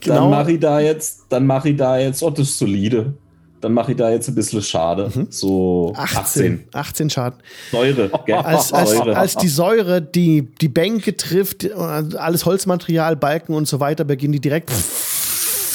Genau. 0.02 0.30
mache 0.30 0.52
ich 0.54 0.60
da 0.60 0.80
jetzt, 0.80 1.26
dann 1.30 1.46
mache 1.46 1.70
ich 1.70 1.78
da 1.78 1.98
jetzt, 1.98 2.22
oh, 2.24 2.30
das 2.30 2.50
ist 2.50 2.58
solide. 2.60 3.14
Dann 3.62 3.74
mache 3.74 3.92
ich 3.94 3.98
da 3.98 4.12
jetzt 4.12 4.28
ein 4.28 4.36
bisschen 4.36 4.62
schade. 4.62 5.10
Mhm. 5.14 5.28
So 5.32 5.94
18. 5.96 6.14
18. 6.14 6.64
18 6.74 7.10
Schaden. 7.10 7.40
Säure. 7.72 8.12
gell? 8.26 8.36
Als, 8.36 8.72
als, 8.72 8.92
Säure. 8.92 9.18
als 9.18 9.36
die 9.36 9.48
Säure 9.48 10.02
die, 10.02 10.48
die 10.62 10.68
Bänke 10.68 11.18
trifft, 11.18 11.72
alles 11.74 12.46
Holzmaterial, 12.46 13.16
Balken 13.16 13.54
und 13.56 13.68
so 13.68 13.80
weiter, 13.80 14.04
beginnen 14.04 14.34
die 14.34 14.40
direkt 14.42 14.70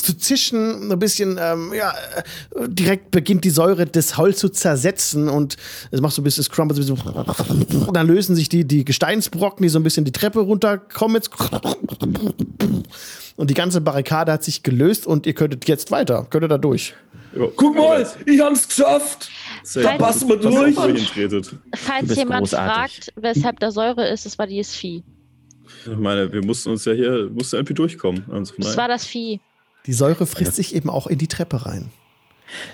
zu 0.03 0.17
zischen, 0.17 0.91
ein 0.91 0.99
bisschen, 0.99 1.39
ähm, 1.41 1.73
ja, 1.75 1.95
direkt 2.67 3.11
beginnt 3.11 3.45
die 3.45 3.51
Säure 3.51 3.87
das 3.87 4.17
Holz 4.17 4.39
zu 4.39 4.49
zersetzen 4.49 5.29
und 5.29 5.57
es 5.91 6.01
macht 6.01 6.15
so 6.15 6.23
ein 6.23 6.25
bisschen 6.25 6.45
Scrumble, 6.45 6.81
so 6.81 6.95
ein 6.95 7.59
bisschen, 7.59 7.87
und 7.87 7.97
dann 7.97 8.07
lösen 8.07 8.37
sich 8.37 8.49
die, 8.49 8.65
die 8.65 8.85
Gesteinsbrocken, 8.85 9.63
die 9.63 9.69
so 9.69 9.79
ein 9.79 9.83
bisschen 9.83 10.05
die 10.05 10.13
Treppe 10.13 10.41
runterkommen 10.41 11.17
jetzt 11.17 11.31
und 13.37 13.51
die 13.51 13.55
ganze 13.55 13.81
Barrikade 13.81 14.33
hat 14.33 14.45
sich 14.45 14.63
gelöst 14.63 15.07
und 15.07 15.27
ihr 15.27 15.35
könntet 15.35 15.67
jetzt 15.69 15.91
weiter, 15.91 16.27
könntet 16.29 16.51
da 16.51 16.59
durch. 16.59 16.95
Ja, 17.35 17.47
Guck 17.57 17.77
mal, 17.77 18.07
ich 18.27 18.41
hab's 18.41 18.69
geschafft. 18.69 19.31
Sehr 19.63 19.83
Da 19.85 19.97
passen 19.97 20.29
wir 20.29 20.37
durch. 20.37 20.75
Falls 20.75 22.07
bist 22.07 22.19
jemand 22.19 22.41
großartig. 22.41 22.75
fragt, 22.75 23.13
weshalb 23.17 23.61
da 23.61 23.71
Säure 23.71 24.09
ist, 24.09 24.27
das 24.27 24.39
war 24.39 24.47
dieses 24.47 24.75
Vieh. 24.75 25.03
Ich 25.85 25.97
meine, 25.97 26.33
wir 26.33 26.45
mussten 26.45 26.71
uns 26.71 26.85
ja 26.85 26.93
hier, 26.93 27.31
mussten 27.33 27.57
irgendwie 27.57 27.75
durchkommen. 27.75 28.25
Also 28.31 28.55
Das 28.59 28.77
war 28.77 28.89
das 28.89 29.07
Vieh. 29.07 29.41
Die 29.87 29.93
Säure 29.93 30.27
frisst 30.27 30.55
sich 30.57 30.75
eben 30.75 30.89
auch 30.91 31.07
in 31.07 31.19
die 31.19 31.29
Treppe 31.29 31.67
rein. 31.67 31.91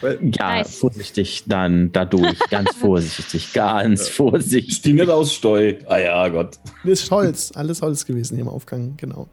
Ja, 0.02 0.56
Nice. 0.58 0.76
vorsichtig 0.76 1.44
dann 1.46 1.92
da 1.92 2.04
durch. 2.04 2.38
Ganz 2.50 2.74
vorsichtig, 2.74 3.52
ganz 3.52 4.08
Ich 4.08 4.12
vorsichtig. 4.14 4.84
nicht 4.94 5.08
aus 5.08 5.32
Steu. 5.32 5.74
Ah 5.86 5.98
ja, 5.98 6.28
Gott. 6.28 6.58
Das 6.84 7.02
ist 7.02 7.10
Holz, 7.12 7.52
alles 7.54 7.80
Holz 7.80 8.04
gewesen 8.04 8.34
hier 8.34 8.42
im 8.42 8.48
Aufgang, 8.50 8.96
genau. 8.96 9.28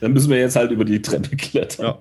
Dann 0.00 0.12
müssen 0.14 0.30
wir 0.30 0.38
jetzt 0.38 0.56
halt 0.56 0.70
über 0.70 0.84
die 0.86 1.02
Treppe 1.02 1.36
klettern. 1.36 1.86
Ja. 1.86 1.98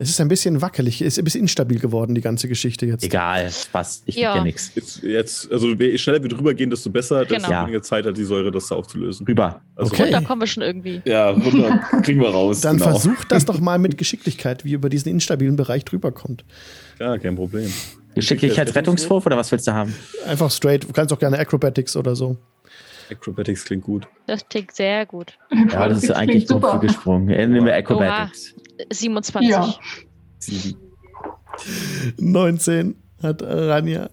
Es 0.00 0.08
ist 0.10 0.20
ein 0.20 0.28
bisschen 0.28 0.60
wackelig, 0.62 1.02
ist 1.02 1.18
ein 1.18 1.24
bisschen 1.24 1.40
instabil 1.40 1.80
geworden, 1.80 2.14
die 2.14 2.20
ganze 2.20 2.46
Geschichte 2.46 2.86
jetzt. 2.86 3.02
Egal, 3.02 3.50
passt. 3.72 4.04
Ich 4.06 4.14
Ja. 4.16 4.36
ja 4.36 4.44
nichts. 4.44 4.70
Jetzt, 4.76 5.02
jetzt, 5.02 5.50
also 5.52 5.68
je 5.72 5.98
schneller 5.98 6.22
wir 6.22 6.28
drüber 6.28 6.54
gehen, 6.54 6.70
desto 6.70 6.88
besser, 6.90 7.24
desto 7.24 7.48
Genau. 7.48 7.62
weniger 7.62 7.82
Zeit 7.82 8.06
hat 8.06 8.16
die 8.16 8.22
Säure, 8.24 8.52
das 8.52 8.68
da 8.68 8.76
aufzulösen. 8.76 9.26
Rüber. 9.26 9.60
Also 9.74 9.92
Okay. 9.92 10.10
Da 10.10 10.20
kommen 10.20 10.40
wir 10.42 10.46
schon 10.46 10.62
irgendwie. 10.62 11.02
Ja, 11.04 11.30
runter 11.30 11.80
kriegen 12.02 12.20
wir 12.20 12.28
raus. 12.30 12.60
Dann 12.60 12.76
genau. 12.78 12.90
versucht 12.90 13.32
das 13.32 13.44
doch 13.44 13.58
mal 13.58 13.78
mit 13.78 13.98
Geschicklichkeit, 13.98 14.64
wie 14.64 14.72
über 14.74 14.88
diesen 14.88 15.08
instabilen 15.10 15.56
Bereich 15.56 15.84
drüber 15.84 16.12
kommt. 16.12 16.44
Ja, 17.00 17.18
kein 17.18 17.34
Problem. 17.34 17.72
Geschicklichkeitsrettungswurf 18.14 19.26
oder 19.26 19.36
was 19.36 19.50
willst 19.52 19.66
du 19.66 19.72
haben? 19.72 19.94
Einfach 20.26 20.50
straight, 20.50 20.84
du 20.84 20.92
kannst 20.92 21.12
auch 21.12 21.18
gerne 21.18 21.38
Acrobatics 21.38 21.96
oder 21.96 22.14
so. 22.16 22.36
Acrobatics 23.10 23.64
klingt 23.64 23.84
gut. 23.84 24.06
Das 24.26 24.46
klingt 24.48 24.72
sehr 24.74 25.06
gut. 25.06 25.38
Ja, 25.70 25.88
das 25.88 26.02
ist 26.04 26.10
eigentlich 26.10 26.46
super. 26.46 26.78
gesprungen. 26.78 27.28
Äh, 27.30 27.46
Nehmen 27.46 27.66
wir 27.66 27.74
Acrobatics. 27.74 28.54
27. 28.90 29.48
Ja. 29.50 29.74
Sieben. 30.38 30.78
19 32.18 32.94
hat 33.22 33.42
Rania. 33.42 34.10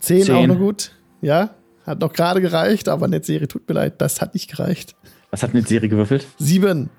10 0.00 0.22
Zehn. 0.24 0.34
auch 0.34 0.46
noch 0.46 0.58
gut. 0.58 0.92
Ja, 1.20 1.50
hat 1.86 2.00
noch 2.00 2.12
gerade 2.12 2.40
gereicht, 2.40 2.88
aber 2.88 3.06
eine 3.06 3.22
Serie 3.22 3.48
tut 3.48 3.68
mir 3.68 3.74
leid, 3.74 4.00
das 4.00 4.20
hat 4.20 4.34
nicht 4.34 4.50
gereicht. 4.50 4.94
Was 5.30 5.42
hat 5.42 5.50
eine 5.50 5.62
Serie 5.62 5.88
gewürfelt? 5.88 6.26
7. 6.38 6.90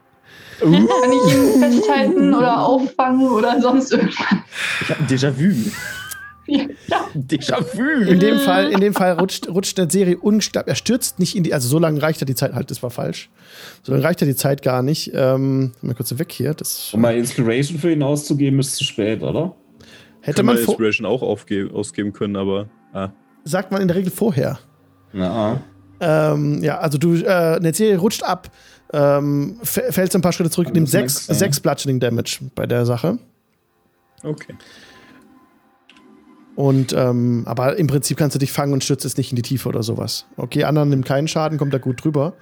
Kann 0.60 0.74
ich 0.74 1.34
ihn 1.36 1.60
festhalten 1.60 2.34
oder 2.34 2.60
auffangen 2.66 3.30
oder 3.30 3.60
sonst 3.62 3.92
irgendwas? 3.92 4.16
Ich 4.82 4.90
habe 4.90 5.00
ein 5.02 5.08
Déjà-vu. 5.08 5.72
Déjà-vu. 7.16 8.04
In 8.10 8.20
dem 8.20 8.40
Fall, 8.40 8.72
in 8.72 8.80
dem 8.82 8.94
Fall 8.94 9.14
rutscht, 9.14 9.48
rutscht 9.48 9.78
der 9.78 9.90
Serie 9.90 10.18
unglaublich. 10.18 10.72
Er 10.72 10.76
stürzt 10.76 11.20
nicht 11.20 11.36
in 11.36 11.44
die, 11.44 11.54
also 11.54 11.68
so 11.68 11.80
lange 11.80 12.02
reicht 12.02 12.22
ja 12.22 12.26
die 12.26 12.36
Zeit, 12.36 12.54
halt, 12.54 12.72
das 12.72 12.82
war 12.84 12.90
falsch. 12.90 13.30
So 13.84 13.92
lange 13.92 14.04
reicht 14.04 14.22
ja 14.22 14.28
die 14.28 14.36
Zeit 14.36 14.62
gar 14.62 14.82
nicht. 14.82 15.12
Ähm, 15.14 15.72
mal 15.82 15.96
kurz 15.96 16.18
weg 16.18 16.32
hier. 16.32 16.54
Das 16.54 16.94
Um 16.94 17.02
mal 17.02 17.16
Inspiration 17.16 17.80
für 17.80 17.92
ihn 17.92 18.04
auszugeben, 18.04 18.60
ist 18.60 18.76
zu 18.76 18.84
spät, 18.84 19.22
oder? 19.22 19.56
hätte 20.22 20.44
man, 20.44 20.58
Inspiration 20.58 21.06
auch 21.06 21.22
aufgeben, 21.24 21.72
ausgeben 21.74 22.14
können, 22.14 22.36
aber 22.36 22.70
ah, 22.94 23.10
sagt 23.44 23.72
man 23.72 23.82
in 23.82 23.88
der 23.88 23.98
Regel 23.98 24.12
vorher. 24.12 24.60
Ja. 25.14 25.60
Ähm, 26.00 26.64
ja, 26.64 26.80
also 26.80 26.98
du, 26.98 27.16
äh, 27.16 27.28
eine 27.28 27.74
Serie 27.74 27.98
rutscht 27.98 28.24
ab, 28.24 28.52
ähm, 28.94 29.58
f- 29.62 29.82
fällt 29.90 30.12
so 30.12 30.18
ein 30.18 30.22
paar 30.22 30.32
Schritte 30.32 30.50
zurück, 30.50 30.74
nimmt 30.74 30.88
ist 30.88 30.92
sechs, 30.92 31.14
nix, 31.16 31.28
ja. 31.28 31.34
sechs 31.34 31.60
Bludgeoning 31.60 32.00
Damage 32.00 32.40
bei 32.56 32.66
der 32.68 32.86
Sache. 32.86 33.18
okay. 34.24 34.56
Und, 36.62 36.94
ähm, 36.94 37.42
aber 37.48 37.78
im 37.78 37.88
Prinzip 37.88 38.18
kannst 38.18 38.36
du 38.36 38.40
dich 38.40 38.52
fangen 38.52 38.72
und 38.72 38.84
stürzt 38.84 39.04
es 39.04 39.18
nicht 39.18 39.32
in 39.32 39.36
die 39.36 39.42
Tiefe 39.42 39.68
oder 39.68 39.82
sowas. 39.82 40.28
Okay, 40.38 40.64
anderen 40.64 40.90
nimmt 40.90 41.08
keinen 41.08 41.28
Schaden, 41.28 41.58
kommt 41.58 41.74
da 41.74 41.80
gut 41.80 42.04
drüber. 42.04 42.36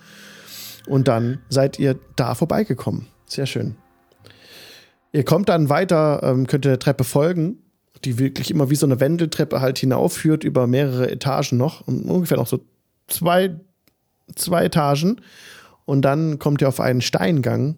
Und 0.88 1.07
dann 1.07 1.39
seid 1.47 1.80
ihr 1.80 1.97
da 2.17 2.36
vorbeigekommen. 2.36 3.05
Sehr 3.28 3.45
schön. 3.45 3.78
Ihr 5.13 5.24
kommt 5.24 5.47
dann 5.47 5.70
weiter, 5.70 6.20
ähm, 6.22 6.47
könnt 6.47 6.65
ihr 6.65 6.72
der 6.72 6.80
Treppe 6.80 7.05
folgen, 7.05 7.59
die 8.03 8.20
wirklich 8.20 8.51
immer 8.51 8.70
wie 8.70 8.76
so 8.76 8.86
eine 8.86 8.99
Wendeltreppe 8.99 9.61
halt 9.61 9.80
hinaufführt 9.80 10.43
über 10.43 10.67
mehrere 10.67 11.09
Etagen 11.09 11.57
noch. 11.57 11.88
Und 11.88 12.03
ungefähr 12.03 12.36
noch 12.36 12.47
so 12.47 12.59
zwei, 13.07 13.55
zwei 14.36 14.65
Etagen. 14.65 15.22
Und 15.86 16.01
dann 16.01 16.39
kommt 16.39 16.61
ihr 16.61 16.67
auf 16.67 16.82
einen 16.82 16.99
Steingang, 16.99 17.78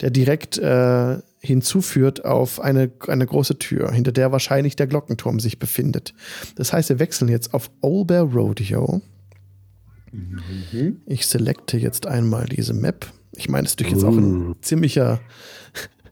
der 0.00 0.10
direkt 0.10 0.56
äh, 0.56 1.18
hinzuführt 1.40 2.24
auf 2.24 2.60
eine, 2.60 2.90
eine 3.08 3.26
große 3.26 3.58
Tür, 3.58 3.90
hinter 3.92 4.12
der 4.12 4.30
wahrscheinlich 4.30 4.76
der 4.76 4.86
Glockenturm 4.86 5.40
sich 5.40 5.58
befindet. 5.58 6.14
Das 6.54 6.72
heißt, 6.72 6.90
wir 6.90 6.98
wechseln 6.98 7.28
jetzt 7.28 7.54
auf 7.54 7.70
Old 7.80 8.08
Bear 8.08 8.24
Rodeo. 8.24 9.00
Ich 11.06 11.26
selekte 11.26 11.78
jetzt 11.78 12.06
einmal 12.06 12.46
diese 12.46 12.74
Map. 12.74 13.06
Ich 13.36 13.48
meine, 13.48 13.62
das 13.62 13.72
ist 13.72 13.80
natürlich 13.80 14.02
jetzt 14.02 14.04
auch 14.04 14.16
ein 14.16 14.56
ziemlicher, 14.60 15.20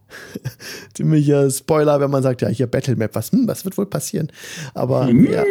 ziemlicher 0.94 1.50
Spoiler, 1.50 2.00
wenn 2.00 2.10
man 2.10 2.22
sagt, 2.22 2.40
ja, 2.42 2.48
hier 2.48 2.68
Battle 2.68 2.96
Map, 2.96 3.14
was, 3.14 3.32
hm, 3.32 3.46
was 3.48 3.64
wird 3.64 3.76
wohl 3.76 3.86
passieren? 3.86 4.30
Aber 4.72 5.10
ja, 5.10 5.44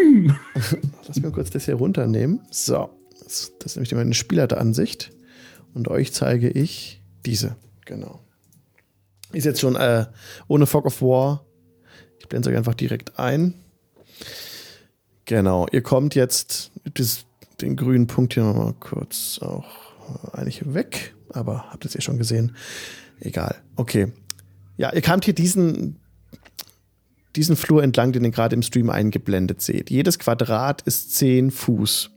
lass 1.08 1.20
mir 1.20 1.32
kurz 1.32 1.52
das 1.52 1.66
hier 1.66 1.76
runternehmen. 1.76 2.42
So, 2.50 2.90
das, 3.24 3.52
das 3.60 3.74
ist 3.74 3.76
nämlich 3.76 3.94
meine 3.94 4.14
Spieleransicht. 4.14 5.12
Und 5.74 5.90
euch 5.90 6.14
zeige 6.14 6.50
ich 6.50 7.04
diese. 7.26 7.58
Genau. 7.86 8.27
Ist 9.38 9.46
jetzt 9.46 9.60
schon 9.60 9.76
äh, 9.76 10.08
ohne 10.48 10.66
Fog 10.66 10.88
of 10.88 11.00
War. 11.00 11.46
Ich 12.18 12.28
blende 12.28 12.50
es 12.50 12.52
euch 12.52 12.58
einfach 12.58 12.74
direkt 12.74 13.20
ein. 13.20 13.54
Genau, 15.26 15.68
ihr 15.72 15.84
kommt 15.84 16.16
jetzt, 16.16 16.72
das, 16.96 17.26
den 17.62 17.76
grünen 17.76 18.08
Punkt 18.08 18.34
hier 18.34 18.46
nochmal 18.46 18.74
kurz 18.80 19.38
auch 19.44 19.68
eigentlich 20.32 20.74
weg, 20.74 21.14
aber 21.30 21.66
habt 21.70 21.86
ihr 21.86 21.90
es 21.90 21.94
ja 21.94 22.02
schon 22.02 22.18
gesehen. 22.18 22.56
Egal. 23.20 23.58
Okay. 23.76 24.12
Ja, 24.76 24.92
ihr 24.92 25.02
kamt 25.02 25.26
hier 25.26 25.36
diesen, 25.36 26.00
diesen 27.36 27.56
Flur 27.56 27.84
entlang, 27.84 28.14
den 28.14 28.24
ihr 28.24 28.32
gerade 28.32 28.56
im 28.56 28.64
Stream 28.64 28.90
eingeblendet 28.90 29.62
seht. 29.62 29.92
Jedes 29.92 30.18
Quadrat 30.18 30.82
ist 30.82 31.16
10 31.16 31.52
Fuß. 31.52 32.10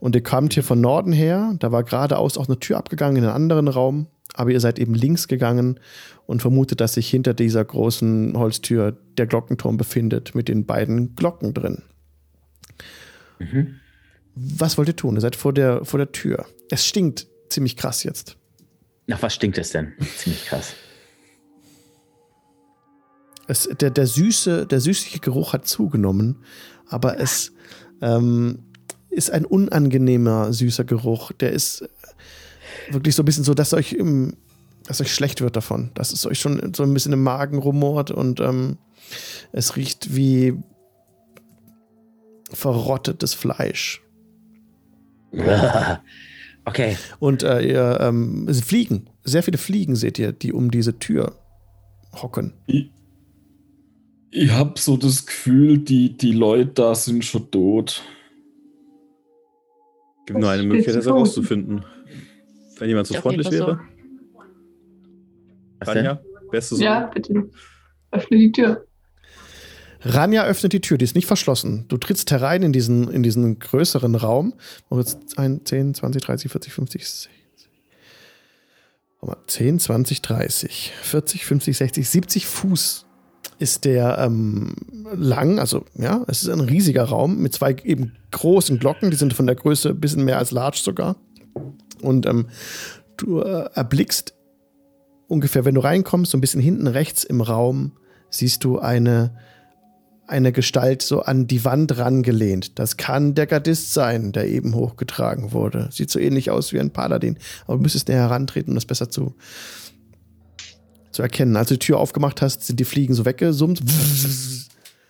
Und 0.00 0.14
ihr 0.14 0.22
kamt 0.22 0.54
hier 0.54 0.64
von 0.64 0.80
Norden 0.80 1.12
her. 1.12 1.54
Da 1.58 1.70
war 1.70 1.84
geradeaus 1.84 2.38
auch 2.38 2.48
eine 2.48 2.58
Tür 2.58 2.78
abgegangen 2.78 3.16
in 3.16 3.24
einen 3.24 3.34
anderen 3.34 3.68
Raum. 3.68 4.06
Aber 4.34 4.50
ihr 4.50 4.60
seid 4.60 4.78
eben 4.78 4.94
links 4.94 5.28
gegangen 5.28 5.80
und 6.26 6.42
vermutet, 6.42 6.80
dass 6.80 6.94
sich 6.94 7.08
hinter 7.08 7.34
dieser 7.34 7.64
großen 7.64 8.36
Holztür 8.36 8.96
der 9.16 9.26
Glockenturm 9.26 9.76
befindet 9.76 10.34
mit 10.34 10.48
den 10.48 10.66
beiden 10.66 11.14
Glocken 11.14 11.54
drin. 11.54 11.82
Mhm. 13.38 13.76
Was 14.34 14.76
wollt 14.76 14.88
ihr 14.88 14.96
tun? 14.96 15.14
Ihr 15.14 15.20
seid 15.20 15.36
vor 15.36 15.52
der, 15.52 15.84
vor 15.84 15.98
der 15.98 16.10
Tür. 16.10 16.46
Es 16.68 16.84
stinkt 16.84 17.28
ziemlich 17.48 17.76
krass 17.76 18.02
jetzt. 18.02 18.36
Nach 19.06 19.22
was 19.22 19.34
stinkt 19.34 19.58
es 19.58 19.70
denn? 19.70 19.92
ziemlich 20.16 20.46
krass. 20.46 20.74
Es, 23.46 23.68
der, 23.80 23.90
der 23.90 24.06
süße, 24.06 24.66
der 24.66 24.80
süßliche 24.80 25.20
Geruch 25.20 25.52
hat 25.52 25.66
zugenommen, 25.66 26.42
aber 26.86 27.20
es 27.20 27.52
ähm, 28.00 28.64
ist 29.10 29.30
ein 29.30 29.44
unangenehmer 29.44 30.52
süßer 30.52 30.84
Geruch. 30.84 31.30
Der 31.32 31.52
ist 31.52 31.88
wirklich 32.90 33.14
so 33.14 33.22
ein 33.22 33.26
bisschen 33.26 33.44
so, 33.44 33.54
dass 33.54 33.72
euch 33.74 33.92
im, 33.92 34.36
dass 34.86 35.00
euch 35.00 35.12
schlecht 35.12 35.40
wird 35.40 35.56
davon. 35.56 35.90
Dass 35.94 36.12
es 36.12 36.26
euch 36.26 36.40
schon 36.40 36.72
so 36.74 36.82
ein 36.82 36.94
bisschen 36.94 37.12
im 37.12 37.22
Magen 37.22 37.58
rumort 37.58 38.10
und 38.10 38.40
ähm, 38.40 38.78
es 39.52 39.76
riecht 39.76 40.14
wie 40.14 40.54
verrottetes 42.52 43.34
Fleisch. 43.34 44.02
Okay. 46.66 46.96
Und 47.18 47.42
äh, 47.42 47.60
ihr 47.60 47.98
ähm, 48.00 48.48
Fliegen, 48.54 49.10
sehr 49.22 49.42
viele 49.42 49.58
Fliegen 49.58 49.96
seht 49.96 50.18
ihr, 50.18 50.32
die 50.32 50.52
um 50.52 50.70
diese 50.70 50.98
Tür 50.98 51.36
hocken. 52.14 52.54
Ich, 52.66 52.90
ich 54.30 54.50
habe 54.50 54.78
so 54.78 54.96
das 54.96 55.26
Gefühl, 55.26 55.78
die, 55.78 56.16
die 56.16 56.32
Leute 56.32 56.70
da 56.72 56.94
sind 56.94 57.24
schon 57.24 57.50
tot. 57.50 58.02
Gibt 60.26 60.40
nur 60.40 60.48
eine 60.48 60.62
Möglichkeit, 60.62 60.96
das 60.96 61.06
herauszufinden. 61.06 61.84
Wenn 62.78 62.88
jemand 62.88 63.06
so 63.06 63.14
freundlich 63.14 63.50
wäre. 63.50 63.80
Was 65.80 65.88
Ranja, 65.88 66.20
wärst 66.50 66.72
du 66.72 66.76
so? 66.76 66.82
Ja, 66.82 67.06
bitte. 67.12 67.50
Öffne 68.10 68.38
die 68.38 68.52
Tür. 68.52 68.86
Ranja 70.00 70.44
öffnet 70.44 70.72
die 70.72 70.80
Tür, 70.80 70.98
die 70.98 71.04
ist 71.04 71.14
nicht 71.14 71.26
verschlossen. 71.26 71.86
Du 71.88 71.96
trittst 71.96 72.30
herein 72.30 72.62
in 72.62 72.72
diesen, 72.72 73.10
in 73.10 73.22
diesen 73.22 73.58
größeren 73.58 74.14
Raum. 74.14 74.54
10, 74.90 75.64
20, 75.94 76.22
30, 76.22 76.50
40, 76.50 76.72
50, 76.72 77.08
60. 77.08 77.30
10, 79.46 79.78
20, 79.78 80.22
30, 80.22 80.92
40, 81.02 81.46
50, 81.46 81.76
60, 81.78 82.08
70 82.08 82.46
Fuß 82.46 83.06
ist 83.58 83.84
der 83.84 84.18
ähm, 84.18 84.74
lang, 85.14 85.58
also 85.58 85.84
ja, 85.94 86.24
es 86.28 86.42
ist 86.42 86.48
ein 86.48 86.60
riesiger 86.60 87.04
Raum 87.04 87.38
mit 87.38 87.54
zwei 87.54 87.74
eben 87.84 88.16
großen 88.32 88.78
Glocken, 88.78 89.10
die 89.10 89.16
sind 89.16 89.32
von 89.32 89.46
der 89.46 89.54
Größe 89.54 89.90
ein 89.90 90.00
bisschen 90.00 90.24
mehr 90.24 90.38
als 90.38 90.50
large 90.50 90.80
sogar. 90.82 91.16
Und 92.04 92.26
ähm, 92.26 92.46
du 93.16 93.40
äh, 93.40 93.68
erblickst 93.74 94.34
ungefähr, 95.28 95.64
wenn 95.64 95.74
du 95.74 95.80
reinkommst, 95.80 96.30
so 96.32 96.38
ein 96.38 96.40
bisschen 96.40 96.60
hinten 96.60 96.86
rechts 96.86 97.24
im 97.24 97.40
Raum, 97.40 97.92
siehst 98.30 98.64
du 98.64 98.78
eine, 98.78 99.36
eine 100.26 100.52
Gestalt 100.52 101.02
so 101.02 101.22
an 101.22 101.46
die 101.46 101.64
Wand 101.64 101.98
rangelehnt. 101.98 102.78
Das 102.78 102.96
kann 102.96 103.34
der 103.34 103.46
Gardist 103.46 103.92
sein, 103.92 104.32
der 104.32 104.48
eben 104.48 104.74
hochgetragen 104.74 105.52
wurde. 105.52 105.88
Sieht 105.90 106.10
so 106.10 106.18
ähnlich 106.18 106.50
aus 106.50 106.72
wie 106.72 106.80
ein 106.80 106.90
Paladin. 106.90 107.38
Aber 107.66 107.76
du 107.76 107.82
müsstest 107.82 108.08
näher 108.08 108.22
herantreten, 108.22 108.70
um 108.70 108.74
das 108.74 108.86
besser 108.86 109.10
zu, 109.10 109.34
zu 111.10 111.22
erkennen. 111.22 111.56
Als 111.56 111.68
du 111.68 111.74
die 111.74 111.86
Tür 111.86 111.98
aufgemacht 111.98 112.42
hast, 112.42 112.66
sind 112.66 112.80
die 112.80 112.84
Fliegen 112.84 113.14
so 113.14 113.24
weggesummt. 113.24 113.82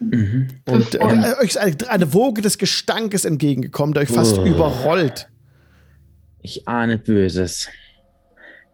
Mhm. 0.01 0.49
Und 0.67 0.95
äh, 0.97 1.35
euch 1.41 1.51
ist 1.51 1.59
eine, 1.59 1.77
eine, 1.89 2.13
Woge 2.13 2.43
des 2.43 2.59
Gestankes 2.59 3.25
entgegengekommen, 3.25 3.95
der 3.95 4.03
euch 4.03 4.11
fast 4.11 4.39
oh. 4.39 4.45
überrollt. 4.45 5.29
Ich 6.45 6.69
ahne 6.69 6.99
Böses. 6.99 7.71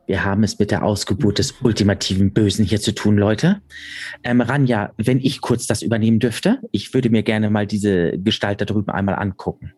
Wir 0.08 0.24
haben 0.24 0.42
es 0.42 0.58
mit 0.58 0.72
der 0.72 0.82
Ausgeburt 0.82 1.38
des 1.38 1.54
ultimativen 1.62 2.32
Bösen 2.32 2.64
hier 2.64 2.80
zu 2.80 2.92
tun, 2.92 3.16
Leute. 3.16 3.62
Ähm, 4.24 4.40
Ranja, 4.40 4.90
wenn 4.96 5.20
ich 5.20 5.40
kurz 5.40 5.68
das 5.68 5.80
übernehmen 5.80 6.18
dürfte, 6.18 6.58
ich 6.72 6.92
würde 6.92 7.10
mir 7.10 7.22
gerne 7.22 7.48
mal 7.48 7.68
diese 7.68 8.18
Gestalt 8.18 8.60
da 8.60 8.64
drüben 8.64 8.90
einmal 8.90 9.14
angucken. 9.14 9.72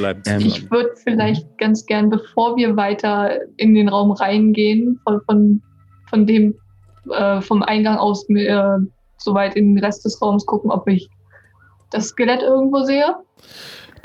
Ähm, 0.00 0.40
ich 0.40 0.70
würde 0.70 0.94
vielleicht 1.04 1.46
ganz 1.58 1.84
gern, 1.84 2.08
bevor 2.08 2.56
wir 2.56 2.74
weiter 2.74 3.38
in 3.58 3.74
den 3.74 3.90
Raum 3.90 4.12
reingehen, 4.12 4.98
von, 5.04 5.20
von, 5.26 5.62
von 6.08 6.26
dem, 6.26 6.54
äh, 7.12 7.42
vom 7.42 7.62
Eingang 7.62 7.98
aus 7.98 8.26
äh, 8.30 8.78
soweit 9.18 9.56
in 9.56 9.74
den 9.74 9.84
Rest 9.84 10.06
des 10.06 10.22
Raums 10.22 10.46
gucken, 10.46 10.70
ob 10.70 10.88
ich 10.88 11.06
das 11.90 12.08
Skelett 12.08 12.40
irgendwo 12.40 12.82
sehe. 12.84 13.14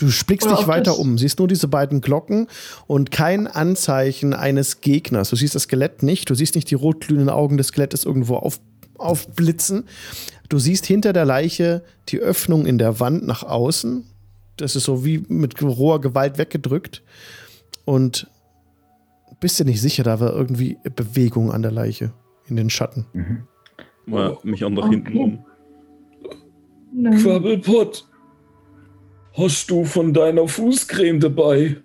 Du 0.01 0.07
blickst 0.25 0.49
dich 0.49 0.67
weiter 0.67 0.97
um, 0.97 1.19
siehst 1.19 1.37
nur 1.37 1.47
diese 1.47 1.67
beiden 1.67 2.01
Glocken 2.01 2.47
und 2.87 3.11
kein 3.11 3.45
Anzeichen 3.45 4.33
eines 4.33 4.81
Gegners. 4.81 5.29
Du 5.29 5.35
siehst 5.35 5.53
das 5.53 5.63
Skelett 5.63 6.01
nicht, 6.01 6.27
du 6.27 6.33
siehst 6.33 6.55
nicht 6.55 6.71
die 6.71 6.75
rotglühenden 6.75 7.29
Augen 7.29 7.57
des 7.57 7.67
Skelettes 7.67 8.03
irgendwo 8.03 8.37
auf, 8.37 8.59
aufblitzen. 8.97 9.83
Du 10.49 10.57
siehst 10.57 10.87
hinter 10.87 11.13
der 11.13 11.25
Leiche 11.25 11.83
die 12.09 12.17
Öffnung 12.17 12.65
in 12.65 12.79
der 12.79 12.99
Wand 12.99 13.27
nach 13.27 13.43
außen. 13.43 14.05
Das 14.57 14.75
ist 14.75 14.85
so 14.85 15.05
wie 15.05 15.23
mit 15.27 15.61
roher 15.61 16.01
Gewalt 16.01 16.39
weggedrückt. 16.39 17.03
Und 17.85 18.27
bist 19.39 19.59
dir 19.59 19.65
nicht 19.65 19.81
sicher, 19.81 20.01
da 20.01 20.19
war 20.19 20.33
irgendwie 20.33 20.79
Bewegung 20.95 21.51
an 21.51 21.61
der 21.61 21.71
Leiche 21.71 22.11
in 22.47 22.55
den 22.55 22.71
Schatten. 22.71 23.05
Mhm. 23.13 23.43
Mal 24.07 24.35
mich 24.41 24.65
auch 24.65 24.71
nach 24.71 24.85
okay. 24.85 24.95
hinten 24.95 25.17
um. 25.17 25.45
Quabbelpott. 27.21 28.07
Hast 29.33 29.69
du 29.69 29.85
von 29.85 30.13
deiner 30.13 30.47
Fußcreme 30.47 31.19
dabei? 31.19 31.77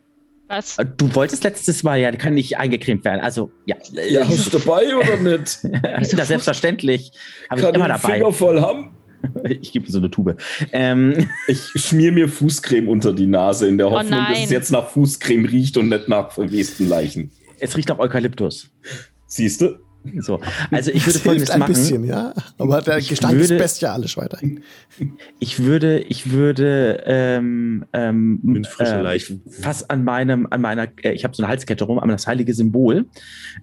Was? 0.49 0.78
Äh, 0.78 0.86
du 0.97 1.12
wolltest 1.14 1.44
letztes 1.44 1.82
Mal 1.82 2.01
ja, 2.01 2.12
kann 2.12 2.34
nicht 2.34 2.57
eingecremt 2.57 3.05
werden. 3.05 3.20
Also, 3.20 3.51
ja. 3.66 3.76
Ja, 4.09 4.26
hast 4.26 4.53
du 4.53 4.59
dabei 4.59 4.97
oder 4.97 5.16
nicht? 5.38 5.61
das 5.82 6.12
ist 6.12 6.26
selbstverständlich. 6.26 7.12
Habe 7.51 7.61
ich 7.61 7.68
immer 7.68 7.88
dabei. 7.88 8.14
Finger 8.14 8.32
voll 8.32 8.61
haben? 8.61 8.90
Ich 9.49 9.72
gebe 9.72 9.90
so 9.90 9.99
eine 9.99 10.11
Tube. 10.11 10.36
Ähm. 10.72 11.28
Ich 11.49 11.61
schmier 11.74 12.12
mir 12.12 12.28
Fußcreme 12.28 12.88
unter 12.88 13.12
die 13.12 13.26
Nase 13.26 13.66
in 13.66 13.76
der 13.76 13.88
oh 13.88 13.92
Hoffnung, 13.92 14.20
oh 14.24 14.32
dass 14.32 14.44
es 14.44 14.51
jetzt 14.51 14.70
nach 14.70 14.88
Fußcreme 14.88 15.47
riecht 15.47 15.76
und 15.76 15.88
nicht 15.88 16.09
nach 16.09 16.30
verwesten 16.30 16.88
Leichen. 16.88 17.32
Es 17.59 17.76
riecht 17.76 17.88
nach 17.88 17.99
Eukalyptus. 17.99 18.70
Siehst 19.26 19.62
du? 19.62 19.78
So, 20.20 20.40
also 20.70 20.90
ich 20.90 21.07
würde 21.07 21.18
folgendes 21.20 21.50
ein 21.50 21.61
machen. 21.61 21.74
bisschen, 21.74 22.04
ja. 22.04 22.34
Aber 22.59 22.80
der 22.82 22.98
ich 22.98 23.09
Gestank 23.09 23.34
würde, 23.38 23.54
ist 23.54 23.62
bestialisch 23.62 24.16
weiterhin. 24.16 24.62
Ich 25.38 25.62
würde, 25.62 25.98
ich 25.98 26.30
würde 26.30 27.02
ähm, 27.07 27.84
ähm, 27.92 28.64
äh, 28.78 29.18
fast 29.61 29.90
an 29.90 30.04
meinem, 30.04 30.46
an 30.50 30.61
meiner, 30.61 30.88
äh, 31.02 31.12
ich 31.12 31.24
habe 31.24 31.34
so 31.34 31.42
eine 31.42 31.50
Halskette 31.50 31.84
rum, 31.84 31.98
an 31.98 32.09
das 32.09 32.26
heilige 32.26 32.54
Symbol 32.54 33.07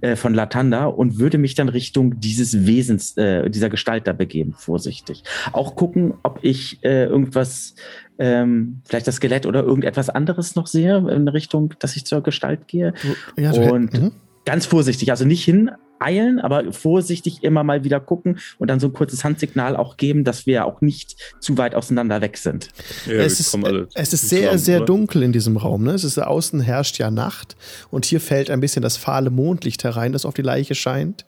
äh, 0.01 0.15
von 0.15 0.33
Latanda 0.33 0.85
und 0.85 1.19
würde 1.19 1.37
mich 1.37 1.55
dann 1.55 1.69
Richtung 1.69 2.19
dieses 2.19 2.65
Wesens, 2.65 3.17
äh, 3.17 3.49
dieser 3.49 3.69
Gestalt 3.69 4.07
da 4.07 4.13
begeben, 4.13 4.53
vorsichtig. 4.57 5.23
Auch 5.51 5.75
gucken, 5.75 6.13
ob 6.23 6.39
ich 6.41 6.83
äh, 6.83 7.05
irgendwas 7.05 7.75
ähm, 8.19 8.81
vielleicht 8.85 9.07
das 9.07 9.15
Skelett 9.15 9.45
oder 9.45 9.63
irgendetwas 9.63 10.09
anderes 10.09 10.55
noch 10.55 10.67
sehe 10.67 10.97
in 11.09 11.27
Richtung, 11.27 11.73
dass 11.79 11.95
ich 11.95 12.05
zur 12.05 12.21
Gestalt 12.21 12.67
gehe. 12.67 12.93
Ja, 13.37 13.51
und 13.51 13.93
mhm. 13.93 14.11
ganz 14.45 14.65
vorsichtig, 14.65 15.11
also 15.11 15.25
nicht 15.25 15.43
hin, 15.43 15.71
eilen, 16.03 16.39
aber 16.39 16.71
vorsichtig 16.73 17.43
immer 17.43 17.63
mal 17.63 17.83
wieder 17.83 17.99
gucken 17.99 18.39
und 18.57 18.69
dann 18.69 18.79
so 18.79 18.87
ein 18.87 18.93
kurzes 18.93 19.23
Handsignal 19.23 19.75
auch 19.75 19.97
geben, 19.97 20.23
dass 20.23 20.45
wir 20.45 20.65
auch 20.65 20.81
nicht 20.81 21.15
zu 21.39 21.57
weit 21.57 21.75
auseinander 21.75 22.21
weg 22.21 22.37
sind. 22.37 22.69
Ja, 23.05 23.13
es, 23.13 23.39
ist, 23.39 23.57
es 23.93 24.13
ist 24.13 24.29
sehr, 24.29 24.41
zusammen, 24.41 24.57
sehr 24.59 24.77
oder? 24.77 24.85
dunkel 24.85 25.23
in 25.23 25.31
diesem 25.31 25.57
Raum. 25.57 25.83
Ne? 25.83 25.91
Es 25.91 26.03
ist 26.03 26.19
außen 26.19 26.61
herrscht 26.61 26.97
ja 26.99 27.11
Nacht 27.11 27.55
und 27.89 28.05
hier 28.05 28.19
fällt 28.19 28.49
ein 28.49 28.59
bisschen 28.59 28.81
das 28.81 28.97
fahle 28.97 29.29
Mondlicht 29.29 29.83
herein, 29.83 30.13
das 30.13 30.25
auf 30.25 30.33
die 30.33 30.41
Leiche 30.41 30.75
scheint. 30.75 31.25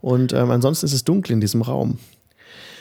Und 0.00 0.32
ähm, 0.32 0.50
ansonsten 0.50 0.86
ist 0.86 0.92
es 0.92 1.04
dunkel 1.04 1.32
in 1.32 1.40
diesem 1.40 1.62
Raum. 1.62 1.98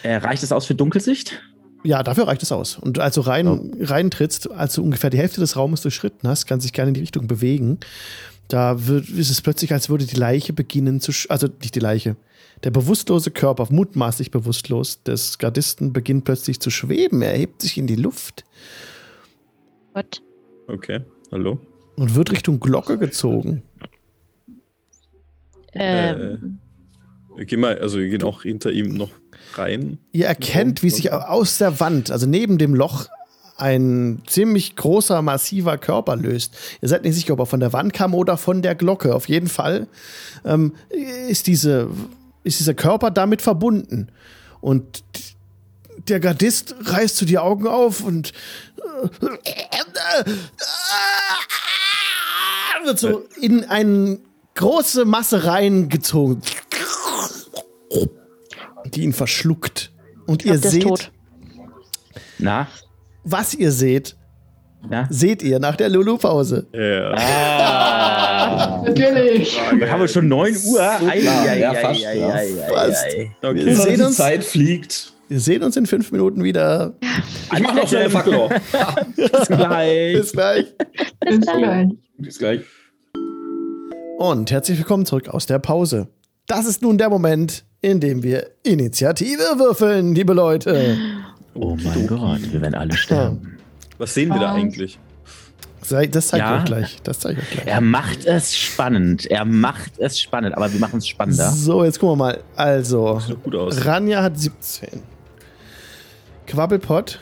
Äh, 0.03 0.17
reicht 0.17 0.43
es 0.43 0.51
aus 0.51 0.65
für 0.65 0.75
Dunkelsicht? 0.75 1.41
Ja, 1.83 2.03
dafür 2.03 2.27
reicht 2.27 2.43
es 2.43 2.51
aus. 2.51 2.77
Und 2.77 2.99
als 2.99 3.15
du 3.15 3.21
rein, 3.21 3.47
oh. 3.47 3.71
reintrittst, 3.79 4.51
als 4.51 4.73
du 4.73 4.83
ungefähr 4.83 5.09
die 5.09 5.17
Hälfte 5.17 5.39
des 5.39 5.55
Raumes 5.55 5.81
durchschritten 5.81 6.27
hast, 6.27 6.45
kannst 6.45 6.65
du 6.65 6.67
dich 6.67 6.73
gerne 6.73 6.89
in 6.89 6.95
die 6.95 6.99
Richtung 7.01 7.27
bewegen. 7.27 7.79
Da 8.47 8.87
wird, 8.87 9.09
ist 9.09 9.29
es 9.29 9.41
plötzlich, 9.41 9.73
als 9.73 9.89
würde 9.89 10.05
die 10.05 10.15
Leiche 10.15 10.53
beginnen 10.53 11.01
zu, 11.01 11.11
also 11.29 11.47
nicht 11.61 11.75
die 11.75 11.79
Leiche, 11.79 12.15
der 12.63 12.71
bewusstlose 12.71 13.31
Körper, 13.31 13.67
mutmaßlich 13.69 14.31
bewusstlos, 14.31 15.03
des 15.03 15.37
Gardisten 15.37 15.93
beginnt 15.93 16.25
plötzlich 16.25 16.59
zu 16.59 16.69
schweben. 16.69 17.21
Er 17.21 17.37
hebt 17.37 17.61
sich 17.61 17.77
in 17.77 17.87
die 17.87 17.95
Luft. 17.95 18.45
What? 19.93 20.21
Okay, 20.67 21.01
hallo. 21.31 21.59
Und 21.95 22.15
wird 22.15 22.31
Richtung 22.31 22.59
Glocke 22.59 22.97
gezogen. 22.97 23.63
Ähm. 25.73 26.59
Äh, 27.37 27.45
gehen 27.45 27.59
mal, 27.59 27.77
also 27.79 27.99
wir 27.99 28.09
gehen 28.09 28.23
auch 28.23 28.43
hinter 28.43 28.71
ihm 28.71 28.95
noch 28.95 29.11
rein. 29.53 29.99
Ihr 30.11 30.25
erkennt, 30.25 30.83
wie 30.83 30.89
sich 30.89 31.11
aus 31.11 31.57
der 31.57 31.79
Wand, 31.79 32.11
also 32.11 32.25
neben 32.25 32.57
dem 32.57 32.73
Loch, 32.73 33.07
ein 33.57 34.21
ziemlich 34.27 34.75
großer, 34.75 35.21
massiver 35.21 35.77
Körper 35.77 36.15
löst. 36.15 36.55
Ihr 36.81 36.89
seid 36.89 37.03
nicht 37.03 37.15
sicher, 37.15 37.33
ob 37.33 37.39
er 37.39 37.45
von 37.45 37.59
der 37.59 37.73
Wand 37.73 37.93
kam 37.93 38.13
oder 38.13 38.37
von 38.37 38.61
der 38.61 38.75
Glocke. 38.75 39.15
Auf 39.15 39.27
jeden 39.27 39.47
Fall 39.47 39.87
ähm, 40.45 40.75
ist, 41.27 41.47
diese, 41.47 41.89
ist 42.43 42.59
dieser 42.59 42.75
Körper 42.75 43.11
damit 43.11 43.41
verbunden. 43.41 44.09
Und 44.61 45.03
der 46.07 46.19
Gardist 46.19 46.75
reißt 46.81 47.17
so 47.17 47.25
die 47.25 47.39
Augen 47.39 47.67
auf 47.67 48.01
und 48.01 48.33
wird 52.83 52.99
so 52.99 53.25
in 53.41 53.65
eine 53.65 54.19
große 54.55 55.05
Masse 55.05 55.45
reingezogen, 55.45 56.41
die 58.85 59.01
ihn 59.03 59.13
verschluckt. 59.13 59.91
Und 60.25 60.45
ihr 60.45 60.57
seht, 60.57 60.83
tot. 60.83 61.11
Na? 62.37 62.67
Was 63.29 63.53
ihr 63.53 63.71
seht, 63.71 64.15
Ja? 64.89 65.05
seht 65.09 65.43
ihr 65.43 65.59
nach 65.59 65.75
der 65.75 65.89
Lulu-Pause. 65.89 66.67
Ja. 66.73 67.13
Ah. 67.15 68.81
Natürlich. 68.85 69.59
Wir 69.75 69.91
haben 69.91 70.07
schon 70.07 70.27
9 70.27 70.55
Uhr. 70.65 70.81
Ei, 70.81 71.19
klar. 71.19 71.47
ei, 71.49 71.59
Ja, 71.59 71.73
fast, 71.73 71.99
ja. 72.01 72.37
Fast. 72.73 73.05
ei. 73.05 73.31
Wir 73.41 73.49
Okay. 73.49 73.73
sehen 73.73 73.95
Die 73.97 74.03
uns, 74.03 74.15
Zeit 74.15 74.43
fliegt. 74.43 75.13
wir 75.27 75.39
sehen 75.39 75.63
uns 75.63 75.75
in 75.75 75.85
fünf 75.85 76.11
Minuten 76.11 76.43
wieder. 76.43 76.93
Ich 77.53 77.59
mach 77.59 77.73
noch 77.73 77.87
schnell 77.87 78.01
eine 78.03 78.09
Fackel. 78.09 78.49
Bis 79.15 79.47
gleich. 79.47 80.13
Bis 80.17 80.31
gleich. 80.31 80.65
Bis 81.25 81.39
gleich. 81.41 81.87
Bis 82.17 82.39
gleich. 82.39 82.61
Und 84.17 84.51
herzlich 84.51 84.77
willkommen 84.77 85.05
zurück 85.05 85.29
aus 85.29 85.45
der 85.45 85.59
Pause. 85.59 86.07
Das 86.47 86.65
ist 86.65 86.81
nun 86.81 86.97
der 86.97 87.09
Moment, 87.09 87.65
in 87.81 87.99
dem 87.99 88.23
wir 88.23 88.47
Initiative 88.63 89.59
würfeln, 89.59 90.15
liebe 90.15 90.33
Leute. 90.33 90.97
Oh 91.59 91.75
mein 91.83 92.07
Gott, 92.07 92.51
wir 92.51 92.61
werden 92.61 92.75
alle 92.75 92.95
sterben. 92.95 93.57
Was 93.97 94.13
sehen 94.13 94.29
wir 94.29 94.39
da 94.39 94.53
eigentlich? 94.53 94.99
Das 95.79 95.89
zeige 96.27 96.43
ich 96.43 96.49
Ja. 96.49 96.57
euch 96.57 96.65
gleich. 96.65 96.97
Das 97.03 97.19
zeige 97.19 97.41
ich 97.41 97.47
euch 97.47 97.63
gleich. 97.63 97.67
Er 97.67 97.81
macht 97.81 98.25
es 98.25 98.55
spannend. 98.57 99.25
Er 99.27 99.45
macht 99.45 99.97
es 99.99 100.19
spannend, 100.19 100.55
aber 100.55 100.71
wir 100.71 100.79
machen 100.79 100.97
es 100.97 101.07
spannender. 101.07 101.49
So, 101.51 101.83
jetzt 101.83 101.99
gucken 101.99 102.19
wir 102.19 102.25
mal. 102.25 102.43
Also. 102.55 103.21
Ranja 103.47 104.21
hat 104.23 104.37
17. 104.37 105.01
Quabbelpot 106.45 107.19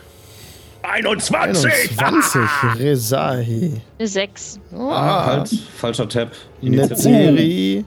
21! 0.83 1.65
21. 1.97 2.41
Rezahi. 2.79 3.81
Eine 3.97 4.07
6. 4.07 4.59
Oh. 4.73 4.89
Ah, 4.91 5.25
halt. 5.25 5.49
Falscher 5.77 6.07
Tab. 6.07 6.31
Netzeri. 6.61 7.83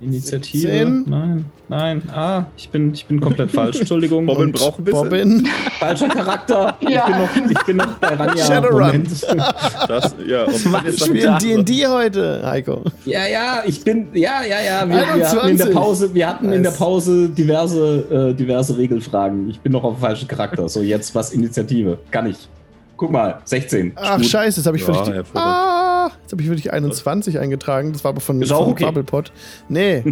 Initiative. 0.00 0.60
17. 0.62 1.04
Nein, 1.08 1.44
nein. 1.68 2.02
Ah, 2.10 2.44
ich 2.56 2.70
bin, 2.70 2.94
ich 2.94 3.04
bin 3.04 3.20
komplett 3.20 3.50
falsch. 3.50 3.76
Entschuldigung. 3.80 4.24
Bobbin 4.24 4.50
braucht 4.50 4.78
ein 4.78 4.84
bisschen. 4.84 5.02
Bobbin. 5.02 5.48
Falscher 5.78 6.08
Charakter. 6.08 6.76
Ja. 6.80 7.06
Ich, 7.06 7.34
bin 7.34 7.44
noch, 7.44 7.50
ich 7.50 7.66
bin 7.66 7.76
noch 7.76 7.98
bei 7.98 8.14
Ranja. 8.14 8.44
Shadowrun. 8.44 9.04
Das, 9.88 10.14
ja, 10.26 10.44
ist 10.44 10.64
Wir 11.12 11.22
dann, 11.22 11.40
spielen 11.40 11.64
D&D 11.64 11.86
heute, 11.86 12.42
Heiko. 12.44 12.82
Ja, 13.04 13.26
ja, 13.26 13.62
ich 13.66 13.82
bin, 13.82 14.08
ja, 14.14 14.42
ja, 14.42 14.60
ja. 14.60 14.88
Wir, 14.88 14.96
wir 14.96 15.28
hatten 15.28 15.48
in 15.48 15.56
der 15.56 15.66
21. 15.66 15.74
Pause, 15.74 16.14
wir 16.14 16.28
hatten 16.28 16.52
in 16.52 16.62
der. 16.62 16.70
Pause 16.70 17.28
diverse, 17.28 18.30
äh, 18.30 18.34
diverse 18.34 18.76
Regelfragen. 18.78 19.50
Ich 19.50 19.60
bin 19.60 19.72
noch 19.72 19.84
auf 19.84 19.96
dem 19.96 20.00
falschen 20.00 20.28
Charakter. 20.28 20.68
So, 20.68 20.80
jetzt 20.80 21.14
was 21.14 21.32
Initiative. 21.32 21.98
Kann 22.10 22.26
ich. 22.26 22.48
Guck 22.96 23.10
mal, 23.10 23.40
16. 23.44 23.92
Ach, 23.96 24.16
Gut. 24.16 24.26
scheiße, 24.26 24.60
jetzt 24.60 24.66
habe 24.66 24.76
ich 24.76 24.86
Ja, 24.86 24.92
völlig 24.92 25.14
hervorragend. 25.14 25.79
Ah, 26.06 26.10
jetzt 26.22 26.32
habe 26.32 26.42
ich 26.42 26.48
wirklich 26.48 26.72
21 26.72 27.38
eingetragen. 27.38 27.92
Das 27.92 28.04
war 28.04 28.10
aber 28.10 28.20
von, 28.20 28.40
Ist 28.42 28.52
auch 28.52 28.62
von 28.64 28.72
okay. 28.72 28.84
Quabbelpot. 28.84 29.32
Nee. 29.68 30.02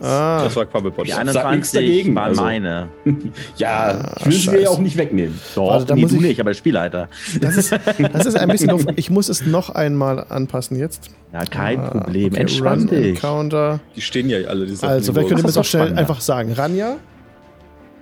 ah, 0.00 0.42
das 0.44 0.56
war 0.56 0.66
Quabbelpot. 0.66 1.06
Die 1.06 1.10
Sag 1.10 1.24
nichts 1.24 1.36
21 1.36 1.72
dagegen, 1.72 2.14
waren 2.14 2.24
also. 2.30 2.42
meine. 2.42 2.88
Ja, 3.56 4.12
ich 4.20 4.26
will 4.26 4.32
sie 4.32 4.56
ja 4.62 4.68
auch 4.70 4.78
nicht 4.78 4.96
wegnehmen. 4.96 5.38
Doch, 5.54 5.70
Also, 5.72 5.86
da 5.86 5.94
nee, 5.94 6.02
muss 6.02 6.10
du 6.10 6.16
ich- 6.16 6.22
nicht, 6.22 6.40
aber 6.40 6.50
der 6.50 6.56
Spielleiter. 6.56 7.08
das, 7.40 7.56
ist, 7.56 7.72
das 7.72 8.26
ist 8.26 8.36
ein 8.36 8.48
bisschen 8.48 8.68
doof. 8.68 8.84
Ich 8.96 9.10
muss 9.10 9.28
es 9.28 9.44
noch 9.46 9.70
einmal 9.70 10.24
anpassen 10.28 10.78
jetzt. 10.78 11.10
Ja, 11.32 11.44
kein 11.44 11.80
Ah, 11.80 11.88
Problem. 11.90 12.32
okay, 12.32 12.40
Entspann 12.42 12.86
dich. 12.86 13.16
Encounter. 13.16 13.80
Die 13.96 14.00
stehen 14.00 14.28
ja 14.30 14.38
alle, 14.48 14.66
die 14.66 14.74
Sachen. 14.74 14.92
Also, 14.92 15.12
könnte 15.12 15.34
mir 15.36 15.42
Das 15.42 15.56
auch 15.56 15.64
schnell 15.64 15.82
spannender. 15.82 16.00
einfach 16.00 16.20
sagen? 16.20 16.52
Ranja, 16.52 16.96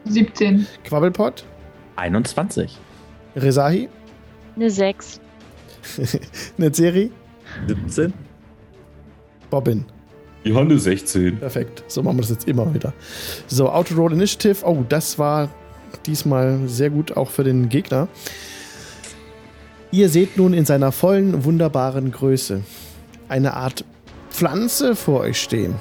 17. 0.05 0.67
Quabbelpot, 0.85 1.45
21. 1.97 2.79
Rezahi, 3.37 3.89
Eine 4.57 4.71
6. 4.71 5.21
Netzeri, 6.57 7.11
17? 7.67 8.13
Bobbin. 9.51 9.85
Johannes 10.45 10.85
16. 10.85 11.39
Perfekt. 11.39 11.85
So 11.87 12.03
machen 12.03 12.17
wir 12.17 12.23
das 12.23 12.31
jetzt 12.31 12.49
immer 12.49 12.73
wieder. 12.75 12.93
So, 13.47 13.69
Auto 13.69 13.95
Roll 13.95 14.13
Initiative. 14.13 14.65
Oh, 14.67 14.85
das 14.89 15.19
war 15.19 15.49
diesmal 16.07 16.61
sehr 16.67 16.91
gut 16.91 17.17
auch 17.17 17.31
für 17.31 17.45
den 17.45 17.69
Gegner. 17.69 18.09
Ihr 19.91 20.09
seht 20.09 20.39
nun 20.39 20.55
in 20.55 20.65
seiner 20.65 20.91
vollen, 20.91 21.45
wunderbaren 21.45 22.11
Größe 22.11 22.63
eine 23.29 23.55
Art 23.55 23.85
Pflanze 24.31 24.97
vor 24.97 25.21
euch 25.21 25.41
stehen, 25.41 25.75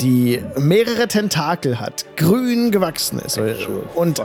die 0.00 0.40
mehrere 0.56 1.08
Tentakel 1.08 1.80
hat, 1.80 2.06
grün 2.16 2.70
gewachsen 2.70 3.18
ist 3.18 3.40
und, 3.94 4.22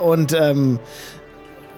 und 0.00 0.32
ähm, 0.32 0.78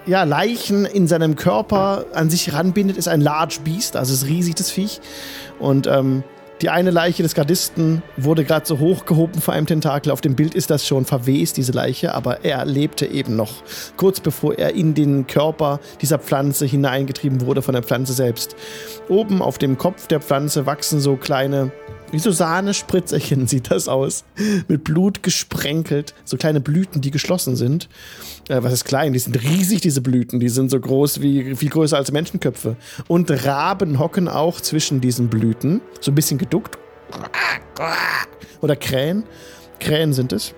ja, 0.08 0.24
Leichen 0.24 0.86
in 0.86 1.06
seinem 1.06 1.36
Körper 1.36 2.06
an 2.14 2.30
sich 2.30 2.54
ranbindet, 2.54 2.96
ist 2.96 3.08
ein 3.08 3.20
Large 3.20 3.58
Beast, 3.62 3.94
also 3.94 4.14
ist 4.14 4.26
riesig 4.26 4.54
das 4.54 4.70
Viech. 4.70 5.00
Und 5.58 5.86
ähm, 5.86 6.24
die 6.62 6.70
eine 6.70 6.90
Leiche 6.90 7.22
des 7.22 7.34
Gardisten 7.34 8.02
wurde 8.16 8.44
gerade 8.44 8.66
so 8.66 8.78
hochgehoben 8.78 9.40
vor 9.40 9.52
einem 9.52 9.66
Tentakel. 9.66 10.10
Auf 10.10 10.22
dem 10.22 10.34
Bild 10.34 10.54
ist 10.54 10.70
das 10.70 10.86
schon 10.86 11.04
verwest, 11.04 11.58
diese 11.58 11.72
Leiche, 11.72 12.14
aber 12.14 12.42
er 12.42 12.64
lebte 12.64 13.06
eben 13.06 13.36
noch, 13.36 13.62
kurz 13.96 14.18
bevor 14.18 14.58
er 14.58 14.74
in 14.74 14.94
den 14.94 15.26
Körper 15.26 15.78
dieser 16.00 16.18
Pflanze 16.18 16.64
hineingetrieben 16.64 17.42
wurde 17.42 17.60
von 17.60 17.74
der 17.74 17.82
Pflanze 17.82 18.14
selbst. 18.14 18.56
Oben 19.08 19.42
auf 19.42 19.58
dem 19.58 19.76
Kopf 19.76 20.06
der 20.08 20.20
Pflanze 20.20 20.64
wachsen 20.64 21.00
so 21.00 21.16
kleine, 21.16 21.70
wie 22.10 22.18
so 22.18 22.30
Sahnespritzerchen 22.30 23.46
sieht 23.48 23.70
das 23.70 23.88
aus, 23.88 24.24
mit 24.68 24.84
Blut 24.84 25.22
gesprenkelt, 25.22 26.14
so 26.24 26.36
kleine 26.36 26.60
Blüten, 26.60 27.00
die 27.00 27.10
geschlossen 27.10 27.56
sind. 27.56 27.88
Äh, 28.48 28.62
was 28.62 28.72
ist 28.72 28.84
klein? 28.84 29.12
Die 29.12 29.18
sind 29.18 29.40
riesig, 29.42 29.80
diese 29.80 30.00
Blüten. 30.00 30.40
Die 30.40 30.48
sind 30.48 30.70
so 30.70 30.80
groß 30.80 31.20
wie, 31.20 31.54
viel 31.54 31.68
größer 31.68 31.96
als 31.96 32.12
Menschenköpfe. 32.12 32.76
Und 33.06 33.30
Raben 33.44 33.98
hocken 33.98 34.28
auch 34.28 34.60
zwischen 34.60 35.00
diesen 35.00 35.28
Blüten, 35.28 35.80
so 36.00 36.10
ein 36.10 36.14
bisschen 36.14 36.38
geduckt. 36.38 36.78
Oder 38.60 38.76
Krähen. 38.76 39.24
Krähen 39.80 40.12
sind 40.12 40.32
es. 40.32 40.54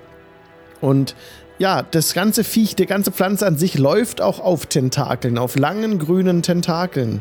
Und 0.81 1.15
ja, 1.59 1.83
das 1.83 2.15
ganze 2.15 2.43
Viech, 2.43 2.75
die 2.75 2.87
ganze 2.87 3.13
Pflanze 3.13 3.47
an 3.47 3.59
sich 3.59 3.77
läuft 3.77 4.23
auch 4.23 4.41
auf 4.41 4.65
Tentakeln, 4.65 5.37
auf 5.37 5.57
langen 5.57 5.99
grünen 5.99 6.43
Tentakeln. 6.43 7.21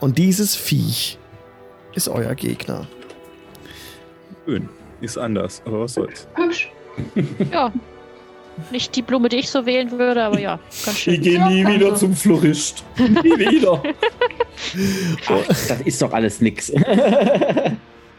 Und 0.00 0.18
dieses 0.18 0.56
Viech 0.56 1.18
ist 1.94 2.08
euer 2.08 2.34
Gegner. 2.34 2.88
Schön. 4.46 4.68
Ist 5.00 5.18
anders, 5.18 5.60
aber 5.66 5.80
was 5.80 5.94
soll's. 5.94 6.26
Hübsch. 6.34 6.70
Ja. 7.52 7.70
Nicht 8.70 8.96
die 8.96 9.02
Blume, 9.02 9.28
die 9.28 9.36
ich 9.36 9.50
so 9.50 9.66
wählen 9.66 9.90
würde, 9.90 10.22
aber 10.22 10.40
ja, 10.40 10.58
ganz 10.86 10.96
Ich 10.96 10.98
schön. 11.02 11.20
gehe 11.20 11.46
nie 11.46 11.60
Ja, 11.62 11.68
wieder 11.74 11.86
also. 11.90 12.06
zum 12.06 12.16
Florist. 12.16 12.84
Nie 12.98 13.38
wieder. 13.38 13.82
Ach, 15.28 15.46
das 15.46 15.80
ist 15.84 16.00
doch 16.00 16.12
alles 16.12 16.40
nix. 16.40 16.72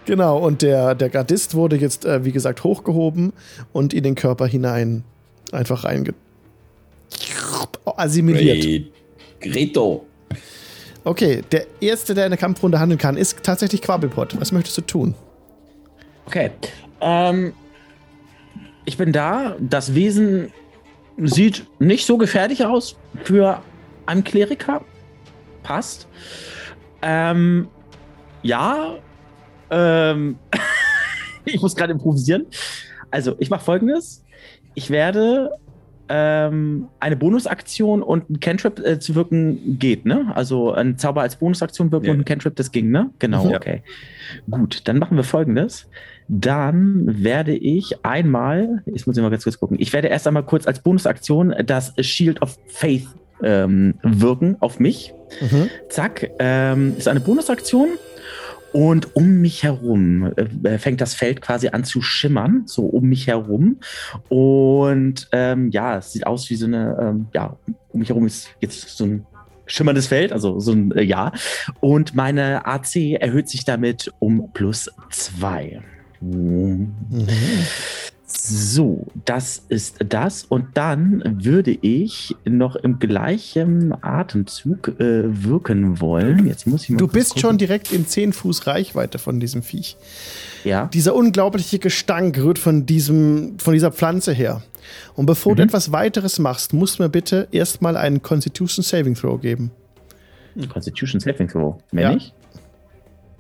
Genau, 0.05 0.37
und 0.37 0.61
der, 0.61 0.95
der 0.95 1.09
Gardist 1.09 1.53
wurde 1.53 1.75
jetzt, 1.75 2.05
äh, 2.05 2.23
wie 2.23 2.31
gesagt, 2.31 2.63
hochgehoben 2.63 3.33
und 3.73 3.93
in 3.93 4.03
den 4.03 4.15
Körper 4.15 4.47
hinein 4.47 5.03
einfach 5.51 5.83
reinge... 5.83 6.13
assimiliert. 7.83 8.63
Hey, 8.63 8.91
Greto. 9.41 10.05
Okay, 11.03 11.41
der 11.51 11.67
Erste, 11.81 12.13
der 12.13 12.25
in 12.25 12.31
der 12.31 12.37
Kampfrunde 12.37 12.79
handeln 12.79 12.97
kann, 12.97 13.17
ist 13.17 13.43
tatsächlich 13.43 13.81
Quabbelpot. 13.81 14.39
Was 14.39 14.53
möchtest 14.53 14.77
du 14.77 14.81
tun? 14.83 15.13
Okay. 16.27 16.51
Ähm, 17.01 17.53
ich 18.85 18.97
bin 18.97 19.11
da. 19.11 19.55
Das 19.59 19.95
Wesen 19.95 20.51
sieht 21.17 21.65
nicht 21.79 22.05
so 22.05 22.17
gefährlich 22.17 22.65
aus 22.65 22.97
für 23.23 23.61
einen 24.05 24.23
Kleriker. 24.23 24.83
Passt. 25.63 26.07
Ähm, 27.01 27.67
ja. 28.43 28.95
Ähm, 29.71 30.37
ich 31.45 31.61
muss 31.61 31.75
gerade 31.75 31.93
improvisieren. 31.93 32.45
Also, 33.11 33.35
ich 33.39 33.49
mache 33.49 33.63
folgendes. 33.63 34.23
Ich 34.75 34.89
werde 34.89 35.51
ähm, 36.09 36.87
eine 36.99 37.15
Bonusaktion 37.17 38.01
und 38.03 38.29
ein 38.29 38.39
Cantrip 38.39 38.79
äh, 38.79 38.99
zu 38.99 39.15
wirken 39.15 39.77
geht, 39.79 40.05
ne? 40.05 40.31
Also 40.35 40.71
ein 40.71 40.97
Zauber 40.97 41.21
als 41.21 41.35
Bonusaktion 41.37 41.91
wirken 41.91 42.05
Ja. 42.05 42.11
und 42.13 42.19
ein 42.19 42.25
Cantrip, 42.25 42.55
das 42.55 42.71
ging, 42.71 42.91
ne? 42.91 43.09
Genau, 43.19 43.45
Mhm. 43.45 43.55
okay. 43.55 43.83
Gut, 44.49 44.81
dann 44.87 44.99
machen 44.99 45.17
wir 45.17 45.23
folgendes. 45.25 45.89
Dann 46.27 47.23
werde 47.23 47.55
ich 47.55 48.05
einmal, 48.05 48.83
ich 48.85 49.07
muss 49.07 49.15
mal 49.15 49.29
ganz 49.29 49.43
kurz 49.43 49.59
gucken, 49.59 49.77
ich 49.79 49.93
werde 49.93 50.09
erst 50.09 50.27
einmal 50.27 50.43
kurz 50.43 50.67
als 50.67 50.81
Bonusaktion 50.81 51.53
das 51.65 51.93
Shield 51.99 52.41
of 52.41 52.57
Faith 52.67 53.07
ähm, 53.41 53.95
wirken 54.03 54.57
auf 54.59 54.79
mich. 54.79 55.13
Mhm. 55.41 55.69
Zack, 55.89 56.31
ähm, 56.39 56.95
ist 56.97 57.07
eine 57.07 57.19
Bonusaktion. 57.19 57.89
Und 58.73 59.15
um 59.15 59.41
mich 59.41 59.63
herum 59.63 60.33
äh, 60.35 60.77
fängt 60.77 60.99
das 60.99 61.13
Feld 61.13 61.41
quasi 61.41 61.69
an 61.69 61.85
zu 61.85 62.01
schimmern, 62.01 62.63
so 62.65 62.85
um 62.85 63.05
mich 63.05 63.27
herum. 63.27 63.79
Und 64.27 65.29
ähm, 65.31 65.71
ja, 65.71 65.97
es 65.97 66.11
sieht 66.11 66.27
aus 66.27 66.49
wie 66.49 66.55
so 66.55 66.65
eine, 66.65 66.97
ähm, 67.01 67.27
ja, 67.33 67.57
um 67.89 67.99
mich 67.99 68.09
herum 68.09 68.27
ist 68.27 68.49
jetzt 68.59 68.89
so 68.89 69.05
ein 69.05 69.25
schimmerndes 69.65 70.07
Feld, 70.07 70.33
also 70.33 70.59
so 70.59 70.73
ein 70.73 70.91
äh, 70.91 71.01
Ja. 71.01 71.31
Und 71.79 72.13
meine 72.13 72.65
AC 72.65 73.13
erhöht 73.19 73.47
sich 73.47 73.63
damit 73.63 74.11
um 74.19 74.51
plus 74.53 74.89
zwei. 75.09 75.81
Mhm. 76.21 76.93
So, 78.29 79.07
das 79.23 79.63
ist 79.69 79.97
das. 80.09 80.43
Und 80.43 80.65
dann 80.75 81.37
würde 81.43 81.71
ich 81.71 82.35
noch 82.45 82.75
im 82.75 82.99
gleichen 82.99 83.93
Atemzug 84.03 84.99
äh, 84.99 85.43
wirken 85.45 86.01
wollen. 86.01 86.45
Jetzt 86.45 86.67
muss 86.67 86.83
ich 86.83 86.89
mal 86.89 86.97
Du 86.97 87.07
bist 87.07 87.29
gucken. 87.31 87.41
schon 87.41 87.57
direkt 87.57 87.93
in 87.93 88.05
10 88.05 88.33
Fuß 88.33 88.67
Reichweite 88.67 89.17
von 89.17 89.39
diesem 89.39 89.63
Viech. 89.63 89.95
Ja. 90.65 90.87
Dieser 90.93 91.15
unglaubliche 91.15 91.79
Gestank 91.79 92.37
rührt 92.37 92.59
von, 92.59 92.85
diesem, 92.85 93.59
von 93.59 93.73
dieser 93.73 93.91
Pflanze 93.93 94.33
her. 94.33 94.61
Und 95.15 95.25
bevor 95.25 95.55
du 95.55 95.61
Mhm. 95.63 95.69
etwas 95.69 95.91
weiteres 95.93 96.37
machst, 96.39 96.73
musst 96.73 96.99
du 96.99 97.03
mir 97.03 97.09
bitte 97.09 97.47
erstmal 97.51 97.95
einen 97.95 98.21
Constitution 98.21 98.83
Saving 98.83 99.15
Throw 99.15 99.39
geben. 99.39 99.71
Constitution 100.69 101.21
Saving 101.21 101.47
Throw. 101.47 101.75
Mehr 101.91 102.09
Ja. 102.09 102.13
nicht? 102.13 102.33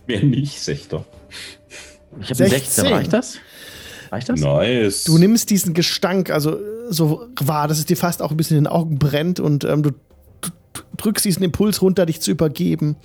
Wer 0.05 0.23
nicht, 0.23 0.61
sagt 0.61 0.93
er. 0.93 1.03
Ich 2.21 2.29
habe 2.29 2.35
16. 2.35 2.49
16. 2.49 2.85
Reicht 2.87 3.13
das? 3.13 3.37
Reicht 4.11 4.29
das? 4.29 4.39
Nice. 4.39 5.03
Du 5.03 5.17
nimmst 5.17 5.49
diesen 5.49 5.73
Gestank, 5.73 6.29
also 6.29 6.57
so 6.89 7.27
wahr, 7.41 7.67
dass 7.67 7.79
es 7.79 7.85
dir 7.85 7.97
fast 7.97 8.21
auch 8.21 8.31
ein 8.31 8.37
bisschen 8.37 8.57
in 8.57 8.63
den 8.63 8.71
Augen 8.71 8.97
brennt 8.99 9.39
und 9.39 9.63
ähm, 9.65 9.83
du, 9.83 9.91
drückst 10.97 11.25
diesen 11.25 11.43
Impuls 11.43 11.81
runter, 11.81 12.05
dich 12.05 12.21
zu 12.21 12.31
übergeben 12.31 12.95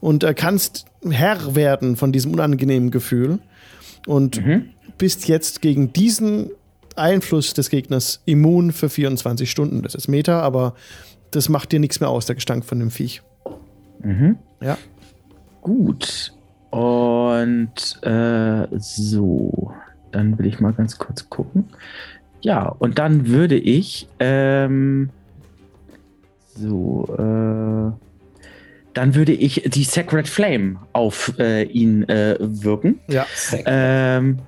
und 0.00 0.22
äh, 0.24 0.34
kannst 0.34 0.86
Herr 1.08 1.54
werden 1.54 1.96
von 1.96 2.12
diesem 2.12 2.32
unangenehmen 2.32 2.90
Gefühl 2.90 3.38
und 4.06 4.44
Mhm. 4.44 4.70
bist 4.98 5.26
jetzt 5.28 5.60
gegen 5.62 5.92
diesen 5.92 6.50
Einfluss 6.94 7.52
des 7.54 7.68
Gegners 7.70 8.22
immun 8.26 8.72
für 8.72 8.88
24 8.88 9.50
Stunden. 9.50 9.82
Das 9.82 9.94
ist 9.94 10.08
Meta, 10.08 10.40
aber 10.40 10.74
das 11.30 11.48
macht 11.48 11.72
dir 11.72 11.80
nichts 11.80 12.00
mehr 12.00 12.08
aus, 12.08 12.26
der 12.26 12.36
Gestank 12.36 12.64
von 12.64 12.78
dem 12.78 12.90
Viech. 12.90 13.22
Mhm. 14.02 14.38
Ja. 14.62 14.78
Gut. 15.62 16.32
Und 16.76 18.02
äh, 18.02 18.66
so, 18.76 19.72
dann 20.12 20.38
will 20.38 20.44
ich 20.44 20.60
mal 20.60 20.74
ganz 20.74 20.98
kurz 20.98 21.30
gucken. 21.30 21.70
Ja, 22.42 22.68
und 22.68 22.98
dann 22.98 23.28
würde 23.28 23.56
ich 23.56 24.08
ähm, 24.20 25.08
so, 26.54 27.06
äh, 27.14 27.96
dann 28.92 29.14
würde 29.14 29.32
ich 29.32 29.62
die 29.66 29.84
Sacred 29.84 30.28
Flame 30.28 30.76
auf 30.92 31.32
äh, 31.38 31.62
ihn 31.62 32.06
äh, 32.10 32.36
wirken. 32.40 33.00
Ja. 33.08 33.24
Ähm, 33.64 34.40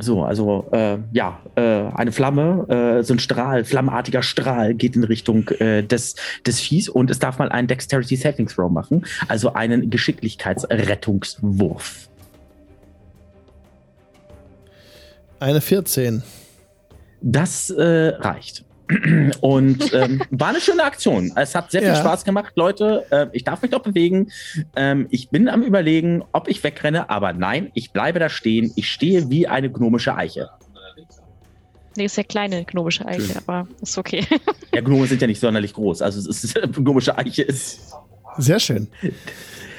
so, 0.00 0.24
also 0.24 0.66
äh, 0.72 0.96
ja, 1.12 1.38
äh, 1.54 1.84
eine 1.94 2.10
Flamme, 2.12 2.98
äh, 3.00 3.02
so 3.02 3.12
ein 3.14 3.18
Strahl, 3.18 3.64
flammartiger 3.64 4.22
Strahl 4.22 4.74
geht 4.74 4.94
in 4.96 5.04
Richtung 5.04 5.48
äh, 5.48 5.82
des, 5.82 6.14
des 6.46 6.60
Viehs 6.60 6.88
und 6.88 7.10
es 7.10 7.18
darf 7.18 7.38
mal 7.38 7.50
einen 7.50 7.68
Dexterity 7.68 8.16
Saving 8.16 8.46
Throw 8.46 8.70
machen, 8.70 9.04
also 9.28 9.52
einen 9.52 9.90
Geschicklichkeitsrettungswurf. 9.90 12.08
Eine 15.40 15.60
14. 15.60 16.22
Das 17.20 17.68
äh, 17.70 18.14
reicht. 18.18 18.64
Und 19.40 19.92
ähm, 19.94 20.22
war 20.30 20.48
eine 20.48 20.60
schöne 20.60 20.84
Aktion. 20.84 21.32
Es 21.36 21.54
hat 21.54 21.70
sehr 21.70 21.80
viel 21.82 21.90
Ja. 21.90 21.96
Spaß 21.96 22.24
gemacht, 22.24 22.52
Leute. 22.56 23.04
Äh, 23.10 23.26
ich 23.32 23.44
darf 23.44 23.62
mich 23.62 23.70
doch 23.70 23.82
bewegen. 23.82 24.30
Ähm, 24.76 25.06
ich 25.10 25.30
bin 25.30 25.48
am 25.48 25.62
Überlegen, 25.62 26.22
ob 26.32 26.48
ich 26.48 26.62
wegrenne, 26.64 27.10
aber 27.10 27.32
nein, 27.32 27.70
ich 27.74 27.92
bleibe 27.92 28.18
da 28.18 28.28
stehen. 28.28 28.72
Ich 28.76 28.90
stehe 28.90 29.30
wie 29.30 29.46
eine 29.46 29.70
gnomische 29.70 30.14
Eiche. 30.16 30.50
Nee, 31.96 32.06
ist 32.06 32.16
ja 32.16 32.22
kleine 32.22 32.64
gnomische 32.64 33.04
Eiche, 33.06 33.36
aber 33.46 33.68
ist 33.82 33.98
okay. 33.98 34.24
Ja, 34.74 34.80
Gnome 34.80 35.06
sind 35.06 35.20
ja 35.20 35.26
nicht 35.26 35.40
sonderlich 35.40 35.74
groß. 35.74 36.00
Also 36.00 36.20
es 36.30 36.42
ist 36.44 36.54
gnomische 36.72 37.18
Eiche 37.18 37.42
ist. 37.42 37.92
Sehr 38.38 38.58
schön. 38.58 38.88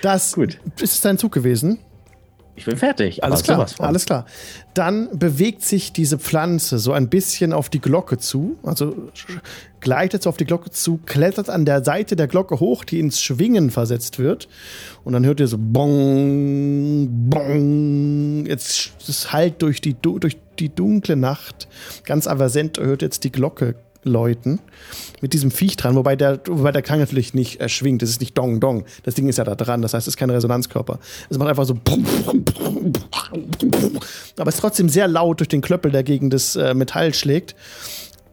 Das 0.04 0.34
Gut. 0.34 0.60
ist 0.80 1.04
dein 1.06 1.18
Zug 1.18 1.32
gewesen. 1.32 1.80
Ich 2.56 2.66
bin 2.66 2.78
fertig. 2.78 3.24
Alles 3.24 3.42
klar, 3.42 3.66
alles 3.80 4.06
klar. 4.06 4.26
Dann 4.76 5.10
bewegt 5.18 5.64
sich 5.64 5.92
diese 5.92 6.20
Pflanze 6.20 6.78
so 6.78 6.92
ein 6.94 7.10
bisschen 7.10 7.52
auf 7.52 7.68
die 7.70 7.82
Glocke 7.82 8.20
zu, 8.20 8.58
also 8.62 8.96
gleitet 9.80 10.22
so 10.24 10.30
auf 10.30 10.38
die 10.38 10.46
Glocke 10.46 10.70
zu, 10.70 11.00
klettert 11.06 11.50
an 11.50 11.66
der 11.66 11.84
Seite 11.84 12.16
der 12.16 12.28
Glocke 12.28 12.60
hoch, 12.60 12.84
die 12.84 13.00
ins 13.00 13.20
Schwingen 13.22 13.72
versetzt 13.72 14.20
wird. 14.20 14.48
Und 15.04 15.14
dann 15.14 15.26
hört 15.26 15.40
ihr 15.40 15.48
so 15.48 15.58
Bong, 15.60 17.08
Bong. 17.30 18.46
Jetzt 18.46 18.92
es 19.08 19.34
halt 19.34 19.62
durch 19.64 19.82
die, 19.82 19.96
du- 20.00 20.20
durch 20.20 20.38
die 20.60 20.70
dunkle 20.70 21.16
Nacht. 21.16 21.68
Ganz 22.06 22.28
avasent 22.28 22.78
hört 22.78 23.02
jetzt 23.02 23.24
die 23.24 23.32
Glocke 23.32 23.76
läuten 24.04 24.60
mit 25.22 25.34
diesem 25.34 25.52
Viech 25.52 25.78
dran, 25.78 25.96
wobei 25.96 26.16
der, 26.16 26.42
wobei 26.48 26.72
der 26.72 26.82
Klang 26.82 27.00
natürlich 27.00 27.34
nicht 27.34 27.62
äh, 27.62 27.70
schwingt. 27.70 28.02
Das 28.02 28.10
ist 28.10 28.20
nicht 28.20 28.38
Dong 28.38 28.60
Dong. 28.60 28.86
Das 29.04 29.16
Ding 29.16 29.28
ist 29.28 29.38
ja 29.38 29.44
da 29.44 29.56
dran. 29.56 29.82
Das 29.82 29.94
heißt, 29.94 30.08
es 30.08 30.14
ist 30.14 30.18
kein 30.18 30.30
Resonanzkörper. 30.30 31.00
Es 31.30 31.38
macht 31.38 31.50
einfach 31.50 31.66
so. 31.66 31.78
Aber 34.38 34.50
es 34.50 34.56
ist 34.56 34.62
trotzdem 34.62 34.90
sehr 34.90 35.08
laut 35.08 35.40
durch 35.40 35.50
den 35.50 35.62
Klöppel, 35.62 35.92
der 35.92 36.04
gegen 36.04 36.30
das 36.30 36.56
äh, 36.56 36.74
Metall 36.74 37.14
schlägt. 37.14 37.56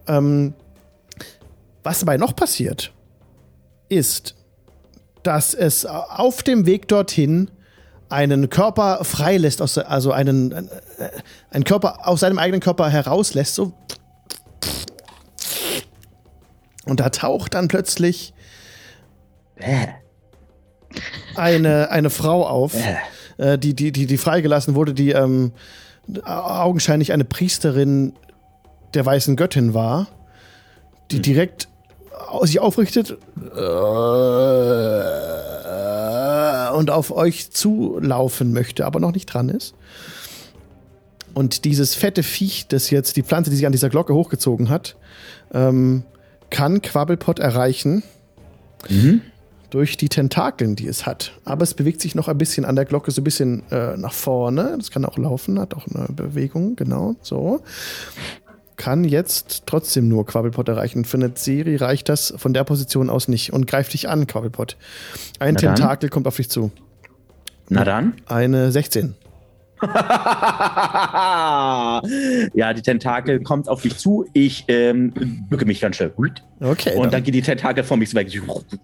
Ähm, 0.07 0.53
was 1.83 1.99
dabei 1.99 2.17
noch 2.17 2.35
passiert, 2.35 2.93
ist, 3.89 4.35
dass 5.23 5.53
es 5.53 5.85
auf 5.85 6.43
dem 6.43 6.65
Weg 6.65 6.87
dorthin 6.87 7.51
einen 8.09 8.49
Körper 8.49 9.03
freilässt, 9.03 9.61
also 9.61 10.11
einen, 10.11 10.51
äh, 10.51 10.63
einen 11.49 11.63
Körper 11.63 12.07
aus 12.07 12.19
seinem 12.19 12.37
eigenen 12.37 12.59
Körper 12.59 12.89
herauslässt, 12.89 13.55
so. 13.55 13.73
Und 16.85 16.99
da 16.99 17.09
taucht 17.09 17.53
dann 17.53 17.67
plötzlich 17.67 18.33
Äh, 19.55 19.87
eine, 21.35 21.91
eine 21.91 22.09
Frau 22.09 22.45
auf, 22.45 22.73
äh. 22.75 23.53
äh, 23.53 23.57
die, 23.57 23.73
die, 23.73 23.91
die, 23.91 24.05
die 24.05 24.17
freigelassen 24.17 24.75
wurde, 24.75 24.93
die 24.93 25.11
ähm, 25.11 25.53
augenscheinlich 26.25 27.13
eine 27.13 27.23
Priesterin 27.23 28.13
der 28.93 29.05
weißen 29.05 29.35
Göttin 29.35 29.73
war, 29.73 30.07
die 31.11 31.17
Hm. 31.17 31.23
direkt 31.23 31.67
sich 32.43 32.59
aufrichtet 32.59 33.11
äh, 33.11 33.61
und 36.73 36.89
auf 36.89 37.11
euch 37.11 37.51
zulaufen 37.51 38.53
möchte, 38.53 38.85
aber 38.85 38.99
noch 38.99 39.11
nicht 39.13 39.27
dran 39.27 39.49
ist. 39.49 39.75
Und 41.33 41.63
dieses 41.65 41.95
fette 41.95 42.23
Viech, 42.23 42.67
das 42.67 42.89
jetzt 42.89 43.15
die 43.15 43.23
Pflanze, 43.23 43.49
die 43.49 43.55
sich 43.55 43.65
an 43.65 43.71
dieser 43.71 43.89
Glocke 43.89 44.13
hochgezogen 44.13 44.69
hat, 44.69 44.97
ähm, 45.53 46.03
kann 46.51 46.81
Quabbelpot 46.83 47.39
erreichen 47.39 48.03
Mhm. 48.89 49.21
durch 49.71 49.95
die 49.97 50.09
Tentakeln, 50.09 50.75
die 50.75 50.87
es 50.87 51.05
hat. 51.05 51.31
Aber 51.45 51.63
es 51.63 51.73
bewegt 51.73 52.01
sich 52.01 52.13
noch 52.15 52.27
ein 52.27 52.37
bisschen 52.37 52.65
an 52.65 52.75
der 52.75 52.85
Glocke, 52.85 53.11
so 53.11 53.21
ein 53.21 53.23
bisschen 53.23 53.63
äh, 53.71 53.95
nach 53.97 54.13
vorne. 54.13 54.73
Das 54.77 54.91
kann 54.91 55.05
auch 55.05 55.17
laufen, 55.17 55.59
hat 55.59 55.73
auch 55.73 55.87
eine 55.87 56.07
Bewegung, 56.09 56.75
genau, 56.75 57.15
so. 57.21 57.61
Kann 58.75 59.03
jetzt 59.03 59.63
trotzdem 59.67 60.07
nur 60.07 60.25
Quabbelpot 60.25 60.67
erreichen. 60.67 61.05
Für 61.05 61.17
eine 61.17 61.31
Serie 61.35 61.79
reicht 61.79 62.09
das 62.09 62.33
von 62.37 62.53
der 62.53 62.63
Position 62.63 63.11
aus 63.11 63.27
nicht 63.27 63.53
und 63.53 63.67
greift 63.67 63.93
dich 63.93 64.09
an, 64.09 64.25
Quabbelpot. 64.25 64.75
Ein 65.39 65.53
Na 65.53 65.61
dann. 65.61 65.75
Tentakel 65.75 66.09
kommt 66.09 66.25
auf 66.27 66.37
dich 66.37 66.49
zu. 66.49 66.71
Na 67.69 67.83
dann. 67.83 68.13
Eine 68.25 68.71
16. 68.71 69.13
ja, 72.53 72.73
die 72.73 72.81
Tentakel 72.81 73.41
kommt 73.41 73.67
auf 73.67 73.83
mich 73.83 73.97
zu. 73.97 74.25
Ich 74.33 74.65
ähm, 74.67 75.11
bücke 75.49 75.65
mich 75.65 75.81
ganz 75.81 75.95
schnell. 75.95 76.13
Okay. 76.59 76.95
Und 76.95 77.05
dann 77.05 77.11
dann. 77.11 77.23
geht 77.23 77.33
die 77.33 77.41
Tentakel 77.41 77.83
von 77.83 77.99
mich 77.99 78.13
weg. 78.13 78.27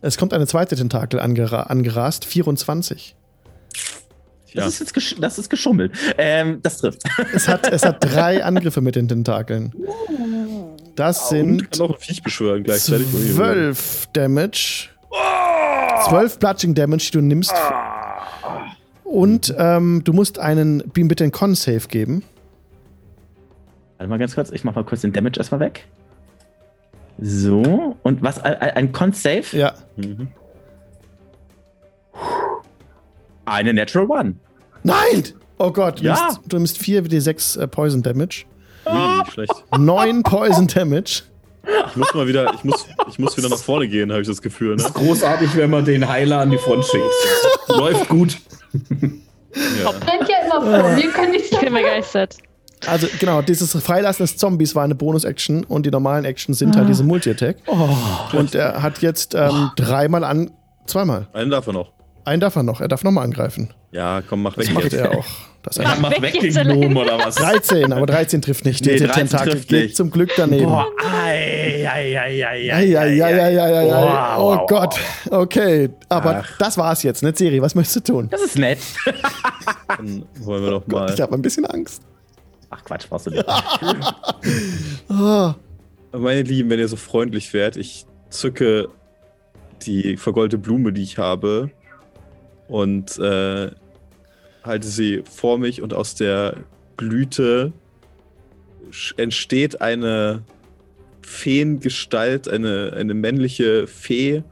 Es 0.02 0.18
kommt 0.18 0.34
eine 0.34 0.48
zweite 0.48 0.76
Tentakel 0.76 1.20
angera 1.20 1.64
angerast, 1.64 2.26
24. 2.26 3.16
Das, 4.54 4.68
ist 4.68 4.80
jetzt 4.80 4.94
gesch 4.94 5.16
das 5.20 5.38
ist 5.38 5.50
geschummelt. 5.50 5.92
Ähm, 6.18 6.60
das 6.64 6.80
trifft. 6.80 7.04
Es 7.34 7.48
hat, 7.48 7.72
es 7.72 7.86
hat 7.86 7.98
drei 8.00 8.44
Angriffe 8.44 8.82
mit 8.82 8.96
den 8.96 9.08
Tentakeln. 9.08 9.74
Das 10.96 11.30
sind 11.30 11.62
Und 11.62 11.72
kann 11.72 11.82
auch 11.82 11.92
ein 11.92 12.00
Viech 12.00 12.24
beschwören 12.24 12.64
gleichzeitig. 12.64 13.08
12 13.36 14.08
Damage. 14.14 14.90
12 16.08 16.40
Bludging 16.40 16.74
Damage, 16.74 17.10
die 17.12 17.18
du 17.18 17.22
nimmst. 17.22 17.54
Und 19.08 19.56
ähm, 19.58 20.02
du 20.04 20.14
musst 20.14 20.38
einen, 20.40 20.84
ihm 20.96 21.08
bitte 21.08 21.24
einen 21.24 21.32
Con-Save 21.32 21.88
geben. 21.88 22.24
Warte 23.98 24.10
mal 24.10 24.20
ganz 24.20 24.36
kurz. 24.36 24.52
Ich 24.52 24.64
mach 24.64 24.76
mal 24.76 24.84
kurz 24.84 25.02
den 25.02 25.14
Damage 25.14 25.40
erstmal 25.40 25.60
weg. 25.62 25.86
So. 27.20 27.96
Und 28.04 28.22
was? 28.22 28.40
Ein, 28.40 28.56
ein 28.56 28.92
Con-Save? 28.92 29.46
Ja. 29.58 29.74
Mhm. 29.96 30.28
Eine 33.46 33.74
Natural 33.74 34.08
One. 34.10 34.36
Nein! 34.84 35.24
Oh 35.58 35.72
Gott, 35.72 36.00
du, 36.00 36.04
Ja. 36.04 36.14
nimmst, 36.22 36.42
du 36.48 36.58
nimmst 36.58 36.78
4 36.78 37.04
d6 37.04 37.60
äh, 37.60 37.68
Poison 37.68 38.04
Damage. 38.04 38.46
Ui, 38.86 39.18
nicht 39.20 39.32
schlecht. 39.32 39.54
9 39.76 40.24
Poison 40.24 40.68
Damage. 40.68 41.24
Ich 41.90 41.96
muss 41.96 42.14
mal 42.14 42.28
wieder, 42.28 42.54
ich 42.54 42.64
muss, 42.64 42.86
ich 43.10 43.20
muss 43.20 43.38
wieder 43.38 43.50
nach 43.50 43.58
vorne 43.58 43.88
gehen, 43.88 44.12
habe 44.12 44.22
ich 44.22 44.28
das 44.28 44.42
Gefühl. 44.42 44.72
Ne? 44.72 44.78
Das 44.78 44.88
ist 44.88 44.94
großartig, 44.94 45.56
wenn 45.56 45.70
man 45.70 45.86
den 45.86 46.08
Heiler 46.08 46.40
an 46.40 46.52
die 46.52 46.58
Front 46.58 46.86
schickt. 46.86 47.04
Läuft 47.70 48.08
gut. 48.10 48.38
Ja. 49.82 49.92
Ja 50.28 50.46
immer 50.46 50.62
vor, 50.62 50.96
wir 50.96 51.12
können 51.12 51.32
nichts 51.32 51.52
Ich 51.52 51.60
bin 51.60 51.74
begeistert. 51.74 52.38
Also 52.86 53.08
genau, 53.20 53.42
dieses 53.42 53.72
Freilassen 53.82 54.24
des 54.24 54.38
Zombies 54.38 54.76
war 54.76 54.84
eine 54.84 54.94
Bonus-Action 54.94 55.64
und 55.64 55.86
die 55.86 55.92
normalen 55.92 56.26
Actions 56.26 56.60
sind 56.60 56.76
halt 56.76 56.88
diese 56.88 57.04
Multi-Attack. 57.04 57.58
Und 58.34 58.54
er 58.54 58.84
hat 58.84 59.02
jetzt 59.02 59.34
ähm, 59.34 59.72
dreimal 59.76 60.24
an, 60.24 60.52
zweimal. 60.86 61.28
Einen 61.34 61.50
darf 61.50 61.66
er 61.68 61.74
noch. 61.74 61.97
Einen 62.28 62.42
darf 62.42 62.58
er 62.58 62.64
noch, 62.64 62.82
er 62.82 62.90
darf 62.90 63.04
nochmal 63.06 63.24
angreifen. 63.24 63.70
Ja, 63.92 64.22
komm, 64.28 64.42
mach 64.44 64.58
weg. 64.58 64.66
Das 64.66 64.74
macht 64.74 64.84
jetzt. 64.84 64.96
er 64.96 65.18
auch. 65.18 65.26
Das 65.64 65.78
Ja. 65.78 65.96
Mach 66.00 66.12
Weg 66.12 66.22
weg 66.22 66.40
den 66.42 66.54
Gnom 66.54 66.98
oder 66.98 67.18
was? 67.20 67.36
13, 67.36 67.94
aber 67.94 68.06
13 68.06 68.42
trifft 68.42 68.66
nicht. 68.66 68.86
Nee, 68.86 68.98
Der 68.98 69.08
13 69.08 69.28
Tentakel 69.30 69.54
trifft 69.54 69.70
geht 69.70 69.84
nicht. 69.86 69.96
zum 69.96 70.12
Glück 70.12 70.32
daneben. 70.36 70.66
Boah, 70.66 70.88
ei, 71.10 71.88
ei, 71.90 72.20
ei, 72.20 72.46
ei, 72.48 72.66
Ja, 72.66 72.80
ja, 72.82 73.06
ja, 73.06 73.30
ja, 73.30 73.48
ja, 73.50 73.70
ja, 73.70 73.82
ja. 73.82 74.38
Wow, 74.38 74.60
Oh 74.62 74.66
Gott. 74.68 75.00
Okay, 75.30 75.90
aber 76.10 76.44
Ach. 76.44 76.58
das 76.58 76.78
war's 76.78 77.02
jetzt, 77.04 77.24
ne 77.24 77.34
Serie. 77.34 77.62
Was 77.62 77.76
möchtest 77.76 78.08
du 78.08 78.14
tun? 78.14 78.28
Das 78.30 78.42
ist 78.42 78.58
nett. 78.58 78.80
Dann 79.88 80.26
wollen 80.40 80.64
wir 80.64 80.72
doch 80.72 80.84
Gott, 80.88 80.92
mal. 81.08 81.14
ich 81.14 81.22
habe 81.22 81.34
ein 81.34 81.42
bisschen 81.42 81.66
Angst. 81.66 82.02
Ach 82.70 82.84
Quatsch, 82.84 83.08
brauchst 83.10 83.28
du 83.28 83.32
nicht. 83.32 83.46
Ah, 85.10 85.56
Meine 86.12 86.42
Lieben, 86.42 86.70
wenn 86.70 86.80
ihr 86.80 86.88
so 86.90 86.98
freundlich 86.98 87.54
wärt, 87.54 87.78
ich 87.78 88.06
zücke 88.30 88.90
die 89.86 90.18
vergoldelte 90.18 90.58
Blume, 90.58 90.92
die 90.92 91.04
ich 91.04 91.18
habe, 91.18 91.70
und 92.68 93.18
äh, 93.20 93.72
halte 94.64 94.88
sie 94.88 95.24
vor 95.30 95.58
mich 95.58 95.82
und 95.82 95.94
aus 95.94 96.16
der 96.16 96.58
Blüte 96.98 97.72
entsteht 99.18 99.82
eine 99.82 100.44
Feengestalt, 101.22 102.48
eine, 102.48 102.94
eine 102.96 103.14
männliche 103.14 103.88
Fee 103.88 104.44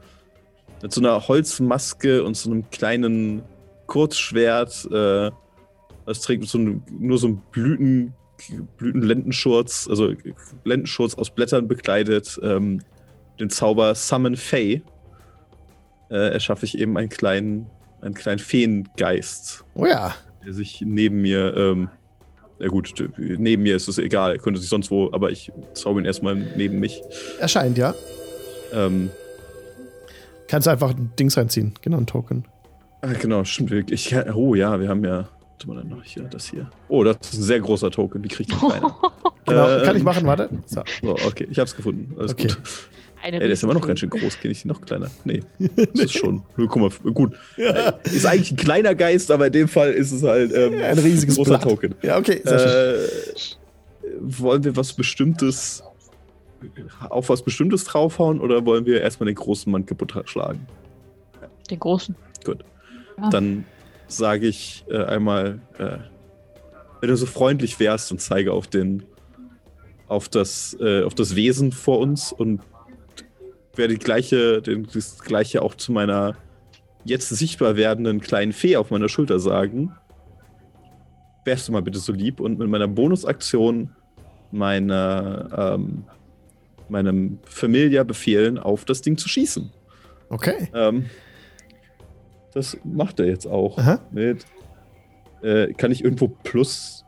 mit 0.82 0.93
so 0.93 1.01
einer 1.01 1.28
Holzmaske 1.28 2.24
und 2.24 2.36
so 2.36 2.51
einem 2.51 2.70
kleinen 2.70 3.43
Kurzschwert. 3.88 4.86
Äh, 4.91 5.32
das 6.05 6.22
trägt 6.22 6.45
so 6.45 6.59
ein, 6.59 6.84
nur 6.91 7.18
so 7.18 7.30
ein 7.30 7.41
Blüten, 7.51 8.13
Blütenlendenschurz, 8.78 9.88
also 9.89 10.13
Lendenschurz 10.63 11.16
aus 11.16 11.30
Blättern 11.30 11.68
bekleidet, 11.68 12.39
ähm, 12.43 12.82
den 13.39 13.49
Zauber 13.49 13.95
Summon 13.95 14.36
Fey. 14.36 14.84
Äh, 16.09 16.34
erschaffe 16.34 16.66
ich 16.66 16.78
eben 16.78 16.97
einen 16.97 17.09
kleinen, 17.09 17.68
einen 18.06 18.14
kleinen 18.16 18.39
Feengeist, 18.39 19.64
oh 19.74 19.86
ja. 19.86 20.16
der 20.45 20.53
sich 20.53 20.82
neben 20.86 21.22
mir, 21.22 21.56
ähm, 21.58 21.89
ja 22.60 22.68
gut, 22.68 22.93
neben 23.18 23.64
mir 23.64 23.76
ist 23.76 23.88
es 23.88 23.97
egal, 23.97 24.34
er 24.34 24.38
könnte 24.39 24.60
sich 24.60 24.70
sonst 24.70 24.91
wo, 24.91 25.10
aber 25.12 25.32
ich 25.32 25.51
zauber 25.74 25.99
ihn 25.99 26.06
erstmal 26.06 26.36
neben 26.36 26.80
mich. 26.80 27.01
Erscheint, 27.39 27.78
ja. 27.78 27.93
Ähm, 28.74 29.10
Kannst 30.47 30.68
du 30.68 30.72
einfach 30.72 30.91
ein 30.91 31.12
Dings 31.20 31.36
reinziehen. 31.38 31.74
Genau, 31.82 31.97
ein 31.97 32.06
Token. 32.06 32.45
ah, 33.01 33.14
genau, 33.20 33.43
stimmt. 33.43 33.72
wir- 33.72 33.84
Ich, 33.89 34.16
oh 34.36 34.53
ja, 34.56 34.80
wir 34.80 34.88
haben 34.89 35.03
ja, 35.03 35.28
warte 35.49 35.68
mal 35.68 35.76
dann 35.78 35.89
noch 35.89 36.03
hier, 36.03 36.24
das 36.24 36.45
hier. 36.49 36.70
Oh, 36.88 37.03
das 37.03 37.18
ist 37.24 37.34
ein 37.39 37.43
sehr 37.43 37.60
großer 37.60 37.89
Token, 37.91 38.22
die 38.22 38.30
kriegt 38.30 38.51
noch 38.51 38.72
keiner. 38.72 38.95
Genau, 39.47 39.70
Ähm, 39.70 39.84
kann 39.86 39.95
ich 39.97 40.01
machen, 40.03 40.26
warte. 40.26 40.49
So. 40.66 40.82
So, 41.03 41.12
okay, 41.28 41.47
ich 41.51 41.60
hab's 41.60 41.76
gefunden. 41.76 42.16
Alles 42.18 42.32
Okay. 42.32 42.47
gut. 42.47 42.58
Eine 43.26 43.38
Ey, 43.38 43.47
der 43.47 43.49
ist 43.53 43.63
immer 43.63 43.73
noch 43.73 43.88
ganz 43.88 44.01
schön 44.01 44.11
groß. 44.11 44.39
Kenne 44.39 44.51
ich 44.51 44.61
die 44.61 44.67
noch 44.67 44.82
kleiner? 44.82 45.09
Nee. 45.23 45.41
Das 45.76 46.05
ist 46.05 46.13
schon 46.13 46.43
0,5. 46.57 47.11
Gut. 47.11 47.34
Äh, 47.57 47.91
Ist 48.03 48.28
eigentlich 48.28 48.51
ein 48.51 48.57
kleiner 48.57 48.93
Geist, 48.93 49.32
aber 49.32 49.47
in 49.47 49.53
dem 49.53 49.67
Fall 49.67 49.93
ist 49.93 50.11
es 50.11 50.21
halt 50.21 50.53
ähm, 50.53 50.76
Ein 50.76 50.99
riesiges 50.99 51.36
großer 51.36 51.57
Blatt. 51.57 51.63
Token. 51.63 51.95
Ja, 52.03 52.19
okay. 52.19 52.34
Äh, 52.34 53.07
wollen 54.19 54.63
wir 54.63 54.76
was 54.76 54.93
Bestimmtes 54.93 55.82
auf 57.09 57.30
was 57.30 57.41
Bestimmtes 57.41 57.84
draufhauen 57.86 58.39
oder 58.39 58.63
wollen 58.63 58.86
wir 58.86 59.01
erstmal 59.01 59.26
den 59.26 59.36
großen 59.36 59.71
Mann 59.71 59.88
kaputt 59.88 60.13
schlagen? 60.26 60.67
Den 61.71 61.80
großen. 61.80 62.15
Ja. 63.17 63.30
Dann 63.32 63.65
sage 64.07 64.45
ich 64.45 64.86
äh, 64.88 65.03
einmal, 65.03 65.61
äh, 65.80 65.97
wenn 67.01 67.09
du 67.09 67.17
so 67.17 67.26
freundlich 67.26 67.80
wärst 67.80 68.11
und 68.11 68.21
zeige 68.21 68.53
auf 68.53 68.67
den 68.67 69.01
auf 70.07 70.30
das, 70.30 70.78
äh, 70.80 71.01
auf 71.01 71.15
das 71.15 71.36
Wesen 71.36 71.71
vor 71.71 71.97
uns 71.97 72.32
und 72.32 72.61
werde 73.78 73.93
die 73.93 73.99
gleiche, 73.99 74.61
den, 74.61 74.88
das 74.93 75.19
gleiche 75.19 75.61
auch 75.61 75.76
zu 75.76 75.91
meiner 75.91 76.36
jetzt 77.03 77.30
sichtbar 77.30 77.76
werdenden 77.76 78.19
kleinen 78.19 78.51
Fee 78.51 78.78
auf 78.78 78.91
meiner 78.91 79.09
Schulter 79.09 79.39
sagen. 79.39 79.95
Wärst 81.45 81.67
du 81.67 81.71
mal 81.71 81.82
bitte 81.82 81.99
so 81.99 82.11
lieb 82.11 82.39
und 82.39 82.57
mit 82.57 82.67
meiner 82.67 82.88
Bonusaktion 82.88 83.91
meiner, 84.51 85.76
ähm, 85.76 86.03
meinem 86.89 87.39
Familia 87.45 88.03
befehlen, 88.03 88.57
auf 88.57 88.86
das 88.86 89.01
Ding 89.01 89.17
zu 89.17 89.30
schießen. 89.30 89.71
Okay. 90.30 90.69
Ähm, 90.73 91.05
das 92.53 92.78
macht 92.84 93.19
er 93.19 93.28
jetzt 93.28 93.45
auch. 93.45 93.78
Mit, 94.11 94.45
äh, 95.43 95.73
kann 95.73 95.91
ich 95.91 96.03
irgendwo 96.03 96.28
plus 96.28 97.05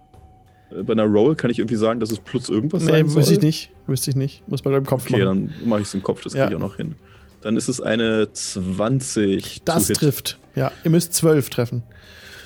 bei 0.70 0.94
einer 0.94 1.06
Roll 1.06 1.36
kann 1.36 1.50
ich 1.50 1.60
irgendwie 1.60 1.76
sagen, 1.76 2.00
dass 2.00 2.12
es 2.12 2.20
plus 2.20 2.50
irgendwas 2.50 2.84
Nee, 2.84 2.92
sein 2.92 3.10
soll? 3.10 3.22
wüsste 3.22 3.34
ich 3.36 3.42
nicht. 3.42 3.72
Wüsste 3.88 4.10
ich 4.12 4.16
nicht. 4.16 4.48
Muss 4.48 4.64
man 4.66 4.74
im 4.74 4.86
Kopf 4.86 5.06
Okay, 5.10 5.24
machen. 5.24 5.54
dann 5.60 5.70
mache 5.70 5.82
ich 5.82 5.88
es 5.88 5.94
im 5.94 6.04
Kopf, 6.04 6.22
das 6.24 6.34
Ja. 6.34 6.46
kriege 6.46 6.58
ich 6.58 6.64
auch 6.64 6.68
noch 6.68 6.76
hin. 6.78 6.96
Dann 7.42 7.56
ist 7.56 7.68
es 7.70 7.80
eine 7.80 8.32
20. 8.34 9.62
Das 9.64 9.88
trifft. 9.88 10.40
Ja, 10.56 10.72
ihr 10.84 10.92
müsst 10.92 11.14
zwölf 11.14 11.50
treffen. 11.50 11.84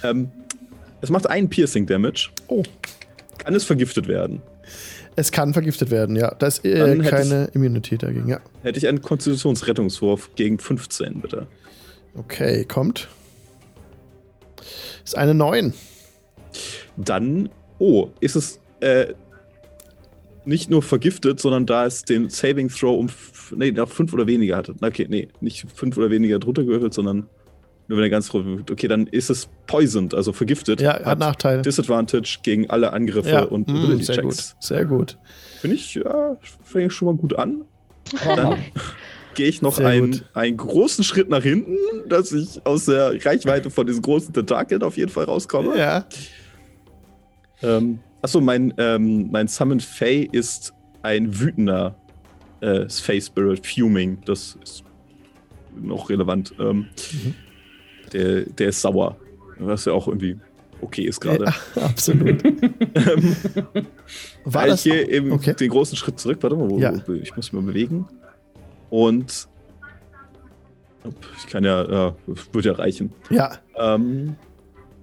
Ähm, 0.04 0.30
es 1.02 1.10
macht 1.10 1.28
einen 1.30 1.50
Piercing 1.50 1.86
Damage. 1.88 2.30
Oh. 2.48 2.64
Kann 3.40 3.56
es 3.56 3.64
vergiftet 3.64 4.08
werden? 4.08 4.42
Es 5.16 5.32
kann 5.32 5.54
vergiftet 5.54 5.90
werden, 5.92 6.16
ja. 6.16 6.34
Da 6.36 6.48
ist 6.48 6.64
äh, 6.64 6.98
keine 7.00 7.46
Immunity 7.54 7.98
dagegen, 7.98 8.28
ja. 8.30 8.40
Hätte 8.64 8.78
ich 8.78 8.88
einen 8.88 9.02
Konstitutionsrettungswurf 9.02 10.36
gegen 10.36 10.60
15, 10.60 11.22
bitte. 11.22 11.48
Okay, 12.16 12.66
kommt. 12.66 13.08
Ist 15.04 15.18
eine 15.18 15.34
9. 15.34 15.74
Dann, 16.98 17.50
oh, 17.82 18.10
ist 18.20 18.36
es 18.36 18.60
äh, 18.80 19.08
nicht 20.46 20.70
nur 20.70 20.82
vergiftet, 20.82 21.40
sondern 21.40 21.66
da 21.66 21.86
es 21.86 22.04
den 22.04 22.30
Saving 22.30 22.70
Throw 22.70 22.98
um 22.98 23.10
nee, 23.58 23.78
auf 23.80 23.92
5 23.92 24.14
oder 24.14 24.28
weniger 24.28 24.56
hatte. 24.56 24.76
Okay, 24.82 25.08
nee, 25.10 25.28
nicht 25.40 25.66
5 25.74 25.98
oder 25.98 26.10
weniger 26.10 26.40
drunter 26.40 26.64
gewürfelt, 26.64 26.94
sondern 26.94 27.28
nur 27.88 27.98
wenn 27.98 28.04
er 28.04 28.10
ganz 28.10 28.34
würfelt. 28.34 28.72
Okay, 28.72 28.88
dann 28.88 29.08
ist 29.08 29.30
es 29.30 29.50
poisoned, 29.68 30.14
also 30.14 30.32
vergiftet. 30.32 30.80
Ja, 30.80 31.04
hat 31.04 31.20
Nachteil. 31.20 31.62
Disadvantage 31.64 32.40
gegen 32.44 32.70
alle 32.70 32.94
Angriffe 32.94 33.30
Ja, 33.30 33.44
und 33.44 33.68
mm, 33.68 33.76
Ability 33.76 34.04
sehr 34.06 34.22
gut. 34.22 34.32
Checks. 34.32 34.56
Sehr 34.60 34.86
gut. 34.86 35.18
Finde 35.60 35.76
ich, 35.76 35.96
ja, 35.96 36.38
fange 36.64 36.86
ich 36.86 36.94
schon 36.94 37.08
mal 37.08 37.16
gut 37.16 37.38
an. 37.38 37.66
Dann 38.24 38.58
gehe 39.34 39.48
ich 39.48 39.62
noch 39.62 39.80
einen, 39.80 40.12
gut. 40.12 40.24
einen 40.34 40.58
großen 40.58 41.04
Schritt 41.04 41.30
nach 41.30 41.44
hinten, 41.44 41.78
dass 42.08 42.32
ich 42.32 42.66
aus 42.66 42.86
der 42.86 43.26
Reichweite 43.26 43.70
von 43.70 43.86
diesen 43.88 44.02
großen 44.02 44.34
Tentakeln 44.34 44.84
auf 44.84 44.98
jeden 44.98 45.12
Fall 45.12 45.26
rauskomme. 45.26 45.78
Ja. 45.78 46.06
Ähm, 47.64 48.00
achso, 48.22 48.42
mein, 48.42 48.74
ähm, 48.78 49.30
mein 49.32 49.48
Summon 49.48 49.80
Fey 49.80 50.28
ist 50.32 50.74
ein 51.04 51.40
wütender 51.40 51.96
äh, 52.62 52.88
Fey 52.90 53.20
Spirit, 53.22 53.66
Fuming. 53.66 54.20
Das 54.26 54.58
ist 54.64 54.84
noch 55.76 56.10
relevant. 56.10 56.54
Ähm, 56.60 56.88
Mhm. 57.14 57.36
der, 58.14 58.42
der 58.46 58.68
ist 58.70 58.82
sauer. 58.82 59.18
Was 59.60 59.86
ja 59.86 59.94
auch 59.94 60.08
irgendwie 60.08 60.38
okay 60.82 61.04
ist 61.04 61.20
gerade. 61.20 61.46
ja 61.46 61.54
absolut. 61.84 62.44
Ähm, 62.94 63.36
War 64.44 64.68
ich 64.68 64.84
gehe 64.84 65.08
eben 65.08 65.32
Okay. 65.32 65.54
den 65.54 65.70
großen 65.70 65.96
Schritt 65.96 66.20
zurück. 66.20 66.40
Warte 66.42 66.56
mal, 66.56 66.70
wo, 66.70 66.78
Ja. 66.80 66.94
wo, 67.08 67.14
ich 67.14 67.36
muss 67.36 67.52
mich 67.52 67.62
mal 67.62 67.66
bewegen. 67.68 68.08
Und 68.90 69.48
ich 71.38 71.48
kann 71.48 71.64
ja, 71.64 71.90
ja 71.90 72.16
wird 72.52 72.66
ja 72.66 72.74
reichen. 72.74 73.12
Ja. 73.30 73.58
Ähm, 73.78 74.36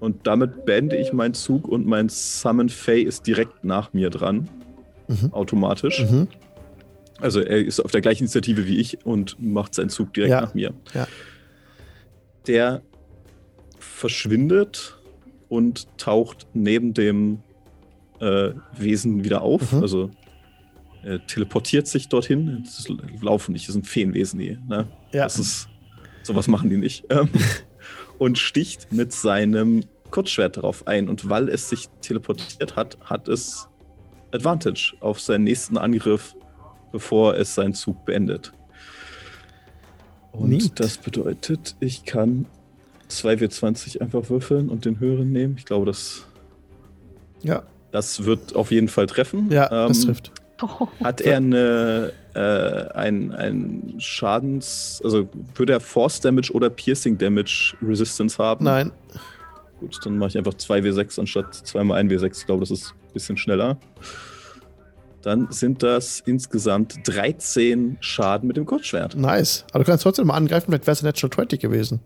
und 0.00 0.26
damit 0.26 0.64
beende 0.64 0.96
ich 0.96 1.12
meinen 1.12 1.34
Zug 1.34 1.66
und 1.68 1.86
mein 1.86 2.08
Summon 2.08 2.68
Fey 2.68 3.02
ist 3.02 3.26
direkt 3.26 3.64
nach 3.64 3.92
mir 3.92 4.10
dran. 4.10 4.48
Mhm. 5.08 5.32
Automatisch. 5.32 6.04
Mhm. 6.04 6.28
Also 7.20 7.40
er 7.40 7.58
ist 7.58 7.80
auf 7.80 7.90
der 7.90 8.00
gleichen 8.00 8.24
Initiative 8.24 8.66
wie 8.66 8.78
ich 8.78 9.04
und 9.04 9.36
macht 9.42 9.74
seinen 9.74 9.88
Zug 9.88 10.14
direkt 10.14 10.30
Ja. 10.30 10.40
nach 10.42 10.54
mir. 10.54 10.72
Ja. 10.94 11.08
Der 12.46 12.82
verschwindet 13.78 14.96
und 15.48 15.88
taucht 15.98 16.46
neben 16.54 16.94
dem 16.94 17.40
äh, 18.20 18.50
Wesen 18.76 19.24
wieder 19.24 19.42
auf. 19.42 19.72
Mhm. 19.72 19.82
Also 19.82 20.10
er 21.02 21.24
teleportiert 21.26 21.86
sich 21.86 22.08
dorthin. 22.08 22.62
Das 22.64 22.78
ist, 22.80 22.90
laufen 23.22 23.52
nicht, 23.52 23.66
das 23.68 23.72
sind 23.74 23.86
Feenwesen 23.86 24.40
hier. 24.40 24.58
Ne? 24.68 24.86
Ja. 25.12 25.24
Das 25.24 25.38
ist, 25.38 25.68
sowas 26.22 26.48
machen 26.48 26.70
die 26.70 26.76
nicht. 26.76 27.04
Ähm, 27.10 27.28
und 28.18 28.38
sticht 28.38 28.92
mit 28.92 29.12
seinem 29.12 29.84
Kurzschwert 30.10 30.56
darauf 30.56 30.86
ein. 30.86 31.08
Und 31.08 31.28
weil 31.28 31.48
es 31.48 31.68
sich 31.68 31.88
teleportiert 32.00 32.76
hat, 32.76 32.98
hat 33.04 33.28
es 33.28 33.68
Advantage 34.32 34.94
auf 35.00 35.20
seinen 35.20 35.44
nächsten 35.44 35.78
Angriff, 35.78 36.34
bevor 36.92 37.36
es 37.36 37.54
seinen 37.54 37.74
Zug 37.74 38.04
beendet. 38.04 38.52
Und 40.32 40.50
Neat. 40.50 40.72
das 40.80 40.98
bedeutet, 40.98 41.76
ich 41.80 42.04
kann 42.04 42.46
2W20 43.10 44.00
einfach 44.00 44.28
würfeln 44.30 44.68
und 44.68 44.84
den 44.84 45.00
höheren 45.00 45.32
nehmen. 45.32 45.54
Ich 45.58 45.64
glaube, 45.64 45.86
das, 45.86 46.26
Ja. 47.42 47.62
das 47.90 48.24
wird 48.24 48.54
auf 48.54 48.70
jeden 48.70 48.88
Fall 48.88 49.06
treffen. 49.06 49.50
Ja, 49.50 49.68
das 49.88 50.04
Ähm, 50.04 50.10
Hat 51.04 51.20
er 51.20 51.36
eine, 51.36 52.12
äh, 52.34 52.92
ein, 52.94 53.32
ein 53.32 53.94
Schadens, 53.98 55.00
also 55.04 55.28
würde 55.54 55.74
er 55.74 55.80
Force 55.80 56.20
Damage 56.20 56.52
oder 56.52 56.70
Piercing 56.70 57.16
Damage 57.18 57.76
Resistance 57.82 58.38
haben? 58.38 58.64
Nein. 58.64 58.92
Gut, 59.80 59.98
dann 60.04 60.18
mache 60.18 60.30
ich 60.30 60.38
einfach 60.38 60.54
2W6 60.54 61.20
anstatt 61.20 61.54
2x1W6. 61.54 62.40
Ich 62.40 62.46
glaube, 62.46 62.60
das 62.60 62.70
ist 62.70 62.90
ein 62.90 63.12
bisschen 63.12 63.36
schneller. 63.36 63.78
Dann 65.22 65.48
sind 65.50 65.82
das 65.82 66.20
insgesamt 66.26 67.00
13 67.04 67.98
Schaden 68.00 68.48
mit 68.48 68.56
dem 68.56 68.66
Kurzschwert. 68.66 69.16
Nice. 69.16 69.64
Aber 69.72 69.84
du 69.84 69.90
kannst 69.90 70.02
trotzdem 70.02 70.28
mal 70.28 70.34
angreifen, 70.34 70.66
vielleicht 70.66 70.86
wäre 70.86 70.92
es 70.92 71.02
Natural 71.02 71.30
20 71.30 71.60
gewesen. 71.60 72.00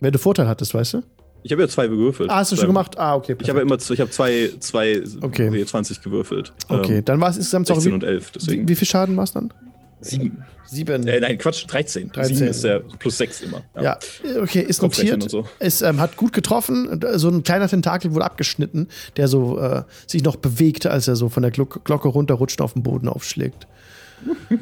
Wenn 0.00 0.12
du 0.12 0.18
Vorteil 0.18 0.48
hattest, 0.48 0.74
weißt 0.74 0.94
du? 0.94 1.02
Ich 1.42 1.52
habe 1.52 1.62
ja 1.62 1.68
zwei 1.68 1.88
gewürfelt. 1.88 2.30
Ah, 2.30 2.36
hast 2.36 2.52
du 2.52 2.56
schon 2.56 2.66
gemacht? 2.68 2.98
Ah, 2.98 3.14
okay. 3.16 3.36
Ich 3.40 3.48
habe 3.48 3.58
ja 3.58 3.62
immer 3.64 3.76
ich 3.76 4.00
habe 4.00 4.10
zwei, 4.10 4.50
zwei 4.60 5.02
Okay. 5.20 5.48
W20 5.48 6.02
gewürfelt. 6.02 6.52
Okay, 6.68 6.98
Ähm, 6.98 7.04
dann 7.04 7.20
war 7.20 7.30
es 7.30 7.36
insgesamt 7.36 7.70
auch 7.70 7.74
16 7.76 7.90
wie, 7.90 7.94
und 7.94 8.04
11, 8.04 8.30
deswegen. 8.32 8.62
wie, 8.62 8.68
wie 8.68 8.76
viel 8.76 8.86
Schaden 8.86 9.16
war 9.16 9.24
es 9.24 9.32
dann? 9.32 9.52
Sieben. 10.00 10.44
Sieben. 10.66 11.06
Äh, 11.06 11.20
nein, 11.20 11.38
Quatsch, 11.38 11.64
13. 11.68 12.10
13. 12.12 12.36
7 12.36 12.50
ist 12.50 12.64
der 12.64 12.80
plus 12.80 13.18
6 13.18 13.42
immer. 13.42 13.62
Ja, 13.80 13.98
okay, 14.40 14.60
ist 14.60 14.82
notiert. 14.82 15.30
so. 15.30 15.46
Es 15.58 15.82
ähm, 15.82 16.00
hat 16.00 16.16
gut 16.16 16.32
getroffen. 16.32 17.00
So 17.14 17.28
ein 17.28 17.42
kleiner 17.44 17.68
Tentakel 17.68 18.12
wurde 18.14 18.24
abgeschnitten, 18.24 18.88
der 19.16 19.28
so 19.28 19.58
äh, 19.58 19.82
sich 20.06 20.24
noch 20.24 20.36
bewegte, 20.36 20.90
als 20.90 21.08
er 21.08 21.16
so 21.16 21.28
von 21.28 21.42
der 21.42 21.52
Glock 21.52 21.84
Glocke 21.84 22.08
runterrutscht 22.08 22.60
und 22.60 22.64
auf 22.64 22.72
den 22.72 22.82
Boden 22.82 23.08
aufschlägt. 23.08 23.66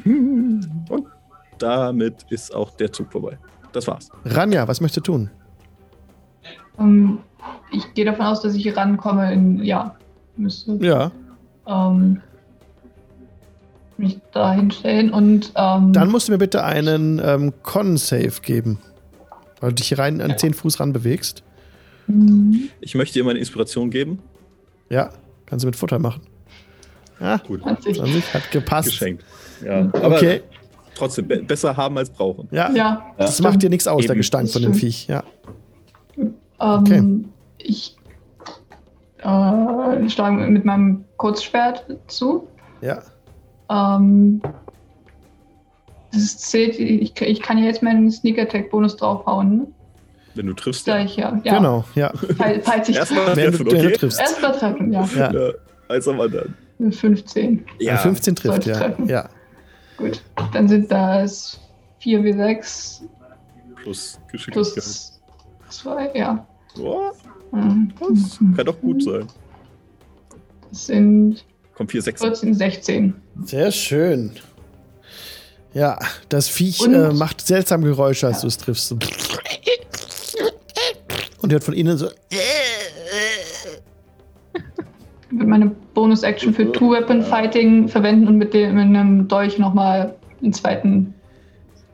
Und 0.05 1.05
damit 1.59 2.25
ist 2.29 2.53
auch 2.53 2.71
der 2.75 2.91
Zug 2.91 3.11
vorbei. 3.11 3.37
Das 3.71 3.87
war's. 3.87 4.09
Ranja, 4.25 4.67
was 4.67 4.81
möchtest 4.81 5.07
du 5.07 5.11
tun? 5.13 5.29
Ähm, 6.79 7.19
ich 7.71 7.93
gehe 7.93 8.05
davon 8.05 8.25
aus, 8.25 8.41
dass 8.41 8.53
ich 8.55 8.63
hier 8.63 8.75
rankomme 8.77 9.31
in, 9.33 9.63
ja, 9.63 9.95
müsste 10.37 10.73
Ja, 10.81 11.11
ähm, 11.67 12.21
mich 13.97 14.19
da 14.31 14.53
hinstellen 14.53 15.11
und 15.11 15.51
ähm, 15.55 15.93
dann 15.93 16.09
musst 16.09 16.27
du 16.27 16.31
mir 16.31 16.37
bitte 16.37 16.63
einen 16.63 17.21
ähm, 17.23 17.53
Con-Save 17.63 18.41
geben. 18.41 18.79
Weil 19.59 19.69
du 19.69 19.75
dich 19.75 19.89
hier 19.89 19.99
rein 19.99 20.21
an 20.21 20.37
10 20.37 20.55
Fuß 20.55 20.79
ran 20.79 20.91
bewegst. 20.91 21.43
Mhm. 22.07 22.69
Ich 22.79 22.95
möchte 22.95 23.13
dir 23.19 23.23
meine 23.23 23.37
Inspiration 23.37 23.91
geben. 23.91 24.19
Ja, 24.89 25.11
kannst 25.45 25.63
du 25.63 25.67
mit 25.67 25.75
Vorteil 25.75 25.99
machen. 25.99 26.21
Ja, 27.19 27.37
Gut, 27.37 27.61
20. 27.61 27.97
20 27.97 28.33
hat 28.33 28.49
gepasst. 28.51 28.89
geschenkt. 28.89 29.23
Ja, 29.63 29.81
aber 29.93 30.15
Okay, 30.15 30.41
trotzdem, 30.95 31.27
be 31.27 31.43
besser 31.43 31.77
haben 31.77 31.95
als 31.99 32.09
brauchen. 32.09 32.47
ja. 32.51 32.71
Ja, 32.71 33.05
Das 33.19 33.39
macht 33.39 33.61
dir 33.61 33.69
nichts 33.69 33.87
aus, 33.87 34.01
der 34.01 34.11
Eben. 34.11 34.21
Gestank 34.21 34.49
von 34.49 34.63
dem 34.63 34.73
Viech. 34.73 35.05
Ja. 35.07 35.23
Ähm, 36.61 36.79
Okay. 36.79 37.25
ich 37.57 37.97
äh, 39.19 40.09
schlage 40.09 40.47
mit 40.47 40.65
meinem 40.65 41.05
Kurzschwert 41.17 41.85
zu. 42.07 42.47
Ja. 42.81 43.01
Ähm, 43.69 44.41
das 46.11 46.37
zählt, 46.39 46.77
ich, 46.79 47.19
ich 47.21 47.41
kann 47.41 47.57
ja 47.57 47.65
jetzt 47.65 47.81
meinen 47.83 48.11
Sneak 48.11 48.37
Attack 48.39 48.69
Bonus 48.69 48.95
draufhauen, 48.97 49.57
ne? 49.57 49.67
Wenn 50.35 50.47
du 50.47 50.53
triffst, 50.53 50.87
Da 50.87 50.97
ja. 50.97 51.05
ich 51.05 51.15
ja, 51.17 51.39
ja 51.43 51.57
Genau, 51.57 51.83
ja. 51.95 52.11
falls, 52.37 52.65
falls 52.65 52.89
ich 52.89 52.95
Erstmal 52.95 53.35
Wenn 53.35 53.51
du, 53.51 53.57
treffen, 53.57 53.65
wenn 53.71 53.81
du 53.81 53.87
okay? 53.87 53.97
triffst. 53.97 54.19
erstmal 54.19 54.51
treffen, 54.53 54.93
ja. 54.93 55.07
Ja. 55.15 55.31
Ja, 55.33 55.51
als 55.89 56.07
am 56.07 56.19
anderen. 56.21 56.55
Eine 56.79 56.91
15. 56.91 57.65
Ja. 57.79 57.97
15 57.97 58.35
trifft, 58.35 58.65
ja. 58.65 58.77
treffen. 58.77 59.07
Ja. 59.09 59.29
Gut. 59.97 60.21
Dann 60.53 60.67
sind 60.67 60.91
das 60.91 61.59
4W6 62.01 63.01
Plus 63.75 64.19
Geschicklichkeit. 64.31 64.73
plus 64.73 65.21
2, 65.69 66.11
ja. 66.15 66.45
Oh, 66.79 67.11
Mhm. 67.51 67.91
das 67.99 68.39
kann 68.55 68.65
doch 68.65 68.79
gut 68.79 69.03
sein. 69.03 69.27
Das 70.69 70.85
sind 70.85 71.43
Kommt 71.75 71.91
4, 71.91 72.01
6. 72.01 72.21
14, 72.21 72.53
16. 72.53 73.13
Sehr 73.43 73.71
schön. 73.71 74.31
Ja, 75.73 75.97
das 76.29 76.47
Viech 76.47 76.81
äh, 76.85 77.11
macht 77.13 77.41
seltsame 77.41 77.87
Geräusche, 77.87 78.27
als 78.27 78.41
du 78.41 78.47
es 78.47 78.57
triffst. 78.57 78.87
So. 78.89 78.97
Und 81.41 81.51
hört 81.51 81.63
von 81.63 81.73
innen 81.73 81.97
so. 81.97 82.07
Ich 82.29 82.39
würde 85.31 85.45
meine 85.47 85.71
Bonus-Action 85.93 86.53
für 86.53 86.71
Two-Weapon-Fighting 86.71 87.87
verwenden 87.87 88.27
und 88.27 88.37
mit, 88.37 88.53
dem, 88.53 88.75
mit 88.75 88.83
einem 88.83 89.27
Dolch 89.27 89.57
nochmal 89.57 90.15
einen 90.41 90.53
zweiten. 90.53 91.13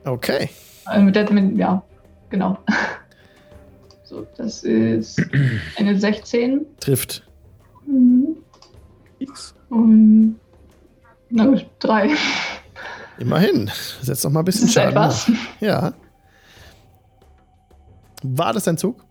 Okay. 0.04 0.50
Äh, 0.92 1.00
mit 1.00 1.14
der, 1.16 1.30
mit, 1.32 1.56
ja, 1.56 1.82
genau. 2.30 2.58
So, 4.08 4.26
das 4.38 4.62
ist 4.64 5.20
eine 5.76 5.98
16. 5.98 6.64
Trifft. 6.80 7.22
Mhm. 7.86 8.36
X. 9.18 9.54
Und. 9.68 10.36
Na 11.28 11.44
gut, 11.44 11.66
3. 11.80 12.08
Immerhin. 13.18 13.70
Setz 14.00 14.24
noch 14.24 14.30
mal 14.30 14.40
ein 14.40 14.46
Das 14.46 14.54
bisschen 14.54 14.68
ist 14.68 14.74
Schaden. 14.74 14.90
etwas. 14.90 15.30
Ja. 15.60 15.92
War 18.22 18.52
das 18.54 18.64
dein 18.64 18.78
Zug? 18.78 19.04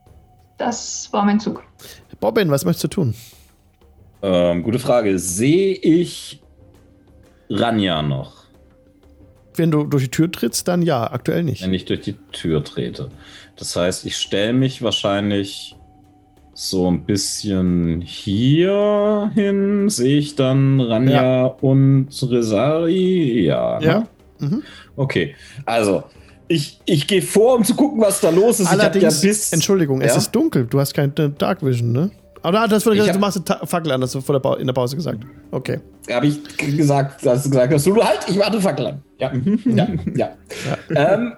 Das 0.57 1.07
war 1.13 1.23
mein 1.25 1.39
Zug. 1.39 1.61
Bobbin, 2.19 2.49
was 2.49 2.65
möchtest 2.65 2.85
du 2.85 2.87
tun? 2.87 3.13
Ähm, 4.23 4.63
gute 4.63 4.79
Frage. 4.79 5.19
Sehe 5.19 5.75
ich 5.75 6.41
Ranja 7.51 8.01
noch, 8.01 8.45
Wenn 9.55 9.69
du 9.69 9.83
durch 9.83 10.05
die 10.05 10.09
Tür 10.11 10.31
trittst, 10.31 10.67
dann 10.67 10.81
ja, 10.81 11.09
aktuell 11.11 11.43
nicht. 11.43 11.61
wenn 11.61 11.73
ich 11.75 11.85
durch 11.85 12.01
die 12.01 12.13
Tür 12.31 12.63
trete? 12.63 13.09
Das 13.57 13.75
heißt, 13.75 14.05
ich 14.05 14.15
stelle 14.17 14.53
mich 14.53 14.81
wahrscheinlich 14.81 15.75
so 16.53 16.89
ein 16.89 17.03
bisschen 17.05 18.01
hier 18.01 19.31
hin. 19.33 19.89
Sehe 19.89 20.17
ich 20.19 20.35
dann 20.35 20.79
Ranja 20.79 21.45
und 21.61 22.07
Resari? 22.29 23.45
Ja. 23.45 23.79
Ja. 23.79 23.99
ne? 23.99 24.07
Mhm. 24.39 24.63
Okay. 24.95 25.35
Also, 25.65 26.03
ich, 26.47 26.79
ich 26.85 27.07
gehe 27.07 27.21
vor, 27.21 27.55
um 27.55 27.63
zu 27.63 27.75
gucken, 27.75 27.99
was 28.01 28.21
da 28.21 28.29
los 28.29 28.59
ist. 28.59 28.67
Allerdings, 28.67 29.21
ja 29.21 29.27
bis, 29.29 29.51
Entschuldigung, 29.51 30.01
es 30.01 30.11
Ja? 30.13 30.17
ist 30.17 30.31
dunkel. 30.31 30.65
Du 30.65 30.79
hast 30.79 30.93
keine 30.93 31.09
Dark 31.11 31.63
Vision, 31.65 31.91
ne? 31.91 32.11
Aber 32.43 32.67
das 32.67 32.85
wurde 32.85 32.95
Ich 32.95 33.01
gesagt, 33.01 33.15
du 33.15 33.19
machst 33.19 33.51
eine 33.51 33.67
Fackel 33.67 33.91
an, 33.91 33.99
das 34.01 34.11
hast 34.11 34.15
du 34.15 34.21
vor 34.25 34.33
der 34.33 34.39
Pa- 34.39 34.55
in 34.57 34.67
der 34.67 34.73
Pause 34.73 34.95
gesagt. 34.95 35.19
Okay. 35.51 35.79
habe 36.09 36.27
ich 36.27 36.39
gesagt, 36.57 37.25
hast 37.25 37.45
du 37.45 37.49
gesagt, 37.49 37.73
hast 37.73 37.85
du 37.87 38.01
halt, 38.01 38.19
ich 38.29 38.37
warte 38.37 38.61
Fackel 38.61 38.85
an. 38.87 39.01
Ja, 39.19 39.31
ja, 39.65 39.87
ja. 40.15 40.29
ähm, 41.13 41.33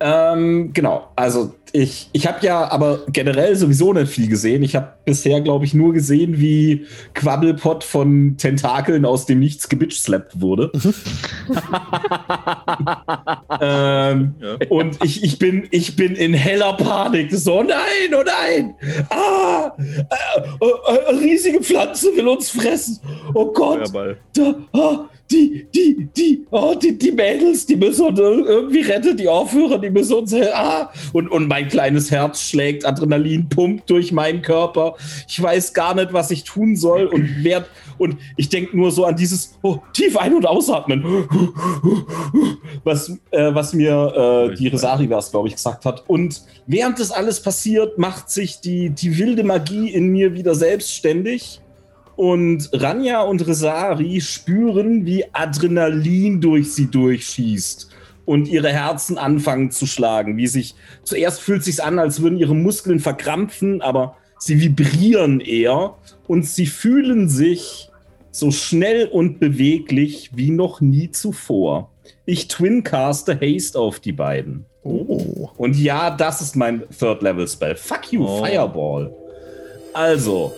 ähm, 0.00 0.72
genau, 0.72 1.08
also 1.14 1.54
ich, 1.72 2.08
ich 2.12 2.26
habe 2.26 2.44
ja 2.44 2.70
aber 2.70 3.00
generell 3.08 3.54
sowieso 3.54 3.92
nicht 3.92 4.10
viel 4.10 4.28
gesehen. 4.28 4.62
Ich 4.62 4.74
habe 4.74 4.94
bisher, 5.04 5.40
glaube 5.40 5.64
ich, 5.64 5.74
nur 5.74 5.92
gesehen, 5.92 6.40
wie 6.40 6.86
Quabbelpot 7.14 7.84
von 7.84 8.36
Tentakeln 8.36 9.04
aus 9.04 9.26
dem 9.26 9.38
Nichts 9.40 9.68
gebitchslappt 9.68 10.40
wurde. 10.40 10.72
ähm, 13.60 14.34
Ja. 14.40 14.56
und 14.68 15.04
ich, 15.04 15.22
ich, 15.22 15.38
bin, 15.38 15.68
ich 15.70 15.96
bin 15.96 16.14
in 16.16 16.34
heller 16.34 16.72
Panik. 16.74 17.32
So, 17.32 17.60
oh 17.60 17.62
nein, 17.62 18.14
oh 18.14 18.24
nein! 18.24 18.74
Ah! 19.10 19.72
Äh, 19.78 20.64
äh, 20.64 20.96
äh, 20.96 21.14
riesige 21.16 21.62
Pflanze 21.62 22.08
will 22.16 22.28
uns 22.28 22.50
fressen. 22.50 22.98
Oh 23.34 23.52
Gott! 23.52 23.88
Feuerball. 23.88 24.16
Da, 24.34 24.54
ah, 24.72 25.08
die, 25.30 25.66
die, 25.72 26.08
die, 26.16 26.46
oh, 26.50 26.74
die, 26.74 26.98
die 26.98 27.12
Mädels, 27.12 27.64
die 27.66 27.76
müssen 27.76 28.06
uns 28.06 28.18
irgendwie 28.18 28.80
retten, 28.80 29.16
die 29.16 29.28
Aufhörer, 29.28 29.78
die 29.78 29.90
müssen 29.90 30.14
uns 30.14 30.32
helfen. 30.32 30.52
Ah, 30.54 30.90
und, 31.12 31.28
und 31.28 31.46
mein 31.48 31.68
kleines 31.68 32.10
Herz 32.10 32.42
schlägt, 32.42 32.84
Adrenalin 32.84 33.48
pumpt 33.48 33.88
durch 33.88 34.12
meinen 34.12 34.42
Körper. 34.42 34.96
Ich 35.28 35.40
weiß 35.40 35.72
gar 35.72 35.94
nicht, 35.94 36.12
was 36.12 36.30
ich 36.30 36.44
tun 36.44 36.74
soll 36.76 37.06
und 37.06 37.44
werd, 37.44 37.66
und 37.98 38.16
ich 38.36 38.48
denke 38.48 38.76
nur 38.76 38.90
so 38.90 39.04
an 39.04 39.16
dieses 39.16 39.58
oh, 39.62 39.78
tief 39.92 40.16
ein- 40.16 40.34
und 40.34 40.46
ausatmen, 40.46 41.04
was, 42.84 43.10
äh, 43.30 43.54
was 43.54 43.72
mir 43.72 44.50
äh, 44.50 44.56
die 44.56 44.68
Resari 44.68 45.08
was, 45.10 45.30
glaube 45.30 45.48
ich, 45.48 45.54
gesagt 45.54 45.84
hat. 45.84 46.04
Und 46.08 46.42
während 46.66 46.98
das 46.98 47.12
alles 47.12 47.40
passiert, 47.40 47.98
macht 47.98 48.30
sich 48.30 48.60
die, 48.60 48.90
die 48.90 49.18
wilde 49.18 49.44
Magie 49.44 49.90
in 49.90 50.08
mir 50.08 50.34
wieder 50.34 50.54
selbstständig. 50.54 51.60
Und 52.20 52.68
Ranja 52.74 53.22
und 53.22 53.46
Resari 53.46 54.20
spüren, 54.20 55.06
wie 55.06 55.24
Adrenalin 55.32 56.42
durch 56.42 56.74
sie 56.74 56.90
durchschießt 56.90 57.88
und 58.26 58.46
ihre 58.46 58.68
Herzen 58.68 59.16
anfangen 59.16 59.70
zu 59.70 59.86
schlagen. 59.86 60.36
Wie 60.36 60.46
sich 60.46 60.74
zuerst 61.02 61.40
fühlt 61.40 61.64
sich 61.64 61.82
an, 61.82 61.98
als 61.98 62.20
würden 62.20 62.36
ihre 62.36 62.54
Muskeln 62.54 63.00
verkrampfen, 63.00 63.80
aber 63.80 64.18
sie 64.38 64.60
vibrieren 64.60 65.40
eher 65.40 65.94
und 66.26 66.46
sie 66.46 66.66
fühlen 66.66 67.30
sich 67.30 67.88
so 68.32 68.50
schnell 68.50 69.06
und 69.08 69.40
beweglich 69.40 70.32
wie 70.34 70.50
noch 70.50 70.82
nie 70.82 71.10
zuvor. 71.10 71.90
Ich 72.26 72.48
twincaste 72.48 73.40
Haste 73.40 73.78
auf 73.78 73.98
die 73.98 74.12
beiden. 74.12 74.66
Oh. 74.82 75.48
Und 75.56 75.74
ja, 75.78 76.10
das 76.10 76.42
ist 76.42 76.54
mein 76.54 76.82
Third 76.98 77.22
Level 77.22 77.48
Spell. 77.48 77.76
Fuck 77.76 78.12
you, 78.12 78.26
Oh. 78.26 78.44
Fireball. 78.44 79.10
Also, 79.94 80.52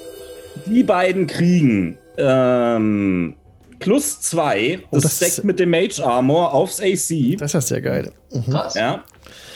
die 0.67 0.83
beiden 0.83 1.27
kriegen 1.27 1.99
ähm, 2.19 3.35
plus 3.79 4.21
zwei. 4.21 4.79
Oh, 4.85 4.89
Das, 4.97 5.03
das 5.05 5.17
stackt 5.17 5.33
ist- 5.39 5.45
mit 5.45 5.59
dem 5.59 5.71
Mage 5.71 6.01
Armor 6.05 6.53
aufs 6.55 6.81
AC. 6.81 7.37
Das 7.39 7.51
ist 7.51 7.55
ja 7.55 7.61
sehr 7.61 7.81
geil. 7.81 8.13
Mhm. 8.33 8.51
Krass. 8.51 8.75
Ja. 8.75 9.05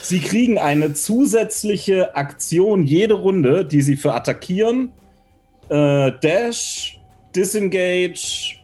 Sie 0.02 0.20
kriegen 0.20 0.58
eine 0.58 0.94
zusätzliche 0.94 2.14
Aktion 2.16 2.84
jede 2.84 3.14
Runde, 3.14 3.64
die 3.64 3.82
sie 3.82 3.96
für 3.96 4.14
Attackieren, 4.14 4.92
äh, 5.68 6.12
Dash, 6.22 7.00
Disengage, 7.34 8.54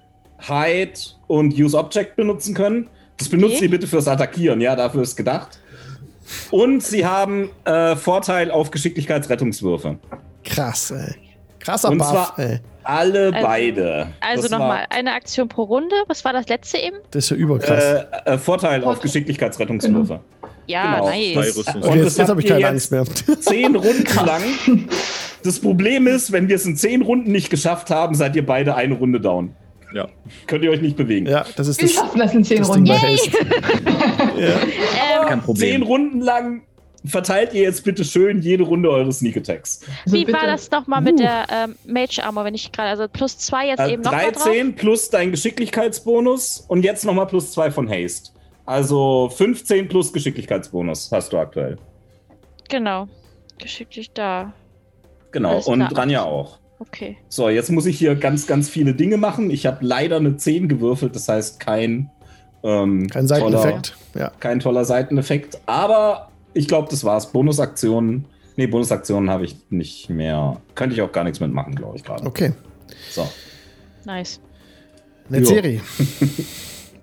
Hide 0.41 0.93
und 1.27 1.53
Use 1.59 1.77
Object 1.77 2.17
benutzen 2.17 2.55
können. 2.55 2.89
Das 3.17 3.29
benutzt 3.29 3.57
Okay. 3.57 3.65
ihr 3.65 3.71
bitte 3.71 3.87
fürs 3.87 4.09
Attackieren, 4.09 4.61
ja, 4.61 4.75
dafür 4.77 5.03
ist 5.03 5.17
gedacht. 5.17 5.59
Und 6.51 6.83
sie 6.83 7.05
haben 7.05 7.51
äh, 7.65 7.95
Vorteil 7.97 8.51
auf 8.51 8.71
Geschicklichkeitsrettungswürfe. 8.71 9.99
Krass, 10.45 10.91
ey. 10.93 11.15
Krasser 11.65 11.91
Und 11.91 11.99
Buff, 11.99 12.11
zwar- 12.11 12.39
ey. 12.39 12.59
Alle 12.85 13.33
Also- 13.33 13.47
beide. 13.47 14.07
Also 14.21 14.43
Das 14.43 14.51
nochmal, 14.51 14.87
eine 14.91 15.13
Aktion 15.15 15.49
pro 15.49 15.63
Runde. 15.63 15.95
Was 16.09 16.25
war 16.25 16.33
das 16.33 16.49
letzte 16.49 16.79
eben? 16.79 16.97
Das 17.13 17.25
ist 17.25 17.31
ja 17.31 17.37
überkrass. 17.37 17.85
Äh, 17.85 18.05
äh, 18.33 18.39
Vorteil 18.39 18.83
auf. 18.85 19.01
Geschicklichkeitsrettungswürfe. 19.01 20.21
Ja, 20.67 20.95
Genau. 20.97 21.09
Nice. 21.09 21.57
Und 21.59 21.69
okay, 21.69 21.81
das 21.85 21.95
jetzt, 21.97 22.19
jetzt 22.19 22.29
habe 22.29 22.41
ich 22.41 22.47
keine 22.49 22.67
Angst 22.69 22.91
mehr. 22.91 23.05
Zehn 23.41 23.77
Runden 23.77 24.27
lang. 24.27 24.89
Das 25.45 25.61
Problem 25.61 26.07
ist, 26.09 26.33
wenn 26.33 26.49
wir 26.49 26.57
es 26.57 26.67
in 26.67 26.77
zehn 26.77 27.03
Runden 27.03 27.31
nicht 27.33 27.51
geschafft 27.51 27.91
haben, 27.91 28.15
seid 28.15 28.35
ihr 28.37 28.47
beide 28.47 28.75
eine 28.77 28.95
Runde 28.95 29.21
down. 29.21 29.55
Ja. 29.95 30.09
Könnt 30.47 30.65
ihr 30.65 30.71
euch 30.71 30.81
nicht 30.81 30.97
bewegen. 30.97 31.27
ja, 31.27 31.45
das 31.57 31.69
ist 31.69 31.81
Wir 31.81 31.87
das, 31.89 31.95
schaffen 31.97 32.19
das 32.19 32.33
in 32.33 32.45
zehn 32.45 32.59
das 32.59 32.69
Runden. 32.71 32.87
ja. 32.87 32.97
Ähm, 34.41 35.29
Kein 35.29 35.41
Problem. 35.43 35.71
Zehn 35.71 35.83
Runden 35.83 36.21
lang 36.21 36.63
verteilt 37.05 37.53
ihr 37.55 37.63
jetzt 37.63 37.85
bitte 37.85 38.05
schön 38.05 38.41
jede 38.43 38.63
Runde 38.65 38.91
eure 38.91 39.13
Sneak 39.13 39.37
Attacks. 39.37 39.81
Also 40.05 40.17
wie 40.17 40.25
bitte- 40.25 40.39
war 40.39 40.47
das 40.47 40.71
nochmal 40.71 41.01
mit 41.01 41.15
Uh. 41.15 41.19
der 41.19 41.47
ähm, 41.51 41.75
Mage 41.87 42.23
Armor, 42.23 42.45
wenn 42.45 42.55
ich 42.55 42.71
gerade, 42.73 42.91
also 42.91 43.07
plus 43.09 43.39
zwei 43.39 43.69
jetzt 43.69 43.81
Äh, 43.81 43.93
eben 43.95 44.03
nochmal 44.03 44.31
drauf? 44.33 44.45
13 44.45 44.75
plus 44.75 45.11
dein 45.11 45.31
Geschicklichkeitsbonus 45.33 46.65
und 46.69 46.85
jetzt 46.85 47.05
nochmal 47.05 47.27
plus 47.27 47.53
2 47.53 47.71
von 47.71 47.89
Haste. 47.91 48.31
Also 48.65 49.31
15 49.37 49.89
plus 49.89 50.13
Geschicklichkeitsbonus 50.13 51.11
hast 51.13 51.33
du 51.33 51.39
aktuell. 51.39 51.77
Genau. 52.69 53.09
Geschicklich 53.59 54.13
da. 54.13 54.53
Genau, 55.33 55.55
Alles 55.55 55.67
und 55.67 55.81
klar. 55.81 55.99
Ranja 55.99 56.23
auch. 56.23 56.59
Okay. 56.79 57.17
So, 57.29 57.49
jetzt 57.49 57.71
muss 57.71 57.87
ich 57.87 57.99
hier 57.99 58.15
ganz, 58.17 58.47
ganz 58.47 58.69
viele 58.69 58.95
Dinge 58.95 59.17
machen. 59.17 59.51
Ich 59.51 59.67
habe 59.67 59.79
leider 59.85 60.17
eine 60.17 60.37
10 60.37 60.69
gewürfelt, 60.69 61.15
das 61.15 61.29
heißt 61.29 61.61
kein, 61.61 62.11
ähm, 62.65 63.09
Kein 63.09 63.27
Seiteneffekt. 63.29 63.97
Ja. 64.15 64.29
Toller, 64.29 64.33
kein 64.41 64.61
toller 64.61 64.85
Seiteneffekt. 64.85 65.61
Aber 65.67 66.29
ich 66.55 66.69
glaube, 66.69 66.89
das 66.91 67.05
war's. 67.05 67.33
Bonusaktionen. 67.33 68.27
Nee, 68.57 68.67
Bonusaktionen 68.67 69.31
habe 69.31 69.45
ich 69.45 69.57
nicht 69.71 70.11
mehr. 70.11 70.61
Könnte 70.75 70.95
ich 70.95 71.03
auch 71.03 71.13
gar 71.13 71.25
nichts 71.25 71.41
mitmachen, 71.41 71.75
glaube 71.75 71.97
ich 71.97 72.05
gerade. 72.05 72.27
Okay. 72.27 72.53
So. 73.11 73.29
Nice. 74.05 74.41
Netzeri. 75.29 75.81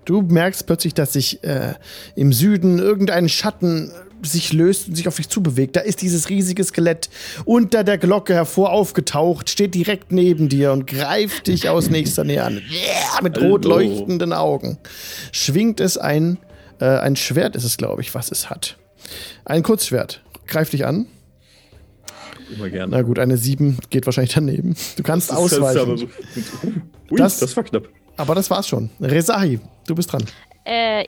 Du 0.06 0.22
merkst 0.22 0.66
plötzlich, 0.66 0.92
dass 0.94 1.12
sich 1.12 1.44
äh, 1.44 1.74
im 2.16 2.32
Süden 2.32 2.80
irgendein 2.80 3.28
Schatten 3.28 3.90
äh, 3.90 4.26
sich 4.26 4.52
löst 4.52 4.88
und 4.88 4.96
sich 4.96 5.06
auf 5.06 5.16
dich 5.16 5.28
zubewegt. 5.28 5.76
Da 5.76 5.80
ist 5.80 6.02
dieses 6.02 6.28
riesige 6.28 6.64
Skelett 6.64 7.10
unter 7.44 7.84
der 7.84 7.96
Glocke 7.96 8.34
hervor 8.34 8.72
aufgetaucht, 8.72 9.48
steht 9.50 9.74
direkt 9.74 10.10
neben 10.10 10.48
dir 10.48 10.72
und 10.72 10.88
greift 10.88 11.46
dich 11.46 11.68
aus 11.68 11.90
nächster 11.90 12.24
Nähe 12.24 12.42
an. 12.42 12.60
Mit 13.22 13.40
rot 13.40 13.64
leuchtenden 13.64 14.32
Augen. 14.32 14.78
Schwingt 15.30 15.78
es 15.78 15.96
ein, 15.96 16.38
äh, 16.80 16.86
ein 16.86 17.14
Schwert 17.14 17.54
ist 17.54 17.64
es, 17.64 17.76
glaube 17.76 18.02
ich, 18.02 18.12
was 18.12 18.32
es 18.32 18.50
hat. 18.50 18.79
Ein 19.44 19.62
Kurzschwert. 19.62 20.22
Greift 20.46 20.72
dich 20.72 20.84
an. 20.86 21.06
Immer 22.54 22.68
gerne. 22.70 22.90
Na 22.96 23.02
gut, 23.02 23.18
eine 23.18 23.36
7 23.36 23.78
geht 23.90 24.06
wahrscheinlich 24.06 24.34
daneben. 24.34 24.74
Du 24.96 25.02
kannst 25.02 25.30
Das 25.30 25.36
ausweichen. 25.36 25.78
aber 25.80 25.96
so- 25.98 26.06
Ui, 27.10 27.16
Das- 27.16 27.38
das, 27.38 27.56
war 27.56 27.64
knapp. 27.64 27.88
aber 28.16 28.34
das 28.34 28.50
war's 28.50 28.66
schon. 28.68 28.90
Rezahi, 29.00 29.60
du 29.86 29.94
bist 29.94 30.12
dran. 30.12 30.24
Äh, 30.64 31.04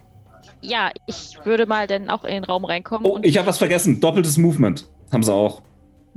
ja, 0.61 0.91
ich 1.07 1.37
würde 1.45 1.67
mal 1.67 1.87
dann 1.89 2.09
auch 2.11 2.23
in 2.25 2.35
den 2.35 2.45
Raum 2.45 2.65
reinkommen. 2.65 3.05
Oh, 3.11 3.19
ich 3.23 3.37
habe 3.39 3.49
was 3.49 3.59
vergessen. 3.59 4.01
Doppeltes 4.01 4.37
Movement. 4.39 4.87
Haben 5.11 5.23
sie 5.25 5.33
auch. 5.33 5.63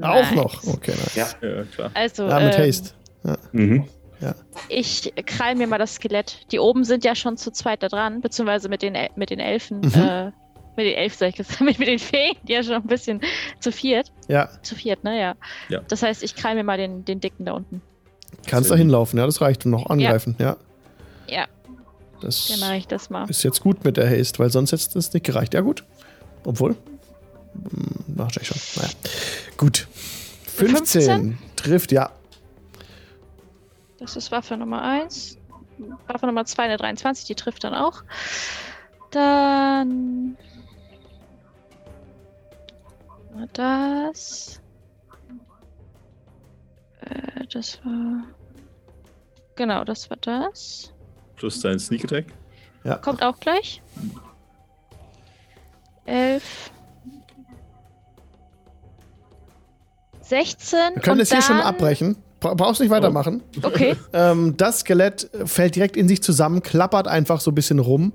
Auch 0.01 0.13
Nice. 0.31 0.35
noch. 0.35 0.63
Okay, 0.67 0.91
nice. 0.91 1.15
Ja. 1.15 1.27
Ja, 1.41 1.63
klar. 1.63 1.91
Also, 1.95 2.27
Ja, 2.27 2.39
mit 2.39 2.53
ähm, 2.59 2.61
Haste. 2.67 2.91
Mhm. 3.53 3.85
ich 4.69 5.11
krall 5.25 5.55
mir 5.55 5.65
mal 5.67 5.77
das 5.79 5.95
Skelett. 5.95 6.45
Die 6.51 6.59
oben 6.59 6.83
sind 6.83 7.03
ja 7.03 7.15
schon 7.15 7.37
zu 7.37 7.51
zweit 7.51 7.81
da 7.81 7.87
dran, 7.87 8.21
beziehungsweise 8.21 8.69
mit 8.69 8.81
den, 8.83 8.93
El 8.93 9.09
mit 9.15 9.29
den 9.31 9.39
Elfen. 9.39 9.79
Mhm. 9.79 9.93
Äh, 9.95 10.31
mit 10.77 10.85
den 10.85 10.95
Elfen, 10.95 11.17
sag 11.17 11.27
ich 11.29 11.35
gesagt, 11.35 11.61
mit, 11.61 11.79
mit 11.79 11.87
den 11.87 11.99
Feen, 11.99 12.35
die 12.43 12.53
ja 12.53 12.63
schon 12.63 12.73
ein 12.75 12.83
bisschen 12.87 13.21
zu 13.59 13.71
viert. 13.71 14.11
Ja, 14.27 14.49
Zu 14.63 14.75
viert, 14.75 15.03
ne? 15.03 15.19
Ja. 15.19 15.35
Ja. 15.69 15.81
Das 15.87 16.01
heißt, 16.03 16.23
ich 16.23 16.35
krall 16.35 16.55
mir 16.55 16.63
mal 16.63 16.77
den, 16.77 17.05
den 17.05 17.19
Dicken 17.19 17.45
da 17.45 17.53
unten. 17.53 17.81
kannst 18.47 18.71
da 18.71 18.75
hinlaufen, 18.75 19.19
ja, 19.19 19.25
das 19.25 19.41
reicht. 19.41 19.65
Und 19.65 19.71
noch 19.71 19.89
angreifen, 19.89 20.35
ja. 20.39 20.57
Ja, 21.27 21.45
Das 22.21 22.47
dann 22.47 22.59
mache 22.59 22.77
ich 22.77 22.87
das 22.87 23.09
mal. 23.09 23.29
ist 23.29 23.43
jetzt 23.43 23.61
gut 23.61 23.83
mit 23.83 23.97
der 23.97 24.09
Haste, 24.09 24.39
weil 24.39 24.49
sonst 24.51 24.71
hätte 24.71 24.97
es 24.99 25.13
nicht 25.13 25.25
gereicht. 25.25 25.53
Ja, 25.53 25.61
gut. 25.61 25.83
Obwohl. 26.43 26.71
Hm, 27.53 27.95
Wahrscheinlich 28.07 28.47
schon. 28.47 28.81
Naja. 28.83 28.93
Gut. 29.57 29.87
15, 30.55 31.01
15? 31.01 31.37
trifft, 31.55 31.91
ja. 31.91 32.11
Das 33.97 34.15
ist 34.15 34.31
Waffe 34.31 34.55
Nummer 34.57 34.81
1. 34.83 35.37
Waffe 36.07 36.25
Nummer 36.27 36.45
2, 36.45 36.63
eine 36.63 36.77
23, 36.77 37.25
die 37.25 37.35
trifft 37.35 37.63
dann 37.63 37.73
auch. 37.73 38.03
Dann. 39.11 40.37
War 43.35 43.47
Das. 43.53 44.61
Äh, 47.01 47.45
das 47.51 47.79
war. 47.83 48.23
Genau, 49.55 49.83
das 49.83 50.09
war 50.09 50.17
das. 50.21 50.91
Plus 51.35 51.59
dein 51.61 51.79
Sneak 51.79 52.03
Attack. 52.05 52.25
Kommt 53.01 53.23
auch 53.23 53.39
gleich. 53.39 53.81
11. 56.05 56.71
16. 60.21 60.79
Wir 60.95 61.01
können 61.01 61.19
es 61.21 61.31
hier 61.31 61.41
schon 61.41 61.59
abbrechen. 61.59 62.17
Bra- 62.39 62.53
Brauchst 62.53 62.81
nicht 62.81 62.89
weitermachen. 62.89 63.41
Okay. 63.61 63.95
Ähm, 64.13 64.55
das 64.57 64.79
Skelett 64.79 65.29
fällt 65.45 65.75
direkt 65.75 65.97
in 65.97 66.07
sich 66.07 66.21
zusammen, 66.23 66.61
klappert 66.63 67.07
einfach 67.07 67.41
so 67.41 67.51
ein 67.51 67.55
bisschen 67.55 67.79
rum. 67.79 68.13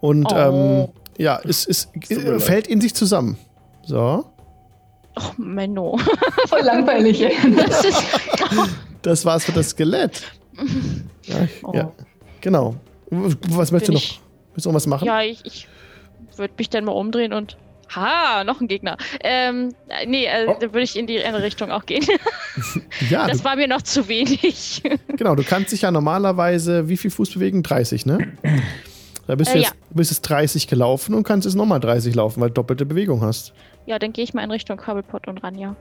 Und 0.00 0.32
Oh. 0.32 0.36
ähm, 0.36 0.88
ja, 1.18 1.40
es, 1.44 1.66
es 1.66 1.88
leid. 2.08 2.42
fällt 2.42 2.66
in 2.66 2.80
sich 2.80 2.94
zusammen. 2.94 3.38
So. 3.84 4.24
Oh, 5.18 5.22
Menno. 5.38 5.96
Voll 6.48 6.60
langweilig, 6.62 7.22
ey. 7.22 7.34
Das 7.56 7.84
ist. 7.84 8.02
Das 9.02 9.24
war's 9.24 9.44
für 9.44 9.52
das 9.52 9.70
Skelett. 9.70 10.22
Ja, 11.24 11.36
Oh. 11.62 11.72
ja. 11.74 11.92
Genau. 12.40 12.76
Was 13.10 13.72
möchtest 13.72 13.88
du 13.88 13.92
Bin 13.92 13.94
noch? 13.94 14.02
ich- 14.02 14.20
Willst 14.54 14.64
du 14.66 14.70
noch 14.70 14.76
was 14.76 14.86
machen? 14.86 15.04
Ja, 15.06 15.22
ich, 15.22 15.40
ich 15.44 15.68
würde 16.36 16.54
mich 16.58 16.70
dann 16.70 16.84
mal 16.84 16.92
umdrehen 16.92 17.32
und. 17.32 17.56
Ha, 17.94 18.42
noch 18.42 18.60
ein 18.60 18.66
Gegner. 18.66 18.96
Ähm, 19.22 19.72
äh, 19.88 20.06
nee, 20.06 20.24
äh, 20.26 20.46
Oh. 20.48 20.56
da 20.58 20.62
würde 20.72 20.80
ich 20.82 20.98
in 20.98 21.06
die 21.06 21.22
andere 21.24 21.44
Richtung 21.44 21.70
auch 21.70 21.86
gehen. 21.86 22.04
Ja, 23.10 23.28
Das 23.28 23.38
du, 23.38 23.44
war 23.44 23.54
mir 23.56 23.68
noch 23.68 23.82
zu 23.82 24.08
wenig. 24.08 24.82
genau. 25.16 25.34
Du 25.36 25.44
kannst 25.44 25.70
dich 25.72 25.82
ja 25.82 25.90
normalerweise 25.92 26.88
wie 26.88 26.96
viel 26.96 27.10
Fuß 27.12 27.30
bewegen? 27.34 27.62
30, 27.62 28.04
ne? 28.06 28.32
Da 29.28 29.34
bist 29.36 29.52
du 29.52 29.58
Äh, 29.58 29.60
jetzt 29.62 29.74
bist 29.90 30.10
es 30.10 30.20
30 30.22 30.66
gelaufen 30.66 31.14
und 31.14 31.22
kannst 31.22 31.44
jetzt 31.46 31.54
nochmal 31.54 31.78
30 31.78 32.14
laufen, 32.16 32.40
weil 32.40 32.48
du 32.48 32.54
doppelte 32.54 32.86
Bewegung 32.86 33.20
hast. 33.22 33.52
Ja, 33.86 33.98
dann 33.98 34.12
gehe 34.12 34.24
ich 34.24 34.34
mal 34.34 34.42
in 34.42 34.50
Richtung 34.50 34.76
Cobblepot 34.76 35.28
und 35.28 35.42
Ranja. 35.42 35.76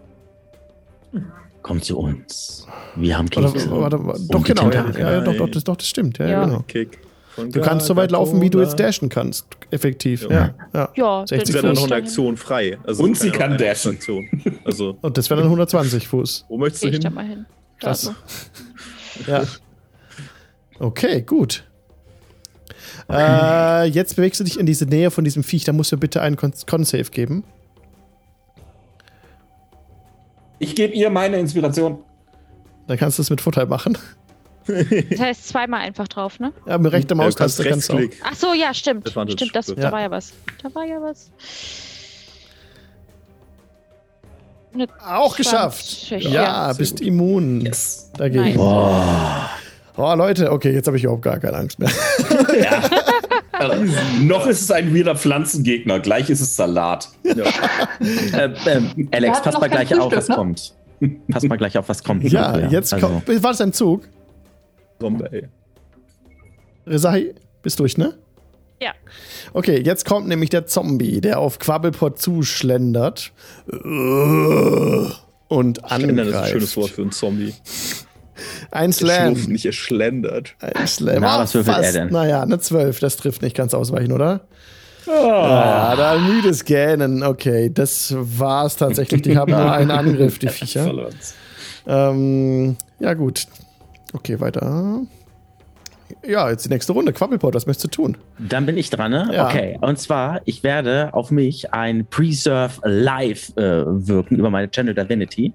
Komm 1.62 1.82
zu 1.82 1.98
uns. 1.98 2.68
Wir 2.96 3.18
haben 3.18 3.30
Kekse. 3.30 3.72
warte, 3.72 4.06
warte, 4.06 4.22
Und 4.22 4.34
doch, 4.34 4.44
genau. 4.44 4.70
Ja, 4.70 4.90
ja, 4.92 5.12
ja, 5.14 5.22
doch, 5.22 5.36
doch, 5.36 5.50
das, 5.50 5.64
doch, 5.64 5.76
das 5.78 5.88
stimmt. 5.88 6.18
Ja, 6.20 6.28
ja. 6.28 6.46
Genau. 6.46 6.60
Kick. 6.68 7.00
von 7.30 7.50
Du 7.52 7.60
kannst 7.62 7.88
so 7.88 7.96
weit 7.96 8.12
laufen, 8.12 8.40
wie 8.42 8.50
du 8.50 8.60
jetzt 8.62 8.80
dashen 8.80 9.10
kannst. 9.10 9.48
Effektiv. 9.72 10.28
Ja. 10.30 10.30
Ja. 10.30 10.54
ja. 10.74 10.90
Ja, 10.96 11.28
60 11.28 11.56
Sie 11.56 11.62
dann 11.62 11.74
noch 11.74 11.86
eine. 11.86 11.96
Aktion 11.96 12.38
frei. 12.38 12.78
Also 12.84 13.04
Und 13.04 13.18
sie 13.18 13.32
kann 13.32 13.58
dashen. 13.58 13.94
Aktion. 13.94 14.28
Also, 14.64 14.98
Und 15.02 15.18
das 15.18 15.30
wäre 15.30 15.40
dann 15.42 15.48
120 15.50 16.08
Fuß. 16.08 16.46
wo 16.50 16.58
möchtest 16.58 16.84
du 16.84 16.90
ich 16.90 17.00
da 17.00 17.08
hin? 17.10 17.16
mal 17.16 17.26
hin. 17.26 17.46
Krass. 17.80 18.12
Ja. 19.28 19.44
Okay, 20.78 21.22
gut. 21.22 21.64
Äh, 23.10 23.86
jetzt 23.86 24.16
bewegst 24.18 24.40
du 24.42 24.44
dich 24.44 24.60
in 24.60 24.66
diese 24.66 24.86
Nähe 24.86 25.10
von 25.10 25.24
diesem 25.24 25.42
Viech. 25.44 25.64
Da 25.64 25.72
musst 25.72 25.92
du 25.94 25.98
bitte 25.98 26.22
einen 26.22 26.36
Con- 26.36 26.54
Con-Save 26.68 27.06
geben. 27.06 27.44
Ich 30.60 30.76
gebe 30.76 30.94
ihr 30.94 31.10
meine 31.10 31.38
Inspiration. 31.38 32.00
Dann 32.88 32.98
kannst 32.98 33.18
du 33.18 33.22
es 33.24 33.30
mit 33.30 33.42
Vorteil 33.42 33.66
machen. 33.66 33.98
das 34.68 35.20
heißt 35.20 35.48
zweimal 35.50 35.82
einfach 35.82 36.08
drauf, 36.08 36.40
ne? 36.40 36.52
Ja, 36.66 36.78
mit 36.78 36.92
rechter 36.92 37.16
Ja, 37.16 37.24
Maus 37.24 37.36
du 37.36 37.40
kannst 37.40 37.60
du 37.60 37.64
kannst. 37.64 37.92
Ach 38.24 38.36
so, 38.36 38.54
ja, 38.54 38.74
stimmt. 38.74 39.08
Advantage, 39.08 39.38
Stimmt, 39.38 39.56
das, 39.56 39.66
bitte. 39.68 39.82
da 39.82 39.88
Ja. 39.88 39.92
war 39.94 40.02
ja 40.02 40.12
was. 40.12 40.34
Da 40.64 40.74
war 40.74 40.84
ja 40.86 41.02
was. 41.02 41.30
Eine 44.74 44.88
Auch 45.06 45.36
geschafft. 45.38 45.86
20, 45.86 46.24
Ja, 46.26 46.70
ja. 46.70 46.74
bist 46.74 47.00
immun 47.02 47.62
Yes. 47.62 48.12
dagegen. 48.18 48.44
Nice. 48.44 48.56
Boah. 48.58 49.50
Oh, 49.98 50.14
Leute, 50.16 50.52
okay, 50.52 50.74
jetzt 50.74 50.88
habe 50.88 50.98
ich 50.98 51.04
überhaupt 51.04 51.22
gar 51.22 51.40
keine 51.40 51.56
Angst 51.58 51.80
mehr. 51.80 51.90
Also, 53.60 53.86
noch 54.22 54.48
ist 54.48 54.62
es 54.62 54.72
ein 54.72 54.96
weirder 54.96 55.16
Pflanzengegner, 55.16 56.00
gleich 56.00 56.30
ist 56.30 56.42
es 56.42 56.56
Salat. 56.56 57.10
Ja. 57.24 57.46
Äh, 58.34 58.54
ähm, 58.68 59.10
Alex, 59.12 59.42
pass 59.42 59.60
mal 59.60 59.70
gleich 59.70 59.94
auf, 59.98 60.12
was 60.12 60.26
Frühstück, 60.26 60.30
ne? 60.30 60.36
kommt. 60.36 60.74
Pass 61.30 61.44
mal 61.44 61.58
gleich 61.58 61.78
auf, 61.78 61.90
was 61.90 62.04
kommt. 62.04 62.24
ja, 62.24 62.58
jetzt 62.68 62.94
also, 62.94 63.08
kommt. 63.08 63.28
War 63.28 63.52
das 63.52 63.58
dein 63.58 63.74
Zug? 63.74 64.08
Zombie. 65.00 65.48
Rezahi, 66.86 67.34
bist 67.62 67.80
durch, 67.80 67.98
ne? 67.98 68.14
Ja. 68.82 68.92
Okay, 69.54 69.82
jetzt 69.82 70.06
kommt 70.06 70.28
nämlich 70.28 70.50
der 70.50 70.66
Zombie, 70.66 71.22
der 71.22 71.40
auf 71.40 71.60
Quabbelpot 71.60 72.20
zuschlendert 72.20 73.32
und 75.48 75.80
Schlendern 75.88 76.28
ist 76.28 76.36
ein 76.36 76.48
schönes 76.48 76.78
angreift. 76.78 76.78
Wort 76.78 76.90
für 76.92 77.02
einen 77.02 77.12
Zombie. 77.12 77.54
Ein 78.72 78.92
Slam. 78.94 79.34
nicht 79.34 79.66
erschlendert. 79.66 80.56
Ein 80.60 80.88
Slam. 80.88 81.22
Na, 81.22 81.40
was 81.40 81.54
würfelt 81.54 81.78
er 81.78 81.92
denn? 81.92 82.10
Naja, 82.10 82.42
eine 82.42 82.60
12. 82.60 83.00
Das 83.00 83.18
trifft 83.18 83.42
nicht 83.42 83.56
ganz 83.56 83.74
ausreichend, 83.74 84.14
oder? 84.14 84.42
Ah, 85.08 85.96
da 85.96 86.14
ein 86.14 86.28
müdes 86.28 86.66
Gähnen. 86.66 87.24
Okay, 87.24 87.70
das 87.74 88.14
war's 88.18 88.76
tatsächlich. 88.76 89.22
Die 89.22 89.38
haben 89.38 89.52
nur 89.52 89.72
einen 89.72 89.92
Angriff, 89.92 90.40
die 90.40 90.48
Viecher. 90.50 91.10
Ähm, 91.88 92.76
ja, 93.00 93.14
gut. 93.14 93.46
Okay, 94.14 94.40
weiter. 94.40 95.02
Ja, 96.28 96.50
jetzt 96.50 96.66
die 96.66 96.70
nächste 96.70 96.94
Runde. 96.94 97.14
Quabbelpot, 97.14 97.54
was 97.54 97.66
möchtest 97.68 97.86
du 97.86 98.02
tun? 98.04 98.18
Dann 98.40 98.66
bin 98.66 98.78
ich 98.78 98.90
dran, 98.90 99.12
ne? 99.12 99.30
Ja. 99.32 99.48
Okay. 99.48 99.78
Und 99.82 100.00
zwar, 100.00 100.42
ich 100.46 100.64
werde 100.64 101.14
auf 101.14 101.32
mich 101.32 101.74
ein 101.74 102.06
Preserve 102.08 102.82
Live 102.84 103.50
äh, 103.58 103.62
wirken 103.86 104.38
über 104.38 104.50
meine 104.50 104.70
Channel 104.70 104.94
Divinity. 104.96 105.54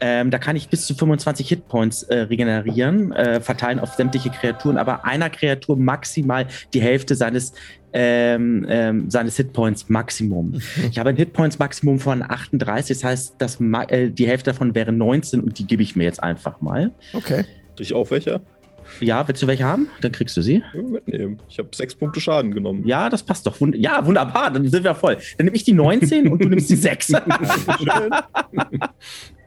Ähm, 0.00 0.30
da 0.30 0.38
kann 0.38 0.56
ich 0.56 0.68
bis 0.68 0.86
zu 0.86 0.94
25 0.94 1.48
Hitpoints 1.48 2.04
äh, 2.04 2.18
regenerieren, 2.20 3.12
äh, 3.12 3.40
verteilen 3.40 3.78
auf 3.80 3.94
sämtliche 3.94 4.30
Kreaturen, 4.30 4.78
aber 4.78 5.04
einer 5.04 5.30
Kreatur 5.30 5.76
maximal 5.76 6.46
die 6.72 6.80
Hälfte 6.80 7.14
seines 7.14 7.52
ähm, 7.94 8.64
ähm, 8.70 9.10
seines 9.10 9.36
Hitpoints 9.36 9.90
Maximum. 9.90 10.54
Ich 10.90 10.98
habe 10.98 11.10
ein 11.10 11.16
Hitpoints 11.16 11.58
Maximum 11.58 11.98
von 12.00 12.22
38, 12.22 12.96
das 12.96 13.04
heißt, 13.04 13.34
das, 13.36 13.60
Ma- 13.60 13.84
äh, 13.84 14.10
die 14.10 14.26
Hälfte 14.26 14.50
davon 14.52 14.74
wäre 14.74 14.92
19 14.92 15.40
und 15.40 15.58
die 15.58 15.66
gebe 15.66 15.82
ich 15.82 15.94
mir 15.94 16.04
jetzt 16.04 16.22
einfach 16.22 16.62
mal. 16.62 16.90
Okay. 17.12 17.44
Durch 17.76 17.92
auch 17.92 18.10
welcher? 18.10 18.40
Ja, 19.00 19.26
willst 19.26 19.42
du 19.42 19.46
welche 19.46 19.64
haben? 19.64 19.88
Dann 20.00 20.12
kriegst 20.12 20.36
du 20.36 20.42
sie. 20.42 20.62
Mitnehmen. 20.74 21.40
Ich 21.48 21.58
habe 21.58 21.68
sechs 21.72 21.94
Punkte 21.94 22.20
Schaden 22.20 22.52
genommen. 22.52 22.86
Ja, 22.86 23.08
das 23.08 23.22
passt 23.22 23.46
doch. 23.46 23.60
Wund 23.60 23.76
ja, 23.76 24.04
wunderbar, 24.04 24.50
dann 24.50 24.66
sind 24.68 24.84
wir 24.84 24.94
voll. 24.94 25.18
Dann 25.36 25.46
nehme 25.46 25.56
ich 25.56 25.64
die 25.64 25.72
19 25.72 26.28
und 26.28 26.42
du 26.42 26.48
nimmst 26.48 26.70
die 26.70 26.76
6. 26.76 27.06
Schön. 27.06 27.18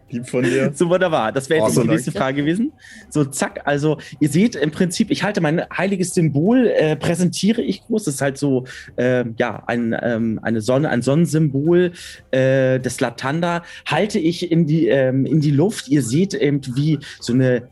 Lieb 0.10 0.28
von 0.30 0.44
dir. 0.44 0.72
so 0.74 0.90
wunderbar. 0.90 1.32
Das 1.32 1.50
wäre 1.50 1.62
jetzt 1.62 1.72
Awesome, 1.72 1.88
die 1.88 1.92
nächste 1.94 2.12
Frage 2.12 2.42
gewesen. 2.42 2.74
So, 3.10 3.26
zack. 3.26 3.62
Also, 3.66 3.98
ihr 4.20 4.30
seht 4.30 4.56
im 4.56 4.70
Prinzip, 4.72 5.10
ich 5.10 5.24
halte 5.24 5.42
mein 5.42 5.66
heiliges 5.76 6.14
Symbol, 6.14 6.68
äh, 6.68 6.96
präsentiere 6.96 7.62
ich 7.62 7.84
groß. 7.84 8.06
Das 8.06 8.16
ist 8.16 8.22
halt 8.22 8.38
so, 8.38 8.66
äh, 8.98 9.26
ja, 9.38 9.64
ein, 9.66 9.96
ähm, 10.00 10.40
eine 10.44 10.62
Sonne, 10.62 10.90
ein 10.90 11.02
Sonnensymbol 11.02 11.94
äh, 12.32 12.80
des 12.80 13.00
Latanda. 13.00 13.64
Halte 13.88 14.20
ich 14.20 14.52
in 14.52 14.68
die, 14.68 14.88
ähm, 14.88 15.26
in 15.26 15.42
die 15.42 15.52
Luft. 15.52 15.88
Ihr 15.88 16.04
seht 16.04 16.36
eben, 16.36 16.62
wie 16.76 17.00
so 17.20 17.34
eine 17.34 17.70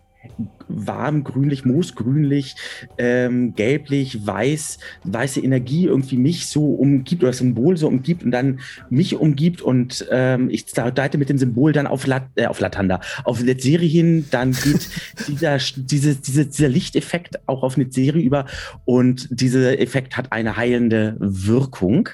warm 0.68 1.24
grünlich, 1.24 1.66
moosgrünlich, 1.66 2.56
ähm, 2.98 3.54
gelblich, 3.56 4.26
weiß, 4.26 4.80
weiße 5.04 5.42
Energie 5.42 5.86
irgendwie 5.86 6.18
mich 6.18 6.48
so 6.48 6.66
umgibt 6.74 7.22
oder 7.24 7.32
das 7.32 7.40
Symbol 7.40 7.78
so 7.78 7.88
umgibt 7.88 8.24
und 8.24 8.32
dann 8.32 8.60
mich 8.90 9.16
umgibt 9.16 9.62
und 9.62 10.06
ähm, 10.12 10.50
ich 10.50 10.66
deute 10.66 11.18
mit 11.18 11.30
dem 11.30 11.38
Symbol 11.38 11.74
dann 11.74 11.88
auf, 11.88 12.08
Lat 12.08 12.28
äh, 12.36 12.46
auf 12.46 12.60
Latanda, 12.60 13.02
auf 13.24 13.42
Netzeri 13.42 13.90
hin, 13.90 14.26
dann 14.32 14.54
geht 14.54 14.90
dieser, 15.28 15.58
diese, 15.58 16.16
diese, 16.16 16.46
dieser 16.46 16.70
Lichteffekt 16.70 17.48
auch 17.48 17.64
auf 17.64 17.78
Netzeri 17.78 18.22
über 18.22 18.46
und 18.86 19.28
dieser 19.30 19.80
Effekt 19.80 20.18
hat 20.18 20.32
eine 20.32 20.58
heilende 20.58 21.16
Wirkung. 21.20 22.10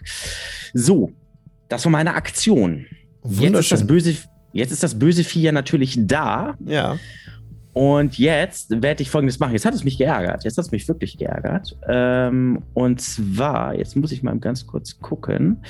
So, 0.73 1.14
das 1.69 1.86
war 1.86 1.91
meine 1.91 2.15
Aktion. 2.15 2.86
Jetzt 3.23 3.60
ist 3.60 3.72
das 3.72 3.88
böse, 3.88 4.15
jetzt 4.53 4.72
ist 4.72 4.84
das 4.84 4.98
böse 4.98 5.23
Vieh 5.23 5.41
ja 5.41 5.52
natürlich 5.52 5.98
da. 5.99 6.56
Ja. 6.65 6.98
Und 7.73 8.17
jetzt 8.17 8.81
werde 8.81 9.03
ich 9.03 9.09
folgendes 9.09 9.39
machen. 9.39 9.53
Jetzt 9.53 9.65
hat 9.65 9.73
es 9.73 9.83
mich 9.83 9.97
geärgert. 9.97 10.43
Jetzt 10.43 10.57
hat 10.57 10.65
es 10.65 10.71
mich 10.71 10.87
wirklich 10.87 11.17
geärgert. 11.17 11.77
Ähm, 11.87 12.63
und 12.73 12.99
zwar, 12.99 13.75
jetzt 13.75 13.95
muss 13.95 14.11
ich 14.11 14.23
mal 14.23 14.37
ganz 14.39 14.65
kurz 14.65 14.99
gucken. 14.99 15.61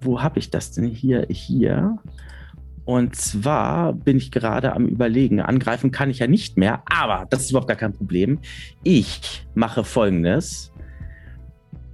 Wo 0.00 0.22
habe 0.22 0.38
ich 0.38 0.50
das 0.50 0.72
denn? 0.72 0.84
Hier, 0.84 1.26
hier. 1.28 1.98
Und 2.84 3.16
zwar 3.16 3.94
bin 3.94 4.18
ich 4.18 4.30
gerade 4.30 4.74
am 4.74 4.86
Überlegen. 4.86 5.40
Angreifen 5.40 5.90
kann 5.90 6.10
ich 6.10 6.18
ja 6.18 6.26
nicht 6.26 6.56
mehr, 6.56 6.82
aber 6.86 7.26
das 7.30 7.42
ist 7.42 7.50
überhaupt 7.50 7.68
gar 7.68 7.76
kein 7.76 7.94
Problem. 7.94 8.38
Ich 8.82 9.46
mache 9.54 9.84
folgendes. 9.84 10.70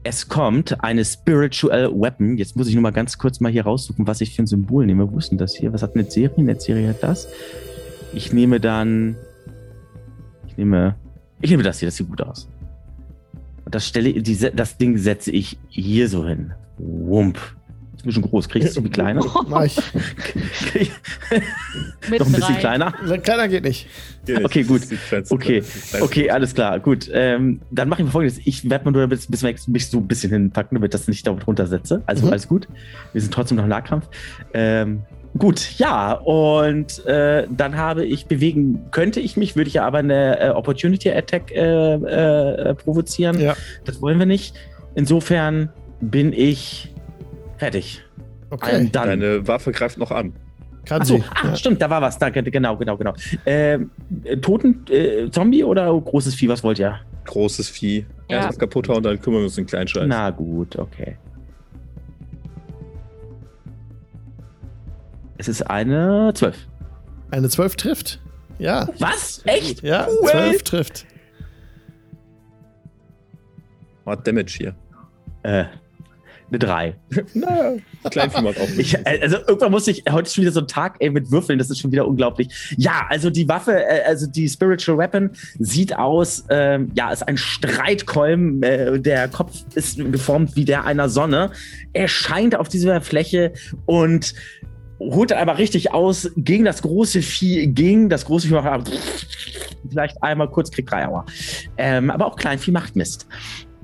Es 0.02 0.28
kommt 0.28 0.82
eine 0.82 1.04
Spiritual 1.04 1.92
Weapon. 1.92 2.36
Jetzt 2.36 2.56
muss 2.56 2.68
ich 2.68 2.74
nur 2.74 2.82
mal 2.82 2.90
ganz 2.90 3.18
kurz 3.18 3.38
mal 3.40 3.52
hier 3.52 3.64
raussuchen, 3.64 4.06
was 4.06 4.20
ich 4.20 4.34
für 4.34 4.42
ein 4.42 4.46
Symbol 4.46 4.86
nehme. 4.86 5.10
Wo 5.12 5.18
ist 5.18 5.30
denn 5.30 5.38
das 5.38 5.54
hier? 5.54 5.72
Was 5.72 5.82
hat 5.82 5.94
eine 5.94 6.10
Serie? 6.10 6.36
Eine 6.36 6.58
Serie 6.58 6.88
hat 6.88 7.02
das. 7.02 7.28
Ich 8.12 8.32
nehme 8.32 8.60
dann. 8.60 9.16
Ich 10.60 10.66
nehme. 10.66 10.94
Ich 11.40 11.50
nehme 11.50 11.62
das 11.62 11.78
hier, 11.78 11.86
das 11.88 11.96
sieht 11.96 12.06
gut 12.06 12.20
aus. 12.20 12.46
Und 13.64 13.74
das 13.74 13.86
stelle 13.86 14.12
die, 14.12 14.36
das 14.54 14.76
Ding 14.76 14.98
setze 14.98 15.30
ich 15.30 15.58
hier 15.68 16.06
so 16.06 16.26
hin. 16.26 16.52
Wump. 16.76 17.38
Ist 17.96 18.04
ein 18.04 18.08
bisschen 18.08 18.22
groß. 18.24 18.46
Krieg 18.50 18.62
ich 18.62 18.68
es 18.68 18.76
irgendwie 18.76 18.92
kleiner? 18.92 19.24
Mach 19.48 19.64
ich. 19.64 19.76
Noch 22.18 22.26
ein 22.26 22.32
bisschen 22.32 22.58
kleiner? 22.58 22.92
Kleiner 23.22 23.48
geht 23.48 23.64
nicht. 23.64 23.88
Okay, 24.44 24.64
gut. 24.64 24.82
Okay, 25.30 25.62
okay, 26.00 26.30
alles 26.30 26.54
klar, 26.54 26.78
gut. 26.78 27.08
Ähm, 27.10 27.60
dann 27.70 27.88
mache 27.88 28.02
ich 28.02 28.06
mal 28.06 28.12
folgendes. 28.12 28.40
Ich 28.44 28.68
werde 28.68 28.84
mal 28.84 28.90
nur 28.90 29.02
ein 29.04 29.08
bisschen, 29.08 29.30
bisschen, 29.30 29.56
mich 29.72 29.88
so 29.88 29.96
ein 29.98 30.06
bisschen 30.08 30.30
hinpacken, 30.30 30.76
damit 30.76 30.92
das 30.92 31.08
nicht 31.08 31.26
dort 31.26 31.46
runtersetze. 31.46 32.02
Also 32.04 32.26
Mhm. 32.26 32.32
alles 32.32 32.48
gut. 32.48 32.68
Wir 33.12 33.22
sind 33.22 33.32
trotzdem 33.32 33.56
noch 33.56 33.64
im 33.64 33.70
Nahkampf. 33.70 34.08
Ähm, 34.52 35.04
gut, 35.38 35.78
ja, 35.78 36.12
und 36.12 37.04
äh, 37.06 37.46
dann 37.50 37.76
habe 37.76 38.04
ich 38.04 38.26
bewegen, 38.26 38.86
könnte 38.90 39.20
ich 39.20 39.36
mich, 39.36 39.56
würde 39.56 39.68
ich 39.68 39.74
ja 39.74 39.86
aber 39.86 39.98
eine 39.98 40.38
äh, 40.40 40.48
Opportunity 40.50 41.10
Attack 41.10 41.50
äh, 41.52 41.94
äh, 41.94 42.74
provozieren. 42.74 43.38
Ja. 43.40 43.56
Das 43.84 44.00
wollen 44.02 44.18
wir 44.18 44.26
nicht. 44.26 44.54
Insofern 44.94 45.70
bin 46.00 46.32
ich 46.32 46.92
fertig. 47.58 48.02
Okay. 48.50 48.88
Done. 48.90 48.90
Deine 48.90 49.46
Waffe 49.46 49.70
greift 49.72 49.98
noch 49.98 50.10
an. 50.10 50.32
Kann 50.86 51.02
Achso, 51.02 51.16
sie. 51.18 51.24
ah, 51.34 51.48
Ja. 51.48 51.56
stimmt, 51.56 51.80
da 51.80 51.90
war 51.90 52.00
was. 52.02 52.18
Danke, 52.18 52.42
genau, 52.42 52.76
genau, 52.76 52.96
genau. 52.96 53.12
Ähm, 53.46 53.90
äh, 54.24 54.36
Toten, 54.38 54.84
äh, 54.90 55.30
Zombie 55.30 55.62
oder 55.62 55.92
großes 56.00 56.34
Vieh, 56.34 56.48
was 56.48 56.64
wollt 56.64 56.78
ihr? 56.78 56.98
Großes 57.26 57.68
Vieh. 57.68 58.06
Ja. 58.28 58.46
Erst 58.46 58.58
kaputt 58.58 58.88
hauen, 58.88 59.02
dann 59.02 59.20
kümmern 59.20 59.40
wir 59.40 59.44
uns 59.44 59.58
um 59.58 59.64
den 59.64 59.68
kleinen 59.68 59.88
Scheiß. 59.88 60.04
Na 60.06 60.30
gut, 60.30 60.76
okay. 60.76 61.16
Es 65.40 65.48
ist 65.48 65.62
eine 65.62 66.32
12. 66.34 66.54
Eine 67.30 67.48
12 67.48 67.76
trifft. 67.76 68.20
Ja. 68.58 68.86
Was? 68.98 69.40
Echt? 69.46 69.82
Ja, 69.82 70.06
Cool. 70.06 70.28
12 70.28 70.62
trifft. 70.64 71.06
Hat 74.04 74.26
Damage 74.26 74.52
hier. 74.58 74.74
Äh, 75.42 75.64
eine 76.50 76.58
3. 76.58 76.94
Naja, 77.34 77.76
Kleinvieh 78.10 78.42
macht 78.42 78.60
auch 78.60 78.68
Ich, 78.76 78.94
äh, 78.94 79.20
also 79.22 79.38
irgendwann 79.38 79.70
muss 79.70 79.88
ich, 79.88 80.04
heute 80.10 80.26
ist 80.26 80.34
schon 80.34 80.42
wieder 80.42 80.52
so 80.52 80.60
ein 80.60 80.68
Tag 80.68 80.96
ey, 80.98 81.08
mit 81.08 81.30
Würfeln, 81.30 81.58
das 81.58 81.70
ist 81.70 81.78
schon 81.78 81.90
wieder 81.90 82.06
unglaublich. 82.06 82.74
Ja, 82.76 83.06
also 83.08 83.30
die 83.30 83.48
Waffe, 83.48 83.82
äh, 83.82 84.02
also 84.06 84.26
die 84.26 84.46
Spiritual 84.46 84.98
Weapon 84.98 85.30
sieht 85.58 85.96
aus, 85.96 86.44
ähm, 86.50 86.90
ja, 86.94 87.10
ist 87.12 87.26
ein 87.26 87.38
Streitkolben, 87.38 88.62
äh, 88.62 89.00
der 89.00 89.28
Kopf 89.28 89.54
ist 89.74 89.96
geformt 89.96 90.54
wie 90.54 90.66
der 90.66 90.84
einer 90.84 91.08
Sonne. 91.08 91.50
Er 91.94 92.08
scheint 92.08 92.54
auf 92.56 92.68
dieser 92.68 93.00
Fläche 93.00 93.54
und 93.86 94.34
holt 95.00 95.30
dann 95.30 95.38
aber 95.38 95.58
richtig 95.58 95.92
aus 95.92 96.30
gegen 96.36 96.64
das 96.64 96.82
große 96.82 97.22
Vieh, 97.22 97.66
gegen 97.68 98.08
das 98.08 98.26
große 98.26 98.48
Vieh 98.48 98.54
macht 98.54 98.90
vielleicht 99.88 100.22
einmal 100.22 100.48
kurz, 100.48 100.70
kriegt 100.70 100.90
drei 100.90 101.06
Aua. 101.06 101.24
Ähm, 101.76 102.10
aber 102.10 102.26
auch 102.26 102.36
Kleinvieh 102.36 102.70
macht 102.70 102.96
Mist. 102.96 103.26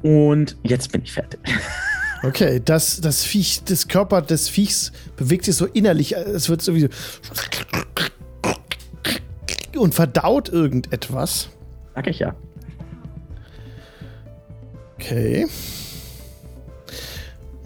Und 0.02 0.56
jetzt 0.62 0.93
bin 0.93 1.02
ich 1.02 1.12
fertig. 1.12 1.40
Okay, 2.22 2.62
das, 2.64 3.01
das 3.02 3.24
Viech, 3.24 3.62
das 3.64 3.88
Körper 3.88 4.22
des 4.22 4.48
Viechs 4.48 4.90
bewegt 5.16 5.44
sich 5.44 5.55
so 5.55 5.66
innerlich. 5.66 6.16
Es 6.16 6.48
wird 6.48 6.62
sowieso. 6.62 6.88
Und 9.76 9.94
verdaut 9.94 10.48
irgendetwas. 10.48 11.51
Sag 11.94 12.06
ich 12.06 12.18
ja. 12.18 12.34
Okay. 14.94 15.47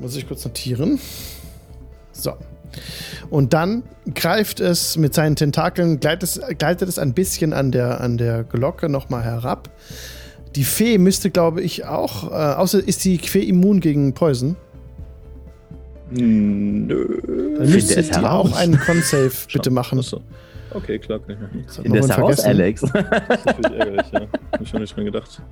Muss 0.00 0.16
ich 0.16 0.26
kurz 0.26 0.44
notieren. 0.44 0.98
So. 2.12 2.36
Und 3.30 3.52
dann 3.52 3.82
greift 4.14 4.60
es 4.60 4.96
mit 4.96 5.14
seinen 5.14 5.36
Tentakeln, 5.36 6.00
gleitet 6.00 6.22
es, 6.24 6.40
gleitet 6.58 6.88
es 6.88 6.98
ein 6.98 7.14
bisschen 7.14 7.52
an 7.52 7.72
der, 7.72 8.00
an 8.00 8.18
der 8.18 8.44
Glocke 8.44 8.88
nochmal 8.88 9.22
herab. 9.22 9.70
Die 10.56 10.64
Fee 10.64 10.98
müsste, 10.98 11.30
glaube 11.30 11.60
ich, 11.62 11.84
auch. 11.84 12.30
Äh, 12.30 12.34
außer 12.34 12.86
ist 12.86 13.04
die 13.04 13.18
Fee 13.18 13.42
immun 13.42 13.80
gegen 13.80 14.14
Poison. 14.14 14.56
Nö. 16.10 17.20
Dann 17.56 17.70
müsste 17.70 18.00
es 18.00 18.10
die 18.10 18.16
heraus. 18.16 18.52
auch 18.52 18.56
einen 18.56 18.78
Con-Save 18.78 19.30
bitte 19.52 19.70
machen. 19.70 20.00
Achso. 20.00 20.20
Okay, 20.72 20.98
klar, 20.98 21.20
kann 21.20 21.36
ich 21.36 21.40
machen. 21.40 21.94
Das 21.94 22.08
heraus, 22.08 22.40
vergessen. 22.40 22.46
Alex. 22.46 22.80
Das 23.28 23.38
ist 23.38 23.46
natürlich 23.46 23.78
ärgerlich, 23.78 24.12
ja. 24.12 24.20
Hab 24.52 24.60
ich 24.60 24.68
schon 24.68 24.80
nicht 24.80 24.96
dran 24.96 25.04
gedacht. 25.04 25.42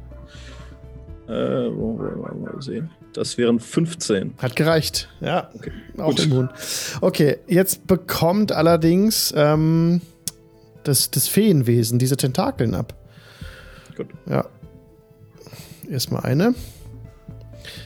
Äh, 1.28 1.68
mal 1.68 2.54
sehen. 2.60 2.90
Das 3.12 3.36
wären 3.36 3.60
15. 3.60 4.34
Hat 4.38 4.56
gereicht, 4.56 5.08
ja. 5.20 5.50
Okay, 5.54 5.72
Auch 5.98 6.10
gut. 6.10 6.24
immun. 6.24 6.48
Okay, 7.02 7.38
jetzt 7.46 7.86
bekommt 7.86 8.52
allerdings 8.52 9.34
ähm, 9.36 10.00
das, 10.84 11.10
das 11.10 11.28
Feenwesen 11.28 11.98
diese 11.98 12.16
Tentakeln 12.16 12.74
ab. 12.74 12.94
Gut. 13.96 14.06
Ja. 14.28 14.46
Erstmal 15.90 16.22
eine. 16.22 16.54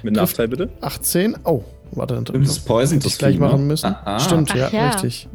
Mit 0.04 0.14
Nachteil 0.14 0.46
bitte? 0.48 0.68
18. 0.80 1.38
Oh, 1.44 1.64
warte. 1.92 2.14
Dann 2.14 2.42
Das 2.42 2.50
ist 2.52 2.64
Poison, 2.64 2.96
hätte 2.98 3.08
ich 3.08 3.12
das 3.14 3.18
gleich 3.18 3.34
ne? 3.34 3.40
machen 3.40 3.66
müssen. 3.66 3.86
Ah, 3.86 4.02
ah. 4.04 4.20
Stimmt, 4.20 4.54
ja, 4.54 4.68
ja. 4.68 4.90
richtig. 4.90 5.28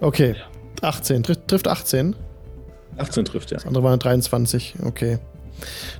Okay, 0.00 0.36
18. 0.82 1.22
Trifft, 1.22 1.48
trifft 1.48 1.68
18. 1.68 2.16
18 2.98 3.24
trifft, 3.24 3.50
ja. 3.50 3.56
Das 3.56 3.66
andere 3.66 3.82
waren 3.84 3.98
23. 3.98 4.74
Okay. 4.84 5.18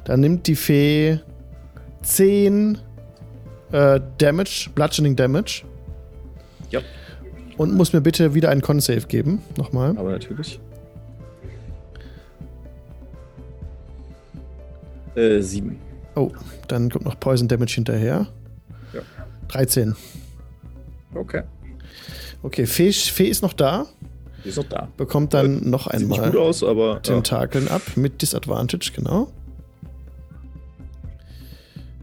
Dann 0.05 0.21
nimmt 0.21 0.47
die 0.47 0.57
Fee 0.57 1.21
10 2.03 2.79
äh, 3.73 4.01
Damage, 4.19 4.71
Bludgeoning 4.75 5.17
Damage. 5.17 5.65
Ja. 6.71 6.81
Und 7.57 7.75
muss 7.75 7.93
mir 7.93 8.01
bitte 8.01 8.35
wieder 8.35 8.51
einen 8.51 8.63
Con-Save 8.63 9.07
geben. 9.07 9.43
Nochmal. 9.57 9.97
Aber 9.97 10.11
natürlich. 10.11 10.61
Äh, 15.15 15.41
7. 15.41 15.79
Oh, 16.17 16.31
dann 16.69 16.91
kommt 16.91 17.05
noch 17.05 17.19
Poison 17.19 17.49
Damage 17.49 17.75
hinterher. 17.75 18.27
Ja. 18.93 19.01
13. 19.49 19.95
Okay. 21.15 21.43
Okay, 22.43 22.67
Fee, 22.67 22.93
Fee 22.93 23.29
ist 23.29 23.43
noch 23.43 23.53
da. 23.53 23.87
Die 24.45 24.49
ist 24.49 24.57
noch 24.57 24.69
da. 24.69 24.89
Bekommt 24.97 25.33
dann 25.33 25.71
noch 25.71 25.91
Sieht 25.91 26.09
nicht 26.09 26.13
einmal 26.13 26.31
gut 26.31 26.41
aus, 26.41 26.63
aber. 26.63 26.95
Ja. 26.95 27.01
Tentakeln 27.01 27.69
ab 27.69 27.83
mit 27.97 28.21
Disadvantage, 28.21 28.93
genau. 28.95 29.29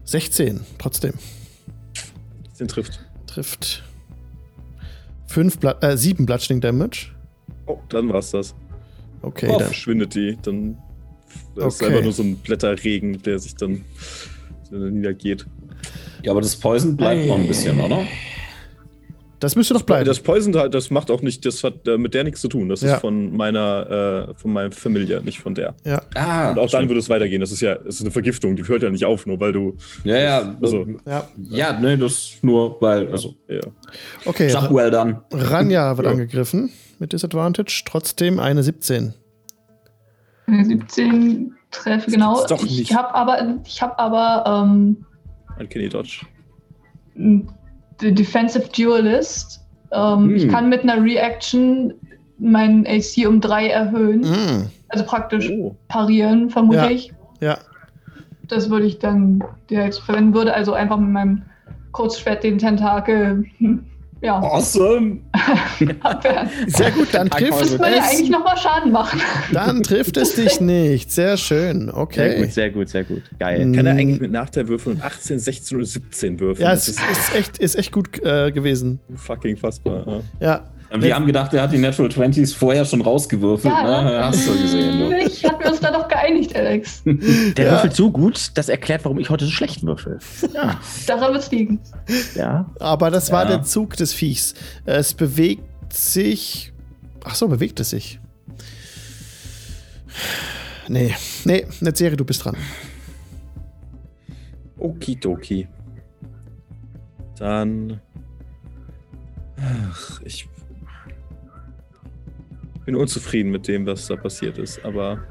16, 0.04 0.60
trotzdem. 0.78 1.12
Den 2.58 2.68
trifft. 2.68 3.00
Trifft. 3.26 3.82
5 5.28 5.58
Bla 5.58 5.76
äh, 5.80 5.96
7 5.96 6.26
Bludgeoning 6.26 6.60
Damage. 6.60 7.08
Oh, 7.66 7.78
dann 7.88 8.12
war's 8.12 8.30
das. 8.32 8.54
Okay, 9.22 9.48
Oh, 9.50 9.58
dann. 9.58 9.68
verschwindet 9.68 10.14
die. 10.14 10.36
Dann. 10.42 10.76
Das 11.56 11.74
ist 11.74 11.82
Okay. 11.82 11.90
einfach 11.90 12.02
nur 12.04 12.12
so 12.12 12.22
ein 12.22 12.36
Blätterregen, 12.36 13.22
der 13.22 13.38
sich 13.38 13.54
dann 13.54 13.84
der 14.70 14.78
niedergeht. 14.90 15.46
Ja, 16.22 16.32
aber 16.32 16.40
das 16.40 16.56
Poison 16.56 16.96
bleibt 16.96 17.26
noch 17.26 17.36
ein 17.38 17.46
bisschen, 17.48 17.80
oder? 17.80 18.06
Das 19.42 19.56
müsste 19.56 19.74
doch 19.74 19.82
bleiben. 19.82 20.04
Das 20.04 20.20
Poison, 20.20 20.52
das 20.70 20.90
macht 20.90 21.10
auch 21.10 21.20
nicht, 21.20 21.44
das 21.44 21.64
hat 21.64 21.88
äh, 21.88 21.98
mit 21.98 22.14
der 22.14 22.22
nichts 22.22 22.40
zu 22.40 22.48
tun. 22.48 22.68
Das 22.68 22.80
Ja. 22.80 22.94
ist 22.94 23.00
von 23.00 23.36
meiner, 23.36 24.28
äh, 24.30 24.34
von 24.36 24.52
meiner 24.52 24.70
Familie, 24.70 25.20
nicht 25.22 25.40
von 25.40 25.54
der. 25.54 25.74
ja. 25.84 26.00
Ah, 26.14 26.50
Und 26.50 26.60
auch 26.60 26.70
dann 26.70 26.88
würde 26.88 27.00
es 27.00 27.08
weitergehen. 27.08 27.40
Das 27.40 27.50
ist 27.50 27.60
ja, 27.60 27.74
das 27.74 27.96
ist 27.96 28.02
eine 28.02 28.12
Vergiftung, 28.12 28.54
die 28.54 28.66
hört 28.68 28.82
ja 28.84 28.90
nicht 28.90 29.04
auf, 29.04 29.26
nur 29.26 29.40
weil 29.40 29.52
du. 29.52 29.76
Ja, 30.04 30.16
ja. 30.16 30.56
Also, 30.62 30.86
ja. 31.06 31.28
ja, 31.50 31.78
ne, 31.80 31.98
das 31.98 32.34
nur, 32.42 32.80
weil, 32.80 33.10
also, 33.10 33.34
ja. 33.48 33.60
Okay, 34.24 34.48
Job 34.48 34.70
well 34.72 34.90
done. 34.92 35.22
Ranja 35.32 35.96
wird 35.96 36.06
Ja. 36.06 36.12
angegriffen 36.12 36.70
mit 37.00 37.12
Disadvantage. 37.12 37.82
Trotzdem 37.84 38.38
eine 38.38 38.62
17. 38.62 39.12
Eine 40.46 40.64
17 40.66 41.54
Treffe, 41.72 42.10
genau. 42.12 42.46
doch 42.46 42.62
Ich 42.64 42.78
nicht. 42.78 42.94
habe 42.94 43.12
aber, 43.14 43.56
ich 43.66 43.82
hab 43.82 43.98
aber 43.98 44.64
ähm, 44.64 45.04
Ein 45.58 45.68
Kenny 45.68 45.88
Dodge. 45.88 46.20
Defensive 48.10 48.68
Duelist. 48.76 49.60
Ähm, 49.92 50.34
Ich 50.34 50.44
Hm. 50.44 50.50
kann 50.50 50.68
mit 50.68 50.82
einer 50.82 51.02
Reaction 51.02 51.92
meinen 52.38 52.86
AC 52.86 53.26
um 53.28 53.40
3 53.40 53.68
erhöhen. 53.68 54.20
Mm, 54.22 54.70
Also 54.88 55.04
praktisch 55.04 55.48
Oh. 55.50 55.74
parieren, 55.88 56.50
vermute 56.50 56.78
Ja. 56.78 56.90
ich. 56.90 57.12
ja. 57.40 57.58
Das 58.48 58.68
würde 58.68 58.84
ich 58.86 58.98
dann 58.98 59.42
direkt 59.70 59.94
verwenden, 59.94 60.34
würde 60.34 60.52
also 60.52 60.72
einfach 60.74 60.98
mit 60.98 61.10
meinem 61.10 61.42
Kurzschwert 61.92 62.42
den 62.44 62.58
Tentakel 62.58 63.44
hm, 63.58 63.84
ja, 64.22 64.38
Awesome. 64.40 65.18
abwehren. 66.00 66.48
Sehr 66.68 66.90
gut, 66.92 67.08
dann 67.12 67.28
trifft 67.28 67.60
Müsste 67.60 67.78
man 67.78 67.92
ja 67.92 67.98
es. 67.98 68.10
eigentlich 68.12 68.30
nochmal 68.30 68.56
Schaden 68.56 68.92
machen. 68.92 69.20
Dann 69.52 69.82
trifft 69.82 70.16
es 70.16 70.34
dich 70.34 70.60
nicht. 70.60 71.10
Sehr 71.10 71.36
schön. 71.36 71.86
Sehr 71.86 71.96
Okay. 71.96 72.40
gut, 72.40 72.52
sehr 72.52 72.70
gut, 72.70 72.88
sehr 72.88 73.04
gut. 73.04 73.22
Geil. 73.38 73.72
Kann 73.74 73.86
er 73.86 73.92
eigentlich 73.94 74.20
mit 74.20 74.30
Nachteil 74.32 74.68
würfeln 74.68 74.96
und 74.96 75.02
18, 75.04 75.38
16 75.38 75.76
oder 75.76 75.86
17 75.86 76.40
würfeln? 76.40 76.64
Ja, 76.64 76.70
das 76.72 76.88
es 76.88 76.96
ist 76.96 77.02
ist 77.10 77.34
echt, 77.34 77.58
ist 77.58 77.74
echt 77.76 77.92
gut 77.92 78.22
äh, 78.22 78.50
gewesen. 78.52 79.00
fucking 79.16 79.56
fassbar. 79.56 80.06
Ja. 80.06 80.46
Ja. 80.46 80.71
Wir 80.98 81.14
haben 81.14 81.26
gedacht, 81.26 81.54
er 81.54 81.62
hat 81.62 81.72
die 81.72 81.78
Natural 81.78 82.10
20s 82.10 82.54
vorher 82.54 82.84
schon 82.84 83.00
rausgewürfelt. 83.00 83.72
Ja, 83.72 84.02
ne? 84.02 84.24
Hast 84.24 84.46
du 84.46 84.52
gesehen. 84.60 84.98
Du. 85.00 85.16
Ich 85.16 85.42
wir 85.42 85.70
uns 85.70 85.80
da 85.80 85.90
doch 85.90 86.06
geeinigt, 86.08 86.54
Alex. 86.54 87.02
Der 87.56 87.64
Ja. 87.64 87.70
würfelt 87.72 87.94
so 87.94 88.10
gut, 88.10 88.50
das 88.54 88.68
erklärt, 88.68 89.04
warum 89.04 89.18
ich 89.18 89.30
heute 89.30 89.44
so 89.46 89.50
schlecht 89.50 89.82
würfel. 89.84 90.18
Ja. 90.52 90.78
Daran 91.06 91.32
wird 91.32 91.42
es 91.44 91.50
liegen. 91.50 91.80
ja. 92.34 92.70
Aber 92.80 93.10
das 93.10 93.32
war 93.32 93.44
Ja. 93.44 93.50
der 93.56 93.62
Zug 93.62 93.96
des 93.96 94.12
Viechs. 94.12 94.54
Es 94.84 95.14
bewegt 95.14 95.92
sich. 95.92 96.72
Ach 97.24 97.34
so, 97.34 97.48
bewegt 97.48 97.80
es 97.80 97.90
sich. 97.90 98.18
Nee, 100.88 101.14
nee, 101.44 101.66
Netzeri, 101.80 102.16
du 102.16 102.24
bist 102.24 102.44
dran. 102.44 102.56
Okidoki. 104.78 105.68
Dann. 107.38 108.00
Ach, 109.90 110.20
ich 110.24 110.48
bin 112.84 112.96
unzufrieden 112.96 113.50
mit 113.50 113.68
dem, 113.68 113.86
was 113.86 114.06
da 114.06 114.16
passiert 114.16 114.58
ist, 114.58 114.84
aber 114.84 115.22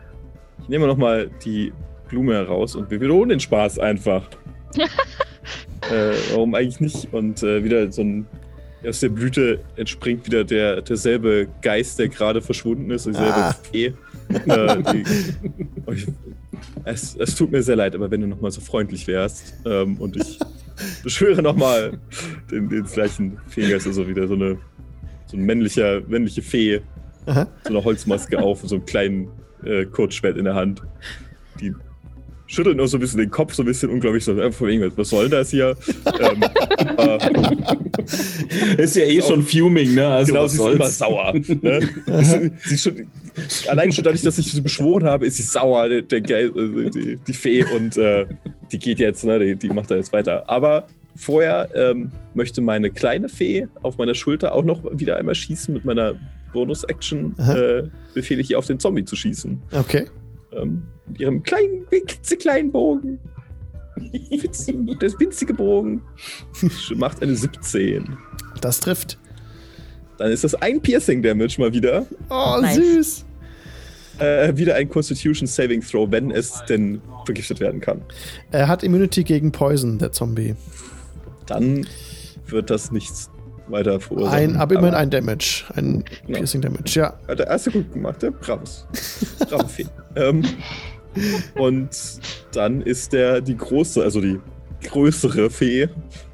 ich 0.61 0.69
nehme 0.69 0.87
noch 0.87 0.97
mal 0.97 1.29
die 1.43 1.73
Blume 2.09 2.33
heraus 2.33 2.75
und 2.75 2.89
wir 2.91 2.99
wiederholen 3.01 3.29
den 3.29 3.39
Spaß 3.39 3.79
einfach. 3.79 4.27
äh, 5.91 6.13
warum 6.31 6.53
eigentlich 6.55 6.79
nicht? 6.79 7.13
Und 7.13 7.41
äh, 7.43 7.63
wieder 7.63 7.91
so 7.91 8.01
ein. 8.01 8.27
Aus 8.83 8.99
der 8.99 9.09
Blüte 9.09 9.59
entspringt 9.75 10.25
wieder 10.25 10.43
der, 10.43 10.81
derselbe 10.81 11.47
Geist, 11.61 11.99
der 11.99 12.07
gerade 12.07 12.41
verschwunden 12.41 12.89
ist, 12.89 13.05
dieselbe 13.05 13.31
Ah. 13.31 13.55
Fee. 13.71 13.93
äh, 14.47 14.83
die, 14.91 15.03
Oh, 15.85 15.91
ich, 15.91 16.07
es, 16.85 17.15
es 17.15 17.35
tut 17.35 17.51
mir 17.51 17.61
sehr 17.61 17.75
leid, 17.75 17.93
aber 17.93 18.09
wenn 18.09 18.21
du 18.21 18.27
noch 18.27 18.41
mal 18.41 18.49
so 18.49 18.59
freundlich 18.59 19.05
wärst 19.05 19.53
ähm, 19.67 19.97
und 19.97 20.17
ich 20.17 20.39
beschwöre 21.03 21.43
noch 21.43 21.55
mal 21.55 21.99
den, 22.49 22.69
den 22.69 22.83
gleichen 22.85 23.37
Fehlgeist, 23.49 23.85
also 23.85 24.07
wieder 24.07 24.27
so 24.27 24.33
eine 24.33 24.57
so 25.27 25.37
ein 25.37 25.43
männlicher, 25.43 26.01
männliche 26.07 26.41
Fee, 26.41 26.81
Aha. 27.25 27.47
so 27.63 27.69
eine 27.69 27.83
Holzmaske 27.83 28.39
auf 28.39 28.63
und 28.63 28.69
so 28.69 28.75
einen 28.75 28.85
kleinen 28.85 29.29
äh, 29.63 29.85
Kurzschwert 29.85 30.37
in 30.37 30.45
der 30.45 30.55
Hand. 30.55 30.81
Die 31.59 31.73
schüttelt 32.47 32.75
nur 32.75 32.87
so 32.87 32.97
ein 32.97 32.99
bisschen 32.99 33.19
den 33.19 33.31
Kopf, 33.31 33.53
so 33.53 33.63
ein 33.63 33.65
bisschen 33.65 33.89
unglaublich 33.89 34.25
so, 34.25 34.31
einfach 34.33 34.51
von 34.59 34.69
irgendwas, 34.69 34.97
was 34.97 35.09
soll 35.09 35.29
das 35.29 35.51
hier? 35.51 35.75
ähm, 36.19 36.43
äh, 36.97 38.81
Ist 38.81 38.95
ja 38.95 39.03
eh 39.05 39.21
schon 39.21 39.41
fuming, 39.43 39.95
ne? 39.95 40.07
Also 40.07 40.33
genau, 40.33 40.47
sie 40.47 40.57
ist 40.57 40.61
immer 40.61 40.77
soll's. 40.85 40.97
sauer. 40.97 41.33
Ne? 41.33 41.89
sie, 42.23 42.51
sie 42.65 42.77
schon, 42.77 43.07
allein 43.67 43.91
schon 43.91 44.03
dadurch, 44.03 44.21
dass 44.21 44.37
ich 44.37 44.51
sie 44.51 44.61
beschworen 44.61 45.05
habe, 45.05 45.25
ist 45.25 45.37
sie 45.37 45.43
sauer, 45.43 45.87
der, 45.87 46.01
der 46.01 46.39
äh, 46.39 46.89
die, 46.89 47.17
die 47.25 47.33
Fee, 47.33 47.63
und 47.63 47.95
äh, 47.97 48.25
die 48.71 48.79
geht 48.79 48.99
jetzt, 48.99 49.23
ne? 49.23 49.39
die, 49.39 49.55
die 49.55 49.69
macht 49.69 49.89
da 49.91 49.95
jetzt 49.95 50.11
weiter. 50.11 50.49
Aber 50.49 50.87
vorher 51.15 51.69
ähm, 51.73 52.11
möchte 52.33 52.61
meine 52.61 52.89
kleine 52.89 53.29
Fee 53.29 53.67
auf 53.81 53.97
meiner 53.97 54.15
Schulter 54.15 54.53
auch 54.53 54.63
noch 54.63 54.83
wieder 54.91 55.17
einmal 55.17 55.35
schießen. 55.35 55.73
Mit 55.73 55.85
meiner 55.85 56.15
Bonus-Action 56.53 57.35
äh, 57.39 57.83
befehle 58.13 58.41
ich 58.41 58.51
ihr 58.51 58.57
auf 58.59 58.65
den 58.65 58.79
Zombie 58.79 59.05
zu 59.05 59.15
schießen. 59.15 59.61
Okay. 59.71 60.07
Ähm, 60.53 60.83
mit 61.07 61.19
ihrem 61.19 61.43
kleinen, 61.43 61.85
klitzekleinen 61.89 62.71
Bogen. 62.71 63.19
Der 63.97 65.19
winzige 65.19 65.53
Bogen 65.53 66.01
macht 66.95 67.21
eine 67.21 67.35
17. 67.35 68.17
Das 68.61 68.79
trifft. 68.79 69.17
Dann 70.17 70.31
ist 70.31 70.43
das 70.43 70.55
ein 70.55 70.81
Piercing 70.81 71.21
Damage 71.21 71.59
mal 71.59 71.73
wieder. 71.73 72.05
Oh, 72.29 72.57
Nice. 72.61 72.75
süß. 72.75 73.25
Äh, 74.19 74.55
wieder 74.55 74.75
ein 74.75 74.87
Constitution 74.87 75.47
Saving 75.47 75.81
Throw, 75.81 76.09
wenn 76.11 76.29
es 76.31 76.63
denn 76.69 77.01
vergiftet 77.25 77.59
werden 77.59 77.81
kann. 77.81 78.01
Er 78.51 78.67
hat 78.67 78.83
Immunity 78.83 79.23
gegen 79.23 79.51
Poison, 79.51 79.97
der 79.97 80.11
Zombie. 80.11 80.55
Dann 81.47 81.87
wird 82.47 82.69
das 82.69 82.91
nichts 82.91 83.30
weiter 83.71 83.99
verursachen. 83.99 84.37
Ein, 84.37 84.55
aber 84.57 84.75
immerhin 84.75 84.95
ein 84.95 85.09
Damage. 85.09 85.63
Ein 85.75 86.03
Ja. 86.27 86.37
Piercing 86.37 86.61
Damage, 86.61 86.99
ja. 86.99 87.13
Hat 87.27 87.39
der 87.39 87.47
erste 87.47 87.71
gut 87.71 87.91
gemacht, 87.93 88.21
der 88.21 88.31
Bravos. 88.31 88.85
Brave 89.49 89.67
Fee. 89.67 89.85
ähm, 90.15 90.43
und 91.55 91.89
dann 92.53 92.81
ist 92.81 93.13
der 93.13 93.41
die 93.41 93.57
große, 93.57 94.01
also 94.01 94.21
die 94.21 94.39
größere 94.83 95.49
Fee 95.49 95.89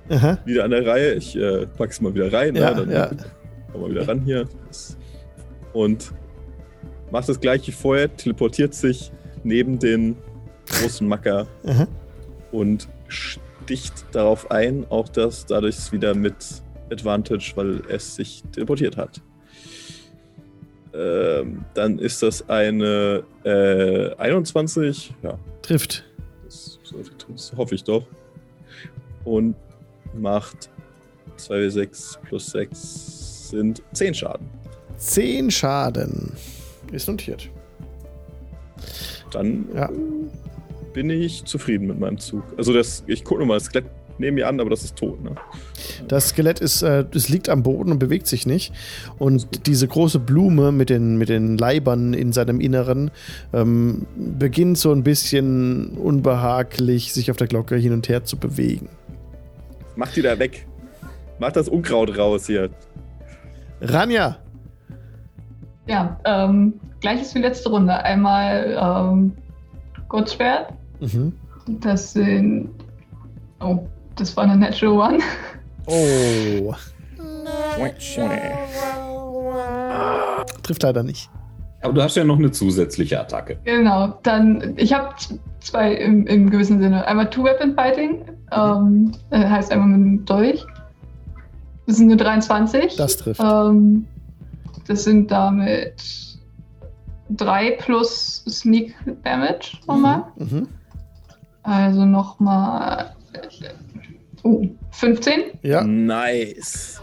Aha. 0.09 0.37
wieder 0.45 0.63
an 0.63 0.71
der 0.71 0.85
Reihe. 0.85 1.13
Ich 1.13 1.35
äh, 1.35 1.65
pack 1.77 1.93
sie 1.93 2.03
mal 2.03 2.13
wieder 2.13 2.31
rein. 2.31 2.55
Ja, 2.55 2.71
ne? 2.71 2.75
Dann 2.77 2.91
ja. 2.91 3.09
Komm 3.71 3.81
mal 3.81 3.89
wieder 3.91 4.07
ran 4.07 4.21
hier. 4.21 4.47
Und 5.73 6.11
macht 7.11 7.29
das 7.29 7.39
gleiche 7.39 7.67
wie 7.67 7.71
vorher, 7.71 8.15
teleportiert 8.15 8.73
sich 8.73 9.11
neben 9.43 9.79
den 9.79 10.15
großen 10.69 11.07
Macker 11.07 11.47
und 12.51 12.87
sticht 13.07 14.05
darauf 14.11 14.49
ein, 14.51 14.85
auch 14.89 15.07
das 15.09 15.45
dadurch 15.45 15.91
wieder 15.91 16.13
mit 16.15 16.35
Advantage, 16.91 17.53
weil 17.55 17.81
es 17.89 18.15
sich 18.15 18.43
teleportiert 18.51 18.97
hat. 18.97 19.21
Ähm, 20.93 21.63
dann 21.73 21.99
ist 21.99 22.23
das 22.23 22.47
eine 22.49 23.23
äh, 23.43 24.15
21. 24.15 25.13
Ja, 25.21 25.37
Trifft. 25.61 26.03
das, 26.45 26.79
das 27.27 27.53
hoffe 27.55 27.75
ich 27.75 27.83
doch. 27.83 28.05
Und 29.25 29.55
macht 30.15 30.69
2w6 31.37 32.19
plus 32.23 32.47
6 32.47 33.49
sind 33.49 33.83
10 33.93 34.13
Schaden. 34.13 34.47
10 34.97 35.51
Schaden. 35.51 36.31
Ist 36.91 37.07
notiert. 37.07 37.49
Dann 39.31 39.67
Ja. 39.75 39.89
bin 40.93 41.09
ich 41.09 41.43
zufrieden 41.45 41.87
mit 41.87 41.99
meinem 41.99 42.17
Zug. 42.17 42.43
Also 42.57 42.73
das, 42.73 43.03
ich 43.07 43.23
gucke 43.23 43.41
nochmal, 43.41 43.57
das 43.57 43.65
Skelett 43.65 43.85
nehme 44.17 44.35
mir 44.35 44.47
an, 44.47 44.59
aber 44.59 44.69
das 44.69 44.83
ist 44.83 44.95
tot, 44.95 45.21
ne? 45.21 45.35
Das 46.07 46.29
Skelett 46.29 46.59
ist, 46.59 46.81
äh, 46.81 47.05
es 47.13 47.29
liegt 47.29 47.49
am 47.49 47.63
Boden 47.63 47.91
und 47.91 47.99
bewegt 47.99 48.27
sich 48.27 48.45
nicht. 48.45 48.73
Und 49.17 49.67
diese 49.67 49.87
große 49.87 50.19
Blume 50.19 50.71
mit 50.71 50.89
den, 50.89 51.17
mit 51.17 51.29
den 51.29 51.57
Leibern 51.57 52.13
in 52.13 52.33
seinem 52.33 52.59
Inneren 52.59 53.11
ähm, 53.53 54.05
beginnt 54.15 54.77
so 54.77 54.91
ein 54.91 55.03
bisschen 55.03 55.97
unbehaglich, 55.97 57.13
sich 57.13 57.31
auf 57.31 57.37
der 57.37 57.47
Glocke 57.47 57.75
hin 57.75 57.93
und 57.93 58.09
her 58.09 58.23
zu 58.23 58.37
bewegen. 58.37 58.89
Mach 59.95 60.11
die 60.11 60.21
da 60.21 60.37
weg. 60.37 60.67
Mach 61.39 61.51
das 61.51 61.67
Unkraut 61.69 62.17
raus 62.17 62.47
hier. 62.47 62.69
Ranja! 63.81 64.37
Ja, 65.87 66.19
ähm, 66.25 66.73
gleiches 66.99 67.33
wie 67.33 67.39
letzte 67.39 67.69
Runde. 67.69 67.93
Einmal 67.93 68.77
ähm, 68.79 69.31
Kurzschwert. 70.07 70.73
Mhm. 70.99 71.33
Das 71.79 72.13
sind. 72.13 72.69
Oh, 73.59 73.87
das 74.15 74.35
war 74.35 74.43
eine 74.43 74.57
Natural 74.57 75.13
One. 75.13 75.23
Oh. 75.87 76.75
Trifft 80.63 80.83
leider 80.83 81.03
nicht. 81.03 81.29
Aber 81.81 81.93
du 81.93 82.01
hast 82.01 82.17
ja 82.17 82.23
noch 82.23 82.37
eine 82.37 82.51
zusätzliche 82.51 83.19
Attacke. 83.19 83.59
Genau, 83.63 84.19
dann, 84.23 84.73
ich 84.77 84.93
habe 84.93 85.15
zwei 85.59 85.93
im, 85.93 86.27
im 86.27 86.49
gewissen 86.49 86.81
Sinne. 86.81 87.07
Einmal 87.07 87.29
Two-Weapon-Fighting, 87.29 88.25
ähm, 88.51 89.11
äh, 89.29 89.39
heißt 89.39 89.71
einmal 89.71 89.87
mit 89.87 89.99
dem 89.99 90.25
Dolch. 90.25 90.65
Das 91.85 91.95
ist 91.95 92.01
eine 92.01 92.17
23. 92.17 92.95
Das 92.97 93.17
trifft. 93.17 93.39
Ähm, 93.41 94.05
das 94.87 95.03
sind 95.03 95.31
damit 95.31 96.03
3 97.29 97.71
plus 97.79 98.43
Sneak 98.49 98.95
Damage 99.23 99.77
nochmal. 99.87 100.23
Mhm. 100.37 100.67
Also 101.63 102.05
nochmal 102.05 103.13
oh, 104.43 104.63
15. 104.91 105.41
Ja, 105.63 105.83
Nice. 105.83 107.01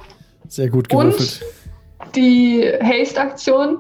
sehr 0.49 0.69
gut 0.71 0.93
Und 0.93 1.11
gewürfelt. 1.13 1.43
die 2.15 2.71
Haste-Aktion 2.83 3.79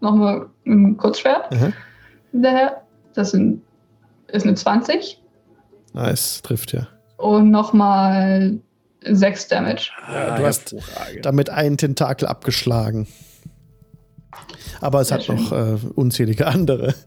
nochmal 0.00 0.46
mit 0.64 0.74
dem 0.74 0.96
Kurzschwert 0.96 1.52
Aha. 1.52 1.72
hinterher. 2.32 2.82
Das 3.14 3.32
sind, 3.32 3.62
ist 4.28 4.44
eine 4.46 4.54
20. 4.54 5.20
Nice, 5.92 6.40
trifft 6.42 6.72
ja. 6.72 6.86
Und 7.16 7.50
nochmal 7.50 8.58
6 9.04 9.48
Damage. 9.48 9.90
Ja, 10.12 10.36
du 10.36 10.44
hast 10.46 10.74
damit 11.22 11.50
einen 11.50 11.76
Tentakel 11.76 12.28
abgeschlagen. 12.28 13.06
Aber 14.80 15.00
es 15.00 15.08
Sehr 15.08 15.18
hat 15.18 15.28
noch 15.28 15.52
äh, 15.52 15.76
unzählige 15.94 16.46
andere. 16.46 16.94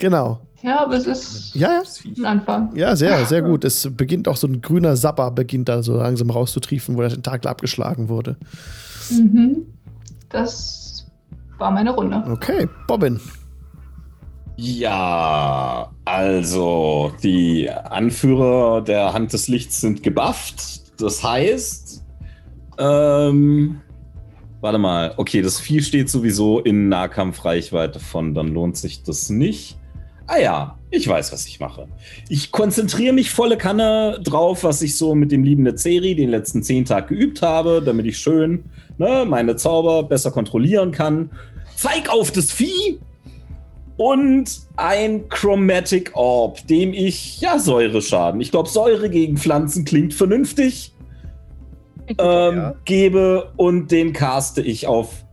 Genau. 0.00 0.38
Ja, 0.62 0.82
aber 0.82 0.94
es 0.94 1.06
ist 1.06 1.54
Ja, 1.54 1.82
ja. 1.82 1.82
ein 2.18 2.24
Anfang. 2.24 2.74
Ja, 2.74 2.96
sehr, 2.96 3.24
sehr 3.26 3.42
gut. 3.42 3.64
Es 3.64 3.88
beginnt 3.96 4.26
auch 4.26 4.36
so 4.36 4.46
ein 4.48 4.60
grüner 4.60 4.96
Sapper, 4.96 5.30
beginnt 5.30 5.68
da 5.68 5.82
so 5.82 5.96
langsam 5.96 6.30
rauszutriefen, 6.30 6.96
wo 6.96 7.00
der 7.00 7.10
Tentakel 7.10 7.48
abgeschlagen 7.48 8.08
wurde. 8.08 8.36
Mhm. 9.10 9.66
Das 10.28 11.06
war 11.58 11.70
meine 11.70 11.90
Runde. 11.90 12.24
Okay, 12.30 12.68
Bobbin. 12.86 13.20
Ja, 14.56 15.90
also 16.04 17.12
die 17.22 17.70
Anführer 17.70 18.82
der 18.82 19.12
Hand 19.12 19.32
des 19.32 19.46
Lichts 19.46 19.80
sind 19.80 20.02
gebufft. 20.02 21.00
Das 21.00 21.22
heißt, 21.22 22.04
ähm, 22.78 23.80
warte 24.60 24.78
mal, 24.78 25.14
okay, 25.16 25.42
das 25.42 25.60
Vieh 25.60 25.80
steht 25.80 26.10
sowieso 26.10 26.58
in 26.58 26.88
Nahkampfreichweite 26.88 28.00
von, 28.00 28.34
dann 28.34 28.48
lohnt 28.48 28.76
sich 28.76 29.04
das 29.04 29.30
nicht. 29.30 29.78
Ah 30.30 30.38
ja, 30.38 30.78
ich 30.90 31.08
weiß, 31.08 31.32
was 31.32 31.46
ich 31.46 31.58
mache. 31.58 31.88
Ich 32.28 32.52
konzentriere 32.52 33.14
mich 33.14 33.30
volle 33.30 33.56
Kanne 33.56 34.20
drauf, 34.22 34.62
was 34.62 34.82
ich 34.82 34.98
so 34.98 35.14
mit 35.14 35.32
dem 35.32 35.42
lieben 35.42 35.62
Nezeri 35.62 36.14
den 36.14 36.28
letzten 36.28 36.62
zehn 36.62 36.84
Tagen 36.84 37.08
geübt 37.08 37.40
habe, 37.40 37.82
damit 37.84 38.04
ich 38.04 38.18
schön 38.18 38.64
ne, 38.98 39.24
meine 39.26 39.56
Zauber 39.56 40.02
besser 40.02 40.30
kontrollieren 40.30 40.92
kann. 40.92 41.30
Zeig 41.76 42.10
auf 42.10 42.30
das 42.30 42.52
Vieh 42.52 43.00
und 43.96 44.60
ein 44.76 45.28
Chromatic 45.30 46.10
Orb, 46.14 46.66
dem 46.66 46.92
ich 46.92 47.40
ja 47.40 47.58
Säure 47.58 48.02
schaden. 48.02 48.42
Ich 48.42 48.50
glaube, 48.50 48.68
Säure 48.68 49.08
gegen 49.08 49.38
Pflanzen 49.38 49.86
klingt 49.86 50.12
vernünftig. 50.12 50.92
Ähm, 52.18 52.56
Ja. 52.56 52.74
Gebe 52.84 53.52
und 53.56 53.90
den 53.90 54.12
caste 54.12 54.60
ich 54.60 54.86
auf 54.86 55.24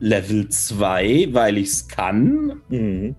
Level 0.00 0.48
2, 0.48 1.28
weil 1.32 1.58
ich 1.58 1.68
es 1.68 1.88
kann. 1.88 2.60
Mhm. 2.68 3.16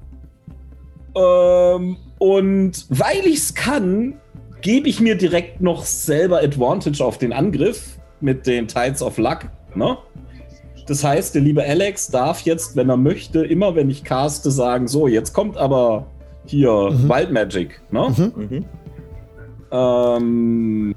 Ähm, 1.15 1.97
und 2.19 2.85
weil 2.89 3.25
ich 3.25 3.37
es 3.37 3.53
kann, 3.55 4.15
gebe 4.61 4.89
ich 4.89 4.99
mir 4.99 5.15
direkt 5.15 5.61
noch 5.61 5.85
selber 5.85 6.39
Advantage 6.39 7.03
auf 7.03 7.17
den 7.17 7.33
Angriff 7.33 7.97
mit 8.21 8.47
den 8.47 8.67
Tides 8.67 9.01
of 9.01 9.17
Luck. 9.17 9.45
Ne? 9.75 9.97
Das 10.87 11.03
heißt, 11.03 11.35
der 11.35 11.41
liebe 11.41 11.63
Alex 11.63 12.09
darf 12.09 12.41
jetzt, 12.41 12.75
wenn 12.75 12.89
er 12.89 12.97
möchte, 12.97 13.43
immer 13.45 13.75
wenn 13.75 13.89
ich 13.89 14.03
caste, 14.03 14.51
sagen: 14.51 14.87
So, 14.87 15.07
jetzt 15.07 15.33
kommt 15.33 15.57
aber 15.57 16.07
hier 16.45 16.91
Mhm. 16.91 17.09
Wild 17.09 17.31
Magic. 17.31 17.81
Ne? 17.91 18.13
Mhm. 18.15 18.33
Mhm. 18.35 18.65
Ähm, 19.71 20.95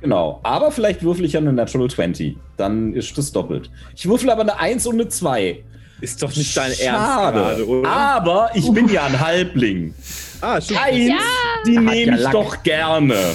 genau. 0.00 0.40
Aber 0.42 0.70
vielleicht 0.70 1.02
würfel 1.02 1.24
ich 1.24 1.32
ja 1.32 1.40
eine 1.40 1.52
Natural 1.52 1.88
20. 1.90 2.36
Dann 2.56 2.92
ist 2.92 3.16
das 3.18 3.32
doppelt. 3.32 3.70
Ich 3.96 4.08
würfel 4.08 4.30
aber 4.30 4.42
eine 4.42 4.58
1 4.58 4.86
und 4.86 4.94
eine 4.94 5.08
2. 5.08 5.64
Ist 6.00 6.22
doch 6.22 6.34
nicht 6.34 6.56
dein 6.56 6.72
Ernst 6.72 6.82
gerade, 6.82 7.66
oder? 7.66 7.88
Aber 7.88 8.50
ich 8.54 8.70
bin 8.72 8.88
ja 8.88 9.06
ein 9.06 9.18
Halbling. 9.18 9.94
Ah, 10.40 10.60
stimmt. 10.60 10.80
Eins, 10.80 11.12
die 11.66 11.78
Hat 11.78 11.84
nehme 11.84 12.18
ja 12.18 12.26
ich 12.26 12.28
doch 12.28 12.62
gerne. 12.62 13.14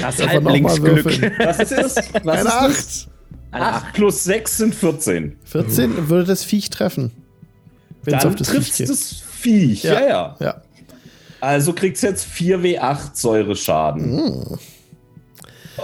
Das 0.00 0.26
Halblingsglück. 0.26 1.38
Was 1.38 1.60
ist 1.60 1.72
das? 1.72 1.94
Was 2.22 2.46
Eine 2.46 2.72
ist 2.72 3.04
das? 3.04 3.08
8. 3.52 3.84
8 3.84 3.92
plus 3.94 4.24
6 4.24 4.56
sind 4.56 4.74
14. 4.74 5.36
14 5.44 6.08
würde 6.08 6.24
das 6.24 6.44
Viech 6.44 6.70
treffen. 6.70 7.12
Wenn 8.02 8.14
es 8.14 8.22
Dann 8.22 8.32
auf 8.32 8.36
das 8.36 8.48
trifft 8.48 8.80
das 8.80 9.22
Viech. 9.40 9.84
Ja, 9.84 10.00
ja. 10.00 10.36
Ja. 10.40 10.62
Also 11.40 11.72
kriegst 11.72 12.02
jetzt 12.02 12.26
4w8 12.26 13.10
Säureschaden. 13.14 14.16
Mm. 14.16 14.58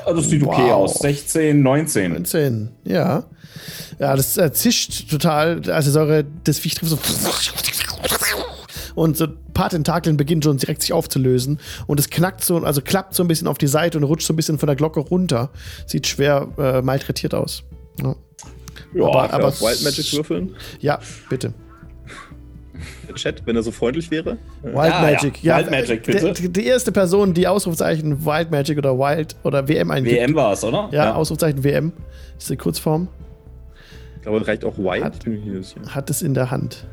Ah, 0.06 0.12
Das 0.12 0.28
sieht 0.28 0.42
okay 0.42 0.62
Wow. 0.70 0.72
aus. 0.72 0.98
16, 1.00 1.62
19. 1.62 2.12
19, 2.12 2.68
ja. 2.84 3.24
Ja, 3.98 4.16
das 4.16 4.36
äh, 4.36 4.52
zischt 4.52 5.10
total, 5.10 5.68
als 5.70 5.84
die 5.84 5.90
Säure 5.90 6.24
das 6.44 6.58
Viech 6.58 6.74
trifft. 6.76 6.90
So 6.92 6.98
und 8.94 9.16
so 9.16 9.24
ein 9.26 9.36
paar 9.54 9.70
Tentakeln 9.70 10.16
beginnen 10.16 10.42
schon 10.42 10.56
direkt 10.56 10.82
sich 10.82 10.92
aufzulösen. 10.92 11.60
Und 11.86 12.00
es 12.00 12.10
knackt 12.10 12.44
so, 12.44 12.58
also 12.58 12.80
klappt 12.82 13.14
so 13.14 13.22
ein 13.22 13.28
bisschen 13.28 13.46
auf 13.46 13.56
die 13.58 13.66
Seite 13.68 13.98
und 13.98 14.04
rutscht 14.04 14.26
so 14.26 14.32
ein 14.32 14.36
bisschen 14.36 14.58
von 14.58 14.66
der 14.66 14.76
Glocke 14.76 15.00
runter. 15.00 15.50
Sieht 15.86 16.06
schwer 16.06 16.48
äh, 16.58 16.82
malträtiert 16.82 17.34
aus. 17.34 17.62
Ja, 18.02 18.14
Ja, 18.94 19.04
aber- 19.06 19.32
aber- 19.32 19.48
auf 19.48 19.60
Wild 19.60 19.82
Magic 19.82 20.12
würfeln? 20.12 20.56
ja 20.80 20.98
bitte. 21.28 21.52
Der 23.08 23.14
Chat, 23.14 23.42
wenn 23.46 23.56
er 23.56 23.62
so 23.62 23.70
freundlich 23.70 24.10
wäre. 24.10 24.36
Wild 24.62 24.74
Ja, 24.74 25.00
Magic. 25.00 25.42
ja. 25.42 25.58
Wild 25.58 25.70
Magic, 25.70 26.02
bitte. 26.04 26.32
Die, 26.32 26.48
die 26.52 26.66
erste 26.66 26.92
Person, 26.92 27.34
die 27.34 27.46
Ausrufzeichen 27.48 28.24
Wild 28.24 28.50
Magic 28.50 28.78
oder 28.78 28.98
Wild 28.98 29.36
oder 29.42 29.68
WM 29.68 29.90
eingibt. 29.90 30.16
WM 30.16 30.34
war 30.34 30.52
es, 30.52 30.64
oder? 30.64 30.88
Ja, 30.92 31.14
Ausrufzeichen 31.14 31.62
WM. 31.64 31.92
Das 32.34 32.44
ist 32.44 32.50
die 32.50 32.56
Kurzform. 32.56 33.08
Ich 34.16 34.22
glaube, 34.22 34.46
reicht 34.46 34.64
auch 34.64 34.76
White. 34.78 35.04
Hat-. 35.04 35.94
Hat 35.94 36.10
es 36.10 36.22
in 36.22 36.34
der 36.34 36.50
Hand. 36.50 36.86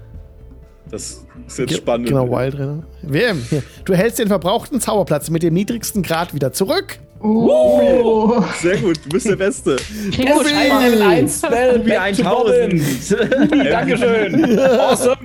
Das 0.89 1.25
ist 1.47 1.59
jetzt 1.59 1.69
Ge- 1.69 1.77
spannend. 1.77 2.07
Genau, 2.07 2.29
Wild 2.31 2.57
drin. 2.57 2.83
WM. 3.01 3.41
Hier. 3.49 3.61
Du 3.83 3.93
hältst 3.93 4.19
den 4.19 4.29
verbrauchten 4.29 4.79
Zauberplatz 4.79 5.29
mit 5.29 5.43
dem 5.43 5.53
niedrigsten 5.53 6.01
Grad 6.03 6.33
wieder 6.33 6.53
zurück. 6.53 6.99
Oh. 7.19 8.41
Sehr 8.61 8.77
gut, 8.77 8.99
du 9.03 9.09
bist 9.09 9.27
der 9.27 9.35
Beste. 9.35 9.75
Ein 10.17 10.81
Level 10.83 11.01
1 11.01 11.41
Spell, 11.45 11.83
Wie 11.83 11.89
back 11.89 12.15
to 12.15 12.23
Bobbin. 12.23 12.79
1000. 12.79 13.51
Dankeschön. 13.71 14.59
Awesome. 14.59 15.17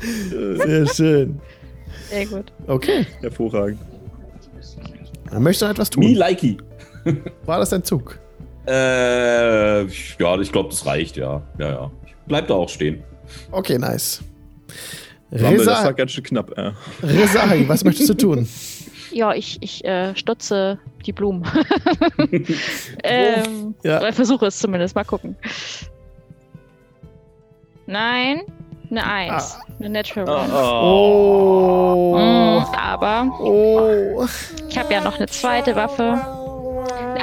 Sehr 0.00 0.86
schön. 0.86 1.40
Sehr 2.10 2.26
gut. 2.26 2.52
Okay. 2.66 3.06
Hervorragend. 3.20 3.80
Du 5.30 5.38
noch 5.38 5.50
etwas 5.70 5.90
Me 5.96 6.06
tun? 6.06 6.14
likey. 6.14 6.56
War 7.44 7.58
das 7.58 7.70
dein 7.70 7.84
Zug? 7.84 8.18
Äh, 8.66 9.82
ja, 9.82 10.40
ich 10.40 10.52
glaube, 10.52 10.68
das 10.70 10.84
reicht, 10.86 11.16
ja. 11.16 11.42
Ja, 11.58 11.68
ja. 11.68 11.90
Bleib 12.26 12.48
da 12.48 12.54
auch 12.54 12.68
stehen. 12.68 13.02
Okay, 13.50 13.78
nice. 13.78 14.22
Rumble, 15.30 15.58
das 15.58 15.66
war 15.66 15.78
Reza 15.80 15.92
ganz 15.92 16.10
schön 16.12 16.24
knapp. 16.24 16.56
Ja. 16.56 16.74
Rezahi, 17.02 17.68
was 17.68 17.84
möchtest 17.84 18.08
du 18.10 18.14
tun? 18.14 18.48
Ja, 19.12 19.34
ich, 19.34 19.58
ich 19.60 19.84
äh, 19.84 20.14
stutze 20.16 20.78
die 21.04 21.12
Blumen. 21.12 21.44
ähm, 23.04 23.74
Ja. 23.82 24.00
Oder 24.00 24.12
versuche 24.12 24.46
es 24.46 24.58
zumindest. 24.58 24.94
Mal 24.94 25.04
gucken. 25.04 25.36
Nein, 27.86 28.42
eine 28.90 29.04
Eins. 29.04 29.56
Ah. 29.58 29.64
Eine 29.78 29.90
Natural 29.90 30.28
One. 30.28 30.52
Oh. 30.54 32.14
Mm, 32.16 32.74
aber 32.74 33.30
Oh. 33.40 34.26
ich 34.68 34.78
habe 34.78 34.92
ja 34.92 35.00
noch 35.02 35.16
eine 35.16 35.26
zweite 35.26 35.74
Waffe. 35.76 36.20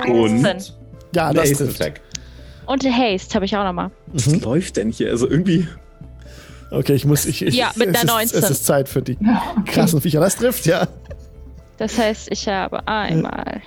Eine 0.02 0.14
Und? 0.14 0.46
18. 0.46 0.74
Ja, 1.14 1.34
das 1.34 1.52
Ace 1.52 1.58
trifft. 1.58 1.82
Attack. 1.82 2.02
Und 2.66 2.86
eine 2.86 2.96
Haste 2.96 3.36
habe 3.36 3.46
ich 3.46 3.56
auch 3.56 3.64
nochmal. 3.64 3.92
Was 4.08 4.26
läuft 4.42 4.78
denn 4.78 4.92
hier? 4.92 5.10
Also 5.12 5.30
irgendwie. 5.30 5.68
Okay, 6.72 6.94
ich 6.94 7.06
muss. 7.06 7.26
Ich, 7.26 7.42
ich, 7.46 7.54
Ja, 7.56 7.72
mit 7.76 7.90
einer 7.90 8.00
ist, 8.00 8.06
19. 8.06 8.44
Es 8.44 8.50
ist 8.50 8.66
Zeit 8.66 8.90
für 8.90 9.02
die 9.02 9.18
krassen 9.66 10.02
Viecher. 10.02 10.20
Das 10.20 10.36
trifft, 10.36 10.66
ja. 10.66 10.88
Das 11.78 11.98
heißt, 11.98 12.30
ich 12.32 12.48
habe 12.48 12.88
einmal 12.88 13.62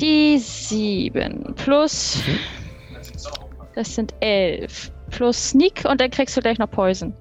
die 0.00 0.38
7 0.38 1.54
plus. 1.56 2.18
Das 3.74 3.94
sind 3.94 4.14
11 4.20 4.90
plus 5.16 5.50
Sneak 5.50 5.84
und 5.88 6.00
dann 6.00 6.10
kriegst 6.10 6.36
du 6.36 6.40
gleich 6.40 6.58
noch 6.58 6.70
Poison. 6.70 7.14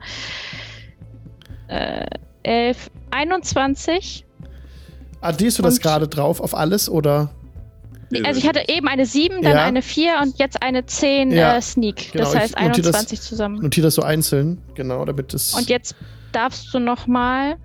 Äh, 1.68 2.06
11, 2.44 2.92
21. 3.12 4.26
Addierst 5.22 5.58
du 5.58 5.64
das 5.64 5.76
Und- 5.76 5.82
gerade 5.84 6.08
drauf 6.08 6.40
auf 6.40 6.54
alles 6.56 6.90
oder? 6.90 7.32
Also 8.24 8.40
ich 8.40 8.48
hatte 8.48 8.64
eben 8.68 8.88
eine 8.88 9.06
7, 9.06 9.42
dann 9.42 9.54
Ja. 9.58 9.64
eine 9.66 9.82
4 9.82 10.20
und 10.22 10.38
jetzt 10.38 10.62
eine 10.62 10.86
10 10.86 11.32
Ja, 11.32 11.58
äh, 11.58 11.62
Sneak. 11.62 12.12
genau, 12.12 12.26
das 12.26 12.36
heißt 12.36 12.54
notiere 12.56 12.72
das- 12.88 12.96
21 12.96 13.22
zusammen. 13.22 13.62
Notier 13.62 13.84
das 13.84 13.96
so 13.96 14.04
einzeln, 14.04 14.62
genau, 14.76 15.04
damit 15.06 15.34
es. 15.34 15.54
Und 15.56 15.70
jetzt 15.70 15.96
darfst 16.32 16.72
du 16.74 16.80
noch 16.80 17.08
mal, 17.08 17.56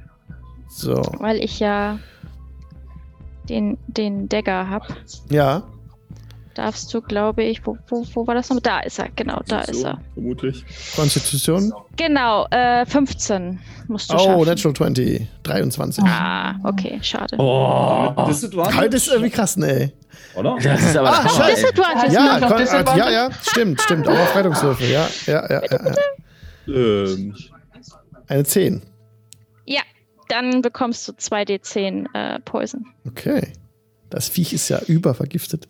So. 0.70 0.94
weil 1.18 1.36
ich 1.44 1.60
ja 1.60 1.98
den, 3.48 3.76
den 3.86 4.28
Dagger 4.28 4.68
habe, 4.70 4.86
Ja. 5.28 5.64
Darfst 6.54 6.92
du, 6.92 7.00
glaube 7.00 7.42
ich, 7.44 7.64
wo, 7.66 7.76
wo, 7.88 8.04
wo 8.14 8.26
war 8.26 8.34
das 8.34 8.50
noch? 8.50 8.60
Da 8.60 8.80
ist 8.80 8.98
er, 8.98 9.08
genau, 9.10 9.40
da 9.46 9.60
ist 9.62 9.82
er. 9.84 10.00
Vermutlich. 10.14 10.64
Konstitution. 10.96 11.72
Genau, 11.96 12.46
äh, 12.50 12.84
15 12.86 13.58
musst 13.88 14.10
du 14.10 14.16
Oh, 14.16 14.18
schaffen. 14.18 14.44
Natural 14.46 14.74
20. 14.74 15.28
23. 15.42 16.04
Ah, 16.04 16.54
okay, 16.64 16.98
schade. 17.02 17.36
Oh, 17.38 18.12
Disadvantage? 18.28 18.76
Halt 18.76 18.94
ist 18.94 19.08
irgendwie 19.08 19.30
krass, 19.30 19.56
ne. 19.56 19.92
Oder? 20.36 20.56
das 20.62 20.80
ist 20.82 20.96
aber 20.96 21.10
Ah, 21.10 21.24
Hammer. 21.24 21.46
Disadvantage. 21.54 22.12
Ja, 22.14 22.40
Kon 22.48 22.58
Disadvantage? 22.58 22.98
ja, 22.98 23.10
ja, 23.28 23.30
stimmt, 23.42 23.80
stimmt. 23.80 24.08
Auch 24.08 24.18
auf 24.18 24.36
Rettungswürfe, 24.36 24.84
ja, 24.86 25.08
ja, 25.26 25.48
ja, 25.50 25.62
ja, 25.70 25.94
ja. 26.66 26.74
Ähm, 26.74 27.34
Eine 28.28 28.44
10. 28.44 28.82
Ja, 29.66 29.80
dann 30.28 30.62
bekommst 30.62 31.08
du 31.08 31.12
2d10 31.12 32.06
äh, 32.14 32.38
Poison. 32.40 32.86
Okay. 33.06 33.52
Das 34.08 34.28
Viech 34.28 34.52
ist 34.52 34.68
ja 34.68 34.80
übervergiftet. 34.86 35.68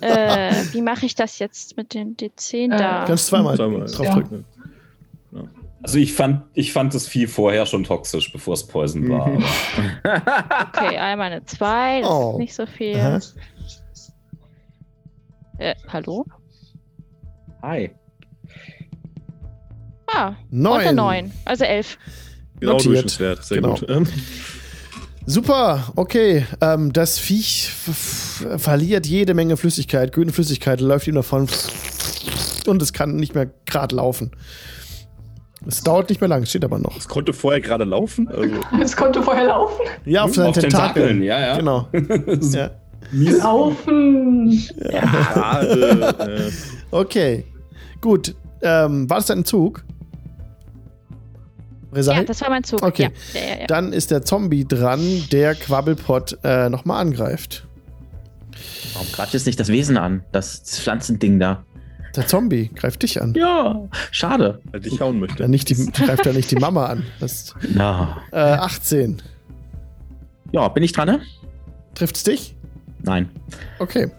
Äh, 0.00 0.52
wie 0.72 0.82
mache 0.82 1.06
ich 1.06 1.14
das 1.14 1.38
jetzt 1.38 1.76
mit 1.76 1.94
den 1.94 2.16
D10 2.16 2.74
Äh, 2.74 2.78
da? 2.78 3.04
Kannst 3.06 3.26
zweimal 3.26 3.56
Zweimal. 3.56 3.86
draufdrücken. 3.86 4.44
Also 5.80 5.98
ich 5.98 6.12
fand, 6.12 6.42
ich 6.54 6.72
fand 6.72 6.92
das 6.92 7.06
Vieh 7.06 7.28
vorher 7.28 7.64
schon 7.64 7.84
toxisch, 7.84 8.32
bevor 8.32 8.54
es 8.54 8.66
Poison 8.66 9.08
war. 9.08 9.28
Mhm. 9.28 9.44
Okay, 10.74 10.96
einmal 10.96 11.30
eine 11.32 11.44
2, 11.44 12.00
das 12.00 12.10
Oh. 12.10 12.32
ist 12.32 12.38
nicht 12.38 12.54
so 12.54 12.66
viel. 12.66 12.96
Aha. 12.98 13.20
Äh, 15.58 15.74
hallo? 15.88 16.24
Hi. 17.62 17.90
Ah, 20.08 20.32
Neun. 20.50 20.72
und 20.74 20.80
eine 20.80 20.92
9, 20.94 21.32
also 21.44 21.64
11. 21.64 21.98
genau 22.60 22.72
Notiert. 22.72 22.86
Durchschnittswert. 22.94 23.44
Sehr 23.44 23.60
Genau. 23.60 23.74
gut. 23.74 23.88
Super, 25.28 25.92
okay. 25.94 26.46
Ähm, 26.62 26.90
das 26.92 27.18
Viech 27.18 27.70
verliert 28.56 29.06
jede 29.06 29.34
Menge 29.34 29.58
Flüssigkeit, 29.58 30.10
grüne 30.10 30.32
Flüssigkeit, 30.32 30.80
läuft 30.80 31.06
ihm 31.06 31.16
davon 31.16 31.46
und 32.66 32.80
es 32.80 32.94
kann 32.94 33.16
nicht 33.16 33.34
mehr 33.34 33.50
gerade 33.66 33.94
laufen. 33.94 34.30
Es 35.66 35.82
dauert 35.82 36.08
nicht 36.08 36.22
mehr 36.22 36.28
lang, 36.28 36.44
es 36.44 36.48
steht 36.48 36.64
aber 36.64 36.78
noch. 36.78 36.96
Es 36.96 37.06
konnte 37.06 37.34
vorher 37.34 37.60
gerade 37.60 37.84
laufen. 37.84 38.26
Also, 38.28 38.54
Es 38.82 38.96
konnte 38.96 39.22
vorher 39.22 39.48
laufen. 39.48 39.82
Ja, 40.06 40.22
auf 40.24 40.34
seinen 40.34 40.46
Auf 40.48 40.54
Tentakeln. 40.54 41.20
Tentakeln, 41.20 41.22
ja, 41.22 41.40
ja. 41.40 41.56
Genau. 41.58 41.88
ja. 42.52 42.70
Laufen. 43.12 44.66
gerade, 44.78 46.14
äh, 46.48 46.50
Okay, 46.90 47.44
gut. 48.00 48.34
Ähm, 48.62 49.10
war 49.10 49.18
das 49.18 49.26
dein 49.26 49.44
Zug? 49.44 49.84
Resai? 51.92 52.16
Ja, 52.16 52.24
das 52.24 52.40
war 52.42 52.50
mein 52.50 52.64
Zug. 52.64 52.82
Okay. 52.82 53.10
Ja, 53.34 53.40
ja, 53.40 53.46
ja, 53.46 53.60
ja. 53.60 53.66
Dann 53.66 53.92
ist 53.92 54.10
der 54.10 54.22
Zombie 54.22 54.64
dran, 54.66 55.24
der 55.32 55.54
Quabbelpot 55.54 56.38
äh, 56.44 56.68
nochmal 56.68 57.00
angreift. 57.00 57.66
Warum 58.94 59.08
greift 59.12 59.32
jetzt 59.34 59.46
nicht 59.46 59.58
das 59.60 59.68
Wesen 59.68 59.96
an? 59.96 60.22
Das, 60.32 60.60
Pflanzending 60.80 61.38
da. 61.38 61.64
Der 62.16 62.26
Zombie 62.26 62.70
greift 62.74 63.02
dich 63.02 63.20
an. 63.22 63.32
Ja, 63.34 63.80
schade. 64.10 64.60
weil 64.70 64.80
dich 64.80 65.00
hauen 65.00 65.20
möchte. 65.20 65.42
Ja, 65.42 65.48
nicht 65.48 65.68
die, 65.70 65.86
greift 65.92 66.26
ja 66.26 66.32
nicht 66.32 66.50
die 66.50 66.56
Mama 66.56 66.86
an. 66.86 67.04
Das, 67.20 67.54
Ja, 67.74 68.18
äh, 68.32 68.38
18. 68.38 69.22
ja 70.52 70.66
bin 70.68 70.82
ich 70.82 70.92
dran, 70.92 71.08
ne? 71.08 71.20
Trifft's 71.94 72.24
dich? 72.24 72.56
Nein. 73.02 73.28
Okay. 73.78 74.10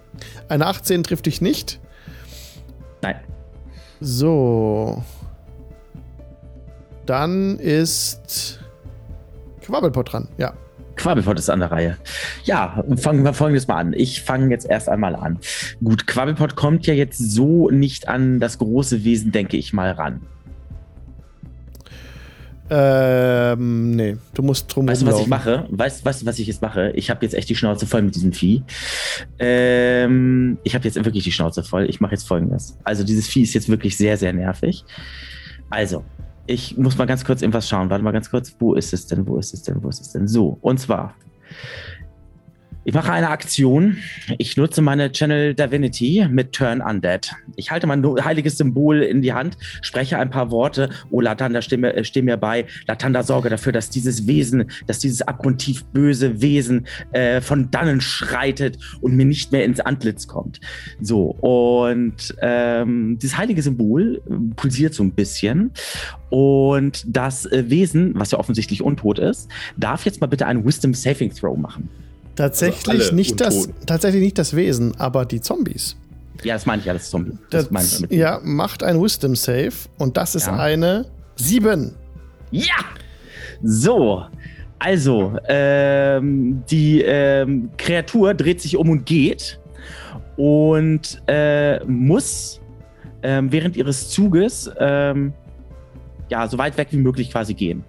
Eine 0.48 0.68
18 0.68 1.04
trifft 1.04 1.26
dich 1.26 1.42
nicht. 1.42 1.80
Nein. 3.02 3.16
So. 4.00 5.04
Dann 7.10 7.58
ist 7.58 8.60
Quabbelpot 9.64 10.14
dran. 10.14 10.28
Ja. 10.38 10.54
Quabbelpot 10.96 11.40
ist 11.40 11.50
an 11.50 11.60
der 11.60 11.72
Reihe. 11.72 11.98
Ja, 12.44 12.84
fangen 12.98 13.24
wir 13.24 13.34
folgendes 13.34 13.68
mal 13.68 13.78
an. 13.78 13.94
Ich 13.94 14.22
fange 14.22 14.52
jetzt 14.52 14.70
erst 14.70 14.88
einmal 14.88 15.16
an. 15.16 15.40
Gut, 15.84 16.06
Quabbelpot 16.06 16.56
kommt 16.56 16.86
ja 16.86 16.94
jetzt 16.94 17.18
so 17.18 17.72
nicht 17.72 18.08
an 18.08 18.40
das 18.40 18.60
große 18.60 19.04
Wesen, 19.04 19.32
denke 19.32 19.58
ich 19.58 19.74
mal, 19.74 19.90
ran. 19.90 20.22
Ähm, 22.70 23.96
nee, 23.96 24.18
du 24.36 24.44
musst 24.44 24.76
drum 24.76 24.88
Weißt 24.88 25.02
du, 25.02 25.08
was 25.08 25.20
ich 25.20 25.26
mache? 25.26 25.66
Weißt 25.72 26.06
weißt 26.06 26.22
du, 26.22 26.26
was 26.28 26.38
ich 26.38 26.46
jetzt 26.46 26.62
mache? 26.62 26.92
Ich 26.92 27.10
habe 27.10 27.26
jetzt 27.26 27.34
echt 27.34 27.50
die 27.50 27.56
Schnauze 27.56 27.88
voll 27.88 28.04
mit 28.04 28.14
diesem 28.14 28.34
Vieh. 28.34 28.62
Ähm, 29.40 30.60
ich 30.64 30.76
habe 30.76 30.86
jetzt 30.86 31.04
wirklich 31.04 31.24
die 31.24 31.32
Schnauze 31.32 31.64
voll. 31.64 31.90
Ich 31.90 32.02
mache 32.02 32.12
jetzt 32.12 32.28
folgendes. 32.28 32.78
Also, 32.84 33.04
dieses 33.04 33.28
Vieh 33.28 33.42
ist 33.42 33.56
jetzt 33.56 33.68
wirklich 33.68 33.98
sehr, 33.98 34.16
sehr 34.16 34.32
nervig. 34.32 34.86
Also, 35.72 36.04
ich 36.50 36.78
muss 36.78 36.98
mal 36.98 37.06
ganz 37.06 37.24
kurz 37.24 37.42
irgendwas 37.42 37.70
schauen. 37.70 37.90
Warte 37.92 38.04
mal 38.04 38.12
ganz 38.12 38.30
kurz. 38.30 38.56
Wo 38.58 38.74
ist 38.74 38.92
es 38.92 39.06
denn? 39.06 39.28
Wo 39.28 39.38
ist 39.38 39.54
es 39.54 39.62
denn? 39.62 39.84
Wo 39.84 39.90
ist 39.90 40.02
es 40.02 40.12
denn? 40.12 40.28
So, 40.28 40.58
und 40.62 40.80
zwar. 40.80 41.14
Ich 42.90 42.96
mache 42.96 43.12
eine 43.12 43.30
Aktion. 43.30 43.98
Ich 44.40 44.58
nutze 44.58 44.82
meine 44.82 45.12
Channel 45.12 45.54
Divinity 45.54 46.26
mit 46.28 46.54
Turn 46.54 46.82
Undead. 46.82 47.36
Ich 47.56 47.70
halte 47.70 47.86
mein 47.86 48.04
heiliges 48.26 48.58
Symbol 48.58 49.04
in 49.04 49.22
die 49.22 49.32
Hand, 49.32 49.60
spreche 49.84 50.18
ein 50.18 50.32
paar 50.32 50.50
Worte. 50.50 50.90
Oh, 51.12 51.22
Latanda, 51.22 51.62
steh 51.62 51.78
mir, 51.78 51.94
äh, 51.94 52.04
steh 52.04 52.24
mir 52.24 52.36
bei. 52.38 52.66
Latanda, 52.88 53.22
sorge 53.22 53.52
dafür, 53.52 53.74
dass 53.74 53.92
dieses 53.92 54.26
Wesen, 54.26 54.72
dass 54.88 54.98
dieses 54.98 55.22
abgrundtief 55.22 55.86
böse 55.86 56.42
Wesen 56.42 56.88
äh, 57.12 57.42
von 57.42 57.70
dannen 57.70 58.02
schreitet 58.02 58.80
und 59.02 59.16
mir 59.16 59.26
nicht 59.28 59.52
mehr 59.52 59.66
ins 59.66 59.80
Antlitz 59.80 60.26
kommt. 60.26 60.60
So, 61.00 61.36
und 61.42 62.34
ähm, 62.42 63.20
dieses 63.22 63.38
heilige 63.38 63.62
Symbol 63.62 64.20
pulsiert 64.56 64.96
so 64.96 65.04
ein 65.04 65.12
bisschen. 65.12 65.70
Und 66.32 67.06
das 67.06 67.46
äh, 67.46 67.70
Wesen, 67.70 68.14
was 68.16 68.32
ja 68.32 68.40
offensichtlich 68.40 68.82
untot 68.82 69.20
ist, 69.20 69.48
darf 69.78 70.06
jetzt 70.06 70.22
mal 70.22 70.28
bitte 70.28 70.48
einen 70.48 70.66
Wisdom 70.66 70.96
Saving 70.96 71.32
Throw 71.32 71.56
machen. 71.56 71.88
Tatsächlich, 72.40 73.02
Also 73.02 73.16
nicht 73.16 73.42
das, 73.42 73.68
tatsächlich 73.86 74.22
nicht 74.24 74.38
das 74.38 74.56
Wesen, 74.56 74.98
aber 74.98 75.26
die 75.26 75.42
Zombies. 75.42 75.98
Ja, 76.44 76.54
das 76.54 76.66
meine 76.66 76.80
ich 76.80 76.86
ja, 76.86 76.94
das 76.94 77.04
ist 77.04 77.10
Zombie. 77.12 77.32
Das, 77.50 77.64
Das, 77.66 77.72
meine 77.72 77.86
ich 77.86 77.96
damit. 77.96 78.12
ja, 78.14 78.40
macht 78.44 78.82
ein 78.82 79.02
Wisdom 79.02 79.36
Save 79.36 79.74
und 79.98 80.16
das 80.16 80.36
ist 80.36 80.48
Ja. 80.48 80.56
eine 80.58 81.06
7. 81.36 81.94
Ja! 82.52 82.64
So, 83.62 84.24
also, 84.80 85.38
ähm, 85.50 86.64
die 86.72 87.02
ähm, 87.02 87.70
Kreatur 87.78 88.34
dreht 88.34 88.62
sich 88.62 88.78
um 88.78 88.90
und 88.90 89.06
geht 89.06 89.60
und 90.38 91.22
äh, 91.28 91.84
muss 91.84 92.62
ähm, 93.22 93.52
während 93.52 93.76
ihres 93.76 94.10
Zuges 94.10 94.72
ähm, 94.80 95.34
ja, 96.30 96.48
so 96.48 96.58
weit 96.58 96.78
weg 96.78 96.88
wie 96.92 96.98
möglich 96.98 97.32
quasi 97.32 97.54
gehen. 97.54 97.84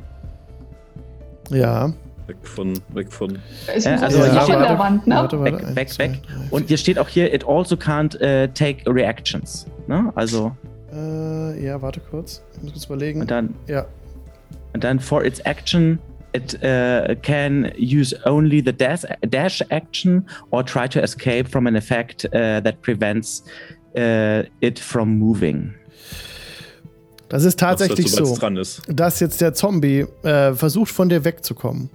Ja. 1.51 1.93
Weg 2.31 2.37
von, 2.43 2.81
weg 2.95 3.13
von. 3.13 3.39
Äh, 3.67 3.73
also 3.73 4.19
ja, 4.19 4.35
warte, 4.35 4.53
der 4.53 4.79
Wand, 4.79 5.07
ne? 5.07 5.15
Warte, 5.17 5.41
warte. 5.41 5.77
Weg, 5.77 5.77
weg, 5.77 5.99
weg. 5.99 6.23
Und 6.51 6.69
hier 6.69 6.79
steht 6.79 6.99
auch 6.99 7.09
hier, 7.09 7.33
it 7.35 7.47
also 7.47 7.77
can't 7.77 8.19
äh, 8.21 8.49
take 8.49 8.83
reactions. 8.91 9.67
Ne? 9.87 10.13
Also, 10.15 10.53
Äh, 10.93 11.65
ja, 11.65 11.81
warte 11.81 12.01
kurz. 12.01 12.43
Ich 12.57 12.63
muss 12.63 12.73
kurz 12.73 12.85
überlegen. 12.87 13.21
und 13.21 13.31
dann 13.31 13.55
Ja. 13.69 13.87
And 14.73 14.83
then 14.83 14.99
for 15.01 15.25
its 15.25 15.41
action, 15.41 15.99
it 16.33 16.55
uh, 16.63 17.15
can 17.23 17.73
use 17.77 18.15
only 18.25 18.63
the 18.65 18.73
dash, 18.73 19.05
dash 19.29 19.63
action 19.71 20.25
or 20.51 20.65
try 20.65 20.89
to 20.89 21.01
escape 21.01 21.49
from 21.49 21.67
an 21.67 21.75
effect 21.77 22.25
uh, 22.27 22.61
that 22.61 22.81
prevents 22.83 23.43
uh, 23.97 24.45
it 24.61 24.79
from 24.79 25.19
moving. 25.19 25.75
Das 27.31 27.45
ist 27.45 27.61
tatsächlich 27.61 28.11
so, 28.11 28.37
ist. 28.59 28.83
dass 28.89 29.21
jetzt 29.21 29.41
der 29.41 29.55
Zombie 29.55 30.05
äh, 30.25 30.53
versucht, 30.53 30.91
von 30.91 31.09
dir 31.09 31.25
wegzukommen. 31.25 31.89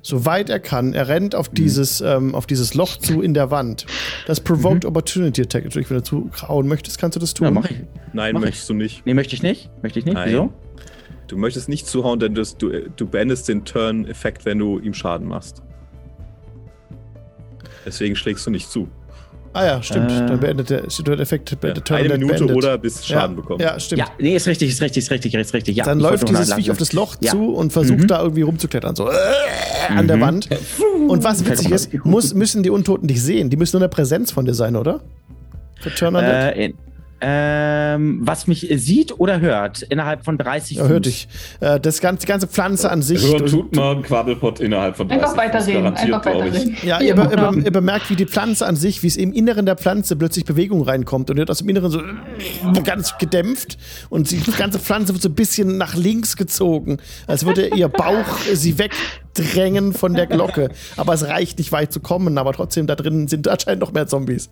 Soweit 0.00 0.48
er 0.48 0.60
kann. 0.60 0.94
Er 0.94 1.08
rennt 1.08 1.34
auf, 1.34 1.48
dieses, 1.48 2.00
ähm, 2.00 2.36
auf 2.36 2.46
dieses 2.46 2.74
Loch 2.74 2.96
zu 2.96 3.20
in 3.20 3.34
der 3.34 3.50
Wand. 3.50 3.84
Das 4.28 4.38
Provoked 4.38 4.84
Opportunity 4.84 5.42
Attack. 5.42 5.64
Natürlich, 5.64 5.90
wenn 5.90 5.98
du 5.98 6.04
zuhauen 6.04 6.68
möchtest, 6.68 6.98
kannst 6.98 7.16
du 7.16 7.20
das 7.20 7.34
tun. 7.34 7.46
Ja, 7.46 7.50
mach 7.50 7.68
ich. 7.68 7.78
Nein, 8.12 8.34
Mach 8.34 8.42
möchtest 8.42 8.68
du 8.68 8.74
nicht. 8.74 9.04
Nee, 9.04 9.14
möchte 9.14 9.34
ich 9.34 9.42
nicht. 9.42 9.70
Möchte 9.82 9.98
ich 9.98 10.04
nicht. 10.04 10.14
Nein. 10.14 10.28
Wieso? 10.28 10.52
Du 11.26 11.36
möchtest 11.36 11.68
nicht 11.68 11.88
zuhauen, 11.88 12.20
denn 12.20 12.36
du, 12.36 12.44
du 12.44 13.06
beendest 13.08 13.48
den 13.48 13.64
Turn-Effekt, 13.64 14.44
wenn 14.44 14.60
du 14.60 14.78
ihm 14.78 14.94
Schaden 14.94 15.26
machst. 15.26 15.62
Deswegen 17.84 18.14
schlägst 18.14 18.46
du 18.46 18.52
nicht 18.52 18.70
zu. 18.70 18.88
Ah 19.56 19.64
ja, 19.64 19.82
stimmt. 19.82 20.10
Äh. 20.12 20.26
Dann 20.26 20.38
beendet 20.38 20.68
der 20.70 20.84
Effekt 21.20 21.58
beendet 21.60 21.90
Eine 21.90 22.18
Minute 22.18 22.34
beendet. 22.34 22.56
oder 22.56 22.76
bis 22.78 23.06
Schaden 23.06 23.36
ja, 23.36 23.40
bekommt. 23.42 23.60
Ja, 23.62 23.80
stimmt. 23.80 24.00
Ja, 24.00 24.06
nee, 24.18 24.36
ist 24.36 24.46
richtig, 24.46 24.68
ist 24.70 24.82
richtig, 24.82 25.04
ist 25.04 25.10
richtig, 25.10 25.34
ist 25.34 25.54
richtig. 25.54 25.76
Ja, 25.76 25.84
Dann 25.84 25.98
läuft 25.98 26.28
dieses 26.28 26.52
Viech 26.52 26.70
auf 26.70 26.76
das 26.76 26.92
Loch 26.92 27.16
Ja. 27.20 27.30
zu 27.32 27.54
und 27.54 27.72
versucht 27.72 28.00
Mhm. 28.00 28.06
da 28.08 28.20
irgendwie 28.22 28.42
rumzuklettern, 28.42 28.94
so 28.94 29.08
äh, 29.08 29.14
an 29.88 30.06
der 30.08 30.20
Wand. 30.20 30.48
Und 31.08 31.24
was 31.24 31.46
witzig 31.48 31.70
ist, 31.70 32.04
muss, 32.04 32.34
müssen 32.34 32.62
die 32.62 32.70
Untoten 32.70 33.08
dich 33.08 33.22
sehen. 33.22 33.48
Die 33.50 33.56
müssen 33.56 33.76
nur 33.76 33.82
eine 33.82 33.88
Präsenz 33.88 34.30
von 34.30 34.44
dir 34.44 34.54
sein, 34.54 34.76
oder? 34.76 35.00
Für 35.80 35.94
Turn 35.94 36.14
Äh, 36.16 36.72
ähm, 37.20 38.20
was 38.22 38.46
mich 38.46 38.66
sieht 38.76 39.18
oder 39.18 39.40
hört 39.40 39.82
innerhalb 39.82 40.24
von 40.24 40.36
30 40.36 40.76
ja, 40.76 40.86
hör 40.86 41.00
dich. 41.00 41.28
Äh, 41.60 41.80
das 41.80 42.00
ganze, 42.00 42.26
die 42.26 42.26
ganze 42.26 42.46
Pflanze 42.46 42.90
an 42.90 43.02
sich. 43.02 43.22
Hören 43.22 43.38
du- 43.38 43.48
tut 43.48 43.76
man 43.76 44.02
Quabbelpott 44.02 44.60
innerhalb 44.60 44.96
von 44.96 45.08
30 45.08 45.22
Einfach 45.22 45.36
weiterreden, 45.36 45.86
einfach 45.86 46.26
weiterreden. 46.26 46.76
Ja, 46.82 47.00
ihr, 47.00 47.14
be 47.14 47.22
ihr, 47.30 47.36
be 47.52 47.60
ihr 47.64 47.70
bemerkt, 47.72 48.10
wie 48.10 48.16
die 48.16 48.26
Pflanze 48.26 48.66
an 48.66 48.76
sich, 48.76 49.02
wie 49.02 49.06
es 49.06 49.16
im 49.16 49.32
Inneren 49.32 49.64
der 49.66 49.76
Pflanze 49.76 50.16
plötzlich 50.16 50.44
Bewegung 50.44 50.82
reinkommt 50.82 51.30
und 51.30 51.36
wird 51.38 51.50
aus 51.50 51.58
dem 51.58 51.68
Inneren 51.68 51.90
so 51.90 52.00
ganz 52.84 53.16
gedämpft 53.18 53.78
und 54.10 54.30
die 54.30 54.40
ganze 54.52 54.78
Pflanze 54.78 55.12
wird 55.14 55.22
so 55.22 55.28
ein 55.28 55.34
bisschen 55.34 55.78
nach 55.78 55.94
links 55.94 56.36
gezogen, 56.36 56.98
als 57.26 57.46
würde 57.46 57.68
ihr 57.68 57.88
Bauch 57.88 58.38
sie 58.52 58.78
wegdrängen 59.38 59.92
von 59.92 60.14
der 60.14 60.26
Glocke. 60.26 60.70
Aber 60.96 61.14
es 61.14 61.26
reicht 61.26 61.58
nicht 61.58 61.72
weit 61.72 61.92
zu 61.92 62.00
kommen, 62.00 62.38
aber 62.38 62.52
trotzdem 62.52 62.86
da 62.86 62.94
drin 62.94 63.28
sind 63.28 63.48
anscheinend 63.48 63.80
noch 63.80 63.92
mehr 63.92 64.06
Zombies. 64.06 64.48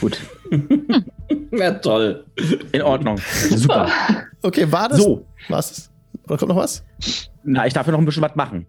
Gut, 0.00 0.18
Ja, 1.52 1.72
toll. 1.72 2.24
in 2.72 2.82
Ordnung. 2.82 3.18
Super. 3.50 3.88
Okay, 4.42 4.70
war 4.70 4.90
das? 4.90 4.98
So. 4.98 5.24
Was? 5.48 5.90
Oder 6.26 6.36
kommt 6.36 6.50
noch 6.50 6.56
was? 6.56 6.84
Na, 7.44 7.66
ich 7.66 7.72
darf 7.72 7.86
ja 7.86 7.92
noch 7.92 7.98
ein 7.98 8.04
bisschen 8.04 8.22
was 8.22 8.34
machen. 8.36 8.66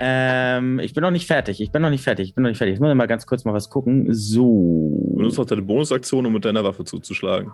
Ähm, 0.00 0.80
ich 0.80 0.94
bin 0.94 1.02
noch 1.02 1.12
nicht 1.12 1.28
fertig. 1.28 1.60
Ich 1.60 1.70
bin 1.70 1.80
noch 1.80 1.90
nicht 1.90 2.02
fertig. 2.02 2.30
Ich 2.30 2.34
bin 2.34 2.42
noch 2.42 2.48
nicht 2.50 2.58
fertig. 2.58 2.74
Ich 2.74 2.80
muss 2.80 2.92
mal 2.92 3.06
ganz 3.06 3.24
kurz 3.24 3.44
mal 3.44 3.54
was 3.54 3.70
gucken. 3.70 4.08
So. 4.10 5.14
Benutzt 5.16 5.38
auch 5.38 5.44
deine 5.44 5.62
Bonusaktion, 5.62 6.26
um 6.26 6.32
mit 6.32 6.44
deiner 6.44 6.64
Waffe 6.64 6.84
zuzuschlagen. 6.84 7.52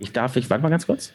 Ich 0.00 0.10
darf, 0.12 0.34
ich 0.34 0.50
warte 0.50 0.64
mal 0.64 0.70
ganz 0.70 0.86
kurz. 0.86 1.12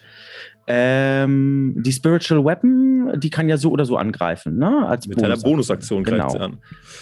Ähm, 0.72 1.74
die 1.78 1.92
Spiritual 1.92 2.46
Weapon, 2.46 3.20
die 3.20 3.32
kann 3.32 3.50
ja 3.50 3.58
so 3.58 3.72
oder 3.72 3.86
so 3.86 3.98
angreifen, 3.98 4.58
ne? 4.60 4.88
Als 4.88 5.08
Mit 5.08 5.20
deiner 5.20 5.36
Bonusaktion 5.38 6.04
greift 6.04 6.18
Genau. 6.22 6.30
sie 6.30 6.40
an. 6.40 6.60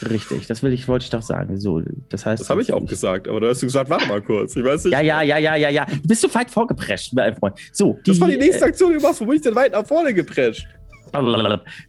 Richtig, 0.09 0.47
das 0.47 0.63
will 0.63 0.71
ich, 0.71 0.87
wollte 0.87 1.03
ich 1.03 1.09
doch 1.09 1.21
sagen. 1.21 1.59
So, 1.59 1.81
das 2.07 2.25
heißt. 2.25 2.39
Das 2.39 2.49
habe 2.49 2.61
ich 2.61 2.71
auch 2.71 2.85
gesagt, 2.85 3.27
aber 3.27 3.41
da 3.41 3.49
hast 3.49 3.61
du 3.61 3.65
gesagt, 3.65 3.89
warte 3.89 4.07
mal 4.07 4.21
kurz. 4.21 4.55
Ich 4.55 4.63
weiß 4.63 4.85
nicht. 4.85 4.93
Ja, 4.93 5.01
ja, 5.01 5.21
ja, 5.21 5.37
ja, 5.37 5.55
ja, 5.57 5.69
ja. 5.69 5.83
Du 5.85 6.07
bist 6.07 6.21
so 6.21 6.33
weit 6.33 6.49
vorgeprescht, 6.49 7.13
mein 7.13 7.35
Freund. 7.35 7.55
So, 7.73 7.99
Das 8.05 8.21
war 8.21 8.29
die 8.29 8.37
nächste 8.37 8.63
äh, 8.63 8.67
Aktion, 8.69 8.93
die 8.93 8.99
du 8.99 9.03
machst. 9.03 9.19
Wo 9.19 9.25
bin 9.25 9.35
ich 9.35 9.41
denn 9.41 9.53
weit 9.55 9.73
nach 9.73 9.85
vorne 9.85 10.13
geprescht? 10.13 10.65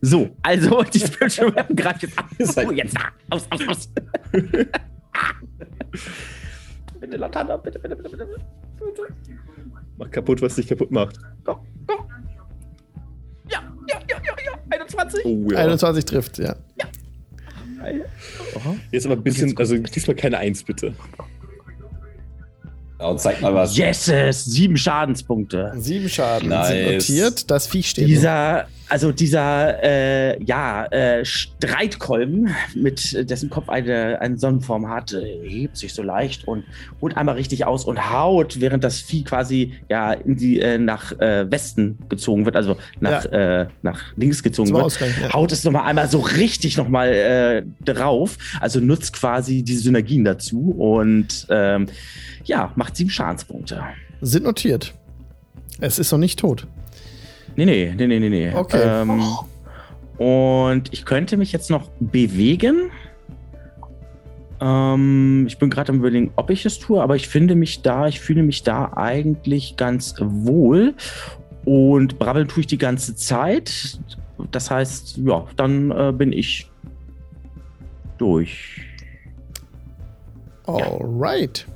So, 0.00 0.30
also 0.42 0.82
die 0.92 0.98
Spiritual 0.98 1.55
Weapon 1.55 1.76
greift 1.76 2.02
jetzt 2.02 2.18
an. 2.18 2.24
Halt- 2.56 2.68
Oh, 2.68 2.72
jetzt 2.72 2.96
da. 2.96 3.02
Aus, 3.30 3.46
aus, 3.50 3.68
aus. 3.68 3.88
bitte, 7.00 7.16
Latana, 7.16 7.56
bitte, 7.56 7.78
bitte, 7.78 7.94
bitte, 7.94 8.10
bitte. 8.10 8.26
bitte. 8.26 9.14
Mach 9.99 10.11
kaputt, 10.11 10.41
was 10.41 10.55
dich 10.55 10.69
kaputt 10.69 10.91
macht. 10.91 11.16
Go, 11.45 11.59
go. 11.87 11.95
Ja, 13.51 13.62
ja, 13.89 14.01
ja, 14.09 14.16
ja, 14.25 14.35
ja. 14.45 14.59
21. 14.70 15.25
Oh, 15.25 15.51
ja. 15.51 15.59
21 15.59 16.05
trifft, 16.05 16.39
ja. 16.39 16.57
Jetzt 18.91 19.07
aber 19.07 19.16
ein 19.16 19.23
bisschen, 19.23 19.57
also 19.57 19.77
diesmal 19.77 20.16
keine 20.16 20.39
Eins, 20.39 20.62
bitte. 20.62 20.95
Ja, 22.99 23.07
und 23.07 23.20
zeig 23.20 23.41
mal 23.41 23.55
was. 23.55 23.77
Yeses, 23.77 24.45
sieben 24.45 24.77
Schadenspunkte. 24.77 25.73
Sieben 25.77 26.09
Schaden 26.09 26.49
Nice. 26.49 26.69
sind 26.69 26.93
notiert. 26.93 27.51
Das 27.51 27.66
Viech 27.69 27.91
steht. 27.91 28.05
noch. 28.05 28.09
Dieser, 28.09 28.66
also 28.89 29.12
dieser, 29.12 29.82
äh, 29.82 30.43
ja, 30.43 30.86
äh, 30.86 31.24
Streitkolben, 31.24 32.55
mit 32.74 33.28
dessen 33.31 33.51
Kopf 33.51 33.69
eine, 33.69 34.20
eine 34.20 34.39
Sonnenform 34.39 34.89
hat, 34.89 35.12
äh, 35.12 35.48
hebt 35.48 35.77
sich 35.77 35.93
so 35.93 36.02
leicht 36.02 36.47
und 36.48 36.65
holt 37.01 37.16
einmal 37.16 37.35
richtig 37.35 37.66
aus 37.66 37.85
und 37.85 38.10
haut, 38.12 38.60
während 38.60 38.85
das 38.85 39.01
Vieh 39.01 39.24
quasi 39.24 39.74
ja 39.89 40.12
in 40.12 40.36
die, 40.36 40.60
äh, 40.60 40.78
nach 40.78 41.12
äh, 41.20 41.51
Westen 41.51 41.98
gezogen 42.09 42.44
wird, 42.44 42.56
also 42.56 42.77
nach, 43.01 43.24
äh, 43.27 43.66
nach 43.82 44.02
links 44.16 44.43
gezogen 44.43 44.73
wird. 44.73 44.82
Ausgang, 44.85 45.10
ja. 45.20 45.32
Haut 45.32 45.52
es 45.52 45.65
nochmal 45.65 45.85
einmal 45.86 46.09
so 46.09 46.20
richtig 46.20 46.77
nochmal 46.77 47.09
äh, 47.09 47.62
drauf, 47.85 48.39
also 48.60 48.81
nutzt 48.81 49.12
quasi 49.12 49.62
die 49.62 49.77
Synergien 49.77 50.24
dazu 50.24 50.70
und 50.70 51.47
ähm, 51.51 51.89
ja, 52.44 52.73
macht 52.77 52.97
sieben 52.97 53.10
Schadenspunkte. 53.10 53.82
Sind 54.20 54.44
notiert. 54.44 54.94
Es 55.81 55.98
ist 55.98 56.10
noch 56.10 56.19
nicht 56.19 56.39
tot. 56.39 56.66
Nee, 57.59 57.64
nee, 57.64 57.93
nee, 57.97 58.06
nee, 58.06 58.20
nee, 58.20 58.28
nee. 58.28 58.55
Okay. 58.55 58.80
Ähm, 58.85 59.20
und 60.16 60.93
ich 60.93 61.05
könnte 61.05 61.36
mich 61.36 61.51
jetzt 61.51 61.70
noch 61.70 61.90
bewegen. 61.98 62.93
Ähm, 64.60 65.44
ich 65.48 65.59
bin 65.59 65.68
gerade 65.68 65.90
am 65.90 65.98
überlegen, 65.98 66.30
ob 66.36 66.51
ich 66.51 66.64
es 66.64 66.78
tue, 66.78 67.02
aber 67.02 67.16
ich 67.16 67.26
finde 67.26 67.56
mich 67.56 67.82
da, 67.82 68.06
ich 68.06 68.20
fühle 68.20 68.44
mich 68.44 68.62
da 68.62 68.93
eigentlich 68.94 69.76
ganz 69.76 70.14
wohl. 70.20 70.94
Und 71.64 72.20
brabbeln 72.20 72.47
tue 72.47 72.60
ich 72.60 72.68
die 72.68 72.78
ganze 72.78 73.16
Zeit. 73.16 73.98
Das 74.52 74.70
heißt, 74.70 75.16
ja, 75.16 75.44
dann 75.56 75.90
äh, 75.90 76.12
bin 76.12 76.32
ich 76.32 76.70
durch. 78.18 78.82
Alright. 80.64 81.66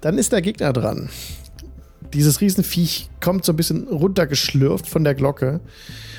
Dann 0.00 0.16
ist 0.16 0.30
der 0.30 0.42
Gegner 0.42 0.72
dran. 0.72 1.08
Dieses 2.14 2.40
Riesenviech 2.40 3.10
kommt 3.20 3.44
so 3.44 3.52
ein 3.52 3.56
bisschen 3.56 3.88
runtergeschlürft 3.88 4.88
von 4.88 5.04
der 5.04 5.14
Glocke 5.14 5.60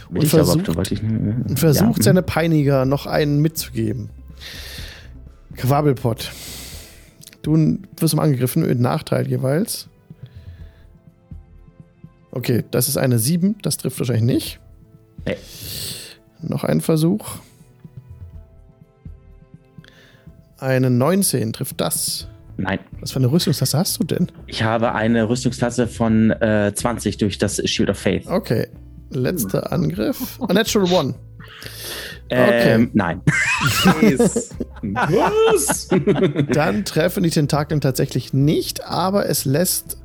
Will 0.10 0.22
und 0.22 0.34
aber, 0.34 0.46
versucht, 0.46 0.76
wollte 0.76 0.94
ich, 0.94 1.04
äh, 1.04 1.06
und 1.06 1.60
versucht 1.60 1.98
ja, 1.98 2.04
seine 2.04 2.22
Peiniger 2.22 2.86
noch 2.86 3.06
einen 3.06 3.40
mitzugeben. 3.42 4.10
Quabbelpott. 5.56 6.32
Du 7.42 7.78
wirst 7.98 8.16
mal 8.16 8.24
angegriffen 8.24 8.66
mit 8.66 8.80
Nachteil 8.80 9.28
jeweils. 9.28 9.88
Okay, 12.32 12.64
das 12.72 12.88
ist 12.88 12.98
eine 12.98 13.20
7, 13.20 13.58
das 13.62 13.78
trifft 13.78 14.00
wahrscheinlich 14.00 14.24
nicht. 14.24 14.60
Nee. 15.26 15.38
Noch 16.42 16.64
ein 16.64 16.82
Versuch. 16.82 17.38
Eine 20.58 20.90
19 20.90 21.54
trifft 21.54 21.80
das. 21.80 22.28
Nein, 22.58 22.80
Was 23.00 23.12
für 23.12 23.20
eine 23.20 23.32
Rüstungstasse 23.32 23.78
hast 23.78 24.00
du 24.00 24.04
denn? 24.04 24.28
ich 24.48 24.62
habe 24.64 24.94
eine 24.94 25.28
Rüstungsklasse 25.28 25.88
von 25.88 26.30
äh, 26.32 26.72
20 26.74 27.18
durch 27.18 27.38
das 27.40 27.62
Shield 27.68 27.90
of 27.90 27.98
Faith. 27.98 28.28
Okay. 28.28 28.68
Letzter 29.10 29.72
Angriff. 29.72 30.40
A 30.48 30.54
natural 30.54 30.92
one. 30.92 31.14
Ähm, 32.30 32.90
nein. 32.94 33.22
Was? 34.82 35.88
Dann 36.54 36.86
treffen 36.86 37.24
die 37.24 37.30
Tentakeln 37.30 37.82
tatsächlich 37.82 38.34
nicht, 38.34 38.84
aber 38.86 39.28
es 39.30 39.46
lässt 39.46 39.98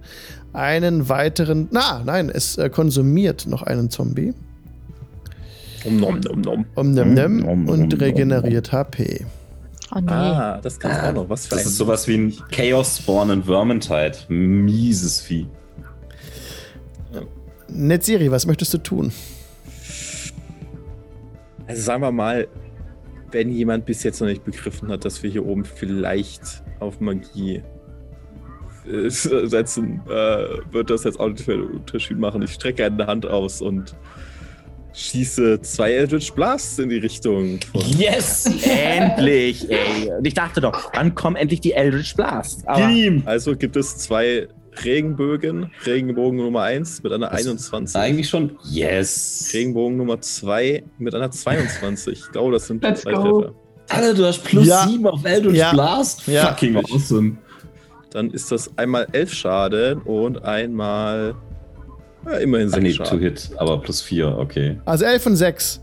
einen 0.53 1.09
weiteren. 1.09 1.69
Na, 1.71 2.03
nein, 2.05 2.31
es 2.31 2.59
äh, 2.59 2.69
konsumiert 2.71 3.47
noch 3.47 3.63
einen 3.63 3.91
Zombie. 3.91 4.35
Um, 5.85 5.97
nom, 6.01 6.21
nom, 6.21 6.41
nom. 6.41 6.67
Um 6.75 6.93
nem 6.93 7.13
Mm, 7.13 7.15
nom, 7.15 7.37
nom, 7.41 7.69
und 7.69 7.89
nom. 7.93 8.01
regeneriert 8.01 8.73
HP. 8.73 9.25
Oh 9.95 10.01
nee. 10.01 10.11
Ah, 10.11 10.61
das 10.63 10.79
kannst 10.79 11.03
du 11.03 11.09
auch 11.09 11.13
noch. 11.15 11.29
Was 11.29 11.47
für 11.47 11.55
Das 11.55 11.65
ein 11.65 11.69
ist 11.69 11.77
sowas 11.77 12.07
wie 12.09 12.17
ein 12.17 12.35
Chaos 12.51 12.99
Spawn 12.99 13.31
in 13.31 13.45
Vermintide. 13.45 14.17
Mieses 14.29 15.21
Vieh. 15.21 15.47
Netziri, 17.71 18.31
was 18.31 18.47
möchtest 18.47 18.73
du 18.75 18.79
tun? 18.79 19.13
Also 21.67 21.83
sagen 21.83 22.03
wir 22.03 22.13
mal, 22.13 22.49
wenn 23.31 23.51
jemand 23.51 23.85
bis 23.85 24.03
jetzt 24.03 24.21
noch 24.21 24.27
nicht 24.29 24.45
begriffen 24.45 24.89
hat, 24.89 25.05
dass 25.05 25.23
wir 25.23 25.31
hier 25.31 25.45
oben 25.45 25.65
vielleicht 25.65 26.63
auf 26.81 26.99
Magie 27.01 27.63
äh, 28.91 29.09
setzen, 29.11 30.01
äh, 30.09 30.73
wird 30.73 30.89
das 30.91 31.05
jetzt 31.05 31.21
auch 31.21 31.29
nicht 31.29 31.45
viel 31.45 31.61
Unterschied 31.61 32.19
machen. 32.19 32.41
Ich 32.43 32.53
strecke 32.53 32.87
eine 32.87 33.07
Hand 33.07 33.27
aus 33.27 33.61
und 33.61 33.95
schieße 34.93 35.61
zwei 35.63 35.93
Eldritch 35.93 36.33
Blasts 36.33 36.79
in 36.79 36.89
die 36.89 36.99
Richtung. 36.99 37.61
Yes! 37.97 38.47
endlich, 38.67 39.71
ey. 39.71 40.11
Und 40.17 40.27
ich 40.27 40.35
dachte 40.35 40.61
doch, 40.61 40.91
wann 40.95 41.15
kommen 41.15 41.37
endlich 41.37 41.61
die 41.61 41.73
Eldritch 41.73 42.15
Blast? 42.17 42.67
Aber 42.67 42.89
Ihm! 42.89 43.23
also 43.27 43.55
gibt 43.57 43.77
es 43.77 43.97
zwei 43.99 44.49
Regenbögen. 44.85 45.71
Regenbogen 45.87 46.39
Nummer 46.39 46.63
1 46.63 47.03
mit 47.03 47.13
einer 47.13 47.29
Das- 47.31 47.41
21. 47.47 47.97
Eigentlich 47.97 48.29
schon. 48.29 48.57
Yes! 48.71 49.51
Regenbogen 49.53 49.97
Nummer 49.97 50.21
2 50.21 50.85
mit 50.99 51.15
einer 51.15 51.31
22. 51.31 52.19
Ich 52.27 52.33
glaube, 52.33 52.53
das 52.53 52.67
sind 52.69 52.83
Let's 52.83 53.03
zwei 53.03 53.13
go. 53.13 53.41
Treffer. 53.43 53.55
Alter, 53.91 54.15
du 54.15 54.25
hast 54.27 54.45
plus 54.45 54.67
Ja. 54.67 54.87
7 54.87 55.07
auf 55.07 55.25
Eldritch 55.25 55.57
Ja. 55.57 55.73
Blast? 55.73 56.27
Ja. 56.27 56.49
Fucking 56.49 56.77
awesome. 56.77 57.39
Dann 58.11 58.31
ist 58.31 58.51
das 58.53 58.71
einmal 58.77 59.07
11 59.13 59.33
Schaden 59.35 60.01
und 60.03 60.43
einmal 60.45 61.35
ja, 62.27 62.39
immerhin 62.39 62.69
Ah, 62.69 62.81
6 62.81 62.83
nee, 62.83 63.05
to 63.05 63.19
hit, 63.19 63.51
aber 63.57 63.81
plus 63.81 64.03
4, 64.03 64.37
okay. 64.39 64.77
Also 64.85 65.05
11 65.05 65.27
und 65.27 65.37
6. 65.37 65.81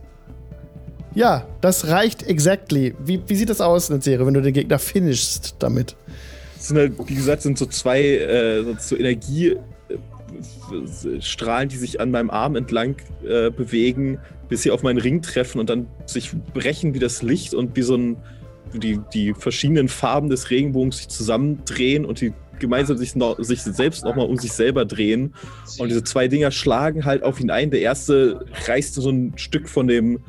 Ja, 1.13 1.47
das 1.61 1.87
reicht 1.87 2.23
exactly. 2.23 2.93
Wie, 3.03 3.21
wie 3.27 3.35
sieht 3.35 3.49
das 3.49 3.61
aus, 3.61 3.89
Netziri, 3.89 4.25
wenn 4.25 4.33
du 4.33 4.41
den 4.41 4.53
Gegner 4.53 4.79
finishst 4.79 5.55
damit? 5.59 5.95
Das 6.57 6.67
sind 6.67 6.77
halt, 6.77 6.93
wie 7.07 7.15
gesagt, 7.15 7.41
sind 7.41 7.57
so 7.57 7.65
zwei 7.67 8.01
äh, 8.03 8.63
so- 8.63 8.75
so 8.79 8.97
Energiestrahlen, 8.97 11.69
die 11.69 11.77
sich 11.77 11.99
an 12.01 12.11
meinem 12.11 12.29
Arm 12.29 12.55
entlang 12.55 12.95
äh, 13.27 13.49
bewegen, 13.49 14.19
bis 14.49 14.63
sie 14.63 14.71
auf 14.71 14.83
meinen 14.83 14.99
Ring 14.99 15.21
treffen 15.21 15.59
und 15.59 15.69
dann 15.69 15.87
sich 16.05 16.31
brechen 16.53 16.93
wie 16.93 16.99
das 16.99 17.21
Licht 17.21 17.53
und 17.53 17.75
wie 17.75 17.81
so 17.81 17.95
ein 17.95 18.17
die, 18.73 18.99
die 19.13 19.33
verschiedenen 19.33 19.87
Farben 19.87 20.29
des 20.29 20.49
Regenbogens 20.49 20.97
sich 20.97 21.07
zusammendrehen 21.07 22.03
und 22.03 22.19
die 22.19 22.33
gemeinsam 22.59 22.97
sich, 22.97 23.15
noch, 23.15 23.37
sich 23.39 23.61
selbst 23.61 24.03
nochmal 24.03 24.27
um 24.27 24.37
sich 24.37 24.51
selber 24.51 24.85
drehen. 24.85 25.33
Und 25.77 25.89
diese 25.89 26.03
zwei 26.03 26.27
Dinger 26.27 26.51
schlagen 26.51 27.05
halt 27.05 27.23
auf 27.23 27.39
ihn 27.39 27.49
ein. 27.49 27.71
Der 27.71 27.81
erste 27.81 28.45
reißt 28.67 28.95
so 28.95 29.09
ein 29.09 29.33
Stück 29.37 29.69
von 29.69 29.87
dem, 29.87 30.19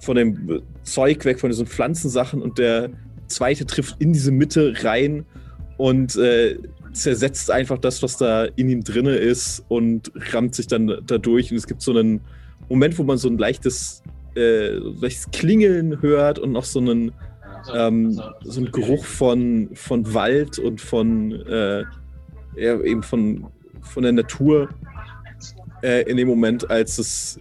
von 0.00 0.16
dem 0.16 0.62
Zeug 0.82 1.24
weg, 1.24 1.40
von 1.40 1.50
diesen 1.50 1.66
Pflanzensachen 1.66 2.42
und 2.42 2.58
der 2.58 2.90
zweite 3.28 3.66
trifft 3.66 3.96
in 4.00 4.12
diese 4.12 4.30
Mitte 4.30 4.74
rein 4.82 5.24
und 5.78 6.16
äh, 6.16 6.58
zersetzt 6.92 7.50
einfach 7.50 7.78
das, 7.78 8.02
was 8.02 8.16
da 8.16 8.44
in 8.44 8.68
ihm 8.68 8.84
drinne 8.84 9.16
ist 9.16 9.64
und 9.68 10.12
rammt 10.32 10.54
sich 10.54 10.66
dann 10.66 11.02
dadurch. 11.06 11.50
Und 11.50 11.56
es 11.56 11.66
gibt 11.66 11.82
so 11.82 11.92
einen 11.92 12.20
Moment, 12.68 12.98
wo 12.98 13.02
man 13.02 13.18
so 13.18 13.28
ein 13.28 13.38
leichtes, 13.38 14.02
äh, 14.36 14.74
leichtes 14.74 15.30
Klingeln 15.30 16.00
hört 16.02 16.38
und 16.38 16.52
noch 16.52 16.64
so 16.64 16.80
einen, 16.80 17.12
ähm, 17.74 18.20
so 18.42 18.60
einen 18.60 18.72
Geruch 18.72 19.04
von, 19.04 19.70
von 19.74 20.14
Wald 20.14 20.58
und 20.58 20.80
von, 20.80 21.32
äh, 21.46 21.84
ja, 22.56 22.80
eben 22.80 23.02
von, 23.02 23.46
von 23.80 24.02
der 24.02 24.12
Natur 24.12 24.68
äh, 25.82 26.02
in 26.02 26.16
dem 26.16 26.28
Moment, 26.28 26.70
als 26.70 26.98
es, 26.98 27.40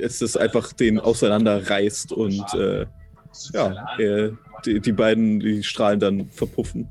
als 0.00 0.20
es 0.20 0.36
einfach 0.36 0.72
den 0.72 0.98
auseinanderreißt 0.98 2.12
und 2.12 2.44
äh, 2.54 2.86
ja, 3.52 3.98
äh, 3.98 4.32
die, 4.64 4.80
die 4.80 4.92
beiden, 4.92 5.40
die 5.40 5.62
Strahlen 5.62 6.00
dann 6.00 6.28
verpuffen. 6.28 6.88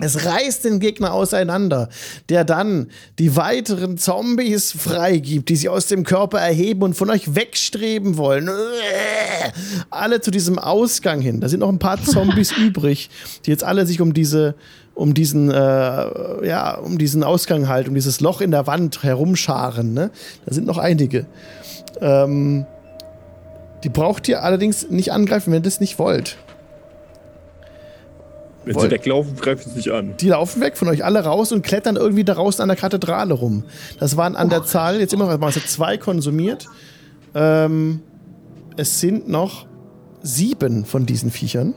Es 0.00 0.24
reißt 0.24 0.64
den 0.64 0.80
Gegner 0.80 1.12
auseinander, 1.14 1.88
der 2.28 2.44
dann 2.44 2.88
die 3.18 3.36
weiteren 3.36 3.98
Zombies 3.98 4.72
freigibt, 4.72 5.48
die 5.48 5.56
sich 5.56 5.68
aus 5.68 5.86
dem 5.86 6.04
Körper 6.04 6.38
erheben 6.38 6.82
und 6.82 6.94
von 6.94 7.10
euch 7.10 7.34
wegstreben 7.34 8.16
wollen. 8.16 8.50
Alle 9.90 10.20
zu 10.20 10.30
diesem 10.30 10.58
Ausgang 10.58 11.20
hin. 11.20 11.40
Da 11.40 11.48
sind 11.48 11.60
noch 11.60 11.68
ein 11.68 11.78
paar 11.78 12.02
Zombies 12.02 12.52
übrig, 12.56 13.10
die 13.44 13.50
jetzt 13.50 13.64
alle 13.64 13.86
sich 13.86 14.00
um 14.00 14.12
diese 14.12 14.54
um 14.94 15.12
diesen, 15.12 15.50
äh, 15.50 15.54
ja, 15.54 16.74
um 16.78 16.96
diesen 16.96 17.22
Ausgang 17.22 17.68
halt, 17.68 17.86
um 17.86 17.94
dieses 17.94 18.20
Loch 18.20 18.40
in 18.40 18.50
der 18.50 18.66
Wand 18.66 19.02
herumscharen. 19.02 19.92
Ne? 19.92 20.10
Da 20.46 20.54
sind 20.54 20.66
noch 20.66 20.78
einige. 20.78 21.26
Ähm, 22.00 22.64
die 23.84 23.90
braucht 23.90 24.26
ihr 24.26 24.42
allerdings 24.42 24.88
nicht 24.88 25.12
angreifen, 25.12 25.52
wenn 25.52 25.60
ihr 25.60 25.64
das 25.64 25.80
nicht 25.80 25.98
wollt. 25.98 26.38
Wenn 28.66 28.78
sie 28.80 28.90
weglaufen, 28.90 29.36
greifen 29.36 29.70
sie 29.70 29.76
sich 29.76 29.92
an. 29.92 30.14
Die 30.18 30.28
laufen 30.28 30.60
weg 30.60 30.76
von 30.76 30.88
euch 30.88 31.04
alle 31.04 31.20
raus 31.20 31.52
und 31.52 31.62
klettern 31.62 31.94
irgendwie 31.94 32.24
da 32.24 32.34
draußen 32.34 32.60
an 32.60 32.68
der 32.68 32.76
Kathedrale 32.76 33.32
rum. 33.32 33.62
Das 34.00 34.16
waren 34.16 34.34
an 34.34 34.48
der 34.48 34.64
Zahl, 34.64 34.98
jetzt 34.98 35.14
immer 35.14 35.36
noch, 35.36 35.48
es 35.48 35.66
zwei 35.66 35.96
konsumiert. 35.96 36.66
Ähm, 37.34 38.00
es 38.76 39.00
sind 39.00 39.28
noch 39.28 39.66
sieben 40.22 40.84
von 40.84 41.06
diesen 41.06 41.30
Viechern. 41.30 41.74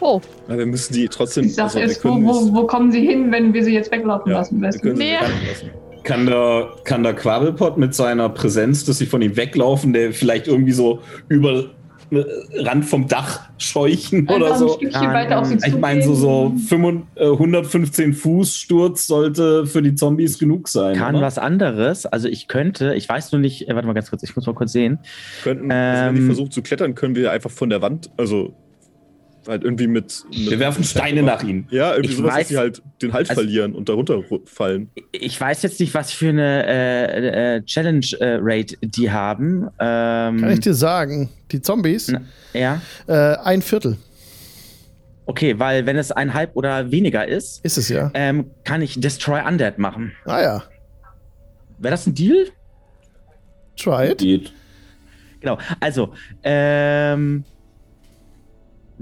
Oh, 0.00 0.20
Aber 0.46 0.58
wir 0.58 0.66
müssen 0.66 0.94
die 0.94 1.08
trotzdem. 1.08 1.44
Die 1.44 1.50
Sache 1.50 1.64
also 1.64 1.78
wir 1.78 1.86
ist, 1.86 2.04
wo, 2.04 2.10
wo, 2.10 2.54
wo 2.54 2.66
kommen 2.66 2.92
sie 2.92 3.06
hin, 3.06 3.30
wenn 3.32 3.52
wir 3.52 3.64
sie 3.64 3.72
jetzt 3.72 3.90
weglaufen 3.90 4.30
ja, 4.30 4.38
lassen? 4.38 4.60
wir 4.60 4.72
weglaufen 4.72 5.46
lassen. 5.48 5.70
Kann 6.04 6.26
der, 6.26 6.68
kann 6.84 7.02
der 7.02 7.14
Quabbelpot 7.14 7.78
mit 7.78 7.94
seiner 7.94 8.28
Präsenz, 8.28 8.84
dass 8.84 8.98
sie 8.98 9.06
von 9.06 9.22
ihm 9.22 9.36
weglaufen, 9.36 9.92
der 9.92 10.12
vielleicht 10.12 10.48
irgendwie 10.48 10.72
so 10.72 11.00
über 11.28 11.66
Rand 12.14 12.84
vom 12.84 13.08
Dach 13.08 13.48
scheuchen 13.58 14.20
Einfach 14.28 14.34
oder 14.36 14.52
ein 14.52 14.58
so? 14.58 14.68
Stückchen 14.74 15.02
Dann- 15.02 15.12
weiter 15.14 15.38
auf 15.40 15.46
sie 15.46 15.56
Ich 15.66 15.78
meine, 15.78 16.02
so, 16.02 16.14
so 16.14 16.52
500, 16.68 17.02
äh, 17.16 17.26
115 17.26 18.12
Fuß 18.12 18.56
Sturz 18.56 19.06
sollte 19.06 19.66
für 19.66 19.82
die 19.82 19.94
Zombies 19.94 20.38
genug 20.38 20.68
sein. 20.68 20.96
Kann 20.96 21.14
oder? 21.16 21.24
was 21.26 21.38
anderes. 21.38 22.06
Also 22.06 22.28
ich 22.28 22.48
könnte, 22.48 22.94
ich 22.94 23.08
weiß 23.08 23.32
nur 23.32 23.40
nicht, 23.40 23.68
äh, 23.68 23.74
warte 23.74 23.86
mal 23.86 23.94
ganz 23.94 24.10
kurz, 24.10 24.22
ich 24.22 24.36
muss 24.36 24.46
mal 24.46 24.54
kurz 24.54 24.72
sehen. 24.72 24.98
Könnten, 25.42 25.70
also 25.72 26.06
wenn 26.08 26.14
die 26.14 26.20
Ähm, 26.20 26.26
versuchen 26.26 26.50
zu 26.50 26.62
klettern, 26.62 26.94
können 26.94 27.14
wir 27.14 27.32
einfach 27.32 27.50
von 27.50 27.70
der 27.70 27.82
Wand, 27.82 28.10
also 28.16 28.52
halt 29.48 29.64
irgendwie 29.64 29.86
mit. 29.86 30.24
mit 30.30 30.50
Wir 30.50 30.58
werfen 30.58 30.84
Steine 30.84 31.22
nach 31.22 31.42
ihnen. 31.42 31.66
Ja, 31.70 31.92
irgendwie 31.92 32.10
Ich 32.12 32.16
sowas, 32.16 32.34
weiß- 32.34 32.38
dass 32.38 32.48
sie 32.48 32.58
halt 32.58 32.82
den 33.02 33.12
Halt 33.12 33.30
also- 33.30 33.40
verlieren 33.42 33.74
und 33.74 33.88
darunter 33.88 34.14
ru- 34.14 34.46
fallen. 34.48 34.90
Ich 35.12 35.40
weiß 35.40 35.62
jetzt 35.62 35.80
nicht, 35.80 35.94
was 35.94 36.12
für 36.12 36.28
eine 36.30 36.66
äh, 36.66 37.56
äh, 37.56 37.62
Challenge-Rate 37.64 38.76
die 38.82 39.10
haben. 39.10 39.68
Ähm, 39.80 40.40
Kann 40.40 40.50
ich 40.52 40.60
dir 40.60 40.74
sagen, 40.74 41.30
die 41.50 41.60
Zombies, 41.60 42.08
Na. 42.12 42.20
ja, 42.52 42.80
äh, 43.06 43.36
ein 43.38 43.62
Viertel 43.62 43.96
okay, 45.24 45.58
weil 45.58 45.86
wenn 45.86 45.96
es 45.96 46.12
ein 46.12 46.34
halb 46.34 46.50
oder 46.56 46.90
weniger 46.90 47.26
ist, 47.26 47.64
ist 47.64 47.78
es 47.78 47.88
ja. 47.88 48.10
ähm, 48.12 48.50
kann 48.64 48.82
ich 48.82 49.00
Destroy 49.00 49.40
Undead 49.46 49.78
machen. 49.78 50.12
Ah 50.24 50.42
ja, 50.42 50.62
Wäre 51.78 51.92
das 51.92 52.06
ein 52.06 52.14
Deal? 52.14 52.46
try 53.76 54.10
it. 54.10 54.18
Geht. 54.18 54.52
Genau. 55.40 55.58
Also, 55.80 56.12
ähm, 56.44 57.44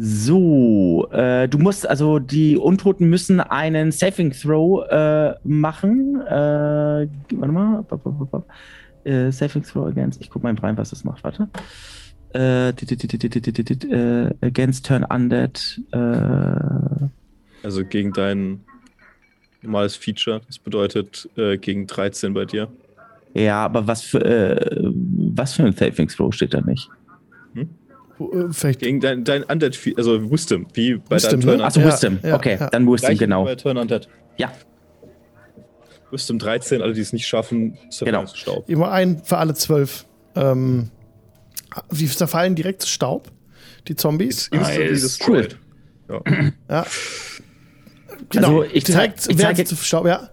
so, 0.03 1.09
äh, 1.13 1.47
du 1.47 1.59
musst, 1.59 1.87
also 1.87 2.19
die 2.19 2.57
Untoten 2.57 3.11
müssen 3.11 3.39
einen 3.39 3.93
Saving 3.93 4.33
Throw 4.33 4.89
äh, 4.89 5.35
machen. 5.45 6.23
Äh, 6.27 7.07
warte 7.35 7.53
mal. 7.53 7.83
Bop, 7.83 8.03
bop, 8.03 8.31
bop. 8.31 8.49
Äh, 9.05 9.31
Saving 9.31 9.63
Throw 9.63 9.87
against, 9.89 10.19
ich 10.23 10.31
guck 10.31 10.43
mal 10.43 10.55
rein, 10.55 10.79
was 10.79 10.89
das 10.89 11.05
macht, 11.05 11.23
warte. 11.23 11.49
Äh, 12.33 12.71
äh, 12.71 14.31
against 14.41 14.87
Turn 14.87 15.05
Undead. 15.05 15.81
Äh, 15.93 15.99
Also 17.63 17.85
gegen 17.85 18.15
dein 18.15 18.61
normales 19.61 19.97
Feature. 19.97 20.41
Das 20.47 20.59
bedeutet 20.59 21.29
äh, 21.37 21.59
gegen 21.59 21.87
13 21.87 22.33
bei 22.33 22.47
dir. 22.47 22.69
ja, 23.35 23.63
aber 23.67 23.87
was 23.87 24.01
für, 24.01 24.25
äh, 24.25 24.91
was 25.35 25.55
für 25.55 25.65
ein 25.65 25.73
Saving 25.75 26.09
Throw 26.09 26.33
steht 26.35 26.55
da 26.55 26.63
nicht? 26.63 26.89
Äh, 28.21 28.53
Vielleicht 28.53 28.81
Gegen 28.81 29.01
dein, 29.01 29.25
dein 29.25 29.43
Undead, 29.45 29.79
also 29.97 30.31
Wisdom, 30.31 30.67
wie 30.75 30.97
bei 30.97 31.17
Wisdom, 31.17 31.41
deinem 31.41 31.41
ne? 31.41 31.47
Turn 31.57 31.61
Achso, 31.63 31.81
Ja, 31.81 31.87
Wisdom. 31.87 32.19
ja, 32.23 32.35
okay, 32.37 32.57
ja. 32.61 32.69
dann 32.71 32.87
Wisdom, 32.87 33.09
Gleich 33.09 33.19
genau. 33.19 33.45
Bei 33.45 33.55
Turn 33.55 33.77
Undead. 33.77 34.09
Ja. 34.37 34.53
Wisdom 36.11 36.39
13, 36.39 36.83
alle, 36.83 36.93
die 36.93 37.01
es 37.01 37.13
nicht 37.13 37.27
schaffen, 37.27 37.79
zerfallen 37.89 38.17
Genau. 38.21 38.25
zu 38.31 38.37
Staub. 38.37 38.69
immer 38.69 38.91
ein 38.91 39.23
für 39.25 39.39
alle 39.39 39.55
zwölf. 39.55 40.07
Ähm, 40.35 40.91
die 41.93 42.07
zerfallen 42.09 42.55
direkt 42.57 42.83
zu 42.83 42.89
Staub, 42.89 43.31
die 43.89 43.95
Zombies. 43.95 44.49
Instantly 44.49 44.91
Nice. 44.91 45.03
destroyed. 45.03 45.57
Ja. 46.09 46.21
Ja. 46.69 46.87
Genau, 48.31 48.61
Also 48.61 48.65
ich 48.75 48.85
zeig- 48.85 48.87
direkt 48.87 49.21
ich 49.21 49.39
werden 49.39 49.57
zeige- 49.57 49.69
sie 49.69 49.77
zu 49.77 49.85
Staub, 49.85 50.07
ja. 50.07 50.31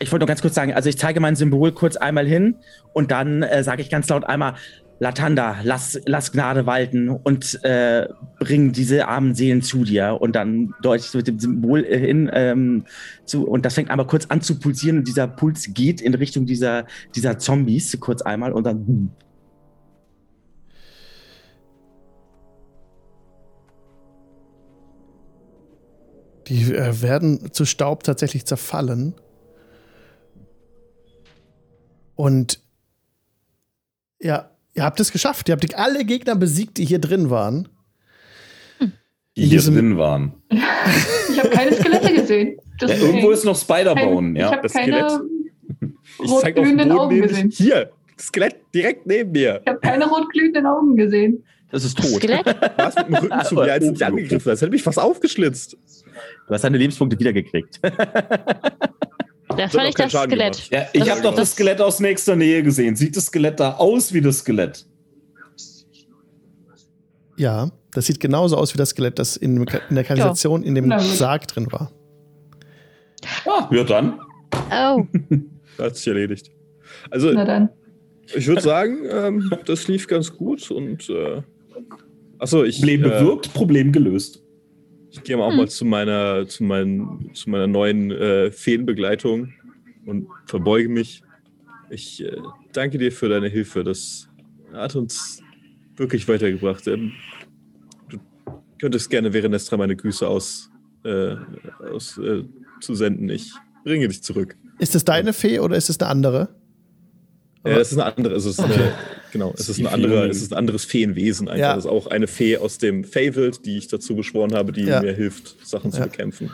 Ich 0.00 0.10
wollte 0.10 0.22
nur 0.24 0.26
ganz 0.28 0.42
kurz 0.42 0.54
sagen, 0.54 0.74
also 0.74 0.88
ich 0.88 0.98
zeige 0.98 1.20
mein 1.20 1.36
Symbol 1.36 1.70
kurz 1.72 1.96
einmal 1.96 2.26
hin 2.26 2.56
und 2.92 3.10
dann 3.12 3.42
äh, 3.44 3.62
sage 3.62 3.80
ich 3.82 3.90
ganz 3.90 4.08
laut 4.08 4.24
einmal, 4.24 4.54
Latanda, 5.00 5.56
lass, 5.62 6.00
lass 6.06 6.32
Gnade 6.32 6.66
walten 6.66 7.08
und 7.08 7.62
äh, 7.64 8.08
bring 8.38 8.72
diese 8.72 9.08
armen 9.08 9.34
Seelen 9.34 9.62
zu 9.62 9.84
dir. 9.84 10.18
Und 10.20 10.36
dann 10.36 10.72
deute 10.82 11.04
ich 11.04 11.14
mit 11.14 11.26
dem 11.26 11.38
Symbol 11.38 11.84
äh, 11.84 11.98
hin 11.98 12.30
ähm, 12.32 12.84
zu. 13.24 13.46
Und 13.46 13.66
das 13.66 13.74
fängt 13.74 13.90
einmal 13.90 14.06
kurz 14.06 14.26
an 14.26 14.40
zu 14.40 14.58
pulsieren 14.58 14.98
und 14.98 15.08
dieser 15.08 15.26
Puls 15.26 15.74
geht 15.74 16.00
in 16.00 16.14
Richtung 16.14 16.46
dieser, 16.46 16.86
dieser 17.14 17.38
Zombies 17.38 17.98
kurz 18.00 18.22
einmal 18.22 18.52
und 18.52 18.64
dann. 18.64 18.86
boom. 18.86 19.10
Die 26.48 26.74
äh, 26.74 27.02
werden 27.02 27.52
zu 27.52 27.64
Staub 27.64 28.02
tatsächlich 28.02 28.44
zerfallen. 28.44 29.14
Und 32.16 32.60
ja, 34.20 34.53
ihr 34.74 34.82
habt 34.84 35.00
es 35.00 35.12
geschafft. 35.12 35.48
Ihr 35.48 35.52
habt 35.52 35.74
alle 35.76 36.04
Gegner 36.04 36.36
besiegt, 36.36 36.78
die 36.78 36.84
hier 36.84 36.98
drin 36.98 37.30
waren. 37.30 37.68
die 38.80 39.42
hier 39.42 39.48
diesem- 39.58 39.74
drin 39.74 39.96
waren. 39.98 40.34
Ich 41.30 41.40
habe 41.40 41.48
keine 41.50 41.72
Skelette 41.74 42.14
gesehen. 42.14 42.56
Ja, 42.80 42.88
irgendwo 42.88 43.30
ist 43.30 43.44
noch 43.44 43.56
Spider-Bone, 43.58 44.34
kein, 44.34 44.36
Ich 44.36 44.40
ja. 44.42 44.50
habe 44.52 44.62
das 44.62 44.72
keine 44.72 45.08
Skelett. 45.10 45.20
Ich 46.22 46.30
zeig 46.40 46.56
auf 46.58 46.64
den 46.64 46.92
Augen 46.92 47.20
gesehen. 47.22 47.50
Hier, 47.50 47.90
Skelett 48.20 48.56
direkt 48.72 49.06
neben 49.06 49.32
mir. 49.32 49.60
Ich 49.64 49.68
habe 49.68 49.80
keine 49.80 50.06
rotglühenden 50.08 50.64
Augen 50.66 50.96
gesehen. 50.96 51.42
Das 51.72 51.82
ist 51.84 51.98
tot. 51.98 52.06
Skelett? 52.22 52.46
Was 52.76 52.94
mit 52.94 53.08
dem 53.08 53.14
Rücken 53.16 53.40
zu 53.44 53.54
mir, 53.56 53.72
als 53.72 53.84
du 53.84 53.90
mich 53.90 54.04
angegriffen 54.06 54.52
hast. 54.52 54.60
Hätte 54.62 54.70
mich 54.70 54.82
fast 54.84 55.00
aufgeschlitzt. 55.00 55.76
Du 56.46 56.54
hast 56.54 56.62
deine 56.62 56.78
Lebenspunkte 56.78 57.18
wiedergekriegt. 57.18 57.80
Das 59.56 59.74
auch 59.76 59.82
nicht 59.82 59.96
keinen 59.96 60.06
das 60.06 60.12
Schaden 60.12 60.30
Skelett. 60.30 60.70
ja 60.70 60.86
ich 60.92 61.00
Das- 61.00 61.10
habe 61.10 61.22
doch 61.22 61.30
das 61.30 61.40
das- 61.40 61.52
Skelett 61.52 61.80
aus 61.80 62.00
nächster 62.00 62.36
Nähe 62.36 62.62
gesehen. 62.62 62.96
Sieht 62.96 63.16
das 63.16 63.26
Skelett 63.26 63.60
da 63.60 63.74
aus 63.74 64.12
wie 64.12 64.20
das 64.20 64.38
Skelett? 64.38 64.86
Ja, 67.36 67.70
das 67.92 68.06
sieht 68.06 68.20
genauso 68.20 68.56
aus 68.56 68.74
wie 68.74 68.78
das 68.78 68.90
Skelett, 68.90 69.18
das 69.18 69.36
in, 69.36 69.56
in 69.88 69.94
der 69.94 70.04
Kanalisation 70.04 70.62
in 70.62 70.74
dem. 70.74 70.96
Sarg 71.00 71.48
drin 71.48 71.66
war. 71.72 71.90
Ah, 73.46 73.68
ja 73.72 73.82
dann. 73.84 74.20
Oh, 74.70 75.04
Hat 75.82 75.96
sich 75.96 76.06
erledigt. 76.06 76.50
Also, 77.10 77.32
Na 77.32 77.44
dann. 77.44 77.70
ich 78.36 78.46
würde 78.46 78.60
sagen, 78.62 78.98
ähm, 79.10 79.52
das 79.66 79.88
lief 79.88 80.06
ganz 80.06 80.36
gut 80.36 80.70
und. 80.70 81.08
Äh, 81.10 81.42
achso, 82.38 82.62
ich. 82.62 82.76
Problem 82.78 83.04
äh, 83.04 83.08
bewirkt, 83.08 83.52
Problem 83.52 83.90
gelöst. 83.90 84.43
Ich 85.14 85.22
gehe 85.22 85.38
auch 85.38 85.54
mal 85.54 85.68
zu 85.68 85.84
meiner, 85.84 86.44
zu, 86.48 86.64
meinen, 86.64 87.30
zu 87.34 87.48
meiner 87.48 87.68
neuen 87.68 88.10
äh, 88.10 88.50
Feenbegleitung 88.50 89.52
und 90.06 90.26
verbeuge 90.46 90.88
mich. 90.88 91.22
Ich 91.88 92.24
äh, 92.24 92.36
danke 92.72 92.98
dir 92.98 93.12
für 93.12 93.28
deine 93.28 93.46
Hilfe. 93.46 93.84
Das 93.84 94.28
hat 94.72 94.96
uns 94.96 95.40
wirklich 95.94 96.26
weitergebracht. 96.26 96.88
Ähm, 96.88 97.12
du 98.08 98.18
könntest 98.80 99.08
gerne 99.08 99.32
während 99.32 99.72
meine 99.78 99.94
Grüße 99.94 100.26
aus, 100.26 100.68
äh, 101.04 101.36
aus 101.92 102.18
äh, 102.18 102.42
zu 102.80 102.96
senden. 102.96 103.28
Ich 103.28 103.52
bringe 103.84 104.08
dich 104.08 104.20
zurück. 104.20 104.56
Ist 104.80 104.96
es 104.96 105.04
deine 105.04 105.32
Fee 105.32 105.60
oder 105.60 105.76
ist 105.76 105.90
es 105.90 106.00
eine 106.00 106.10
andere? 106.10 106.48
Ja, 107.64 107.78
es 107.78 107.92
ist 107.92 107.98
eine 107.98 108.16
andere, 108.16 108.34
es 108.34 108.46
ist 108.46 108.58
eine, 108.58 108.92
genau, 109.34 109.52
es 109.58 109.68
ist 109.68 109.78
ein 109.80 109.86
anderer, 109.86 110.24
es 110.30 110.40
ist 110.40 110.52
ein 110.54 110.56
anderes 110.58 110.86
Feenwesen 110.86 111.48
einfach. 111.48 111.60
Ja. 111.60 111.72
Es 111.76 111.84
ist 111.84 111.90
auch 111.90 112.06
eine 112.06 112.26
Fee 112.26 112.56
aus 112.56 112.78
dem 112.78 113.04
Fabled, 113.04 113.66
die 113.66 113.76
ich 113.76 113.88
dazu 113.88 114.16
beschworen 114.16 114.54
habe, 114.54 114.72
die 114.72 114.84
Ja. 114.84 115.02
mir 115.02 115.12
hilft, 115.12 115.56
Sachen 115.66 115.92
zu 115.92 115.98
Ja. 115.98 116.06
bekämpfen. 116.06 116.50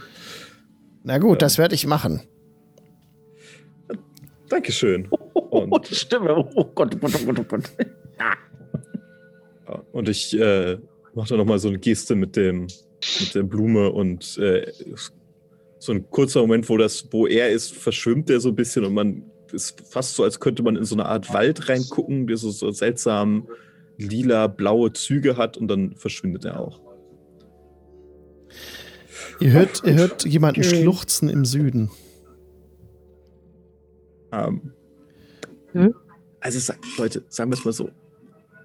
Na 1.04 1.18
gut, 1.18 1.40
das 1.42 1.56
werde 1.58 1.76
ich 1.76 1.86
machen. 1.86 2.22
Dankeschön. 4.48 5.08
Oh, 5.52 5.66
Und, 5.68 5.90
die 5.90 5.96
Stimme. 5.96 6.32
Oh 6.54 6.64
Gott, 6.74 6.94
oh 6.94 6.98
Gott, 7.00 7.12
oh 7.20 7.24
Gott, 7.26 7.38
oh 7.40 7.44
Gott. 7.44 7.62
ja, 8.20 9.82
und 9.92 10.08
ich 10.08 10.38
äh, 10.38 10.78
mache 11.14 11.30
da 11.30 11.36
nochmal 11.38 11.58
so 11.58 11.66
eine 11.68 11.78
Geste 11.80 12.14
mit 12.14 12.36
dem, 12.36 12.68
mit 13.18 13.34
der 13.34 13.42
Blume 13.42 13.90
und 13.90 14.38
äh, 14.38 14.70
so 15.80 15.90
ein 15.90 16.08
kurzer 16.08 16.40
Moment, 16.42 16.68
wo 16.68 16.76
das, 16.76 17.04
wo 17.10 17.26
er 17.26 17.50
ist, 17.50 17.72
verschwimmt 17.72 18.30
er 18.30 18.38
so 18.38 18.50
ein 18.50 18.54
bisschen 18.54 18.84
und 18.84 18.94
man 18.94 19.24
ist 19.52 19.80
fast 19.88 20.14
so, 20.14 20.24
als 20.24 20.40
könnte 20.40 20.62
man 20.62 20.76
in 20.76 20.84
so 20.84 20.94
eine 20.94 21.06
Art 21.06 21.32
Wald 21.32 21.68
reingucken, 21.68 22.26
der 22.26 22.36
so, 22.36 22.50
so 22.50 22.70
seltsam 22.70 23.48
lila, 23.98 24.46
blaue 24.46 24.92
Züge 24.92 25.36
hat 25.36 25.56
und 25.56 25.68
dann 25.68 25.94
verschwindet 25.96 26.44
er 26.44 26.60
auch. 26.60 26.80
Ihr 29.40 29.52
hört, 29.52 29.82
ihr 29.84 29.94
hört 29.94 30.24
jemanden 30.24 30.60
Okay. 30.60 30.82
schluchzen 30.82 31.28
im 31.28 31.44
Süden. 31.44 31.90
Ähm, 34.32 34.72
Hm? 35.72 35.94
Also 36.40 36.72
Leute, 36.98 37.22
sagen 37.28 37.50
wir 37.50 37.56
es 37.56 37.64
mal 37.64 37.72
so. 37.72 37.90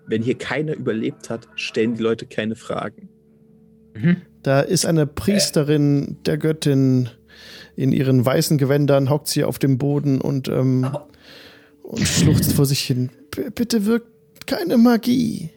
Wenn 0.07 0.22
hier 0.22 0.38
keiner 0.38 0.76
überlebt 0.76 1.30
hat, 1.30 1.48
stellen 1.56 1.95
die 1.95 2.03
Leute 2.03 2.26
keine 2.26 2.56
Fragen. 2.56 3.10
Da 4.44 4.62
ist 4.62 4.86
eine 4.86 5.07
Priesterin 5.07 6.18
der 6.26 6.38
Göttin 6.38 7.10
in 7.76 7.91
ihren 7.91 8.26
weißen 8.26 8.57
Gewändern, 8.57 9.10
hockt 9.10 9.28
sie 9.28 9.44
auf 9.44 9.60
dem 9.60 9.78
Boden 9.78 10.22
und, 10.22 10.48
ähm, 10.48 10.88
und 11.84 12.07
schluchzt 12.07 12.53
vor 12.53 12.66
sich 12.66 12.80
hin. 12.82 13.10
B 13.32 13.49
bitte 13.49 13.86
wirkt 13.86 14.48
keine 14.48 14.78
Magie. 14.78 15.49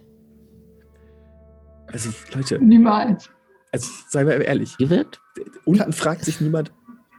Also 1.86 2.10
Leute, 2.34 2.58
Niemals. 2.62 3.30
also 3.72 3.88
seien 4.08 4.26
wir 4.26 4.40
ehrlich, 4.40 4.76
Gewirkt? 4.76 5.20
unten 5.64 5.92
fragt 5.92 6.24
sich 6.24 6.40
niemand, 6.40 6.72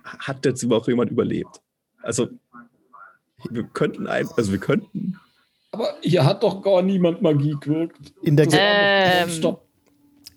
hat 0.03 0.45
jetzt 0.45 0.61
überhaupt 0.63 0.87
jemand 0.87 1.11
überlebt? 1.11 1.61
Also 2.03 2.27
wir 3.49 3.63
könnten 3.63 4.07
ein, 4.07 4.27
also 4.37 4.51
wir 4.51 4.59
könnten. 4.59 5.17
Aber 5.71 5.87
hier 6.01 6.25
hat 6.25 6.43
doch 6.43 6.61
gar 6.61 6.81
niemand 6.81 7.21
Magie 7.21 7.55
gewirkt. 7.59 8.13
In 8.23 8.35
der, 8.35 8.47
ge- 8.47 8.59
Ähm, 8.59 9.29
Stopp. 9.29 9.67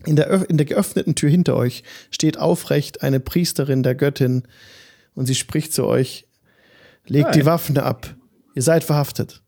In, 0.06 0.16
der, 0.16 0.48
in 0.50 0.56
der 0.56 0.66
geöffneten 0.66 1.14
Tür 1.14 1.30
hinter 1.30 1.56
euch 1.56 1.82
steht 2.10 2.38
aufrecht 2.38 3.02
eine 3.02 3.20
Priesterin 3.20 3.82
der 3.82 3.94
Göttin 3.94 4.42
und 5.14 5.26
sie 5.26 5.34
spricht 5.34 5.72
zu 5.72 5.84
euch. 5.86 6.26
Legt 7.06 7.28
Hi. 7.28 7.32
die 7.40 7.46
Waffen 7.46 7.76
ab. 7.78 8.14
Ihr 8.54 8.62
seid 8.62 8.84
verhaftet. 8.84 9.42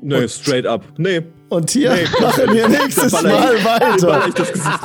Nee, 0.00 0.28
straight 0.28 0.66
up. 0.66 0.84
Nee, 0.96 1.22
Und 1.48 1.70
hier 1.70 1.92
Nee, 1.92 2.04
machen 2.20 2.52
wir 2.54 2.68
nächstes 2.80 3.12
Mal 3.12 3.54
ich- 3.56 3.64
weiter. 3.64 4.26
ich 4.28 4.34
das 4.34 4.52
Gesicht. 4.52 4.78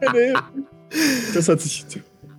Nee, 0.00 0.08
nee. 0.12 0.32
Das 1.34 1.48
hat 1.48 1.60
sich. 1.60 1.84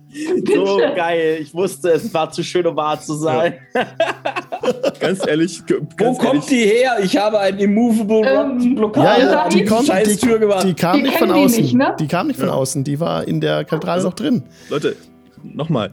So 0.54 0.78
geil. 0.94 1.38
Ich 1.40 1.52
wusste, 1.52 1.90
es 1.90 2.12
war 2.14 2.30
zu 2.30 2.42
schön, 2.42 2.66
um 2.66 2.76
wahr 2.76 2.98
zu 3.00 3.14
sein. 3.14 3.54
Ganz 5.00 5.26
ehrlich, 5.26 5.64
g- 5.66 5.74
Wo 5.80 5.86
ganz 5.96 6.18
kommt 6.18 6.34
ehrlich, 6.34 6.46
die 6.46 6.64
her? 6.64 6.96
Ich 7.02 7.16
habe 7.16 7.38
ein 7.38 7.58
Immovable 7.58 8.22
Ähm, 8.24 8.74
Blockade 8.76 9.06
Ja, 9.22 9.30
ja, 9.30 9.48
die 9.48 9.64
kommt, 9.64 9.88
die, 9.88 10.16
Tür 10.16 10.38
gemacht. 10.38 10.64
die 10.66 10.74
kam 10.74 10.96
Die 10.96 11.02
nicht 11.02 11.18
von 11.18 11.28
kennen 11.28 11.38
die 11.40 11.44
außen. 11.44 11.62
nicht, 11.62 11.74
ne? 11.74 11.96
Die 12.00 12.06
kam 12.08 12.26
nicht 12.28 12.38
von 12.38 12.48
Ja. 12.48 12.54
außen. 12.54 12.84
Die 12.84 12.98
war 13.00 13.26
in 13.28 13.40
der 13.40 13.64
Kathedrale 13.64 14.02
noch 14.04 14.14
drin. 14.14 14.44
Leute, 14.70 14.96
nochmal. 15.42 15.92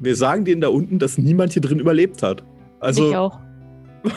Wir 0.00 0.16
sagen 0.16 0.44
denen 0.44 0.60
da 0.60 0.68
unten, 0.68 0.98
dass 0.98 1.18
niemand 1.18 1.52
hier 1.52 1.62
drin 1.62 1.78
überlebt 1.80 2.22
hat. 2.22 2.42
ich 2.42 2.82
Also, 2.82 3.14
auch. 3.16 3.38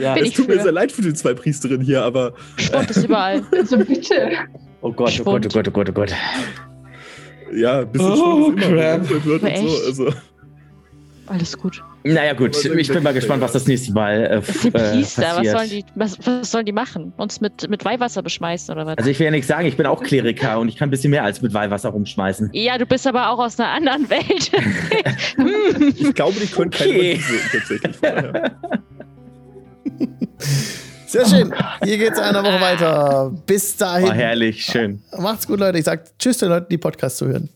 Ja. 0.00 0.16
Es 0.16 0.22
ich 0.28 0.34
tut 0.34 0.48
mir 0.48 0.60
sehr 0.60 0.72
leid 0.72 0.90
für 0.90 1.02
die 1.02 1.14
zwei 1.14 1.34
Priesterinnen 1.34 1.82
hier, 1.86 2.02
aber 2.02 2.32
Sport 2.56 2.90
ist 2.90 3.04
überall. 3.04 3.44
Also 3.52 3.76
bitte. 3.78 4.32
Oh 4.80 4.90
Gott, 4.90 5.20
oh 5.20 5.24
Gott, 5.24 5.46
oh 5.46 5.48
Gott, 5.52 5.68
oh 5.68 5.70
Gott, 5.70 5.88
oh 5.90 5.92
Gott. 5.92 6.12
Ja, 7.52 7.80
ein 7.80 7.90
bisschen 7.92 8.12
Oh, 8.12 8.50
immer 8.50 8.60
crap. 8.60 9.08
wird 9.10 9.42
und 9.42 9.68
so. 9.68 9.86
Also, 9.86 10.12
Alles 11.26 11.56
gut. 11.58 11.82
Naja, 12.06 12.34
gut. 12.34 12.54
Ich 12.76 12.88
bin 12.88 13.02
mal 13.02 13.14
gespannt, 13.14 13.40
was 13.40 13.52
das 13.52 13.66
nächste 13.66 13.90
Mal 13.94 14.24
äh, 14.26 14.40
Das 14.40 14.60
sind 14.60 14.74
äh, 14.74 14.90
Priester, 14.92 15.22
was 15.36 15.50
sollen, 15.50 15.70
die, 15.70 15.84
was, 15.94 16.18
was 16.26 16.50
sollen 16.50 16.66
die 16.66 16.72
machen? 16.72 17.14
Uns 17.16 17.40
mit, 17.40 17.66
mit 17.70 17.82
Weihwasser 17.86 18.22
beschmeißen 18.22 18.74
oder 18.74 18.84
was? 18.84 18.98
Also 18.98 19.08
ich 19.08 19.18
will 19.18 19.24
ja 19.24 19.30
nichts 19.30 19.48
sagen, 19.48 19.66
ich 19.66 19.76
bin 19.78 19.86
auch 19.86 20.02
Kleriker 20.02 20.58
und 20.60 20.68
ich 20.68 20.76
kann 20.76 20.88
ein 20.88 20.90
bisschen 20.90 21.10
mehr 21.12 21.24
als 21.24 21.40
mit 21.40 21.54
Weihwasser 21.54 21.88
rumschmeißen. 21.88 22.50
ja, 22.52 22.76
du 22.76 22.84
bist 22.84 23.06
aber 23.06 23.30
auch 23.30 23.38
aus 23.38 23.58
einer 23.58 23.70
anderen 23.70 24.10
Welt. 24.10 24.50
Ich 25.98 26.14
glaube, 26.14 26.38
die 26.38 26.46
können 26.46 26.70
keine 26.70 26.90
Okay. 26.90 27.18
Wirken, 27.26 27.50
tatsächlich. 27.52 27.96
Von 27.96 28.08
daher. 28.12 28.52
Sehr 31.14 31.26
schön. 31.26 31.54
Hier 31.84 31.96
geht's 31.96 32.18
eine 32.18 32.42
Woche 32.42 32.60
weiter. 32.60 33.32
Bis 33.46 33.76
dahin. 33.76 34.10
herrlich, 34.10 34.64
schön. 34.64 35.00
Macht's 35.16 35.46
gut, 35.46 35.60
Leute. 35.60 35.78
Ich 35.78 35.84
sag 35.84 36.18
Tschüss 36.18 36.38
den 36.38 36.48
Leuten, 36.48 36.66
die 36.68 36.76
Podcast 36.76 37.18
zu 37.18 37.28
hören. 37.28 37.48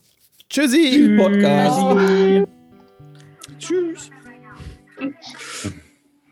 Tschüssi. 0.49 1.17
Podcast. 1.19 2.47
Tschüss. 3.59 4.11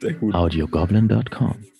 Sehr 0.00 0.12
gut. 0.14 0.34
Audiogoblin.com 0.34 1.75